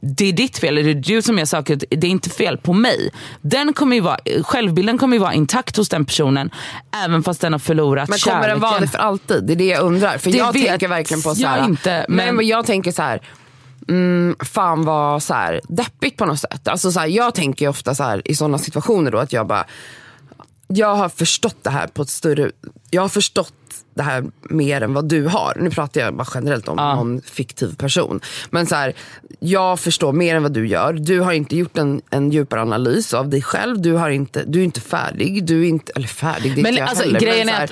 det 0.00 0.24
är 0.28 0.32
ditt 0.32 0.58
fel, 0.58 0.78
eller 0.78 0.94
det 0.94 0.98
är 1.10 1.14
du 1.14 1.22
som 1.22 1.38
gör 1.38 1.44
saker, 1.44 1.78
det 1.90 2.06
är 2.06 2.10
inte 2.10 2.30
fel 2.30 2.58
på 2.58 2.72
mig. 2.72 3.10
Den 3.40 3.72
kommer 3.72 3.96
ju 3.96 4.02
vara, 4.02 4.18
självbilden 4.44 4.98
kommer 4.98 5.16
ju 5.16 5.20
vara 5.20 5.34
intakt 5.34 5.76
hos 5.76 5.88
den 5.88 6.04
personen 6.04 6.50
även 7.04 7.22
fast 7.22 7.40
den 7.40 7.52
har 7.52 7.58
förlorat 7.60 8.08
Men 8.08 8.18
kommer 8.18 8.34
kärleken. 8.36 8.60
den 8.60 8.70
vara 8.70 8.80
det 8.80 8.88
för 8.88 8.98
alltid? 8.98 9.44
Det 9.44 9.52
är 9.52 9.56
det 9.56 9.64
jag 9.66 9.80
undrar. 9.82 10.18
För 10.18 10.30
Det 10.30 10.38
jag 10.38 10.52
tänker 10.52 10.88
verkligen 10.88 11.22
på 11.22 11.34
så 11.34 11.46
här, 11.46 11.64
inte, 11.64 12.06
men- 12.08 12.36
men 12.36 12.46
jag 12.46 12.66
tänker 12.66 12.92
så 12.92 13.02
här. 13.02 13.20
Mm, 13.88 14.36
fan 14.40 14.84
vad 14.84 15.22
så 15.22 15.34
här, 15.34 15.60
deppigt 15.68 16.16
på 16.16 16.26
något 16.26 16.40
sätt. 16.40 16.68
Alltså, 16.68 16.92
så 16.92 17.00
här, 17.00 17.06
jag 17.06 17.34
tänker 17.34 17.64
ju 17.64 17.68
ofta 17.68 17.94
så 17.94 18.02
här, 18.02 18.22
i 18.24 18.34
sådana 18.34 18.58
situationer 18.58 19.10
då 19.10 19.18
att 19.18 19.32
jag 19.32 19.46
bara, 19.46 19.64
jag 20.68 20.94
har 20.96 21.08
förstått 21.08 21.56
det 21.62 21.70
här 21.70 21.86
på 21.86 22.02
ett 22.02 22.08
större, 22.08 22.50
jag 22.90 23.02
har 23.02 23.08
förstått 23.08 23.52
det 23.94 24.02
här 24.02 24.24
mer 24.42 24.80
än 24.80 24.94
vad 24.94 25.08
du 25.08 25.26
har. 25.26 25.56
Nu 25.60 25.70
pratar 25.70 26.00
jag 26.00 26.14
bara 26.16 26.26
generellt 26.34 26.68
om 26.68 26.76
någon 26.76 27.20
fiktiv 27.20 27.76
person. 27.76 28.20
Men 28.50 28.66
så 28.66 28.74
här, 28.74 28.92
jag 29.40 29.80
förstår 29.80 30.12
mer 30.12 30.36
än 30.36 30.42
vad 30.42 30.52
du 30.52 30.68
gör. 30.68 30.92
Du 30.92 31.20
har 31.20 31.32
inte 31.32 31.56
gjort 31.56 31.78
en, 31.78 32.00
en 32.10 32.30
djupare 32.30 32.60
analys 32.62 33.14
av 33.14 33.28
dig 33.28 33.42
själv. 33.42 33.80
Du, 33.82 33.92
har 33.92 34.10
inte, 34.10 34.44
du 34.46 34.60
är 34.60 34.64
inte 34.64 34.80
färdig. 34.80 35.44
Du 35.44 35.62
är 35.64 35.68
inte, 35.68 35.92
eller 35.96 36.08
färdig, 36.08 36.54
det 36.54 36.60
är 36.60 36.62
Men 36.62 36.72
inte 36.72 36.80
jag 36.80 36.88
alltså, 36.88 37.04
heller. 37.04 37.20
grejen 37.20 37.48
så 37.48 37.52
är 37.54 37.58
här, 37.58 37.64
att- 37.64 37.70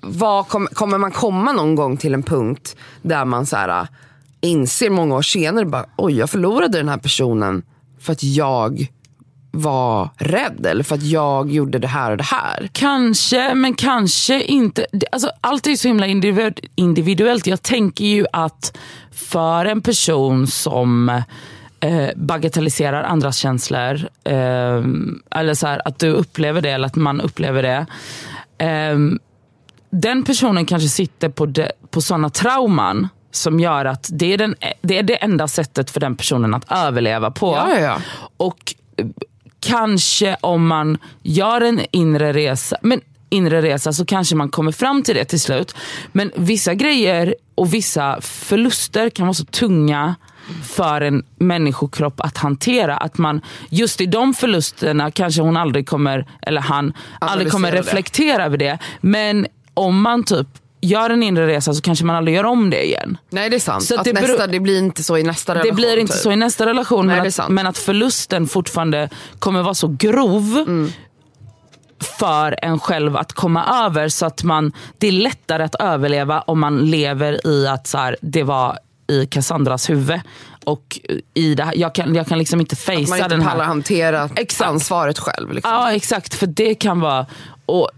vad 0.00 0.48
kom, 0.48 0.68
kommer 0.72 0.98
man 0.98 1.12
komma 1.12 1.52
någon 1.52 1.74
gång 1.74 1.96
till 1.96 2.14
en 2.14 2.22
punkt 2.22 2.76
där 3.02 3.24
man 3.24 3.46
så 3.46 3.56
här, 3.56 3.86
inser 4.44 4.90
många 4.90 5.14
år 5.14 5.22
senare, 5.22 5.64
bara, 5.64 5.86
oj 5.96 6.18
jag 6.18 6.30
förlorade 6.30 6.78
den 6.78 6.88
här 6.88 6.98
personen 6.98 7.62
för 8.00 8.12
att 8.12 8.22
jag 8.22 8.88
var 9.50 10.08
rädd 10.16 10.66
eller 10.66 10.84
för 10.84 10.94
att 10.94 11.02
jag 11.02 11.52
gjorde 11.52 11.78
det 11.78 11.88
här 11.88 12.10
och 12.10 12.16
det 12.16 12.24
här. 12.24 12.68
Kanske, 12.72 13.54
men 13.54 13.74
kanske 13.74 14.42
inte. 14.42 14.86
Alltså, 15.12 15.30
allt 15.40 15.66
är 15.66 15.76
så 15.76 15.88
himla 15.88 16.06
individuellt. 16.76 17.46
Jag 17.46 17.62
tänker 17.62 18.04
ju 18.04 18.26
att 18.32 18.78
för 19.12 19.64
en 19.64 19.80
person 19.80 20.46
som 20.46 21.08
eh, 21.80 22.08
bagatelliserar 22.16 23.02
andras 23.02 23.36
känslor. 23.36 23.94
Eh, 24.24 24.82
eller 25.30 25.54
så 25.54 25.66
här, 25.66 25.82
att 25.84 25.98
du 25.98 26.08
upplever 26.08 26.62
det 26.62 26.70
eller 26.70 26.86
att 26.86 26.96
man 26.96 27.20
upplever 27.20 27.62
det. 27.62 27.86
Eh, 28.64 28.98
den 29.90 30.22
personen 30.22 30.66
kanske 30.66 30.88
sitter 30.88 31.28
på, 31.28 31.46
de, 31.46 31.68
på 31.90 32.00
sådana 32.00 32.30
trauman 32.30 33.08
som 33.36 33.60
gör 33.60 33.84
att 33.84 34.08
det 34.12 34.32
är, 34.32 34.38
den, 34.38 34.54
det 34.82 34.98
är 34.98 35.02
det 35.02 35.16
enda 35.16 35.48
sättet 35.48 35.90
för 35.90 36.00
den 36.00 36.16
personen 36.16 36.54
att 36.54 36.72
överleva 36.72 37.30
på. 37.30 37.54
Ja, 37.56 37.78
ja. 37.78 38.00
Och 38.36 38.74
eh, 38.96 39.06
kanske 39.60 40.36
om 40.40 40.66
man 40.66 40.98
gör 41.22 41.60
en 41.60 41.80
inre 41.90 42.32
resa, 42.32 42.76
men 42.82 43.00
inre 43.30 43.62
resa 43.62 43.92
så 43.92 44.06
kanske 44.06 44.36
man 44.36 44.48
kommer 44.48 44.72
fram 44.72 45.02
till 45.02 45.14
det 45.14 45.24
till 45.24 45.40
slut. 45.40 45.74
Men 46.12 46.32
vissa 46.36 46.74
grejer 46.74 47.34
och 47.54 47.74
vissa 47.74 48.20
förluster 48.20 49.10
kan 49.10 49.26
vara 49.26 49.34
så 49.34 49.44
tunga 49.44 50.14
för 50.62 51.00
en 51.00 51.24
människokropp 51.36 52.20
att 52.20 52.38
hantera. 52.38 52.96
Att 52.96 53.18
man 53.18 53.40
just 53.68 54.00
i 54.00 54.06
de 54.06 54.34
förlusterna 54.34 55.10
kanske 55.10 55.42
hon 55.42 55.56
aldrig 55.56 55.88
kommer, 55.88 56.26
eller 56.42 56.60
han, 56.60 56.92
aldrig 57.20 57.52
kommer 57.52 57.68
Analysera 57.68 57.82
det. 57.82 57.88
reflektera 57.88 58.44
över 58.44 58.56
det. 58.56 58.78
Men 59.00 59.46
om 59.74 60.02
man 60.02 60.24
typ 60.24 60.48
gör 60.84 61.10
en 61.10 61.22
inre 61.22 61.46
resa 61.46 61.74
så 61.74 61.82
kanske 61.82 62.04
man 62.04 62.16
aldrig 62.16 62.36
gör 62.36 62.44
om 62.44 62.70
det 62.70 62.84
igen. 62.86 63.18
Nej 63.30 63.50
det 63.50 63.56
är 63.56 63.60
sant. 63.60 63.84
Så 63.84 63.94
att 63.94 64.00
att 64.00 64.04
det 64.04 64.12
nästa, 64.12 64.46
det 64.46 64.60
blir 64.60 64.78
inte 64.78 65.02
så 65.02 65.16
i 65.18 65.22
nästa 65.22 65.54
relation. 65.54 65.70
Det 65.70 65.74
blir 65.76 65.96
inte 65.96 66.12
typ. 66.12 66.22
så 66.22 66.32
i 66.32 66.36
nästa 66.36 66.66
relation 66.66 67.06
Nej, 67.06 67.16
men, 67.16 67.26
att, 67.26 67.48
men 67.48 67.66
att 67.66 67.78
förlusten 67.78 68.46
fortfarande 68.46 69.08
kommer 69.38 69.62
vara 69.62 69.74
så 69.74 69.88
grov 69.98 70.64
Mm. 70.66 70.90
för 72.18 72.56
en 72.62 72.78
själv 72.78 73.16
att 73.16 73.32
komma 73.32 73.84
över 73.86 74.08
så 74.08 74.26
att 74.26 74.42
man, 74.42 74.72
det 74.98 75.08
är 75.08 75.12
lättare 75.12 75.62
att 75.64 75.74
överleva 75.74 76.40
om 76.40 76.60
man 76.60 76.90
lever 76.90 77.46
i 77.46 77.66
att 77.66 77.86
så 77.86 77.98
här, 77.98 78.16
det 78.20 78.42
var 78.42 78.78
i 79.08 79.26
Cassandras 79.26 79.90
huvud. 79.90 80.20
Och 80.64 81.00
i 81.34 81.54
det 81.54 81.64
här, 81.64 81.72
jag, 81.76 81.94
kan, 81.94 82.14
jag 82.14 82.26
kan 82.26 82.38
liksom 82.38 82.60
inte 82.60 82.72
Att 82.74 82.86
man 82.88 82.96
fejsa 82.96 83.16
inte 83.16 83.28
den 83.28 83.42
här. 83.42 83.50
pallar 83.50 83.64
hantera 83.64 84.28
Exakt. 84.36 84.70
ansvaret 84.70 85.18
själv. 85.18 85.52
Liksom. 85.52 85.72
Ja 85.72 85.92
exakt, 85.92 86.34
för 86.34 86.46
det 86.46 86.74
kan 86.74 87.00
vara... 87.00 87.26
Och, 87.66 87.90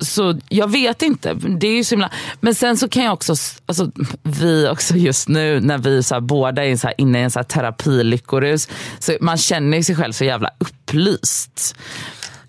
så 0.00 0.38
jag 0.48 0.70
vet 0.70 1.02
inte. 1.02 1.34
Det 1.34 1.66
är 1.66 1.76
ju 1.76 1.84
så 1.84 1.94
himla... 1.94 2.10
Men 2.40 2.54
sen 2.54 2.76
så 2.76 2.88
kan 2.88 3.04
jag 3.04 3.12
också, 3.12 3.34
alltså, 3.66 3.90
vi 4.22 4.68
också 4.68 4.96
just 4.96 5.28
nu 5.28 5.60
när 5.60 5.78
vi 5.78 6.02
så 6.02 6.14
här, 6.14 6.20
båda 6.20 6.64
är 6.64 6.76
så 6.76 6.86
här, 6.86 6.94
inne 6.98 7.20
i 7.20 7.22
en 7.22 7.30
så 7.30 7.38
här, 7.38 7.44
terapilyckorus, 7.44 8.68
så 8.98 9.16
man 9.20 9.36
känner 9.36 9.76
ju 9.76 9.82
sig 9.82 9.96
själv 9.96 10.12
så 10.12 10.24
jävla 10.24 10.50
upplyst. 10.58 11.76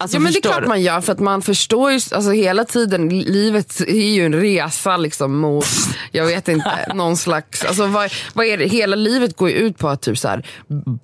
Alltså, 0.01 0.17
Ja 0.17 0.19
men 0.19 0.31
det 0.31 0.37
är 0.37 0.41
klart 0.41 0.67
man 0.67 0.81
gör 0.81 1.01
för 1.01 1.13
att 1.13 1.19
man 1.19 1.41
förstår 1.41 1.91
ju 1.91 1.95
alltså 2.11 2.31
hela 2.31 2.65
tiden, 2.65 3.09
livet 3.09 3.81
är 3.81 4.13
ju 4.13 4.25
en 4.25 4.35
resa 4.35 4.97
liksom 4.97 5.37
mot, 5.37 5.65
jag 6.11 6.25
vet 6.25 6.47
inte, 6.47 6.71
någon 6.93 7.17
slags, 7.17 7.65
alltså 7.65 7.85
vad, 7.85 8.11
vad 8.33 8.45
är 8.45 8.57
det, 8.57 8.65
hela 8.65 8.95
livet 8.95 9.37
går 9.37 9.49
ju 9.49 9.55
ut 9.55 9.77
på 9.77 9.89
att 9.89 10.01
typ 10.01 10.17
så 10.17 10.27
här, 10.27 10.47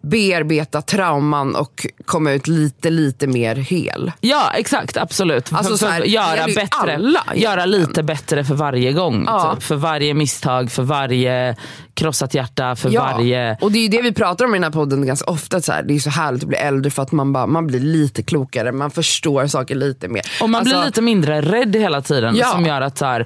bearbeta 0.01 0.81
trauman 0.81 1.55
och 1.55 1.87
komma 2.05 2.31
ut 2.31 2.47
lite 2.47 2.89
lite 2.89 3.27
mer 3.27 3.55
hel. 3.55 4.11
Ja 4.21 4.51
exakt, 4.55 4.97
absolut. 4.97 5.53
Alltså, 5.53 5.77
för, 5.77 5.91
här, 5.91 6.01
göra, 6.01 6.45
bättre, 6.45 6.95
alla 6.95 7.23
göra 7.35 7.65
lite 7.65 8.03
bättre 8.03 8.43
för 8.43 8.55
varje 8.55 8.91
gång. 8.91 9.23
Ja. 9.25 9.55
Typ. 9.55 9.63
För 9.63 9.75
varje 9.75 10.13
misstag, 10.13 10.71
för 10.71 10.83
varje 10.83 11.55
krossat 11.93 12.33
hjärta, 12.33 12.75
för 12.75 12.89
varje... 12.89 13.57
och 13.61 13.71
det 13.71 13.79
är 13.79 13.81
ju 13.81 13.87
det 13.87 14.01
vi 14.01 14.11
pratar 14.11 14.45
om 14.45 14.55
i 14.55 14.57
den 14.57 14.63
här 14.63 14.71
podden 14.71 15.05
ganska 15.05 15.31
ofta. 15.31 15.61
Så 15.61 15.71
här, 15.71 15.83
det 15.83 15.95
är 15.95 15.99
så 15.99 16.09
härligt 16.09 16.43
att 16.43 16.49
bli 16.49 16.57
äldre 16.57 16.91
för 16.91 17.01
att 17.01 17.11
man, 17.11 17.33
bara, 17.33 17.47
man 17.47 17.67
blir 17.67 17.79
lite 17.79 18.23
klokare, 18.23 18.71
man 18.71 18.86
förstår 18.91 19.47
saker 19.47 19.75
lite 19.75 20.07
mer. 20.07 20.21
Och 20.41 20.49
man 20.49 20.59
Alltså, 20.59 20.75
blir 20.75 20.85
lite 20.85 21.01
mindre 21.01 21.41
rädd 21.41 21.75
hela 21.75 22.01
tiden. 22.01 22.35
Ja. 22.35 22.47
Som 22.47 22.65
gör 22.65 22.81
att 22.81 22.97
så 22.97 23.05
här, 23.05 23.25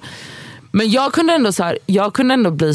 men 0.71 0.91
jag 0.91 1.13
kunde 1.13 1.33
ändå, 1.33 1.51
så 1.51 1.63
här, 1.63 1.77
jag 1.85 2.13
kunde 2.13 2.33
ändå 2.33 2.51
bli, 2.51 2.73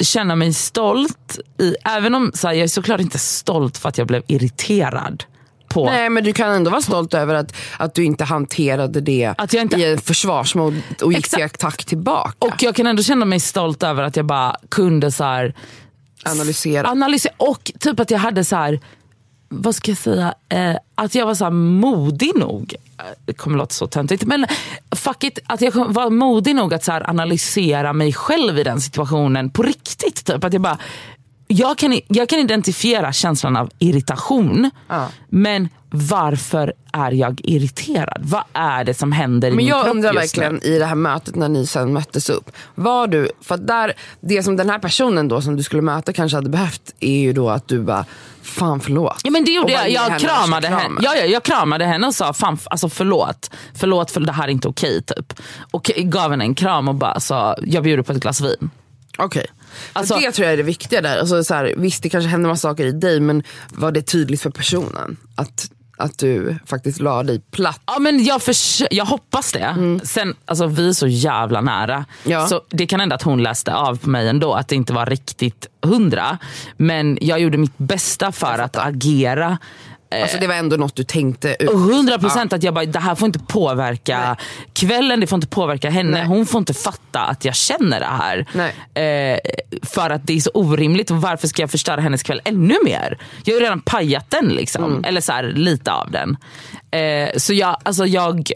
känna 0.00 0.36
mig 0.36 0.52
stolt. 0.52 1.38
I, 1.60 1.74
även 1.84 2.14
om 2.14 2.30
så 2.34 2.46
här, 2.48 2.54
jag 2.54 2.64
är 2.64 2.68
såklart 2.68 3.00
inte 3.00 3.18
stolt 3.18 3.78
för 3.78 3.88
att 3.88 3.98
jag 3.98 4.06
blev 4.06 4.22
irriterad. 4.26 5.24
På. 5.68 5.84
Nej 5.84 6.10
men 6.10 6.24
du 6.24 6.32
kan 6.32 6.52
ändå 6.52 6.70
vara 6.70 6.80
stolt 6.82 7.14
över 7.14 7.34
att, 7.34 7.54
att 7.76 7.94
du 7.94 8.04
inte 8.04 8.24
hanterade 8.24 9.00
det 9.00 9.34
Att 9.38 9.52
jag 9.52 9.62
inte- 9.62 9.76
i 9.76 9.96
försvarsmod 9.98 10.82
och 11.02 11.12
gick 11.12 11.28
till 11.28 11.44
attack 11.44 11.84
tillbaka. 11.84 12.46
Och 12.46 12.62
jag 12.62 12.74
kan 12.74 12.86
ändå 12.86 13.02
känna 13.02 13.24
mig 13.24 13.40
stolt 13.40 13.82
över 13.82 14.02
att 14.02 14.16
jag 14.16 14.26
bara 14.26 14.56
kunde 14.68 15.12
så 15.12 15.24
här, 15.24 15.54
analysera. 16.24 16.88
analysera. 16.88 17.32
Och 17.36 17.72
typ 17.78 18.00
att 18.00 18.10
jag 18.10 18.18
hade 18.18 18.44
så 18.44 18.56
här, 18.56 18.80
vad 19.54 19.74
ska 19.74 19.90
jag 19.90 19.98
säga, 19.98 20.34
eh, 20.48 20.76
att 20.94 21.14
jag 21.14 21.26
var 21.26 21.34
så 21.34 21.50
modig 21.50 22.30
nog. 22.36 22.74
Eh, 22.98 23.04
Det 23.24 23.32
kommer 23.32 23.58
låta 23.58 23.72
så 23.74 23.86
töntigt 23.86 24.22
men 24.24 24.46
fuck 24.96 25.24
it, 25.24 25.38
att 25.46 25.60
jag 25.60 25.92
var 25.92 26.10
modig 26.10 26.54
nog 26.56 26.74
att 26.74 26.84
så 26.84 26.92
analysera 26.92 27.92
mig 27.92 28.12
själv 28.12 28.58
i 28.58 28.62
den 28.64 28.80
situationen 28.80 29.50
på 29.50 29.62
riktigt. 29.62 30.24
Typ. 30.24 30.44
Att 30.44 30.52
jag, 30.52 30.62
bara, 30.62 30.78
jag, 31.46 31.78
kan, 31.78 32.00
jag 32.08 32.28
kan 32.28 32.38
identifiera 32.38 33.12
känslan 33.12 33.56
av 33.56 33.70
irritation 33.78 34.70
Ja. 34.88 35.08
men 35.28 35.68
varför 35.92 36.72
är 36.92 37.12
jag 37.12 37.40
irriterad? 37.44 38.22
Vad 38.24 38.42
är 38.52 38.84
det 38.84 38.94
som 38.94 39.12
händer 39.12 39.48
i 39.48 39.50
Men 39.50 39.56
min 39.56 39.66
jag 39.66 39.84
kropp 39.84 39.94
undrar 39.94 40.12
just 40.12 40.36
nu? 40.36 40.42
verkligen 40.42 40.72
i 40.74 40.78
det 40.78 40.86
här 40.86 40.94
mötet 40.94 41.34
när 41.34 41.48
ni 41.48 41.66
sen 41.66 41.92
möttes 41.92 42.30
upp. 42.30 42.50
Var 42.74 43.06
du, 43.06 43.28
för 43.40 43.56
där, 43.56 43.92
det 44.20 44.42
som 44.42 44.56
den 44.56 44.70
här 44.70 44.78
personen 44.78 45.28
då 45.28 45.42
som 45.42 45.56
du 45.56 45.62
skulle 45.62 45.82
möta 45.82 46.12
kanske 46.12 46.36
hade 46.36 46.50
behövt 46.50 46.94
är 47.00 47.18
ju 47.18 47.32
då 47.32 47.50
att 47.50 47.68
du 47.68 47.80
bara, 47.80 48.04
fan 48.42 48.80
förlåt. 48.80 49.20
Ja 49.24 49.30
men 49.30 49.44
det 49.44 49.50
gjorde 49.52 49.72
jag. 49.72 49.90
Jag 49.90 50.00
henne 50.02 50.18
kramade 50.18 50.68
henne. 50.68 51.00
Ja, 51.02 51.14
ja, 51.16 51.24
jag 51.24 51.42
kramade 51.42 51.84
henne 51.84 52.06
och 52.06 52.14
sa 52.14 52.32
fan, 52.32 52.58
alltså 52.64 52.88
förlåt. 52.88 53.50
Förlåt 53.74 54.10
för 54.10 54.20
det 54.20 54.32
här 54.32 54.44
är 54.44 54.48
inte 54.48 54.68
okej. 54.68 55.02
typ. 55.02 55.32
Och 55.70 55.82
gav 55.96 56.30
henne 56.30 56.44
en 56.44 56.54
kram 56.54 56.88
och 56.88 56.94
bara 56.94 57.20
sa 57.20 57.56
jag 57.62 57.82
bjuder 57.82 58.02
på 58.02 58.12
ett 58.12 58.20
glas 58.20 58.40
vin. 58.40 58.70
Okej. 59.18 59.46
Alltså- 59.92 60.14
Alltså, 60.14 60.26
det 60.26 60.32
tror 60.32 60.44
jag 60.44 60.52
är 60.52 60.56
det 60.56 60.62
viktiga 60.62 61.00
där. 61.00 61.18
Alltså, 61.18 61.44
så 61.44 61.54
här, 61.54 61.74
visst 61.76 62.02
det 62.02 62.08
kanske 62.08 62.28
hände 62.28 62.48
massa 62.48 62.68
saker 62.68 62.86
i 62.86 62.92
dig 62.92 63.20
men 63.20 63.42
var 63.68 63.92
det 63.92 64.02
tydligt 64.02 64.40
för 64.42 64.50
personen? 64.50 65.16
Att, 65.34 65.70
att 66.02 66.18
du 66.18 66.56
faktiskt 66.66 67.00
la 67.00 67.22
dig 67.22 67.40
platt? 67.50 67.80
Ja 67.86 67.98
men 67.98 68.24
jag, 68.24 68.42
förs- 68.42 68.82
jag 68.90 69.04
hoppas 69.04 69.52
det. 69.52 69.98
Sen, 70.04 70.34
alltså, 70.44 70.66
vi 70.66 70.88
är 70.88 70.92
så 70.92 71.06
jävla 71.06 71.60
nära. 71.60 71.94
Mm. 71.94 72.04
Ja. 72.24 72.46
Så 72.46 72.60
det 72.70 72.86
kan 72.86 73.00
hända 73.00 73.14
att 73.14 73.22
hon 73.22 73.42
läste 73.42 73.74
av 73.74 73.96
på 73.98 74.08
mig 74.10 74.28
ändå, 74.28 74.54
att 74.54 74.68
det 74.68 74.74
inte 74.76 74.92
var 74.92 75.06
riktigt 75.06 75.66
hundra. 75.82 76.38
Men 76.76 77.18
jag 77.20 77.40
gjorde 77.40 77.58
mitt 77.58 77.78
bästa 77.78 78.32
för 78.32 78.58
att 78.58 78.76
agera. 78.76 79.58
Alltså, 80.22 80.38
det 80.38 80.46
var 80.46 80.54
ändå 80.54 80.76
något 80.76 80.96
du 80.96 81.04
tänkte 81.04 81.56
ut. 81.58 81.68
Och 81.68 81.74
100 81.74 82.18
procent 82.18 82.52
att 82.52 82.62
jag 82.62 82.74
bara, 82.74 82.84
det 82.84 82.98
här 82.98 83.14
får 83.14 83.26
inte 83.26 83.38
påverka 83.38 84.36
kvällen, 84.72 85.20
det 85.20 85.26
får 85.26 85.36
inte 85.36 85.46
påverka 85.46 85.90
henne. 85.90 86.10
Nej. 86.10 86.26
Hon 86.26 86.46
får 86.46 86.58
inte 86.58 86.74
fatta 86.74 87.20
att 87.20 87.44
jag 87.44 87.54
känner 87.54 88.00
det 88.00 88.06
här. 88.06 88.46
Nej. 88.52 89.34
Eh, 89.34 89.38
för 89.82 90.10
att 90.10 90.26
det 90.26 90.32
är 90.32 90.40
så 90.40 90.50
orimligt 90.54 91.10
och 91.10 91.16
varför 91.16 91.48
ska 91.48 91.62
jag 91.62 91.70
förstöra 91.70 92.00
hennes 92.00 92.22
kväll 92.22 92.40
ännu 92.44 92.74
mer? 92.84 93.18
Jag 93.44 93.54
har 93.54 93.60
ju 93.60 93.64
redan 93.64 93.80
pajat 93.80 94.30
den 94.30 94.48
liksom. 94.48 94.84
Mm. 94.84 95.04
Eller 95.04 95.20
så 95.20 95.32
här, 95.32 95.42
lite 95.42 95.92
av 95.92 96.10
den. 96.10 96.36
Eh, 96.90 97.28
så 97.36 97.54
jag, 97.54 97.76
alltså 97.82 98.06
jag, 98.06 98.50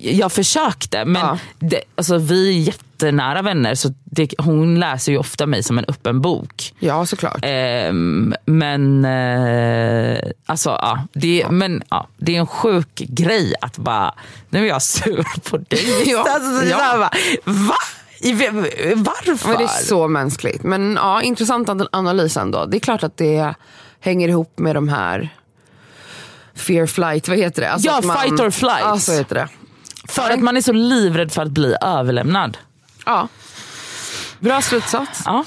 jag 0.00 0.32
försökte 0.32 1.04
men 1.04 1.22
Ja. 1.22 1.38
det, 1.58 1.80
alltså 1.94 2.18
vi 2.18 2.48
är 2.48 2.60
jättenära 2.60 3.42
vänner 3.42 3.74
så 3.74 3.94
det, 4.04 4.34
hon 4.38 4.80
läser 4.80 5.12
ju 5.12 5.18
ofta 5.18 5.46
mig 5.46 5.62
som 5.62 5.78
en 5.78 5.84
öppen 5.88 6.20
bok. 6.20 6.74
Ja 6.78 7.06
såklart. 7.06 7.38
Ehm, 7.42 8.34
men 8.44 9.04
eh, 9.04 10.18
alltså, 10.46 10.70
ja, 10.70 11.06
det, 11.12 11.46
Men, 11.50 11.82
ja, 11.90 12.08
det 12.16 12.36
är 12.36 12.40
en 12.40 12.46
sjuk 12.46 12.94
grej 12.94 13.54
att 13.60 13.78
bara, 13.78 14.14
nu 14.50 14.64
är 14.64 14.68
jag 14.68 14.82
sur 14.82 15.24
på 15.50 15.56
dig. 15.56 16.02
Ja, 16.06 16.26
alltså, 16.34 16.68
ja. 16.70 16.76
bara, 16.78 16.96
va? 16.98 17.74
Varför? 18.96 19.48
Men 19.48 19.58
det 19.58 19.64
är 19.64 19.84
så 19.84 20.08
mänskligt. 20.08 20.62
Men 20.62 20.94
ja, 20.94 21.22
intressant 21.22 21.68
an- 21.68 21.88
analys 21.92 22.36
ändå. 22.36 22.66
Det 22.66 22.76
är 22.76 22.80
klart 22.80 23.02
att 23.02 23.16
det 23.16 23.54
hänger 24.00 24.28
ihop 24.28 24.58
med 24.58 24.76
de 24.76 24.88
här 24.88 25.28
fear 26.54 26.86
flight, 26.86 27.28
vad 27.28 27.38
heter 27.38 27.62
det? 27.62 27.70
Alltså 27.72 27.88
Ja, 27.88 28.00
man- 28.04 28.16
fight 28.18 28.40
or 28.40 28.50
flight. 28.50 28.80
Ja, 28.80 28.98
så 28.98 29.12
heter 29.12 29.34
det. 29.34 29.48
För 30.12 30.30
att 30.30 30.40
man 30.40 30.56
är 30.56 30.60
så 30.60 30.72
livrädd 30.72 31.32
för 31.32 31.42
att 31.42 31.50
bli 31.50 31.76
överlämnad. 31.80 32.58
Ja. 33.06 33.28
Bra 34.38 34.62
slutsats. 34.62 35.22
Ja, 35.24 35.44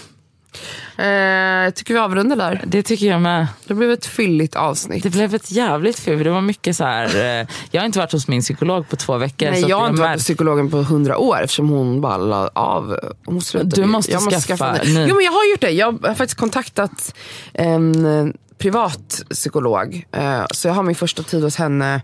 Eh, 0.97 1.70
tycker 1.74 1.93
vi 1.93 1.99
avrundar 1.99 2.36
där. 2.36 2.63
det 2.68 2.84
tycker 2.84 3.05
jag 3.05 3.22
med. 3.22 3.47
Det 3.68 3.74
blev 3.74 3.91
ett 3.91 4.05
fylligt 4.05 4.55
avsnitt. 4.55 5.03
Det 5.03 5.09
blev 5.09 5.36
ett 5.36 5.51
jävligt 5.51 5.99
ful. 5.99 6.24
Det 6.24 6.30
var 6.30 6.41
mycket 6.41 6.76
så 6.78 6.84
här. 6.84 7.16
Eh, 7.41 7.47
jag 7.72 7.82
har 7.82 7.86
inte 7.86 7.99
varit 7.99 8.11
hos 8.11 8.28
min 8.28 8.41
psykolog 8.41 8.89
på 8.89 8.95
två 8.95 9.18
veckor. 9.18 9.51
Nej, 9.51 9.66
jag 9.70 9.80
har 9.80 9.89
inte 9.89 10.01
varit 10.01 10.13
hos 10.13 10.24
psykologen 10.24 10.70
på 10.72 10.78
hundra 10.78 11.18
år 11.18 11.41
eftersom 11.43 11.70
hon 11.70 12.01
bara 12.01 12.18
la 12.18 12.47
av. 12.55 12.99
Hon 13.26 13.41
slutade 13.41 13.82
Du 13.82 13.86
måste 13.86 14.11
jag 14.11 14.41
skaffa 14.43 14.76
en- 14.78 14.93
ny. 14.93 15.05
Jo 15.09 15.16
men 15.16 15.26
jag 15.26 15.32
har 15.32 15.51
gjort 15.51 15.61
det. 15.61 15.70
Jag 15.72 15.91
har 16.07 16.16
faktiskt 16.16 16.39
kontaktat 16.39 17.16
en 17.53 18.05
eh, 18.05 18.34
privat 18.57 19.22
psykolog. 19.30 20.05
Eh, 20.11 20.45
så 20.51 20.68
jag 20.68 20.74
har 20.76 20.84
min 20.84 20.95
första 20.95 21.24
tid 21.24 21.43
hos 21.43 21.55
henne 21.55 22.01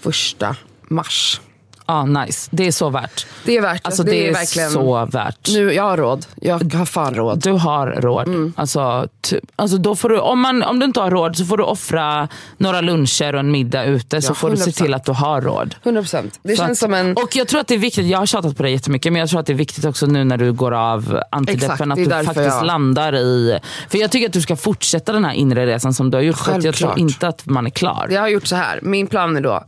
första 0.00 0.56
mars. 0.88 1.40
Ja, 1.86 2.04
nice. 2.06 2.48
Det 2.52 2.66
är 2.66 2.72
så 2.72 2.90
värt. 2.90 3.26
Det 3.44 3.56
är 3.56 3.62
värt. 3.62 3.80
Alltså, 3.84 4.02
det, 4.02 4.10
det, 4.10 4.24
är, 4.26 4.28
är 4.28 4.32
verkligen... 4.34 4.70
så 4.70 5.06
värt. 5.06 5.48
Nu, 5.52 5.72
jag 5.74 5.82
har 5.82 5.96
råd. 5.96 6.26
Jag 6.40 6.74
har 6.74 6.84
fan 6.84 7.14
råd. 7.14 7.38
Du 7.42 7.50
har 7.52 7.86
råd. 7.86 8.28
Mm. 8.28 8.52
Alltså, 8.56 9.08
alltså 9.56 9.76
då 9.78 9.96
får 9.96 10.08
du, 10.08 10.18
om, 10.18 10.40
man, 10.40 10.62
om 10.62 10.78
du 10.78 10.86
inte 10.86 11.00
har 11.00 11.10
råd 11.10 11.36
så 11.36 11.44
får 11.44 11.56
du 11.56 11.62
offra 11.64 12.28
några 12.56 12.80
luncher 12.80 13.32
och 13.34 13.40
en 13.40 13.50
middag 13.50 13.84
ute 13.84 14.22
så 14.22 14.30
Ja, 14.30 14.34
får 14.34 14.50
du 14.50 14.56
se 14.56 14.70
100%. 14.70 14.82
till 14.82 14.94
att 14.94 15.04
du 15.04 15.12
har 15.12 15.40
råd. 15.40 15.74
100%. 15.84 16.30
Det 16.42 16.56
Så 16.56 16.62
känns 16.62 16.70
att, 16.70 16.78
som 16.78 16.94
en... 16.94 17.12
Och 17.16 17.36
jag 17.36 17.48
tror 17.48 17.60
att 17.60 17.68
det 17.68 17.74
är 17.74 17.78
viktigt, 17.78 18.06
jag 18.06 18.18
har 18.18 18.26
tjatat 18.26 18.56
på 18.56 18.62
det 18.62 18.70
jättemycket, 18.70 19.12
men 19.12 19.20
jag 19.20 19.28
tror 19.28 19.40
att 19.40 19.46
det 19.46 19.52
är 19.52 19.54
viktigt 19.54 19.84
också 19.84 20.06
nu 20.06 20.24
när 20.24 20.36
du 20.36 20.52
går 20.52 20.72
av 20.74 21.20
antideppen 21.30 21.92
att 21.92 21.98
du 21.98 22.04
faktiskt 22.10 22.36
jag- 22.36 22.66
landar 22.66 23.14
i... 23.16 23.58
För 23.88 23.98
jag 23.98 24.10
tycker 24.10 24.26
att 24.26 24.32
du 24.32 24.40
ska 24.40 24.56
fortsätta 24.56 25.12
den 25.12 25.24
här 25.24 25.32
inre 25.32 25.66
resan 25.66 25.94
som 25.94 26.10
du 26.10 26.16
har 26.16 26.22
gjort. 26.22 26.36
För 26.38 26.52
att 26.52 26.64
jag 26.64 26.74
tror 26.74 26.88
Självklart. 26.88 27.10
inte 27.10 27.28
att 27.28 27.46
man 27.46 27.66
är 27.66 27.70
klar. 27.70 28.08
Jag 28.10 28.20
har 28.20 28.28
gjort 28.28 28.46
så 28.46 28.56
här. 28.56 28.78
Min 28.82 29.06
plan 29.06 29.36
är 29.36 29.40
då, 29.40 29.64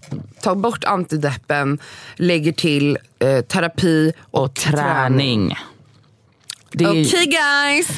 ta 0.47 0.55
bort 0.55 0.85
antideppen, 0.85 1.79
lägger 2.17 2.53
till 2.53 2.99
eh, 3.19 3.41
terapi 3.41 4.13
och, 4.31 4.43
och 4.45 4.55
träning. 4.55 5.59
Det 6.73 6.85
är, 6.85 6.89
Okej 6.91 7.27
guys! 7.27 7.89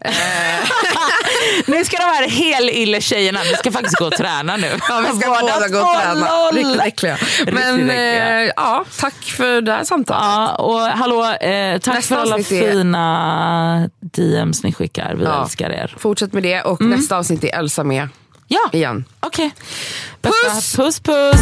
Nu 1.66 1.84
ska 1.84 1.96
de 1.96 2.02
här 2.02 2.28
helylle-tjejerna, 2.28 3.40
vi 3.42 3.54
ska 3.54 3.72
faktiskt 3.72 3.96
gå 3.98 4.04
och 4.06 4.12
träna 4.12 4.56
nu. 4.56 4.70
Ja, 4.88 5.04
vi 5.12 5.20
ska 5.20 5.28
Båda 5.30 5.40
båda 5.40 5.68
gå 5.68 5.78
och 5.78 6.00
träna. 6.02 6.26
Riktigt 6.52 6.80
äckliga. 6.86 7.14
Riktigt 7.16 7.54
Men 7.54 7.80
äckliga. 7.90 8.40
eh, 8.44 8.50
ja, 8.56 8.84
tack 9.00 9.14
för 9.22 9.60
det 9.60 9.72
här 9.72 9.84
samtalet. 9.84 10.22
Ja, 10.22 10.54
och 10.54 10.80
hallå, 10.80 11.24
eh, 11.24 11.78
tack 11.78 11.94
Nästa 11.94 12.14
för 12.14 12.22
alla 12.22 12.38
är- 12.38 12.42
fina 12.42 13.90
DMs 14.00 14.62
ni 14.62 14.72
skickar. 14.72 15.14
Vi 15.14 15.24
Ja. 15.24 15.42
älskar 15.42 15.70
er. 15.70 15.94
Fortsätt 15.98 16.32
med 16.32 16.42
det 16.42 16.62
och 16.62 16.80
nästa 16.80 17.16
avsnitt 17.16 17.44
är 17.44 17.58
Elsa 17.58 17.84
med 17.84 18.08
Ja, 18.50 18.70
igen. 18.72 19.04
okej. 19.20 19.50
Puss! 20.22 20.32
Bästa- 20.44 20.82
puss! 20.82 21.00
Puss! 21.00 21.40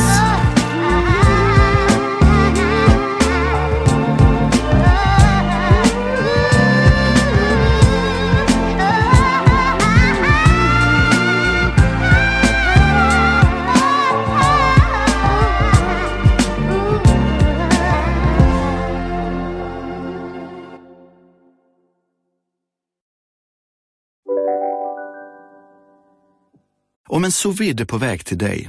Om 27.16 27.24
en 27.24 27.32
sous 27.32 27.61
vide 27.61 27.82
är 27.82 27.87
på 27.87 27.99
väg 27.99 28.24
till 28.24 28.39
dig 28.39 28.68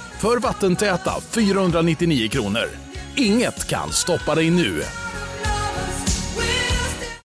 för 0.21 0.37
vattentäta 0.37 1.21
499 1.21 2.29
kronor. 2.29 2.69
Inget 3.15 3.67
kan 3.67 3.91
stoppa 3.91 4.35
dig 4.35 4.49
nu. 4.49 4.83